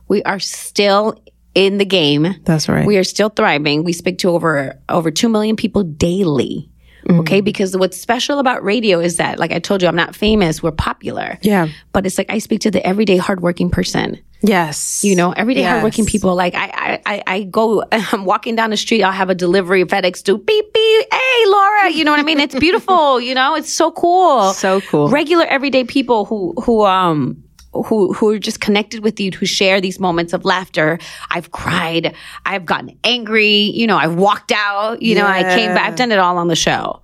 We 0.09 0.22
are 0.24 0.38
still 0.38 1.18
in 1.55 1.78
the 1.78 1.84
game. 1.84 2.34
That's 2.44 2.68
right. 2.68 2.86
We 2.86 2.98
are 2.98 3.05
still 3.05 3.30
thriving. 3.30 3.84
We 3.84 3.94
speak 3.94 4.18
to 4.18 4.30
over 4.30 4.78
over 4.88 5.10
two 5.10 5.28
million 5.30 5.56
people 5.56 5.82
daily. 5.82 6.70
Mm-hmm. 7.06 7.20
Okay, 7.20 7.40
because 7.40 7.76
what's 7.76 7.97
special 7.97 8.40
about 8.40 8.64
radio 8.64 8.98
is 8.98 9.16
that, 9.16 9.38
like 9.38 9.52
I 9.52 9.60
told 9.60 9.80
you, 9.80 9.86
I'm 9.88 9.97
not 9.97 10.16
famous. 10.16 10.62
We're 10.62 10.72
popular. 10.72 11.38
Yeah. 11.40 11.68
But 11.93 12.05
it's 12.05 12.18
like 12.18 12.28
I 12.28 12.38
speak 12.38 12.60
to 12.62 12.70
the 12.70 12.84
everyday 12.84 13.16
hardworking 13.16 13.70
person. 13.70 14.20
Yes. 14.42 15.02
You 15.04 15.16
know, 15.16 15.32
everyday 15.32 15.60
Yes. 15.62 15.70
hardworking 15.70 16.06
people. 16.06 16.34
Like 16.34 16.54
I, 16.54 17.00
I, 17.06 17.22
I, 17.26 17.42
go. 17.44 17.82
I'm 17.92 18.24
walking 18.24 18.54
down 18.54 18.70
the 18.70 18.76
street. 18.76 19.02
I'll 19.02 19.12
have 19.12 19.30
a 19.30 19.34
delivery. 19.34 19.84
FedEx 19.84 20.22
do 20.22 20.36
beep 20.38 20.72
beep. 20.72 21.06
Hey, 21.12 21.44
Laura. 21.46 21.90
You 21.90 22.04
know 22.04 22.10
what 22.10 22.20
I 22.20 22.22
mean? 22.22 22.40
It's 22.40 22.54
beautiful. 22.54 23.20
you 23.28 23.34
know, 23.34 23.54
it's 23.54 23.72
so 23.72 23.90
cool. 23.90 24.52
So 24.52 24.80
cool. 24.82 25.08
Regular 25.08 25.46
everyday 25.46 25.84
people 25.84 26.24
who 26.26 26.54
who 26.62 26.84
um 26.84 27.42
who 27.72 28.12
who 28.12 28.30
are 28.30 28.38
just 28.38 28.60
connected 28.60 29.02
with 29.02 29.18
you, 29.20 29.30
who 29.32 29.46
share 29.46 29.80
these 29.80 29.98
moments 29.98 30.32
of 30.32 30.44
laughter. 30.44 30.98
I've 31.30 31.50
cried. 31.50 32.14
I've 32.44 32.64
gotten 32.66 32.96
angry. 33.04 33.48
You 33.54 33.86
know, 33.86 33.96
I've 33.96 34.14
walked 34.16 34.52
out. 34.52 35.02
You 35.02 35.14
know, 35.14 35.26
I 35.26 35.42
came 35.54 35.74
back. 35.74 35.88
I've 35.88 35.96
done 35.96 36.12
it 36.12 36.18
all 36.18 36.38
on 36.38 36.48
the 36.48 36.56
show. 36.56 37.02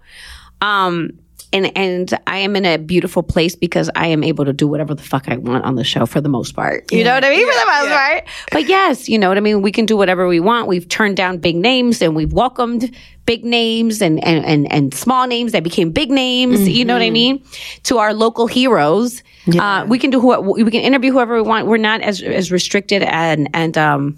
Um. 0.61 1.19
And, 1.53 1.77
and 1.77 2.19
I 2.27 2.39
am 2.39 2.57
in 2.57 2.65
a 2.65 2.79
beautiful 2.79 3.23
place 3.23 3.55
because 3.55 3.91
I 3.95 4.07
am 4.07 4.25
able 4.25 4.45
to 4.45 4.53
do 4.53 4.67
whatever 4.67 4.95
the 4.95 5.03
fuck 5.03 5.29
I 5.29 5.37
want 5.37 5.65
on 5.65 5.75
the 5.75 5.85
show 5.85 6.07
for 6.07 6.21
the 6.21 6.29
most 6.29 6.55
part. 6.55 6.91
You 6.91 7.05
know 7.05 7.15
what 7.15 7.25
I 7.25 7.31
mean? 7.31 7.47
for 7.47 7.53
the 7.53 7.67
most 7.67 7.89
part. 7.91 8.25
But 8.51 8.69
yes, 8.69 9.09
you 9.09 9.19
know 9.19 9.29
what 9.29 9.37
I 9.37 9.41
mean? 9.41 9.61
We 9.61 9.73
can 9.73 9.85
do 9.85 9.97
whatever 9.97 10.27
we 10.27 10.41
want. 10.41 10.67
We've 10.67 10.89
turned 10.89 11.17
down 11.17 11.39
big 11.39 11.57
names 11.57 12.01
and 12.01 12.17
we've 12.17 12.33
welcomed 12.33 12.95
big 13.27 13.45
names 13.45 14.01
and, 14.01 14.23
and, 14.25 14.45
and, 14.45 14.73
and 14.73 14.95
small 14.95 15.27
names 15.27 15.53
that 15.53 15.63
became 15.63 15.91
big 15.91 16.11
names. 16.11 16.69
You 16.69 16.85
know 16.85 16.95
what 16.95 17.03
I 17.03 17.11
mean? 17.11 17.45
To 17.85 17.99
our 17.99 18.15
local 18.15 18.47
heroes. 18.47 19.23
Uh, 19.59 19.85
we 19.89 19.99
can 19.99 20.11
do 20.11 20.21
who, 20.21 20.41
we 20.41 20.71
can 20.71 20.81
interview 20.81 21.13
whoever 21.13 21.35
we 21.35 21.43
want. 21.43 21.67
We're 21.67 21.77
not 21.77 22.01
as, 22.01 22.23
as 22.23 22.51
restricted 22.51 23.03
and, 23.03 23.51
and, 23.53 23.77
um, 23.77 24.17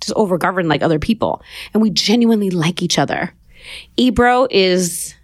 just 0.00 0.12
over 0.16 0.36
governed 0.36 0.68
like 0.68 0.82
other 0.82 0.98
people. 0.98 1.42
And 1.72 1.82
we 1.82 1.90
genuinely 1.90 2.50
like 2.50 2.82
each 2.82 2.98
other. 2.98 3.32
Ebro 3.96 4.48
is 4.50 5.14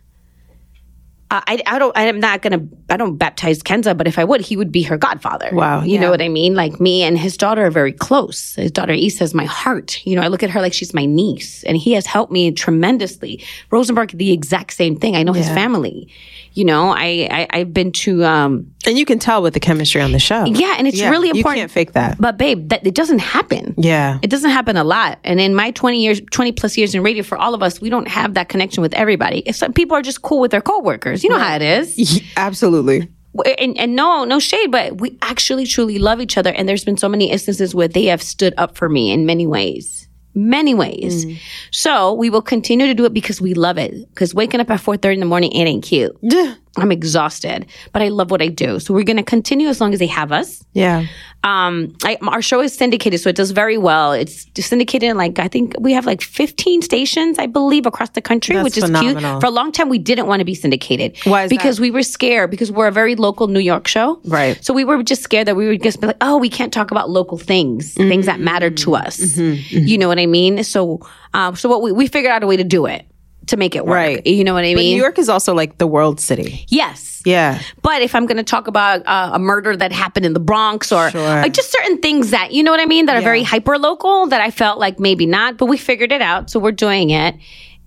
uh, 1.30 1.42
I, 1.46 1.62
I 1.66 1.78
don't 1.78 1.92
I'm 1.94 2.20
not 2.20 2.40
gonna 2.42 2.60
I 2.88 2.96
don't 2.96 3.16
baptize 3.16 3.62
Kenza, 3.62 3.96
but 3.96 4.06
if 4.06 4.18
I 4.18 4.24
would, 4.24 4.40
he 4.40 4.56
would 4.56 4.72
be 4.72 4.82
her 4.82 4.96
godfather. 4.96 5.50
Wow, 5.52 5.82
You 5.82 5.98
know 5.98 6.10
what 6.10 6.22
I 6.22 6.28
mean? 6.28 6.54
Like 6.54 6.80
me 6.80 7.02
and 7.02 7.18
his 7.18 7.36
daughter 7.36 7.66
are 7.66 7.70
very 7.70 7.92
close. 7.92 8.54
His 8.54 8.70
daughter 8.70 8.92
Issa 8.92 9.24
is 9.24 9.34
my 9.34 9.44
heart. 9.44 10.04
You 10.06 10.16
know, 10.16 10.22
I 10.22 10.28
look 10.28 10.42
at 10.42 10.50
her 10.50 10.60
like 10.60 10.72
she's 10.72 10.94
my 10.94 11.04
niece, 11.04 11.64
and 11.64 11.76
he 11.76 11.92
has 11.92 12.06
helped 12.06 12.32
me 12.32 12.50
tremendously. 12.52 13.44
Rosenberg, 13.70 14.12
the 14.12 14.32
exact 14.32 14.72
same 14.72 14.96
thing. 14.96 15.16
I 15.16 15.22
know 15.22 15.34
his 15.34 15.48
family. 15.48 16.08
You 16.58 16.64
know, 16.64 16.90
I, 16.90 17.28
I 17.30 17.46
I've 17.50 17.72
been 17.72 17.92
to 17.92 18.24
um 18.24 18.72
And 18.84 18.98
you 18.98 19.04
can 19.04 19.20
tell 19.20 19.42
with 19.42 19.54
the 19.54 19.60
chemistry 19.60 20.00
on 20.00 20.10
the 20.10 20.18
show. 20.18 20.44
yeah, 20.44 20.74
and 20.76 20.88
it's 20.88 21.00
really 21.00 21.28
important. 21.28 21.36
You 21.36 21.62
can't 21.62 21.70
fake 21.70 21.92
that. 21.92 22.20
But 22.20 22.36
babe, 22.36 22.70
that 22.70 22.84
it 22.84 22.96
doesn't 22.96 23.20
happen. 23.20 23.74
Yeah. 23.78 24.18
It 24.22 24.28
doesn't 24.28 24.50
happen 24.50 24.76
a 24.76 24.82
lot. 24.82 25.20
And 25.22 25.38
in 25.40 25.54
my 25.54 25.70
20 25.70 26.02
years, 26.02 26.20
20 26.32 26.50
plus 26.52 26.76
years 26.76 26.96
in 26.96 27.02
radio, 27.04 27.22
for 27.22 27.38
all 27.38 27.54
of 27.54 27.62
us, 27.62 27.80
we 27.80 27.90
don't 27.90 28.08
have 28.08 28.34
that 28.34 28.48
connection 28.48 28.82
with 28.82 28.92
everybody. 28.94 29.44
If 29.46 29.54
some 29.54 29.72
people 29.72 29.96
are 29.96 30.02
just 30.02 30.22
cool 30.22 30.40
with 30.40 30.50
their 30.50 30.60
coworkers, 30.60 31.22
you 31.22 31.30
know 31.30 31.38
how 31.38 31.54
it 31.54 31.62
is. 31.62 32.20
Absolutely. 32.36 33.08
And, 33.56 33.78
and 33.78 33.94
no, 33.94 34.24
no 34.24 34.40
shade, 34.40 34.72
but 34.72 35.00
we 35.00 35.16
actually 35.22 35.64
truly 35.64 36.00
love 36.00 36.20
each 36.20 36.36
other. 36.36 36.50
And 36.52 36.68
there's 36.68 36.84
been 36.84 36.96
so 36.96 37.08
many 37.08 37.30
instances 37.30 37.72
where 37.72 37.86
they 37.86 38.06
have 38.06 38.20
stood 38.20 38.52
up 38.56 38.76
for 38.76 38.88
me 38.88 39.12
in 39.12 39.26
many 39.26 39.46
ways. 39.46 40.07
Many 40.38 40.72
ways. 40.74 41.26
Mm. 41.26 41.36
So 41.72 42.12
we 42.14 42.30
will 42.30 42.42
continue 42.42 42.86
to 42.86 42.94
do 42.94 43.04
it 43.04 43.12
because 43.12 43.40
we 43.40 43.54
love 43.54 43.76
it. 43.76 44.08
Because 44.10 44.34
waking 44.34 44.60
up 44.60 44.70
at 44.70 44.80
4.30 44.80 45.14
in 45.14 45.20
the 45.20 45.26
morning, 45.26 45.50
it 45.52 45.64
ain't 45.64 45.84
cute. 45.84 46.16
I'm 46.80 46.92
exhausted, 46.92 47.66
but 47.92 48.02
I 48.02 48.08
love 48.08 48.30
what 48.30 48.42
I 48.42 48.48
do. 48.48 48.78
So 48.80 48.94
we're 48.94 49.04
going 49.04 49.16
to 49.16 49.22
continue 49.22 49.68
as 49.68 49.80
long 49.80 49.92
as 49.92 49.98
they 49.98 50.06
have 50.06 50.30
us 50.32 50.64
Yeah. 50.74 51.06
um 51.44 51.94
I, 52.04 52.16
our 52.22 52.42
show 52.42 52.60
is 52.60 52.72
syndicated 52.74 53.20
so 53.20 53.28
it 53.30 53.36
does 53.36 53.52
very 53.52 53.78
well 53.78 54.12
it's 54.12 54.46
syndicated 54.72 55.08
in 55.10 55.16
like 55.16 55.38
i 55.38 55.48
think 55.48 55.74
we 55.78 55.92
have 55.92 56.04
like 56.04 56.20
15 56.20 56.82
stations 56.82 57.38
i 57.38 57.46
believe 57.46 57.86
across 57.86 58.10
the 58.10 58.20
country 58.20 58.54
That's 58.56 58.64
which 58.64 58.76
is 58.78 58.84
phenomenal. 58.84 59.20
cute 59.20 59.40
for 59.40 59.46
a 59.46 59.50
long 59.50 59.70
time 59.72 59.88
we 59.88 59.98
didn't 59.98 60.26
want 60.26 60.40
to 60.40 60.44
be 60.44 60.54
syndicated 60.54 61.16
Why 61.24 61.44
is 61.44 61.48
because 61.50 61.78
we 61.80 61.90
were 61.92 62.02
scared 62.02 62.50
because 62.50 62.70
we're 62.72 62.88
a 62.88 62.92
very 62.92 63.14
local 63.14 63.46
new 63.46 63.60
york 63.60 63.86
show 63.86 64.20
Right. 64.24 64.58
so 64.64 64.74
we 64.74 64.84
were 64.84 65.00
just 65.04 65.22
scared 65.22 65.46
that 65.46 65.54
we 65.56 65.68
would 65.68 65.82
just 65.82 66.00
be 66.00 66.08
like 66.08 66.16
oh 66.20 66.36
we 66.38 66.48
can't 66.50 66.72
talk 66.72 66.90
about 66.90 67.08
local 67.08 67.38
things 67.38 67.94
things 67.94 68.26
that 68.26 68.40
matter 68.40 68.70
to 68.70 68.88
Mm-hmm. 68.90 69.06
us 69.06 69.36
you 69.90 69.96
know 69.98 70.08
what 70.08 70.18
i 70.18 70.26
mean 70.26 70.64
so 70.64 71.00
um 71.34 71.54
so 71.54 71.68
what 71.68 71.82
we, 71.82 71.92
we 71.92 72.06
figured 72.08 72.32
out 72.32 72.42
a 72.42 72.46
way 72.46 72.56
to 72.56 72.64
do 72.64 72.86
it 72.86 73.02
to 73.48 73.56
make 73.56 73.74
it 73.76 73.84
work 73.84 73.94
Right. 73.96 74.26
you 74.26 74.44
know 74.44 74.54
what 74.54 74.64
i 74.64 74.72
But 74.74 74.78
mean 74.80 74.94
New 74.96 75.02
York 75.02 75.18
is 75.18 75.28
also 75.28 75.54
like 75.54 75.78
the 75.78 75.86
world 75.86 76.20
city. 76.20 76.64
yes 76.68 77.22
Yeah. 77.26 77.60
but 77.82 78.00
if 78.02 78.14
I'm 78.14 78.26
going 78.26 78.36
to 78.36 78.42
talk 78.44 78.68
about 78.68 79.02
uh, 79.06 79.30
a 79.34 79.38
murder 79.38 79.76
that 79.76 79.92
happened 79.92 80.24
in 80.26 80.32
the 80.34 80.40
Bronx 80.40 80.92
or 80.92 81.10
Sure. 81.10 81.20
like 81.42 81.52
just 81.52 81.70
certain 81.72 81.98
things 81.98 82.30
that, 82.30 82.52
you 82.52 82.62
know 82.62 82.70
what 82.70 82.80
I 82.80 82.86
mean, 82.86 83.06
that 83.06 83.16
are 83.16 83.20
very 83.22 83.42
hyper 83.42 83.76
local 83.78 84.26
that 84.28 84.40
I 84.40 84.50
felt 84.50 84.78
like 84.78 84.98
maybe 85.00 85.26
not, 85.26 85.58
but 85.58 85.66
we 85.66 85.76
figured 85.76 86.12
it 86.12 86.22
out. 86.22 86.50
So 86.50 86.60
we're 86.60 86.72
doing 86.72 87.10
it. 87.10 87.34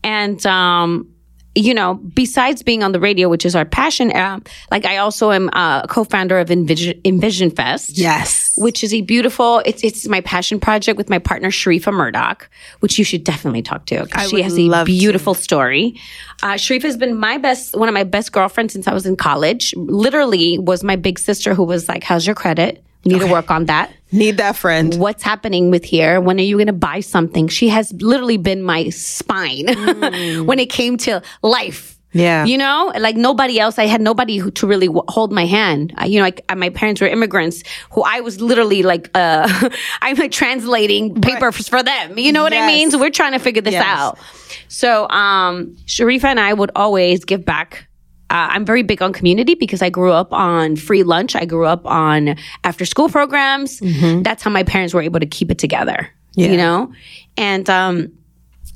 And, 0.04 0.44
um, 0.46 1.08
you 1.56 1.74
know, 1.74 1.96
besides 1.96 2.64
being 2.64 2.82
on 2.82 2.94
the 2.94 3.00
radio, 3.00 3.28
which 3.28 3.46
is 3.46 3.56
our 3.56 3.66
passion, 3.66 4.10
uh, 4.12 4.40
like 4.72 4.86
I 4.86 4.98
also 4.98 5.32
am 5.32 5.50
a 5.50 5.86
co-founder 5.90 6.40
of 6.40 6.50
Envision, 6.50 7.00
Envision 7.04 7.52
Fest 7.52 7.98
Yes. 7.98 8.54
which 8.58 8.84
is 8.84 8.94
a 8.94 9.02
beautiful 9.02 9.62
it's 9.66 9.84
it's 9.84 10.08
my 10.08 10.22
passion 10.22 10.60
project 10.62 10.98
with 10.98 11.10
my 11.10 11.20
partner 11.20 11.50
Sharifa 11.50 11.92
Murdock, 11.94 12.50
which 12.80 12.98
you 12.98 13.04
should 13.04 13.24
definitely 13.26 13.62
talk 13.62 13.86
to. 13.88 14.06
'cause 14.08 14.30
She 14.30 14.42
has 14.42 14.58
a 14.58 14.62
love 14.62 14.88
to. 14.88 14.94
beautiful 14.94 15.34
story. 15.34 16.00
Uh, 16.42 16.54
Sharifa 16.54 16.84
has 16.84 16.98
been 16.98 17.18
my 17.18 17.38
best, 17.38 17.76
one 17.78 17.90
of 17.90 17.94
my 17.94 18.04
best 18.06 18.32
girlfriends 18.32 18.72
since 18.74 18.88
I 18.88 18.94
was 18.94 19.06
in 19.06 19.16
college. 19.18 19.74
Literally 19.76 20.58
was 20.58 20.84
my 20.84 20.96
big 20.96 21.20
sister 21.20 21.54
who 21.54 21.64
was 21.64 21.90
like, 21.90 22.04
"How's 22.04 22.26
your 22.26 22.36
credit? 22.36 22.84
Need 23.06 23.20
to 23.20 23.28
work 23.28 23.50
on 23.50 23.66
that. 23.66 23.92
Need 24.12 24.38
that 24.38 24.56
friend. 24.56 24.94
What's 24.96 25.24
happening 25.24 25.72
with 25.72 25.84
here? 25.84 26.22
When 26.22 26.38
are 26.40 26.44
you 26.44 26.58
going 26.58 26.68
to 26.68 26.74
buy 26.74 27.00
something?" 27.00 27.48
She 27.48 27.70
has 27.70 27.92
literally 27.94 28.38
been 28.38 28.62
my 28.62 28.90
spine 28.90 29.66
when 30.46 30.60
it 30.60 30.70
came 30.70 30.98
to 30.98 31.22
life. 31.42 31.98
Yeah. 32.14 32.44
You 32.44 32.58
know, 32.58 32.92
like 33.00 33.16
nobody 33.16 33.58
else. 33.58 33.80
I 33.80 33.86
had 33.86 34.02
nobody 34.02 34.36
who, 34.38 34.52
to 34.52 34.68
really 34.68 34.88
w- 34.88 35.06
hold 35.08 35.32
my 35.32 35.46
hand. 35.46 35.94
Uh, 36.00 36.04
you 36.04 36.20
know, 36.20 36.26
like 36.26 36.44
my 36.58 36.70
parents 36.70 37.00
were 37.00 37.08
immigrants 37.08 37.64
who 37.92 38.02
I 38.04 38.20
was 38.20 38.42
literally 38.42 38.84
like, 38.84 39.10
uh, 39.16 39.48
I'm 40.02 40.18
like 40.18 40.34
translating 40.34 41.22
papers 41.22 41.70
for 41.70 41.82
them. 41.82 42.18
You 42.18 42.34
know 42.34 42.44
what 42.44 42.52
I 42.54 42.68
mean? 42.68 42.92
So 42.92 43.00
we're 43.00 43.12
trying 43.12 43.32
to 43.32 43.40
figure 43.40 43.62
this 43.62 43.72
Yes. 43.76 43.86
out. 43.88 44.20
So, 44.68 45.08
um, 45.10 45.78
Sharifa 45.86 46.26
and 46.26 46.40
I 46.40 46.52
would 46.54 46.72
always 46.76 47.24
give 47.24 47.46
back. 47.46 47.88
Uh, 48.32 48.48
I'm 48.50 48.64
very 48.66 48.82
big 48.82 49.02
on 49.02 49.12
community 49.12 49.56
because 49.56 49.82
I 49.82 49.90
grew 49.90 50.14
up 50.14 50.32
on 50.32 50.78
free 50.78 51.04
lunch. 51.04 51.36
I 51.36 51.44
grew 51.44 51.66
up 51.66 51.86
on 51.86 52.38
after 52.64 52.86
school 52.86 53.10
programs. 53.10 53.82
That's 54.24 54.42
how 54.42 54.50
my 54.50 54.64
parents 54.64 54.94
were 54.94 55.02
able 55.02 55.20
to 55.20 55.26
keep 55.26 55.52
it 55.52 55.58
together. 55.58 56.10
Yeah. 56.36 56.48
You 56.52 56.58
know, 56.58 56.94
and 57.36 57.70
um, 57.70 58.12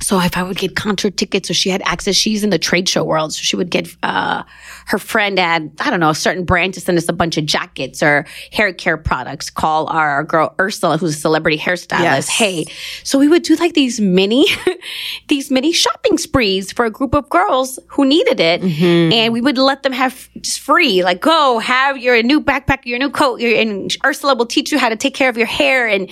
so 0.02 0.20
if 0.20 0.38
I 0.38 0.44
would 0.44 0.58
get 0.58 0.76
concert 0.76 1.18
tickets, 1.18 1.50
or 1.50 1.54
she 1.54 1.70
had 1.70 1.82
access, 1.86 2.16
she's 2.16 2.44
in 2.44 2.50
the 2.50 2.60
trade 2.60 2.88
show 2.88 3.04
world, 3.04 3.34
so 3.34 3.42
she 3.42 3.56
would 3.56 3.70
get 3.70 3.88
uh, 4.04 4.44
her 4.88 5.00
friend 5.00 5.40
at 5.40 5.62
I 5.80 5.90
don't 5.90 6.00
know 6.00 6.10
a 6.10 6.16
certain 6.16 6.44
brand 6.44 6.74
to 6.76 6.82
send 6.82 6.98
us 6.98 7.08
a 7.10 7.14
bunch 7.14 7.38
of 7.38 7.46
jackets 7.46 8.04
or 8.04 8.26
hair 8.52 8.74
care 8.74 8.98
products. 8.98 9.50
Call 9.50 9.88
our 9.88 10.24
girl 10.24 10.54
Ursula, 10.60 10.98
who's 10.98 11.16
a 11.16 11.20
celebrity 11.20 11.58
hairstylist. 11.58 12.02
Yes. 12.02 12.30
Hey, 12.30 12.66
so 13.04 13.18
we 13.18 13.28
would 13.28 13.44
do 13.44 13.56
like 13.56 13.74
these 13.74 14.00
mini, 14.00 14.46
these 15.28 15.50
mini 15.50 15.72
shopping 15.72 16.18
sprees 16.18 16.72
for 16.72 16.86
a 16.86 16.92
group 16.92 17.16
of 17.16 17.30
girls 17.30 17.80
who 17.88 18.06
needed 18.06 18.40
it, 18.40 18.62
and 18.64 19.34
we 19.34 19.42
would 19.42 19.58
let 19.58 19.84
them 19.84 19.94
have 19.94 20.30
just 20.42 20.60
free, 20.60 21.04
like 21.04 21.22
go 21.22 21.60
have 21.60 21.98
your 21.98 22.22
new 22.22 22.42
backpack, 22.42 22.86
your 22.86 23.00
new 23.00 23.10
coat, 23.10 23.40
your, 23.40 23.56
and 23.60 23.96
Ursula 24.06 24.36
will 24.36 24.46
teach 24.46 24.72
you 24.72 24.78
how 24.78 24.90
to 24.90 24.96
take 24.96 25.14
care 25.14 25.30
of 25.30 25.38
your 25.38 25.48
hair, 25.48 25.88
and 25.88 26.10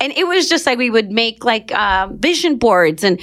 and 0.00 0.12
it 0.12 0.26
was 0.26 0.48
just 0.48 0.66
like 0.66 0.78
we 0.78 0.88
would 0.88 1.10
make 1.10 1.44
like 1.44 1.72
uh, 1.74 2.08
vision 2.12 2.56
boards 2.56 3.02
and 3.02 3.20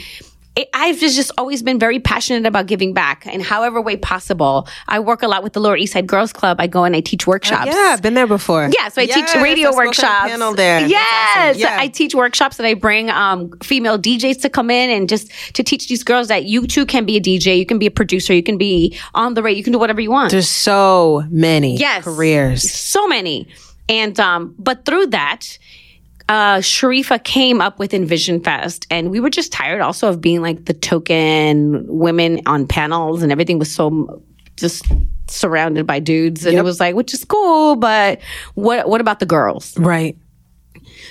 it, 0.56 0.68
I've 0.74 1.00
just, 1.00 1.16
just 1.16 1.32
always 1.38 1.64
been 1.64 1.80
very 1.80 2.00
passionate 2.00 2.46
about 2.46 2.66
giving 2.66 2.94
back 2.94 3.26
in 3.26 3.40
however 3.40 3.80
way 3.82 3.96
possible. 3.96 4.68
I 4.88 5.00
work 5.00 5.24
a 5.24 5.28
lot 5.30 5.44
with 5.44 5.54
the 5.54 5.62
Lower 5.62 5.78
East 5.78 5.94
Side 5.94 6.08
Girls 6.08 6.34
Club. 6.34 6.58
I 6.60 6.68
go 6.68 6.84
and 6.84 6.94
I 6.94 7.00
teach 7.00 7.26
workshops. 7.26 7.68
Yeah, 7.68 7.92
I've 7.94 8.02
been 8.02 8.16
there 8.16 8.28
before. 8.28 8.70
Yeah, 8.78 8.90
so 8.90 9.02
I 9.02 9.06
Yes, 9.06 9.32
teach 9.32 9.42
radio 9.42 9.70
I 9.70 9.72
spoke 9.72 9.80
on 9.80 9.86
a 9.86 9.88
workshops. 9.88 10.30
panel 10.32 10.54
there. 10.54 10.86
Yes, 10.88 11.38
awesome. 11.38 11.60
Yeah. 11.62 11.78
I 11.80 11.88
teach 11.88 12.14
workshops 12.14 12.60
and 12.60 12.68
I 12.68 12.74
bring 12.74 13.10
um, 13.10 13.52
female 13.64 13.98
DJs 13.98 14.42
to 14.42 14.50
come 14.50 14.70
in 14.70 14.90
and 14.90 15.08
just 15.08 15.32
to 15.56 15.64
teach 15.64 15.88
these 15.88 16.04
girls 16.04 16.28
that 16.28 16.44
you 16.46 16.68
too 16.68 16.86
can 16.86 17.06
be 17.06 17.16
a 17.16 17.22
DJ, 17.22 17.58
you 17.58 17.66
can 17.66 17.80
be 17.80 17.86
a 17.86 17.92
producer, 17.92 18.34
you 18.34 18.44
can 18.44 18.58
be 18.58 18.98
on 19.14 19.36
the 19.36 19.42
radio, 19.44 19.58
you 19.58 19.64
can 19.64 19.72
do 19.74 19.80
whatever 19.80 20.02
you 20.02 20.12
want. 20.12 20.32
There's 20.32 20.50
so 20.50 21.24
many 21.30 21.78
Yes. 21.78 22.04
careers. 22.04 22.70
so 22.70 23.08
many. 23.08 23.48
And 23.90 24.18
um, 24.20 24.56
but 24.60 24.86
through 24.86 25.08
that, 25.08 25.58
uh, 26.32 26.60
Sharifa 26.60 27.22
came 27.26 27.60
up 27.60 27.78
with 27.78 27.94
Envision 27.94 28.42
Fest, 28.42 28.88
and 28.90 29.12
we 29.12 29.20
were 29.20 29.30
just 29.30 29.52
tired 29.52 29.82
also 29.82 30.08
of 30.08 30.22
being 30.22 30.42
like 30.42 30.64
the 30.64 30.74
token 30.74 31.86
women 31.88 32.40
on 32.46 32.66
panels, 32.66 33.22
and 33.22 33.34
everything 33.34 33.60
was 33.60 33.70
so 33.70 34.24
just 34.56 34.86
surrounded 35.28 35.86
by 35.86 36.00
dudes, 36.00 36.46
and 36.46 36.58
it 36.58 36.64
was 36.64 36.80
like, 36.80 36.96
which 36.96 37.14
is 37.14 37.26
cool, 37.26 37.76
but 37.76 38.22
what 38.54 38.88
what 38.88 39.02
about 39.02 39.20
the 39.20 39.26
girls? 39.26 39.78
Right. 39.78 40.18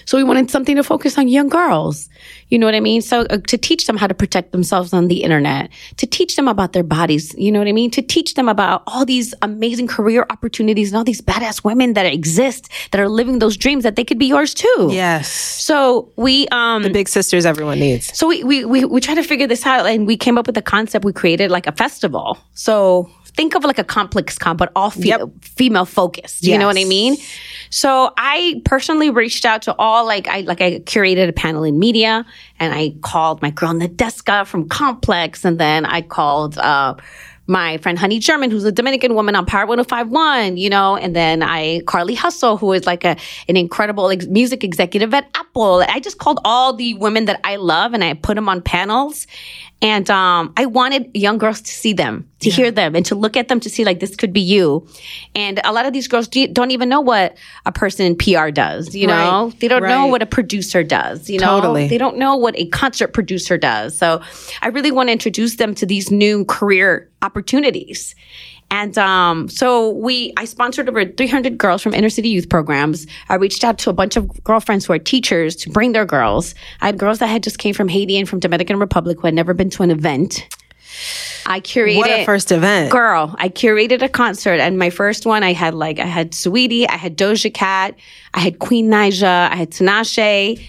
So 0.05 0.17
we 0.17 0.25
wanted 0.25 0.51
something 0.51 0.77
to 0.77 0.83
focus 0.83 1.19
on 1.19 1.29
young 1.29 1.49
girls. 1.49 2.09
You 2.49 2.59
know 2.59 2.67
what 2.67 2.75
I 2.75 2.81
mean? 2.81 3.01
So 3.01 3.21
uh, 3.31 3.39
to 3.47 3.57
teach 3.57 3.87
them 3.87 3.97
how 3.97 4.07
to 4.07 4.15
protect 4.15 4.53
themselves 4.53 4.93
on 4.93 5.09
the 5.09 5.23
internet, 5.23 5.71
to 5.99 6.07
teach 6.07 6.37
them 6.37 6.49
about 6.49 6.73
their 6.73 6.83
bodies, 6.83 7.35
you 7.39 7.53
know 7.53 7.59
what 7.59 7.69
I 7.69 7.73
mean? 7.73 7.91
To 7.93 8.03
teach 8.03 8.35
them 8.35 8.49
about 8.49 8.83
all 8.87 9.05
these 9.05 9.35
amazing 9.43 9.87
career 9.87 10.27
opportunities 10.31 10.91
and 10.91 10.97
all 10.99 11.05
these 11.05 11.21
badass 11.21 11.65
women 11.65 11.95
that 11.95 12.07
exist 12.07 12.69
that 12.91 13.01
are 13.01 13.09
living 13.09 13.39
those 13.39 13.57
dreams 13.57 13.85
that 13.85 13.97
they 13.97 14.05
could 14.05 14.19
be 14.19 14.27
yours 14.27 14.55
too. 14.55 14.89
Yes. 14.91 15.29
So 15.31 16.11
we 16.17 16.49
um 16.49 16.83
the 16.83 16.91
Big 16.91 17.09
sisters 17.09 17.47
everyone 17.47 17.79
needs. 17.79 18.17
so 18.17 18.27
we, 18.27 18.43
we 18.45 18.65
we 18.65 18.85
we 18.85 19.01
tried 19.01 19.15
to 19.15 19.23
figure 19.23 19.47
this 19.47 19.65
out 19.65 19.87
and 19.87 20.07
we 20.07 20.17
came 20.17 20.37
up 20.37 20.47
with 20.47 20.57
a 20.57 20.63
concept. 20.63 21.05
We 21.05 21.13
created 21.13 21.51
like 21.51 21.67
a 21.67 21.73
festival. 21.73 22.39
So 22.55 23.11
think 23.37 23.55
of 23.55 23.65
like 23.65 23.79
a 23.79 23.85
complex 23.85 24.39
con, 24.39 24.57
but 24.57 24.71
all 24.77 24.91
fe- 24.91 25.09
Yep. 25.09 25.29
female 25.43 25.85
focused. 25.85 26.45
You 26.45 26.59
know 26.59 26.67
what 26.67 26.79
I 26.79 26.85
mean? 26.85 27.17
So 27.71 28.13
I 28.19 28.61
personally 28.65 29.11
reached 29.11 29.45
out 29.45 29.63
to 29.63 29.75
all 29.79 30.05
like 30.05 30.27
I 30.29 30.41
like 30.43 30.61
I 30.61 30.81
curated 30.81 31.29
a 31.29 31.33
panel 31.33 31.65
in 31.65 31.79
media 31.79 32.27
and 32.59 32.75
I 32.75 32.95
called 33.03 33.41
my 33.43 33.51
girl 33.51 33.73
Nadeska 33.73 34.47
from 34.47 34.69
Complex 34.69 35.45
and 35.45 35.59
then 35.59 35.85
I 35.87 36.03
called 36.03 36.59
uh 36.59 36.95
my 37.47 37.79
friend 37.79 37.99
Honey 37.99 38.21
German, 38.21 38.53
who's 38.53 38.63
a 38.65 38.71
Dominican 38.71 39.17
woman 39.17 39.35
on 39.35 39.45
Power 39.45 39.67
1051, 39.67 40.57
you 40.57 40.71
know, 40.71 40.97
and 40.97 41.17
then 41.17 41.43
I, 41.43 41.81
Karlie 41.85 42.15
Hustle, 42.15 42.57
who 42.57 42.73
is 42.73 42.87
like 42.87 43.05
a, 43.05 43.17
an 43.49 43.57
incredible 43.57 44.09
ex- 44.09 44.29
music 44.29 44.63
executive 44.63 45.13
at 45.13 45.29
Apple. 45.35 45.83
I 45.89 45.99
just 45.99 46.19
called 46.19 46.39
all 46.45 46.73
the 46.73 46.95
women 46.95 47.25
that 47.25 47.41
I 47.43 47.57
love 47.57 47.93
and 47.93 48.05
I 48.05 48.15
put 48.15 48.37
them 48.37 48.49
on 48.49 48.63
panels. 48.63 49.27
And 49.83 50.11
um, 50.11 50.53
I 50.59 50.67
wanted 50.67 51.11
young 51.15 51.39
girls 51.39 51.63
to 51.63 51.71
see 51.71 51.95
them, 51.95 52.29
to 52.41 52.51
hear 52.51 52.71
them, 52.71 52.95
and 52.95 53.05
to 53.07 53.15
look 53.15 53.35
at 53.35 53.49
them 53.49 53.61
to 53.61 53.71
see 53.71 53.85
like 53.85 53.99
this 53.99 54.15
could 54.15 54.31
be 54.33 54.41
you. 54.43 54.87
And 55.35 55.59
a 55.65 55.73
lot 55.73 55.87
of 55.87 55.95
these 55.95 56.07
girls 56.07 56.29
do, 56.29 56.47
don't 56.49 56.71
even 56.71 56.91
know 56.91 57.01
what 57.01 57.37
a 57.65 57.73
person 57.73 58.05
in 58.05 58.15
PR 58.17 58.51
does. 58.51 58.95
You 58.95 59.07
know, 59.07 59.45
Right. 59.47 59.61
they 59.61 59.69
don't 59.69 59.83
know 59.83 60.07
what 60.07 60.21
a 60.21 60.27
producer 60.27 60.83
does. 60.85 61.31
You 61.31 61.39
know, 61.41 61.61
Totally. 61.61 61.89
they 61.89 61.97
don't 61.97 62.19
know 62.19 62.37
what 62.37 62.59
a 62.59 62.67
concert 62.67 63.15
producer 63.15 63.57
does. 63.57 63.97
So 63.97 64.21
I 64.61 64.69
really 64.69 64.91
want 64.91 65.09
to 65.09 65.13
introduce 65.13 65.57
them 65.57 65.75
to 65.77 65.87
these 65.87 66.11
new 66.11 66.45
career 66.45 67.09
opportunities. 67.23 68.15
And 68.71 68.97
um, 68.99 69.49
so 69.49 69.91
we, 69.91 70.33
I 70.37 70.45
sponsored 70.45 70.89
over 70.89 71.05
300 71.05 71.59
girls 71.59 71.83
from 71.83 71.93
inner 71.93 72.09
city 72.09 72.29
youth 72.29 72.49
programs. 72.49 73.07
I 73.29 73.35
reached 73.35 73.65
out 73.65 73.79
to 73.79 73.91
a 73.91 73.93
bunch 73.93 74.17
of 74.17 74.45
girlfriends 74.45 74.87
who 74.87 74.93
are 74.93 74.99
teachers 74.99 75.57
to 75.57 75.71
bring 75.71 75.93
their 75.93 76.05
girls. 76.07 76.55
I 76.81 76.87
had 76.87 76.99
girls 76.99 77.19
that 77.19 77.27
had 77.27 77.43
just 77.43 77.59
came 77.59 77.75
from 77.75 77.89
Haiti 77.89 78.17
and 78.17 78.29
from 78.29 78.39
Dominican 78.39 78.79
Republic 78.79 79.19
who 79.21 79.27
had 79.27 79.35
never 79.35 79.55
been 79.55 79.71
to 79.71 79.83
an 79.83 79.91
event. 79.91 80.47
I 81.47 81.61
curated 81.61 81.97
What 81.99 82.11
a 82.11 82.25
first 82.25 82.53
event. 82.53 82.93
girl. 82.93 83.35
I 83.39 83.49
curated 83.49 84.03
a 84.03 84.09
concert, 84.09 84.61
and 84.61 84.79
my 84.79 84.91
first 84.91 85.27
one, 85.27 85.43
I 85.43 85.53
had 85.53 85.75
like 85.75 85.99
I 85.99 86.05
had 86.05 86.33
Saweetie, 86.33 86.87
I 86.89 86.97
had 86.97 87.17
Doja 87.17 87.53
Cat, 87.53 87.95
I 88.35 88.41
had 88.41 88.59
Queen 88.59 88.89
Naija, 88.91 89.51
I 89.51 89.57
had 89.57 89.71
Tinashe, 89.71 90.63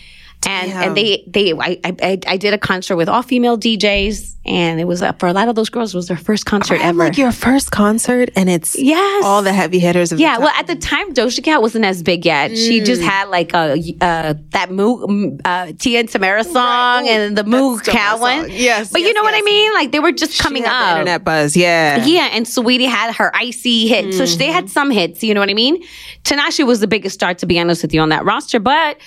and 0.47 0.71
Damn. 0.71 0.83
and 0.87 0.97
they 0.97 1.23
they 1.27 1.53
I, 1.53 1.79
I 1.85 2.19
I 2.27 2.37
did 2.37 2.53
a 2.53 2.57
concert 2.57 2.95
with 2.95 3.07
all 3.07 3.21
female 3.21 3.57
DJs, 3.59 4.35
and 4.45 4.79
it 4.79 4.85
was 4.85 5.03
uh, 5.03 5.11
for 5.13 5.27
a 5.27 5.33
lot 5.33 5.47
of 5.47 5.55
those 5.55 5.69
girls 5.69 5.93
it 5.93 5.97
was 5.97 6.07
their 6.07 6.17
first 6.17 6.45
concert 6.47 6.81
ever. 6.81 6.97
like 6.97 7.17
your 7.17 7.31
first 7.31 7.69
concert 7.71 8.29
and 8.35 8.49
it's 8.49 8.75
Yes. 8.77 9.23
all 9.23 9.43
the 9.43 9.53
heavy 9.53 9.77
hitters 9.77 10.11
of 10.11 10.19
yeah, 10.19 10.39
well, 10.39 10.51
at 10.57 10.65
the 10.65 10.75
time, 10.75 11.13
Doja 11.13 11.43
Cat 11.43 11.61
wasn't 11.61 11.85
as 11.85 12.01
big 12.01 12.25
yet. 12.25 12.57
She 12.57 12.81
Mm. 12.81 12.85
just 12.85 13.01
had 13.03 13.29
like 13.29 13.53
a 13.53 13.73
uh, 14.01 14.33
that 14.49 14.71
Moo 14.71 15.37
uh, 15.45 15.71
Tia 15.77 15.99
and 15.99 16.09
Tamera 16.09 16.43
song 16.43 17.07
and 17.07 17.37
the 17.37 17.43
Moo 17.43 17.77
Cow 17.79 18.19
one. 18.19 18.49
Yes, 18.49 18.91
but 18.91 19.01
you 19.01 19.07
yes, 19.07 19.15
know 19.15 19.21
what 19.21 19.35
I 19.35 19.41
mean? 19.43 19.73
Like 19.73 19.91
they 19.91 19.99
were 19.99 20.11
just 20.11 20.33
She 20.33 20.41
coming 20.43 20.65
up. 20.65 20.91
internet 20.97 21.23
buzz. 21.23 21.55
Yeah. 21.55 22.03
Yeah, 22.03 22.29
and 22.33 22.47
Saweetie 22.47 22.87
had 22.89 23.13
her 23.15 23.31
icy 23.35 23.87
hit. 23.87 24.13
So 24.15 24.25
they 24.25 24.47
had 24.47 24.69
some 24.71 24.89
hits, 24.89 25.21
you 25.23 25.33
know 25.35 25.39
what 25.39 25.49
I 25.49 25.53
mean? 25.53 25.83
Tinashe 26.23 26.65
was 26.65 26.79
the 26.79 26.87
biggest 26.87 27.13
star, 27.13 27.33
to 27.35 27.45
be 27.45 27.59
honest 27.59 27.83
with 27.83 27.93
you, 27.93 28.01
on 28.01 28.09
that 28.09 28.25
roster. 28.25 28.59
But, 28.59 28.97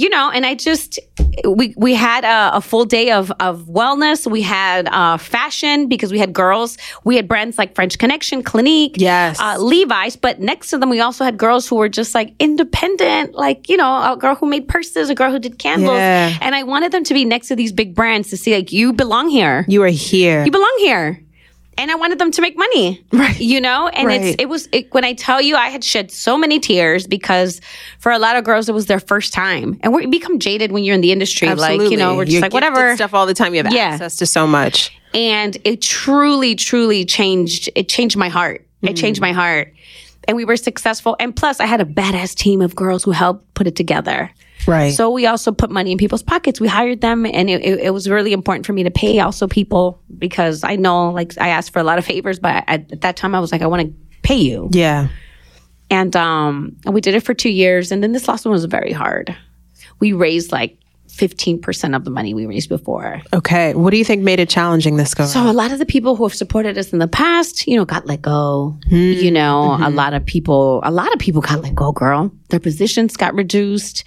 you 0.00 0.08
know, 0.08 0.30
and 0.30 0.46
I 0.46 0.54
just, 0.54 0.98
we 1.46 1.74
we 1.76 1.92
had 1.94 2.22
a, 2.24 2.56
a 2.56 2.60
full 2.60 2.84
day 2.84 3.10
of, 3.10 3.30
of 3.40 3.54
wellness. 3.78 4.18
We 4.36 4.42
had 4.42 4.88
uh, 4.88 5.16
fashion 5.18 5.88
because 5.88 6.10
we 6.14 6.18
had 6.18 6.32
girls. 6.32 6.78
We 7.04 7.16
had 7.16 7.26
brands 7.28 7.58
like 7.58 7.74
French 7.74 7.98
Connection, 7.98 8.42
Clinique, 8.42 8.94
Yes. 8.96 9.38
uh, 9.40 9.56
Levi's. 9.58 10.16
But 10.16 10.40
next 10.40 10.70
to 10.70 10.78
them, 10.78 10.88
we 10.90 11.00
also 11.00 11.22
had 11.24 11.36
girls 11.36 11.68
who 11.68 11.76
were 11.76 11.88
just 12.00 12.14
like 12.14 12.34
independent, 12.38 13.34
like, 13.34 13.68
you 13.68 13.76
know, 13.76 13.92
a 14.12 14.16
girl 14.16 14.34
who 14.34 14.46
made 14.46 14.68
purses, 14.68 15.10
a 15.10 15.14
girl 15.14 15.30
who 15.30 15.38
did 15.38 15.58
candles. 15.58 15.96
Yeah. 15.98 16.36
And 16.40 16.54
I 16.54 16.62
wanted 16.62 16.92
them 16.92 17.04
to 17.04 17.14
be 17.14 17.24
next 17.24 17.48
to 17.48 17.56
these 17.56 17.72
big 17.72 17.94
brands 17.94 18.30
to 18.30 18.36
see, 18.36 18.54
like, 18.54 18.72
you 18.72 18.92
belong 18.92 19.28
here 19.28 19.64
You 19.68 19.82
are 19.82 19.88
here. 19.88 20.44
you 20.44 20.50
belong 20.50 20.76
here. 20.78 21.22
And 21.80 21.90
I 21.90 21.94
wanted 21.94 22.18
them 22.18 22.30
to 22.30 22.42
make 22.42 22.56
money, 22.58 23.02
Right. 23.12 23.40
You 23.40 23.60
know, 23.60 23.88
and 23.88 24.06
Right. 24.06 24.20
it's 24.20 24.36
it 24.42 24.48
was 24.48 24.68
it, 24.70 24.92
when 24.92 25.04
I 25.04 25.14
tell 25.14 25.40
you 25.40 25.56
I 25.56 25.68
had 25.70 25.82
shed 25.82 26.10
so 26.10 26.36
many 26.36 26.60
tears 26.60 27.06
because 27.06 27.60
for 27.98 28.12
a 28.12 28.18
lot 28.18 28.36
of 28.36 28.44
girls 28.44 28.68
it 28.68 28.72
was 28.74 28.86
their 28.86 29.00
first 29.00 29.32
time, 29.32 29.78
and 29.82 29.94
we 29.94 30.04
become 30.06 30.38
jaded 30.38 30.72
when 30.72 30.84
you're 30.84 30.94
in 30.94 31.00
the 31.00 31.10
industry. 31.10 31.48
Absolutely. 31.48 31.86
Like 31.86 31.90
you 31.90 31.96
know, 31.96 32.16
we're 32.16 32.24
just 32.26 32.34
You're 32.34 32.42
like 32.42 32.52
whatever. 32.52 32.94
stuff 32.96 33.14
all 33.14 33.24
the 33.26 33.34
time. 33.34 33.54
You 33.54 33.62
have 33.64 33.72
Yeah. 33.72 33.88
access 33.94 34.16
to 34.16 34.26
so 34.26 34.46
much. 34.46 34.92
And 35.14 35.56
it 35.64 35.80
truly, 35.80 36.54
truly 36.54 37.04
changed. 37.04 37.70
It 37.74 37.88
changed 37.88 38.16
my 38.16 38.28
heart. 38.28 38.66
It 38.82 38.94
changed 38.94 39.18
mm. 39.20 39.28
my 39.28 39.32
heart. 39.32 39.72
And 40.28 40.36
we 40.36 40.44
were 40.44 40.56
successful. 40.56 41.16
And 41.18 41.34
plus, 41.34 41.60
I 41.60 41.66
had 41.66 41.80
a 41.80 41.84
badass 41.84 42.34
team 42.34 42.60
of 42.60 42.76
girls 42.76 43.02
who 43.04 43.10
helped 43.10 43.52
put 43.54 43.66
it 43.66 43.74
together. 43.74 44.30
Right. 44.66 44.92
So 44.92 45.10
we 45.10 45.26
also 45.26 45.52
put 45.52 45.70
money 45.70 45.92
in 45.92 45.98
people's 45.98 46.22
pockets. 46.22 46.60
We 46.60 46.68
hired 46.68 47.00
them, 47.00 47.24
and 47.26 47.48
it, 47.48 47.64
it, 47.64 47.80
it 47.80 47.90
was 47.90 48.08
really 48.08 48.32
important 48.32 48.66
for 48.66 48.72
me 48.72 48.82
to 48.82 48.90
pay 48.90 49.18
also 49.20 49.48
people 49.48 50.02
because 50.18 50.64
I 50.64 50.76
know, 50.76 51.10
like, 51.10 51.38
I 51.40 51.48
asked 51.48 51.72
for 51.72 51.78
a 51.78 51.84
lot 51.84 51.98
of 51.98 52.04
favors, 52.04 52.38
but 52.38 52.64
at, 52.66 52.92
at 52.92 53.00
that 53.00 53.16
time 53.16 53.34
I 53.34 53.40
was 53.40 53.52
like, 53.52 53.62
I 53.62 53.66
want 53.66 53.88
to 53.88 53.94
pay 54.22 54.36
you, 54.36 54.68
yeah. 54.72 55.08
and 55.88 56.14
um, 56.14 56.76
and 56.84 56.94
we 56.94 57.00
did 57.00 57.14
it 57.14 57.20
for 57.20 57.34
two 57.34 57.50
years, 57.50 57.90
and 57.90 58.02
then 58.02 58.12
this 58.12 58.28
last 58.28 58.44
one 58.44 58.52
was 58.52 58.64
very 58.66 58.92
hard. 58.92 59.34
We 59.98 60.12
raised 60.12 60.52
like 60.52 60.76
fifteen 61.08 61.60
percent 61.60 61.94
of 61.94 62.04
the 62.04 62.10
money 62.10 62.34
we 62.34 62.46
raised 62.46 62.68
before. 62.68 63.20
Okay. 63.32 63.74
What 63.74 63.90
do 63.90 63.96
you 63.96 64.04
think 64.04 64.22
made 64.22 64.40
it 64.40 64.48
challenging 64.48 64.96
this 64.96 65.14
go? 65.14 65.26
So 65.26 65.50
a 65.50 65.52
lot 65.52 65.72
of 65.72 65.78
the 65.78 65.86
people 65.86 66.16
who 66.16 66.24
have 66.24 66.34
supported 66.34 66.78
us 66.78 66.92
in 66.92 66.98
the 66.98 67.08
past, 67.08 67.66
you 67.66 67.76
know, 67.76 67.84
got 67.84 68.06
let 68.06 68.22
go. 68.22 68.78
You 68.86 69.30
know, 69.30 69.76
a 69.80 69.90
lot 69.90 70.14
of 70.14 70.24
people, 70.24 70.80
a 70.84 70.90
lot 70.90 71.12
of 71.12 71.18
people 71.18 71.42
got 71.42 71.62
let 71.62 71.74
go, 71.74 71.92
girl. 71.92 72.30
Their 72.50 72.60
positions 72.60 73.16
got 73.16 73.34
reduced. 73.34 74.04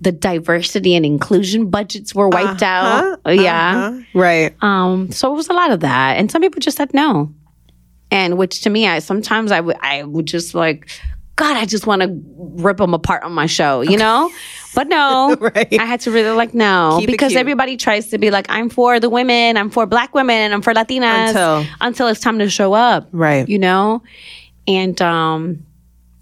The 0.00 0.12
diversity 0.12 0.94
and 0.94 1.06
inclusion 1.06 1.70
budgets 1.70 2.14
were 2.14 2.28
wiped 2.28 2.62
out. 2.62 3.18
Yeah. 3.26 3.92
Huh? 3.92 4.00
Right. 4.14 4.54
Um, 4.62 5.10
so 5.10 5.32
it 5.32 5.36
was 5.36 5.48
a 5.48 5.54
lot 5.54 5.70
of 5.70 5.80
that. 5.80 6.16
And 6.18 6.30
some 6.30 6.42
people 6.42 6.60
just 6.60 6.76
said 6.76 6.92
no. 6.92 7.32
And 8.10 8.36
which 8.38 8.60
to 8.62 8.70
me, 8.70 8.86
I 8.86 8.98
sometimes 9.00 9.50
I 9.52 9.60
would 9.60 9.76
I 9.80 10.02
would 10.04 10.26
just 10.26 10.54
like, 10.54 10.88
God, 11.36 11.56
I 11.56 11.64
just 11.66 11.86
want 11.86 12.02
to 12.02 12.08
rip 12.62 12.76
them 12.76 12.94
apart 12.94 13.22
on 13.24 13.32
my 13.32 13.46
show, 13.46 13.80
you 13.82 13.96
know? 13.96 14.30
But 14.74 14.88
no, 14.88 15.34
Right. 15.40 15.72
I 15.80 15.86
had 15.86 16.00
to 16.00 16.10
really 16.10 16.36
like 16.36 16.52
no 16.52 16.98
Keep 17.00 17.10
because 17.10 17.34
everybody 17.34 17.78
tries 17.78 18.08
to 18.08 18.18
be 18.18 18.30
like, 18.30 18.44
I'm 18.50 18.68
for 18.68 19.00
the 19.00 19.08
women, 19.08 19.56
I'm 19.56 19.70
for 19.70 19.86
black 19.86 20.14
women, 20.14 20.52
I'm 20.52 20.60
for 20.60 20.74
Latinas 20.74 21.28
Until- 21.28 21.64
until 21.80 22.08
it's 22.08 22.20
time 22.20 22.38
to 22.40 22.50
show 22.50 22.74
up. 22.74 23.08
Right. 23.12 23.48
You 23.48 23.58
know? 23.58 24.02
And 24.68 25.00
um 25.00 25.64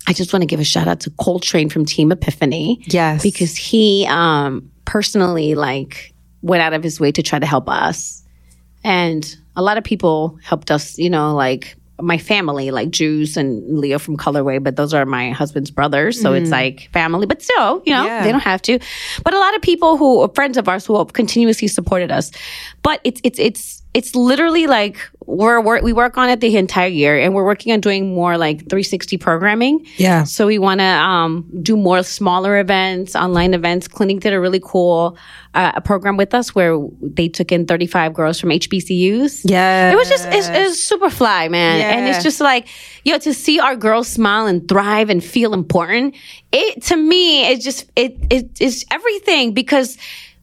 I 0.07 0.13
just 0.13 0.33
want 0.33 0.43
to 0.43 0.47
give 0.47 0.61
a 0.61 0.65
shout 0.65 0.87
out 0.89 1.01
to 1.01 1.11
Coltrane 1.11 1.69
from 1.71 1.85
Team 1.85 2.13
Epiphany 2.13 2.83
Yes. 2.87 3.23
because 3.23 3.57
he 3.57 4.07
um 4.09 4.71
personally 4.85 5.55
like 5.55 6.13
went 6.43 6.63
out 6.63 6.73
of 6.75 6.83
his 6.83 7.01
way 7.01 7.11
to 7.13 7.23
try 7.23 7.39
to 7.39 7.47
help 7.47 7.69
us. 7.69 8.23
And 8.83 9.25
a 9.57 9.63
lot 9.63 9.79
of 9.79 9.85
people 9.85 10.39
helped 10.43 10.71
us, 10.71 10.99
you 10.99 11.09
know, 11.09 11.35
like 11.35 11.77
my 12.01 12.19
family, 12.19 12.71
like 12.73 12.91
Jews 12.91 13.37
and 13.37 13.79
Leo 13.79 13.99
from 13.99 14.17
Colorway, 14.17 14.63
but 14.63 14.77
those 14.77 14.93
are 14.93 15.07
my 15.07 15.31
husband's 15.31 15.71
brothers. 15.71 16.21
So 16.21 16.33
it's 16.35 16.51
like 16.51 16.91
family, 16.93 17.25
but 17.25 17.41
still, 17.41 17.83
you 17.87 17.95
know, 17.95 18.05
Yeah. 18.05 18.25
they 18.25 18.33
don't 18.33 18.41
have 18.43 18.61
to. 18.63 18.79
But 19.25 19.33
a 19.33 19.39
lot 19.39 19.55
of 19.55 19.63
people 19.63 19.97
who 19.97 20.21
are 20.21 20.29
friends 20.35 20.57
of 20.59 20.69
ours 20.69 20.85
who 20.85 20.99
have 20.99 21.13
continuously 21.13 21.69
supported 21.69 22.11
us. 22.11 22.31
But 22.83 23.01
it's 23.05 23.21
it's 23.25 23.39
it's 23.39 23.83
it's 23.95 24.17
literally 24.17 24.67
like 24.67 24.99
we're, 25.25 25.61
we're 25.61 25.81
we 25.81 25.93
work 25.93 26.19
on 26.19 26.29
it 26.29 26.41
the 26.41 26.57
entire 26.57 26.89
year 26.89 27.19
and 27.19 27.33
we're 27.33 27.45
working 27.45 27.73
on 27.73 27.81
doing 27.81 28.13
more 28.13 28.37
like 28.37 28.59
360 28.59 29.17
programming. 29.19 29.87
Yeah. 29.97 30.25
So 30.25 30.47
we 30.47 30.59
want 30.59 30.81
to 30.81 30.85
um, 30.85 31.49
do 31.63 31.77
more 31.77 32.03
smaller 32.03 32.59
events, 32.59 33.15
online 33.15 33.55
events. 33.55 33.87
Clinique 33.87 34.21
did 34.21 34.33
a 34.33 34.41
really 34.41 34.61
cool 34.63 35.17
uh, 35.55 35.73
a 35.77 35.81
program 35.81 36.17
with 36.17 36.35
us 36.35 36.55
where 36.55 36.77
they 37.01 37.29
took 37.29 37.53
in 37.53 37.67
35 37.67 38.13
girls 38.13 38.41
from 38.41 38.51
HBCUs. 38.51 39.43
Yeah. 39.45 39.93
It 39.93 39.95
was 39.97 40.09
just 40.09 40.27
it's, 40.29 40.49
it's 40.49 40.83
super 40.83 41.09
fly, 41.09 41.49
man, 41.49 41.81
and 41.81 42.09
it's 42.09 42.25
just 42.25 42.41
like 42.41 42.69
yo 43.05 43.19
to 43.19 43.33
see 43.33 43.61
our 43.61 43.77
girls 43.77 44.09
smile 44.09 44.47
and 44.47 44.67
thrive 44.69 45.09
and 45.09 45.23
feel 45.23 45.55
important. 45.55 46.17
It 46.53 46.83
to 46.85 46.97
me, 46.97 47.47
it 47.47 47.61
just 47.61 47.91
it 47.95 48.17
it 48.31 48.61
is 48.61 48.85
everything 48.91 49.55
because, 49.55 49.97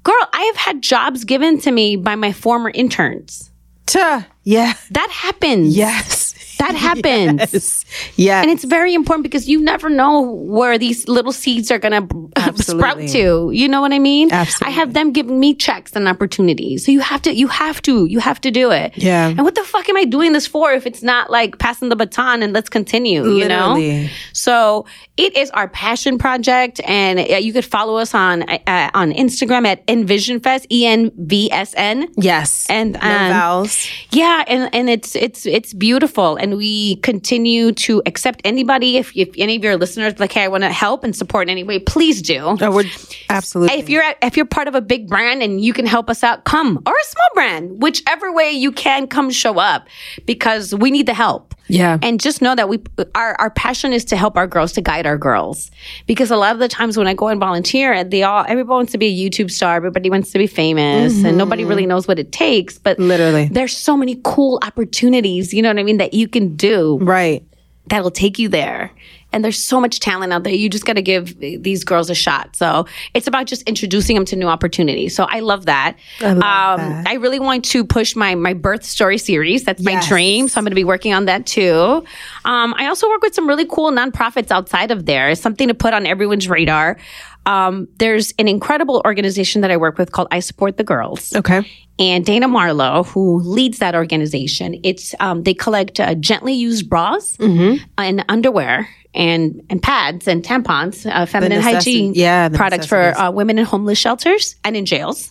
girl, 0.04 0.28
I 0.34 0.42
have 0.44 0.58
had 0.58 0.82
jobs 0.82 1.24
given 1.24 1.60
to 1.62 1.72
me 1.72 1.96
by 1.96 2.16
my 2.16 2.32
former 2.32 2.72
interns. 2.74 3.52
Ta. 3.86 4.28
Yeah. 4.44 4.74
That 4.92 5.10
happens. 5.12 5.76
Yes. 5.76 6.31
That 6.62 6.76
happens. 6.88 7.54
Yes. 7.54 7.86
Yeah. 8.16 8.42
And 8.42 8.50
it's 8.52 8.64
very 8.64 8.94
important 8.94 9.24
because 9.24 9.48
you 9.48 9.62
never 9.62 9.90
know 9.90 10.22
where 10.22 10.78
these 10.78 11.08
little 11.08 11.32
seeds 11.32 11.72
are 11.72 11.80
going 11.80 11.98
to 12.08 12.64
sprout 12.64 13.00
to. 13.10 13.52
You 13.52 13.68
know 13.68 13.82
what 13.82 13.94
I 13.94 14.00
mean? 14.00 14.32
Absolutely. 14.32 14.68
I 14.68 14.76
have 14.80 14.94
them 14.94 15.12
giving 15.12 15.40
me 15.40 15.54
checks 15.56 15.96
and 15.96 16.08
opportunities. 16.08 16.86
So 16.86 16.92
you 16.92 17.00
have 17.02 17.22
to, 17.24 17.34
you 17.34 17.48
have 17.48 17.82
to, 17.84 18.06
you 18.06 18.20
have 18.20 18.40
to 18.42 18.52
do 18.52 18.72
it. 18.72 18.98
Yeah. 18.98 19.28
And 19.28 19.44
what 19.44 19.56
the 19.56 19.64
fuck 19.64 19.90
am 19.90 19.98
I 19.98 20.06
doing 20.06 20.34
this 20.34 20.48
for 20.48 20.72
if 20.72 20.86
it's 20.86 21.04
not 21.04 21.30
like 21.30 21.58
passing 21.60 21.90
the 21.90 21.96
baton 21.96 22.44
and 22.44 22.54
let's 22.54 22.70
continue, 22.70 23.28
you 23.28 23.48
know? 23.48 24.08
So 24.34 24.86
it 25.18 25.36
is 25.38 25.50
our 25.52 25.68
passion 25.68 26.18
project, 26.18 26.82
and 26.86 27.20
uh, 27.20 27.24
you 27.38 27.54
could 27.54 27.66
follow 27.66 27.98
us 27.98 28.14
on 28.14 28.44
uh, 28.44 28.90
on 28.94 29.12
Instagram 29.12 29.68
at 29.68 29.86
EnvisionFest, 29.88 30.66
E 30.72 30.86
N 30.86 31.12
V 31.18 31.52
S 31.52 31.74
N. 31.78 32.08
yes. 32.18 32.66
And 32.70 32.94
no 32.94 33.00
um, 33.02 33.30
vowels. 33.32 33.88
yeah, 34.12 34.44
and, 34.48 34.74
and 34.74 34.90
it's 34.90 35.16
it's 35.16 35.46
it's 35.46 35.74
beautiful, 35.74 36.38
and 36.38 36.51
we 36.58 36.98
continue 36.98 37.72
to 37.74 38.02
accept 38.06 38.42
anybody. 38.44 38.98
If, 38.98 39.16
if 39.16 39.30
any 39.38 39.56
of 39.56 39.64
your 39.64 39.78
listeners 39.78 40.20
like, 40.20 40.32
hey, 40.32 40.44
I 40.44 40.48
want 40.48 40.64
to 40.64 40.72
help 40.72 41.04
and 41.04 41.16
support 41.16 41.48
in 41.48 41.50
any 41.50 41.64
way, 41.64 41.80
please 41.80 42.22
do. 42.22 42.58
Oh, 42.60 42.72
we're 42.72 42.90
absolutely. 43.30 43.78
If 43.78 43.90
you're 43.90 44.04
at, 44.04 44.18
if 44.22 44.38
you're 44.38 44.46
part 44.46 44.68
of 44.68 44.76
a 44.76 44.82
big 44.82 45.08
brand 45.08 45.42
and 45.42 45.62
you 45.62 45.74
can 45.74 45.86
help 45.86 46.10
us 46.10 46.24
out, 46.24 46.44
come 46.44 46.82
or 46.86 46.94
a 46.94 47.04
small 47.04 47.30
brand, 47.34 47.82
whichever 47.82 48.32
way 48.32 48.52
you 48.52 48.72
can, 48.72 49.08
come 49.08 49.30
show 49.30 49.60
up 49.60 49.88
because 50.26 50.74
we 50.74 50.92
need 50.92 51.06
the 51.06 51.14
help. 51.14 51.56
Yeah. 51.68 51.98
and 52.02 52.20
just 52.20 52.42
know 52.42 52.54
that 52.56 52.68
we 52.68 52.82
our 53.16 53.36
our 53.40 53.50
passion 53.50 53.94
is 53.94 54.04
to 54.06 54.18
help 54.18 54.36
our 54.36 54.48
girls 54.48 54.74
to 54.74 54.82
guide 54.82 55.06
our 55.06 55.18
girls 55.18 55.72
because 56.06 56.30
a 56.30 56.36
lot 56.36 56.54
of 56.54 56.60
the 56.60 56.68
times 56.68 56.98
when 56.98 57.08
I 57.08 57.14
go 57.14 57.28
and 57.30 57.40
volunteer, 57.40 58.04
they 58.04 58.24
all 58.24 58.44
everybody 58.48 58.76
wants 58.76 58.92
to 58.94 58.98
be 58.98 59.08
a 59.08 59.30
YouTube 59.30 59.52
star, 59.52 59.76
everybody 59.76 60.10
wants 60.10 60.32
to 60.32 60.38
be 60.38 60.48
famous, 60.48 61.24
and 61.24 61.38
nobody 61.38 61.64
really 61.64 61.84
mm-hmm. 61.84 61.90
knows 61.90 62.08
what 62.08 62.20
it 62.20 62.32
takes. 62.32 62.78
But 62.78 63.00
Literally. 63.00 63.48
there's 63.52 63.76
so 63.76 63.96
many 63.96 64.20
cool 64.24 64.60
opportunities, 64.64 65.54
you 65.54 65.62
know 65.62 65.70
what 65.70 65.80
I 65.80 65.84
mean, 65.84 65.98
that 65.98 66.14
you 66.14 66.28
can 66.28 66.56
do 66.56 66.98
right. 67.02 67.44
that'll 67.88 68.12
take 68.12 68.38
you 68.38 68.50
there. 68.50 68.92
And 69.32 69.44
there's 69.44 69.64
so 69.64 69.80
much 69.80 70.00
talent 70.00 70.34
out 70.34 70.44
there. 70.44 70.54
You 70.54 70.70
just 70.70 70.86
got 70.86 70.94
to 70.94 71.02
give 71.02 71.40
these 71.40 71.84
girls 71.84 72.10
a 72.10 72.16
shot. 72.16 72.56
So 72.56 72.86
it's 73.14 73.28
about 73.28 73.48
just 73.48 73.64
introducing 73.64 74.16
them 74.16 74.26
to 74.26 74.36
new 74.36 74.48
opportunities. 74.48 75.16
So 75.16 75.26
I 75.26 75.40
love 75.40 75.66
that. 75.66 75.98
I 76.20 76.34
love 76.34 76.80
um, 76.80 76.90
that. 76.90 77.08
I 77.08 77.14
really 77.14 77.40
want 77.40 77.66
to 77.66 77.86
push 77.86 78.16
my 78.16 78.36
my 78.36 78.54
birth 78.54 78.84
story 78.84 79.18
series. 79.18 79.64
That's 79.64 79.82
my 79.82 80.00
dream. 80.08 80.48
So 80.48 80.58
I'm 80.58 80.64
going 80.64 80.72
to 80.72 80.76
be 80.76 80.84
working 80.84 81.14
on 81.14 81.26
that 81.26 81.46
too. 81.46 82.04
Um, 82.46 82.74
I 82.78 82.88
also 82.88 83.08
work 83.10 83.22
with 83.22 83.34
some 83.34 83.48
really 83.48 83.66
cool 83.66 83.92
nonprofits 83.92 84.52
outside 84.52 84.92
of 84.92 85.06
there. 85.06 85.30
It's 85.30 85.42
something 85.42 85.68
to 85.68 85.74
put 85.74 85.94
on 85.94 86.06
everyone's 86.06 86.50
radar. 86.50 86.98
Um, 87.46 87.88
there's 87.98 88.34
an 88.38 88.48
incredible 88.48 89.02
organization 89.06 89.62
that 89.62 89.72
I 89.72 89.78
work 89.78 89.98
with 89.98 90.12
called 90.12 90.28
I 90.32 90.40
Support 90.42 90.78
the 90.78 90.84
Girls 90.84 91.36
Okay. 91.36 91.68
and 91.98 92.24
Dana 92.24 92.48
Marlowe, 92.48 93.04
who 93.04 93.40
leads 93.40 93.80
that 93.80 93.96
organization, 93.96 94.80
it's 94.84 95.16
um, 95.20 95.42
they 95.44 95.54
collect 95.56 96.00
uh, 96.00 96.14
gently 96.16 96.54
used 96.54 96.88
bras 96.90 97.36
and 97.40 98.26
underwear 98.30 98.88
and 99.14 99.62
and 99.70 99.82
pads 99.82 100.28
and 100.28 100.44
tampons, 100.44 101.06
uh, 101.12 101.26
feminine 101.26 101.62
necessi- 101.62 101.74
hygiene 101.74 102.14
yeah, 102.14 102.48
products 102.50 102.86
for 102.86 103.18
uh, 103.20 103.32
women 103.32 103.58
in 103.60 103.66
homeless 103.66 103.98
shelters 103.98 104.56
and 104.64 104.78
in 104.78 104.86
jails 104.86 105.30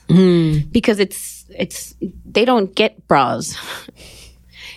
because 0.72 0.98
it's 0.98 1.44
it's 1.56 1.94
they 2.26 2.44
don't 2.44 2.74
get 2.74 3.06
bras. 3.08 3.56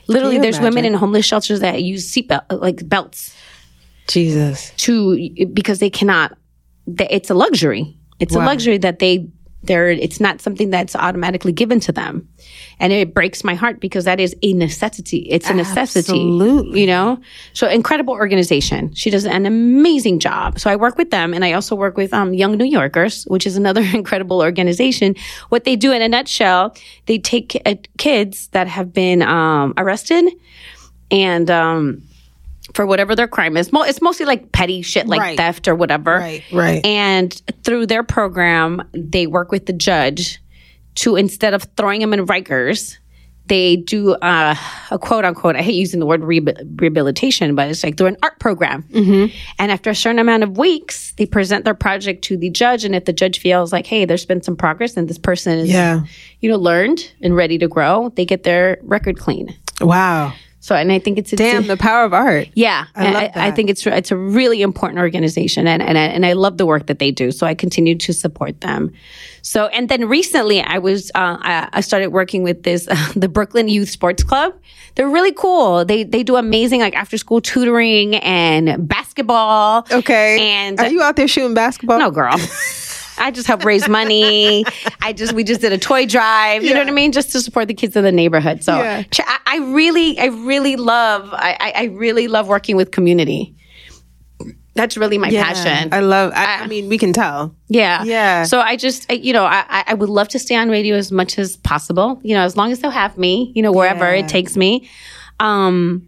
Literally, 0.07 0.37
there's 0.37 0.59
women 0.59 0.85
in 0.85 0.93
homeless 0.93 1.25
shelters 1.25 1.61
that 1.61 1.81
use 1.81 2.09
seatbelt 2.13 2.43
like 2.61 2.87
belts 2.87 3.35
Jesus. 4.07 4.71
to 4.77 5.47
because 5.53 5.79
they 5.79 5.89
cannot. 5.89 6.37
Th- 6.97 7.09
It's 7.11 7.29
a 7.29 7.33
luxury. 7.33 7.97
It's 8.19 8.35
a 8.35 8.39
luxury 8.39 8.77
that 8.77 8.99
they 8.99 9.27
they're. 9.63 9.89
It's 9.89 10.19
not 10.19 10.41
something 10.41 10.69
that's 10.69 10.95
automatically 10.95 11.51
given 11.51 11.79
to 11.81 11.91
them, 11.91 12.27
and 12.79 12.91
it 12.91 13.13
breaks 13.13 13.43
my 13.43 13.55
heart 13.55 13.79
because 13.79 14.05
that 14.05 14.19
is 14.19 14.35
a 14.43 14.53
necessity. 14.53 15.19
It's 15.29 15.49
a 15.49 15.53
necessity. 15.53 16.11
Absolutely. 16.11 16.81
You 16.81 16.87
know. 16.87 17.19
So 17.53 17.67
incredible 17.67 18.13
organization. 18.13 18.93
She 18.93 19.09
does 19.09 19.25
an 19.25 19.45
amazing 19.45 20.19
job. 20.19 20.59
So 20.59 20.69
I 20.69 20.75
work 20.75 20.97
with 20.97 21.11
them, 21.11 21.33
and 21.33 21.45
I 21.45 21.53
also 21.53 21.75
work 21.75 21.95
with 21.97 22.13
um, 22.13 22.33
Young 22.33 22.57
New 22.57 22.65
Yorkers, 22.65 23.23
which 23.25 23.47
is 23.47 23.55
another 23.55 23.81
incredible 23.93 24.41
organization. 24.41 25.15
What 25.49 25.63
they 25.63 25.75
do 25.75 25.91
in 25.91 26.01
a 26.01 26.09
nutshell, 26.09 26.75
they 27.05 27.17
take 27.17 27.61
uh, 27.65 27.75
kids 27.97 28.47
that 28.49 28.67
have 28.67 28.93
been 28.93 29.21
um, 29.21 29.73
arrested 29.77 30.25
and. 31.09 31.49
Um, 31.49 32.03
for 32.73 32.85
whatever 32.85 33.15
their 33.15 33.27
crime 33.27 33.55
is. 33.57 33.69
It's 33.73 34.01
mostly 34.01 34.25
like 34.25 34.51
petty 34.51 34.81
shit 34.81 35.07
like 35.07 35.19
Right. 35.21 35.37
theft 35.37 35.67
or 35.67 35.75
whatever. 35.75 36.17
Right, 36.17 36.43
right. 36.51 36.85
And 36.85 37.31
through 37.63 37.85
their 37.87 38.03
program, 38.03 38.81
they 38.93 39.27
work 39.27 39.51
with 39.51 39.65
the 39.67 39.73
judge 39.73 40.39
to 40.95 41.15
instead 41.15 41.53
of 41.53 41.65
throwing 41.77 42.01
them 42.01 42.13
in 42.13 42.25
Rikers, 42.25 42.97
they 43.47 43.75
do 43.75 44.13
uh, 44.13 44.55
a 44.89 44.97
quote 44.97 45.25
unquote, 45.25 45.55
I 45.57 45.61
hate 45.61 45.75
using 45.75 45.99
the 45.99 46.05
word 46.05 46.21
rehabil- 46.21 46.79
rehabilitation, 46.79 47.55
but 47.55 47.67
it's 47.69 47.83
like 47.83 47.97
through 47.97 48.07
an 48.07 48.17
art 48.23 48.39
program. 48.39 48.83
Mm-hmm. 48.83 49.35
And 49.59 49.71
after 49.71 49.89
a 49.89 49.95
certain 49.95 50.19
amount 50.19 50.43
of 50.43 50.57
weeks, 50.57 51.13
they 51.17 51.25
present 51.25 51.65
their 51.65 51.73
project 51.73 52.23
to 52.25 52.37
the 52.37 52.49
judge. 52.49 52.85
And 52.85 52.95
if 52.95 53.03
the 53.05 53.11
judge 53.13 53.39
feels 53.39 53.73
like, 53.73 53.85
hey, 53.85 54.05
there's 54.05 54.25
been 54.25 54.41
some 54.41 54.55
progress 54.55 54.95
and 54.95 55.09
this 55.09 55.17
person 55.17 55.59
is, 55.59 55.69
Yeah. 55.69 56.03
you 56.39 56.49
know, 56.49 56.57
learned 56.57 57.11
and 57.21 57.35
ready 57.35 57.57
to 57.57 57.67
grow, 57.67 58.09
they 58.15 58.23
get 58.25 58.43
their 58.43 58.77
record 58.81 59.17
clean. 59.19 59.53
Wow. 59.81 60.33
So, 60.63 60.75
and 60.75 60.93
I 60.93 60.99
think 60.99 61.17
it's, 61.17 61.33
it's 61.33 61.41
Damn, 61.41 61.67
the 61.67 61.75
power 61.75 62.05
of 62.05 62.13
art. 62.13 62.47
yeah, 62.55 62.85
I 62.95 63.11
love 63.11 63.31
I, 63.35 63.47
I 63.47 63.51
think 63.51 63.69
it's 63.69 63.85
it's 63.85 64.11
a 64.11 64.15
really 64.15 64.61
important 64.61 64.97
organization, 64.97 65.67
and 65.67 65.83
and 65.83 65.97
I, 65.97 66.03
and 66.03 66.25
I 66.25 66.31
love 66.31 66.57
the 66.57 66.65
work 66.65 66.87
that 66.87 66.99
they 66.99 67.11
do. 67.11 67.31
So 67.31 67.45
I 67.45 67.53
continue 67.53 67.95
to 67.95 68.13
support 68.13 68.61
them. 68.61 68.93
So 69.41 69.65
and 69.65 69.89
then 69.89 70.07
recently, 70.07 70.61
I 70.61 70.77
was 70.77 71.11
uh, 71.15 71.35
I, 71.41 71.67
I 71.73 71.81
started 71.81 72.13
working 72.13 72.43
with 72.43 72.63
this 72.63 72.85
the 73.17 73.27
Brooklyn 73.27 73.67
Youth 73.67 73.89
Sports 73.89 74.23
Club. 74.23 74.53
They're 74.95 75.09
really 75.09 75.33
cool. 75.33 75.83
They 75.83 76.05
they 76.05 76.23
do 76.23 76.37
amazing 76.37 76.79
like 76.79 76.95
after 76.95 77.17
school 77.17 77.41
tutoring 77.41 78.15
and 78.15 78.87
basketball. 78.87 79.85
Okay. 79.91 80.39
And 80.39 80.79
are 80.79 80.87
you 80.87 81.01
out 81.01 81.17
there 81.17 81.27
shooting 81.27 81.53
basketball? 81.55 81.99
no, 81.99 82.09
girl. 82.09 82.37
I 83.17 83.31
just 83.31 83.47
help 83.47 83.63
raise 83.65 83.87
money. 83.87 84.65
I 85.01 85.13
just 85.13 85.33
we 85.33 85.43
just 85.43 85.61
did 85.61 85.71
a 85.73 85.77
toy 85.77 86.05
drive. 86.05 86.63
You 86.63 86.73
know 86.73 86.79
what 86.79 86.87
I 86.87 86.91
mean, 86.91 87.11
just 87.11 87.31
to 87.33 87.39
support 87.41 87.67
the 87.67 87.73
kids 87.73 87.95
in 87.95 88.03
the 88.03 88.11
neighborhood. 88.11 88.63
So 88.63 88.75
Yeah. 88.77 89.03
I, 89.19 89.39
I 89.45 89.57
really, 89.57 90.19
I 90.19 90.25
really 90.25 90.75
love, 90.75 91.29
I, 91.33 91.73
I, 91.75 91.83
really 91.85 92.27
love 92.27 92.47
working 92.47 92.75
with 92.75 92.91
community. 92.91 93.55
That's 94.75 94.97
really 94.97 95.19
my 95.19 95.29
Yeah. 95.29 95.43
passion. 95.43 95.93
I 95.93 95.99
love. 95.99 96.31
I, 96.35 96.63
I 96.63 96.67
mean, 96.67 96.89
we 96.89 96.97
can 96.97 97.13
tell. 97.13 97.55
yeah, 97.67 98.03
Yeah. 98.03 98.43
So 98.45 98.59
I 98.59 98.75
just, 98.75 99.05
I, 99.11 99.15
you 99.15 99.31
know, 99.31 99.43
I, 99.45 99.63
I- 99.69 99.83
I 99.87 99.93
would 99.93 100.09
love 100.09 100.29
to 100.29 100.39
stay 100.39 100.55
on 100.55 100.69
radio 100.69 100.95
as 100.95 101.11
much 101.11 101.37
as 101.37 101.57
possible. 101.57 102.19
You 102.23 102.33
know, 102.35 102.41
as 102.41 102.57
long 102.57 102.71
as 102.71 102.79
they'll 102.79 102.89
have 102.91 103.15
me. 103.17 103.51
You 103.55 103.61
know, 103.61 103.71
wherever 103.71 104.05
Yeah. 104.05 104.21
it 104.23 104.27
takes 104.29 104.57
me. 104.57 104.89
Um, 105.39 106.07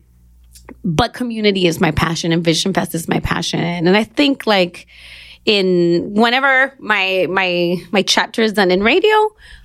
but 0.84 1.14
community 1.14 1.68
is 1.68 1.80
my 1.80 1.92
passion, 1.92 2.32
and 2.32 2.44
Vision 2.44 2.74
Fest 2.74 2.96
is 2.96 3.08
my 3.08 3.20
passion, 3.20 3.60
and 3.60 3.96
I 3.96 4.04
think 4.04 4.48
like 4.48 4.88
in 5.46 6.14
whenever 6.14 6.74
my 6.80 7.28
my 7.30 7.78
my 7.92 8.02
chapter 8.02 8.42
is 8.42 8.54
done 8.54 8.72
in 8.72 8.82
radio, 8.84 9.16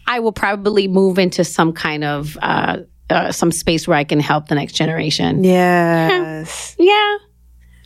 I 0.07 0.21
will 0.21 0.33
probably 0.33 0.89
move 0.89 1.19
into 1.19 1.43
some 1.45 1.73
kind 1.73 2.05
of 2.05 2.37
uh, 2.43 2.79
uh, 3.09 3.33
some 3.33 3.51
space 3.51 3.89
where 3.89 3.97
I 3.97 4.05
can 4.05 4.21
help 4.21 4.49
the 4.49 4.55
next 4.55 4.75
generation. 4.75 5.43
Yes. 5.45 6.77
Yeah, 6.79 7.17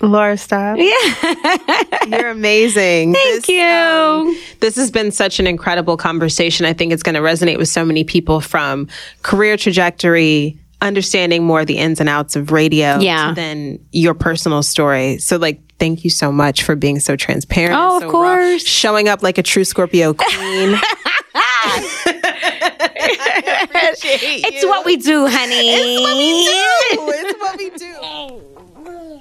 Laura, 0.02 0.36
stop. 0.36 0.76
yeah. 0.78 2.06
You're 2.08 2.30
amazing. 2.30 3.12
Thank 3.14 3.46
This, 3.46 3.48
you. 3.48 3.62
um, 3.62 4.36
this 4.60 4.76
has 4.76 4.90
been 4.90 5.10
such 5.12 5.38
an 5.40 5.46
incredible 5.46 5.96
conversation. 5.96 6.66
I 6.66 6.72
think 6.72 6.92
it's 6.92 7.02
going 7.02 7.14
to 7.14 7.20
resonate 7.20 7.58
with 7.58 7.68
so 7.68 7.84
many 7.84 8.04
people 8.04 8.40
from 8.40 8.88
career 9.22 9.56
trajectory, 9.56 10.58
understanding 10.80 11.44
more 11.44 11.64
the 11.64 11.78
ins 11.78 12.00
and 12.00 12.08
outs 12.08 12.36
of 12.36 12.52
radio, 12.52 12.98
Yeah. 12.98 13.28
to 13.30 13.34
then 13.34 13.78
your 13.92 14.14
personal 14.14 14.62
story. 14.62 15.18
So, 15.18 15.36
like, 15.36 15.60
thank 15.78 16.04
you 16.04 16.10
so 16.10 16.30
much 16.32 16.62
for 16.62 16.74
being 16.76 17.00
so 17.00 17.16
transparent. 17.16 17.74
Oh, 17.78 17.96
and 17.96 18.04
Oh, 18.04 18.06
of 18.08 18.12
so 18.12 18.20
raw, 18.22 18.36
course. 18.36 18.64
showing 18.66 19.08
up 19.08 19.22
like 19.22 19.38
a 19.38 19.42
true 19.42 19.64
Scorpio 19.64 20.14
queen. 20.14 20.78
it's 24.06 24.64
what 24.64 24.84
we 24.86 24.96
do, 24.96 25.26
honey. 25.26 25.70
It's 26.90 27.38
what 27.40 27.58
we 27.58 27.70
do. 27.70 29.20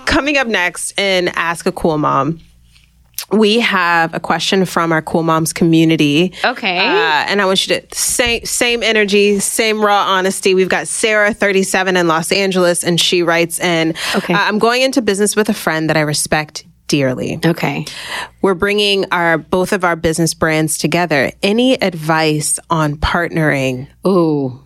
Coming 0.06 0.36
up 0.38 0.46
next 0.46 0.98
in 0.98 1.28
Ask 1.28 1.66
a 1.66 1.72
Cool 1.72 1.98
Mom, 1.98 2.40
we 3.30 3.60
have 3.60 4.14
a 4.14 4.20
question 4.20 4.64
from 4.64 4.90
our 4.90 5.02
Cool 5.02 5.22
Moms 5.22 5.52
community. 5.52 6.32
Okay. 6.44 6.78
Uh, 6.78 6.82
and 7.28 7.42
I 7.42 7.44
want 7.46 7.66
you 7.66 7.78
to 7.78 7.94
same 7.94 8.44
same 8.44 8.82
energy, 8.82 9.38
same 9.38 9.84
raw 9.84 10.04
honesty. 10.06 10.54
We've 10.54 10.68
got 10.68 10.88
Sarah, 10.88 11.34
37 11.34 11.96
in 11.96 12.08
Los 12.08 12.32
Angeles, 12.32 12.82
and 12.82 12.98
she 13.00 13.22
writes 13.22 13.60
in, 13.60 13.94
Okay. 14.16 14.32
uh, 14.32 14.38
I'm 14.38 14.58
going 14.58 14.82
into 14.82 15.02
business 15.02 15.36
with 15.36 15.48
a 15.48 15.54
friend 15.54 15.90
that 15.90 15.96
I 15.96 16.00
respect 16.00 16.64
dearly. 16.86 17.38
Okay. 17.44 17.84
We're 18.40 18.54
bringing 18.54 19.04
our 19.12 19.36
both 19.36 19.74
of 19.74 19.84
our 19.84 19.94
business 19.96 20.32
brands 20.32 20.78
together. 20.78 21.30
Any 21.42 21.74
advice 21.82 22.58
on 22.70 22.96
partnering 22.96 23.88
Ooh. 24.06 24.58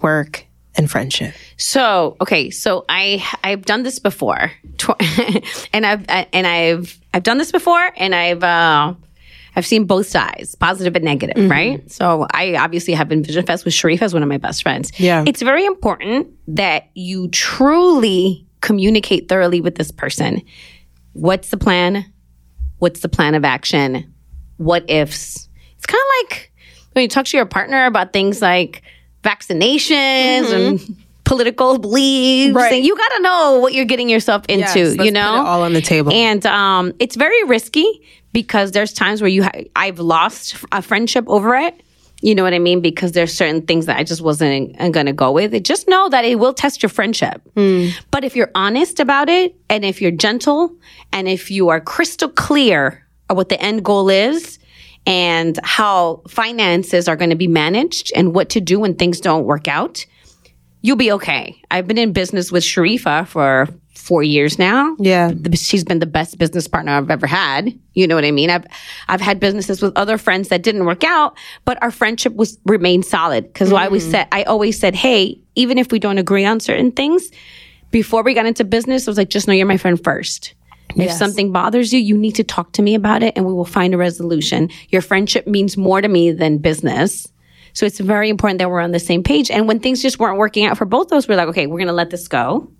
work 0.00 0.46
and 0.74 0.90
friendship? 0.90 1.34
So 1.58 2.16
okay, 2.22 2.48
so 2.48 2.86
I 2.88 3.22
I've 3.44 3.66
done 3.66 3.82
this 3.82 3.98
before, 3.98 4.52
Tw- 4.78 4.90
and 5.74 5.84
I've 5.84 6.04
and 6.08 6.46
I've 6.46 6.98
I've 7.16 7.22
done 7.22 7.38
this 7.38 7.50
before, 7.50 7.92
and 7.96 8.14
I've 8.14 8.44
uh, 8.44 8.92
I've 9.56 9.64
seen 9.64 9.86
both 9.86 10.06
sides, 10.06 10.54
positive 10.54 10.94
and 10.96 11.04
negative, 11.06 11.48
right? 11.50 11.90
So 11.90 12.26
I 12.30 12.56
obviously 12.56 12.92
have 12.92 13.08
been 13.08 13.24
Vision 13.24 13.46
Fest 13.46 13.64
with 13.64 13.72
Sharif 13.72 14.02
as 14.02 14.12
one 14.12 14.22
of 14.22 14.28
my 14.28 14.36
best 14.36 14.62
friends. 14.62 14.92
Yeah. 15.00 15.24
it's 15.26 15.40
very 15.40 15.64
important 15.64 16.28
that 16.48 16.90
you 16.92 17.28
truly 17.28 18.46
communicate 18.60 19.30
thoroughly 19.30 19.62
with 19.62 19.76
this 19.76 19.90
person. 19.90 20.42
What's 21.14 21.48
the 21.48 21.56
plan? 21.56 22.04
What's 22.80 23.00
the 23.00 23.08
plan 23.08 23.34
of 23.34 23.46
action? 23.46 24.12
What 24.58 24.84
ifs? 24.90 25.48
It's 25.78 25.86
kind 25.86 26.02
of 26.02 26.30
like 26.30 26.52
when 26.92 27.02
you 27.02 27.08
talk 27.08 27.24
to 27.24 27.36
your 27.38 27.46
partner 27.46 27.86
about 27.86 28.12
things 28.12 28.42
like 28.42 28.82
vaccinations 29.24 30.52
and 30.52 30.96
political 31.26 31.76
beliefs. 31.78 32.54
Right. 32.54 32.72
And 32.72 32.84
you 32.86 32.96
got 32.96 33.08
to 33.16 33.22
know 33.22 33.58
what 33.58 33.74
you're 33.74 33.84
getting 33.84 34.08
yourself 34.08 34.44
into, 34.48 34.78
Yes, 34.78 34.96
you 34.96 35.10
know? 35.10 35.44
all 35.44 35.62
on 35.62 35.74
the 35.74 35.82
table. 35.82 36.12
And 36.12 36.46
um, 36.46 36.94
it's 36.98 37.16
very 37.16 37.44
risky 37.44 37.84
because 38.32 38.72
there's 38.72 38.92
times 38.94 39.20
where 39.20 39.28
you 39.28 39.42
ha- 39.42 39.64
I've 39.74 39.98
lost 39.98 40.56
a 40.72 40.80
friendship 40.80 41.24
over 41.28 41.54
it. 41.56 41.82
You 42.22 42.34
know 42.34 42.42
what 42.44 42.54
I 42.54 42.58
mean? 42.58 42.80
Because 42.80 43.12
there's 43.12 43.34
certain 43.34 43.66
things 43.66 43.84
that 43.86 43.98
I 43.98 44.02
just 44.04 44.22
wasn't 44.22 44.78
going 44.92 45.04
to 45.04 45.12
go 45.12 45.32
with. 45.32 45.62
Just 45.62 45.86
know 45.86 46.08
that 46.08 46.24
it 46.24 46.38
will 46.38 46.54
test 46.54 46.82
your 46.82 46.88
friendship. 46.88 47.42
But 47.54 48.24
if 48.24 48.34
you're 48.34 48.50
honest 48.54 49.00
about 49.00 49.28
it, 49.28 49.54
and 49.68 49.84
if 49.84 50.00
you're 50.00 50.10
gentle, 50.12 50.74
and 51.12 51.28
if 51.28 51.50
you 51.50 51.68
are 51.68 51.78
crystal 51.78 52.30
clear 52.30 53.04
of 53.28 53.36
what 53.36 53.50
the 53.50 53.60
end 53.60 53.84
goal 53.84 54.08
is, 54.08 54.58
and 55.06 55.58
how 55.62 56.22
finances 56.28 57.06
are 57.06 57.16
going 57.16 57.30
to 57.30 57.36
be 57.36 57.48
managed, 57.48 58.10
and 58.16 58.34
what 58.34 58.48
to 58.50 58.60
do 58.60 58.80
when 58.80 58.94
things 58.94 59.20
don't 59.20 59.44
work 59.44 59.68
out, 59.68 60.06
you'll 60.86 60.96
be 60.96 61.10
okay. 61.10 61.60
I've 61.70 61.88
been 61.88 61.98
in 61.98 62.12
business 62.12 62.52
with 62.52 62.62
Sharifa 62.62 63.26
for 63.26 63.68
four 63.94 64.22
years 64.22 64.56
now. 64.56 64.94
Yeah. 65.00 65.32
She's 65.54 65.82
been 65.82 65.98
the 65.98 66.06
best 66.06 66.38
business 66.38 66.68
partner 66.68 66.92
I've 66.92 67.10
ever 67.10 67.26
had. 67.26 67.76
You 67.94 68.06
know 68.06 68.14
what 68.14 68.24
I 68.24 68.30
mean? 68.30 68.50
I've 68.50 68.64
I've 69.08 69.20
had 69.20 69.40
businesses 69.40 69.82
with 69.82 69.92
other 69.96 70.16
friends 70.16 70.48
that 70.48 70.62
didn't 70.62 70.84
work 70.84 71.02
out, 71.02 71.36
but 71.64 71.82
our 71.82 71.90
friendship 71.90 72.34
was 72.36 72.58
remained 72.64 73.04
solid. 73.04 73.52
Because 73.52 73.72
I 73.72 73.86
always 73.86 74.06
mm. 74.06 74.12
said 74.12 74.28
I 74.30 74.44
always 74.44 74.78
said, 74.78 74.94
hey, 74.94 75.40
even 75.56 75.76
if 75.76 75.90
we 75.90 75.98
don't 75.98 76.18
agree 76.18 76.44
on 76.44 76.60
certain 76.60 76.92
things, 76.92 77.30
before 77.90 78.22
we 78.22 78.32
got 78.32 78.46
into 78.46 78.62
business, 78.62 79.08
I 79.08 79.10
was 79.10 79.18
like, 79.18 79.28
just 79.28 79.48
know 79.48 79.54
you're 79.54 79.66
my 79.66 79.78
friend 79.78 80.02
first. 80.02 80.54
If 80.90 80.96
Yes. 80.96 81.18
something 81.18 81.50
bothers 81.50 81.92
you, 81.92 81.98
you 81.98 82.16
need 82.16 82.36
to 82.36 82.44
talk 82.44 82.72
to 82.72 82.82
me 82.82 82.94
about 82.94 83.24
it 83.24 83.34
and 83.36 83.44
we 83.44 83.52
will 83.52 83.64
find 83.64 83.92
a 83.92 83.98
resolution. 83.98 84.70
Your 84.90 85.02
friendship 85.02 85.46
means 85.48 85.76
more 85.76 86.00
to 86.00 86.08
me 86.08 86.30
than 86.30 86.58
business. 86.58 87.26
So 87.76 87.84
it's 87.84 88.00
very 88.00 88.30
important 88.30 88.58
that 88.60 88.70
we're 88.70 88.80
on 88.80 88.92
the 88.92 88.98
same 88.98 89.22
page. 89.22 89.50
And 89.50 89.68
when 89.68 89.80
things 89.80 90.00
just 90.00 90.18
weren't 90.18 90.38
working 90.38 90.64
out 90.64 90.78
for 90.78 90.86
both 90.86 91.12
of 91.12 91.18
us, 91.18 91.28
we're 91.28 91.36
like, 91.36 91.48
okay, 91.48 91.66
we're 91.66 91.76
going 91.76 91.88
to 91.88 91.92
let 91.92 92.08
this 92.08 92.26
go. 92.26 92.72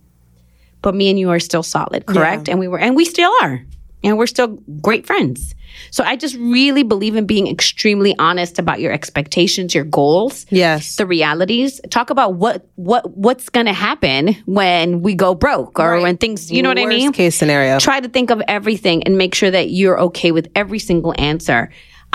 But 0.80 0.94
me 0.94 1.10
and 1.10 1.18
you 1.18 1.28
are 1.30 1.38
still 1.38 1.62
solid, 1.62 2.06
correct? 2.06 2.48
And 2.48 2.58
we 2.58 2.66
were, 2.66 2.78
and 2.78 2.96
we 2.96 3.04
still 3.04 3.30
are. 3.42 3.62
And 4.02 4.16
we're 4.16 4.26
still 4.26 4.48
great 4.80 5.06
friends. 5.06 5.54
So 5.90 6.02
I 6.02 6.16
just 6.16 6.34
really 6.36 6.82
believe 6.82 7.14
in 7.14 7.26
being 7.26 7.46
extremely 7.46 8.14
honest 8.18 8.58
about 8.58 8.80
your 8.80 8.90
expectations, 8.92 9.74
your 9.74 9.84
goals, 9.84 10.46
Yes. 10.48 10.96
the 10.96 11.04
realities. 11.04 11.78
Talk 11.90 12.08
about 12.08 12.34
what 12.34 12.66
what 12.76 13.10
what's 13.16 13.50
going 13.50 13.66
to 13.66 13.74
happen 13.74 14.34
when 14.46 15.02
we 15.02 15.14
go 15.14 15.34
broke 15.34 15.78
or 15.78 15.92
Right. 15.94 16.02
when 16.02 16.16
things, 16.16 16.50
you 16.50 16.62
know 16.62 16.70
what 16.70 16.78
I 16.78 16.84
Worst 16.84 16.96
mean? 16.96 17.12
case 17.12 17.34
scenario. 17.34 17.78
Try 17.80 18.00
to 18.00 18.08
think 18.08 18.30
of 18.30 18.40
everything 18.48 19.02
and 19.02 19.18
make 19.18 19.34
sure 19.34 19.50
that 19.50 19.68
you're 19.70 20.00
okay 20.00 20.32
with 20.32 20.48
every 20.54 20.78
single 20.78 21.14
answer. 21.18 21.70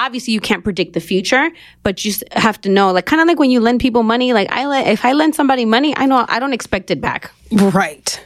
Obviously, 0.06 0.34
you 0.34 0.40
can't 0.42 0.64
predict 0.64 0.94
the 0.94 1.00
future, 1.00 1.50
but 1.84 2.04
you 2.04 2.14
have 2.32 2.60
to 2.62 2.70
know, 2.70 2.92
like, 2.92 3.06
kind 3.06 3.22
of 3.22 3.28
like 3.28 3.40
when 3.40 3.52
you 3.52 3.60
lend 3.60 3.80
people 3.80 4.04
money. 4.04 4.34
Like, 4.34 4.52
I 4.52 4.66
let, 4.66 4.88
if 4.88 5.06
I 5.06 5.14
lend 5.14 5.36
somebody 5.36 5.66
money, 5.66 5.94
I 5.96 6.06
know 6.08 6.26
I 6.28 6.40
don't 6.40 6.54
expect 6.54 6.90
it 6.92 7.00
back. 7.02 7.32
Right. 7.52 8.20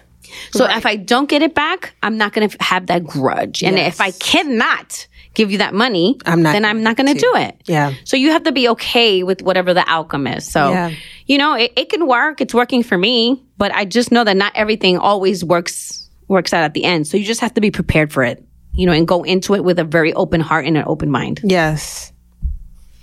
So 0.52 0.66
if 0.66 0.86
I 0.86 0.96
don't 0.96 1.28
get 1.30 1.42
it 1.42 1.54
back, 1.54 1.96
I'm 2.04 2.18
not 2.18 2.34
going 2.34 2.50
to 2.50 2.58
have 2.64 2.88
that 2.88 3.04
grudge. 3.06 3.64
And 3.64 3.78
Yes. 3.78 3.96
if 3.96 4.02
I 4.02 4.12
cannot 4.12 5.08
give 5.34 5.52
you 5.52 5.58
that 5.60 5.74
money, 5.74 6.18
I'm 6.26 6.42
not 6.42 6.54
then 6.54 6.64
I'm 6.66 6.82
not 6.84 6.96
going 6.96 7.14
to 7.14 7.20
do 7.20 7.32
it. 7.36 7.62
Yeah. 7.66 7.94
So 8.06 8.16
you 8.18 8.32
have 8.32 8.44
to 8.44 8.52
be 8.52 8.70
okay 8.70 9.24
with 9.24 9.42
whatever 9.42 9.74
the 9.74 9.84
outcome 9.88 10.28
is. 10.28 10.50
So, 10.50 10.72
Yeah. 10.72 10.92
you 11.26 11.38
know, 11.38 11.56
it, 11.56 11.74
it 11.76 11.90
can 11.90 12.08
work. 12.08 12.40
It's 12.42 12.54
working 12.54 12.84
for 12.84 12.98
me, 12.98 13.44
but 13.58 13.74
I 13.74 13.84
just 13.86 14.12
know 14.12 14.24
that 14.24 14.38
not 14.38 14.54
everything 14.56 14.98
always 14.98 15.44
works 15.44 16.10
works 16.28 16.54
out 16.54 16.64
at 16.64 16.74
the 16.74 16.84
end. 16.86 17.06
So 17.08 17.18
you 17.18 17.26
just 17.26 17.42
have 17.42 17.54
to 17.56 17.62
be 17.62 17.70
prepared 17.72 18.12
for 18.12 18.24
it, 18.24 18.44
you 18.76 18.86
know, 18.86 18.92
and 18.92 19.08
go 19.08 19.24
into 19.24 19.56
it 19.56 19.64
with 19.64 19.80
a 19.80 19.84
very 19.84 20.14
open 20.14 20.42
heart 20.42 20.66
and 20.66 20.78
an 20.78 20.84
open 20.88 21.10
mind. 21.12 21.40
Yes. 21.44 22.12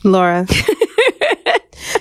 Laura. 0.04 0.46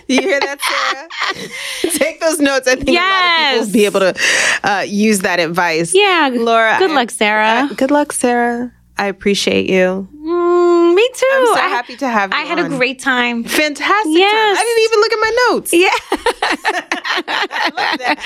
you 0.08 0.22
hear 0.22 0.40
that, 0.40 0.58
Sarah? 0.62 1.92
Take 1.98 2.20
those 2.20 2.40
notes. 2.40 2.68
I 2.68 2.76
think 2.76 2.90
a 2.90 2.94
lot 2.94 3.02
of 3.02 3.38
people 3.38 3.56
Yes. 3.58 3.66
will 3.66 3.74
be 3.74 3.86
able 3.86 4.00
to 4.02 4.16
uh, 4.64 4.82
use 4.88 5.20
that 5.20 5.40
advice. 5.40 5.94
Yeah, 5.94 6.30
Laura. 6.34 6.76
Good 6.80 6.92
I- 6.92 6.96
luck, 6.96 7.12
Sarah. 7.12 7.68
uh, 7.72 7.74
good 7.76 7.92
luck, 7.92 8.12
Sarah. 8.12 8.72
I 8.98 9.08
appreciate 9.08 9.70
you. 9.70 10.08
Mm, 10.16 10.71
me 10.94 11.10
too. 11.14 11.26
I'm 11.34 11.46
so 11.48 11.54
I- 11.56 11.68
happy 11.70 11.96
to 11.98 12.08
have 12.08 12.32
you. 12.32 12.38
I 12.38 12.42
had 12.44 12.60
a 12.60 12.68
great 12.70 13.00
time. 13.00 13.44
fantastic 13.44 14.12
Yes. 14.18 14.34
time. 14.34 14.58
I 14.58 14.64
didn't 14.68 14.84
even 14.86 15.00
look 15.00 15.14
at 15.14 15.20
my 15.20 15.32
notes. 15.50 15.74
Yeah. 15.74 15.90
I 17.28 17.72
love 17.76 18.00
that. 18.00 18.18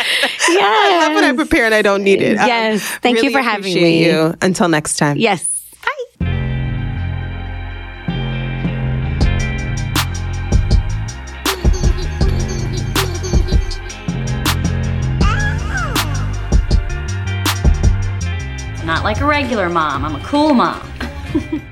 Yes. 0.49 0.93
I 0.93 1.05
love 1.07 1.15
when 1.15 1.23
I 1.23 1.27
yes. 1.27 1.35
prepare 1.35 1.65
and 1.65 1.73
I 1.75 1.81
don't 1.81 2.03
need 2.03 2.21
it. 2.21 2.37
I 2.37 2.47
Yes. 2.47 2.81
Thank 3.01 3.21
you 3.23 3.31
for 3.31 3.39
having 3.41 3.73
me. 3.73 4.05
You. 4.05 4.33
Until 4.41 4.67
next 4.69 4.97
time. 4.97 5.17
Yes. 5.17 5.51
Bye. 6.19 6.25
Not 18.85 19.03
like 19.03 19.19
a 19.19 19.25
regular 19.25 19.67
mom. 19.67 20.05
I'm 20.05 20.15
a 20.15 20.23
cool 20.23 20.53
mom. 20.53 20.87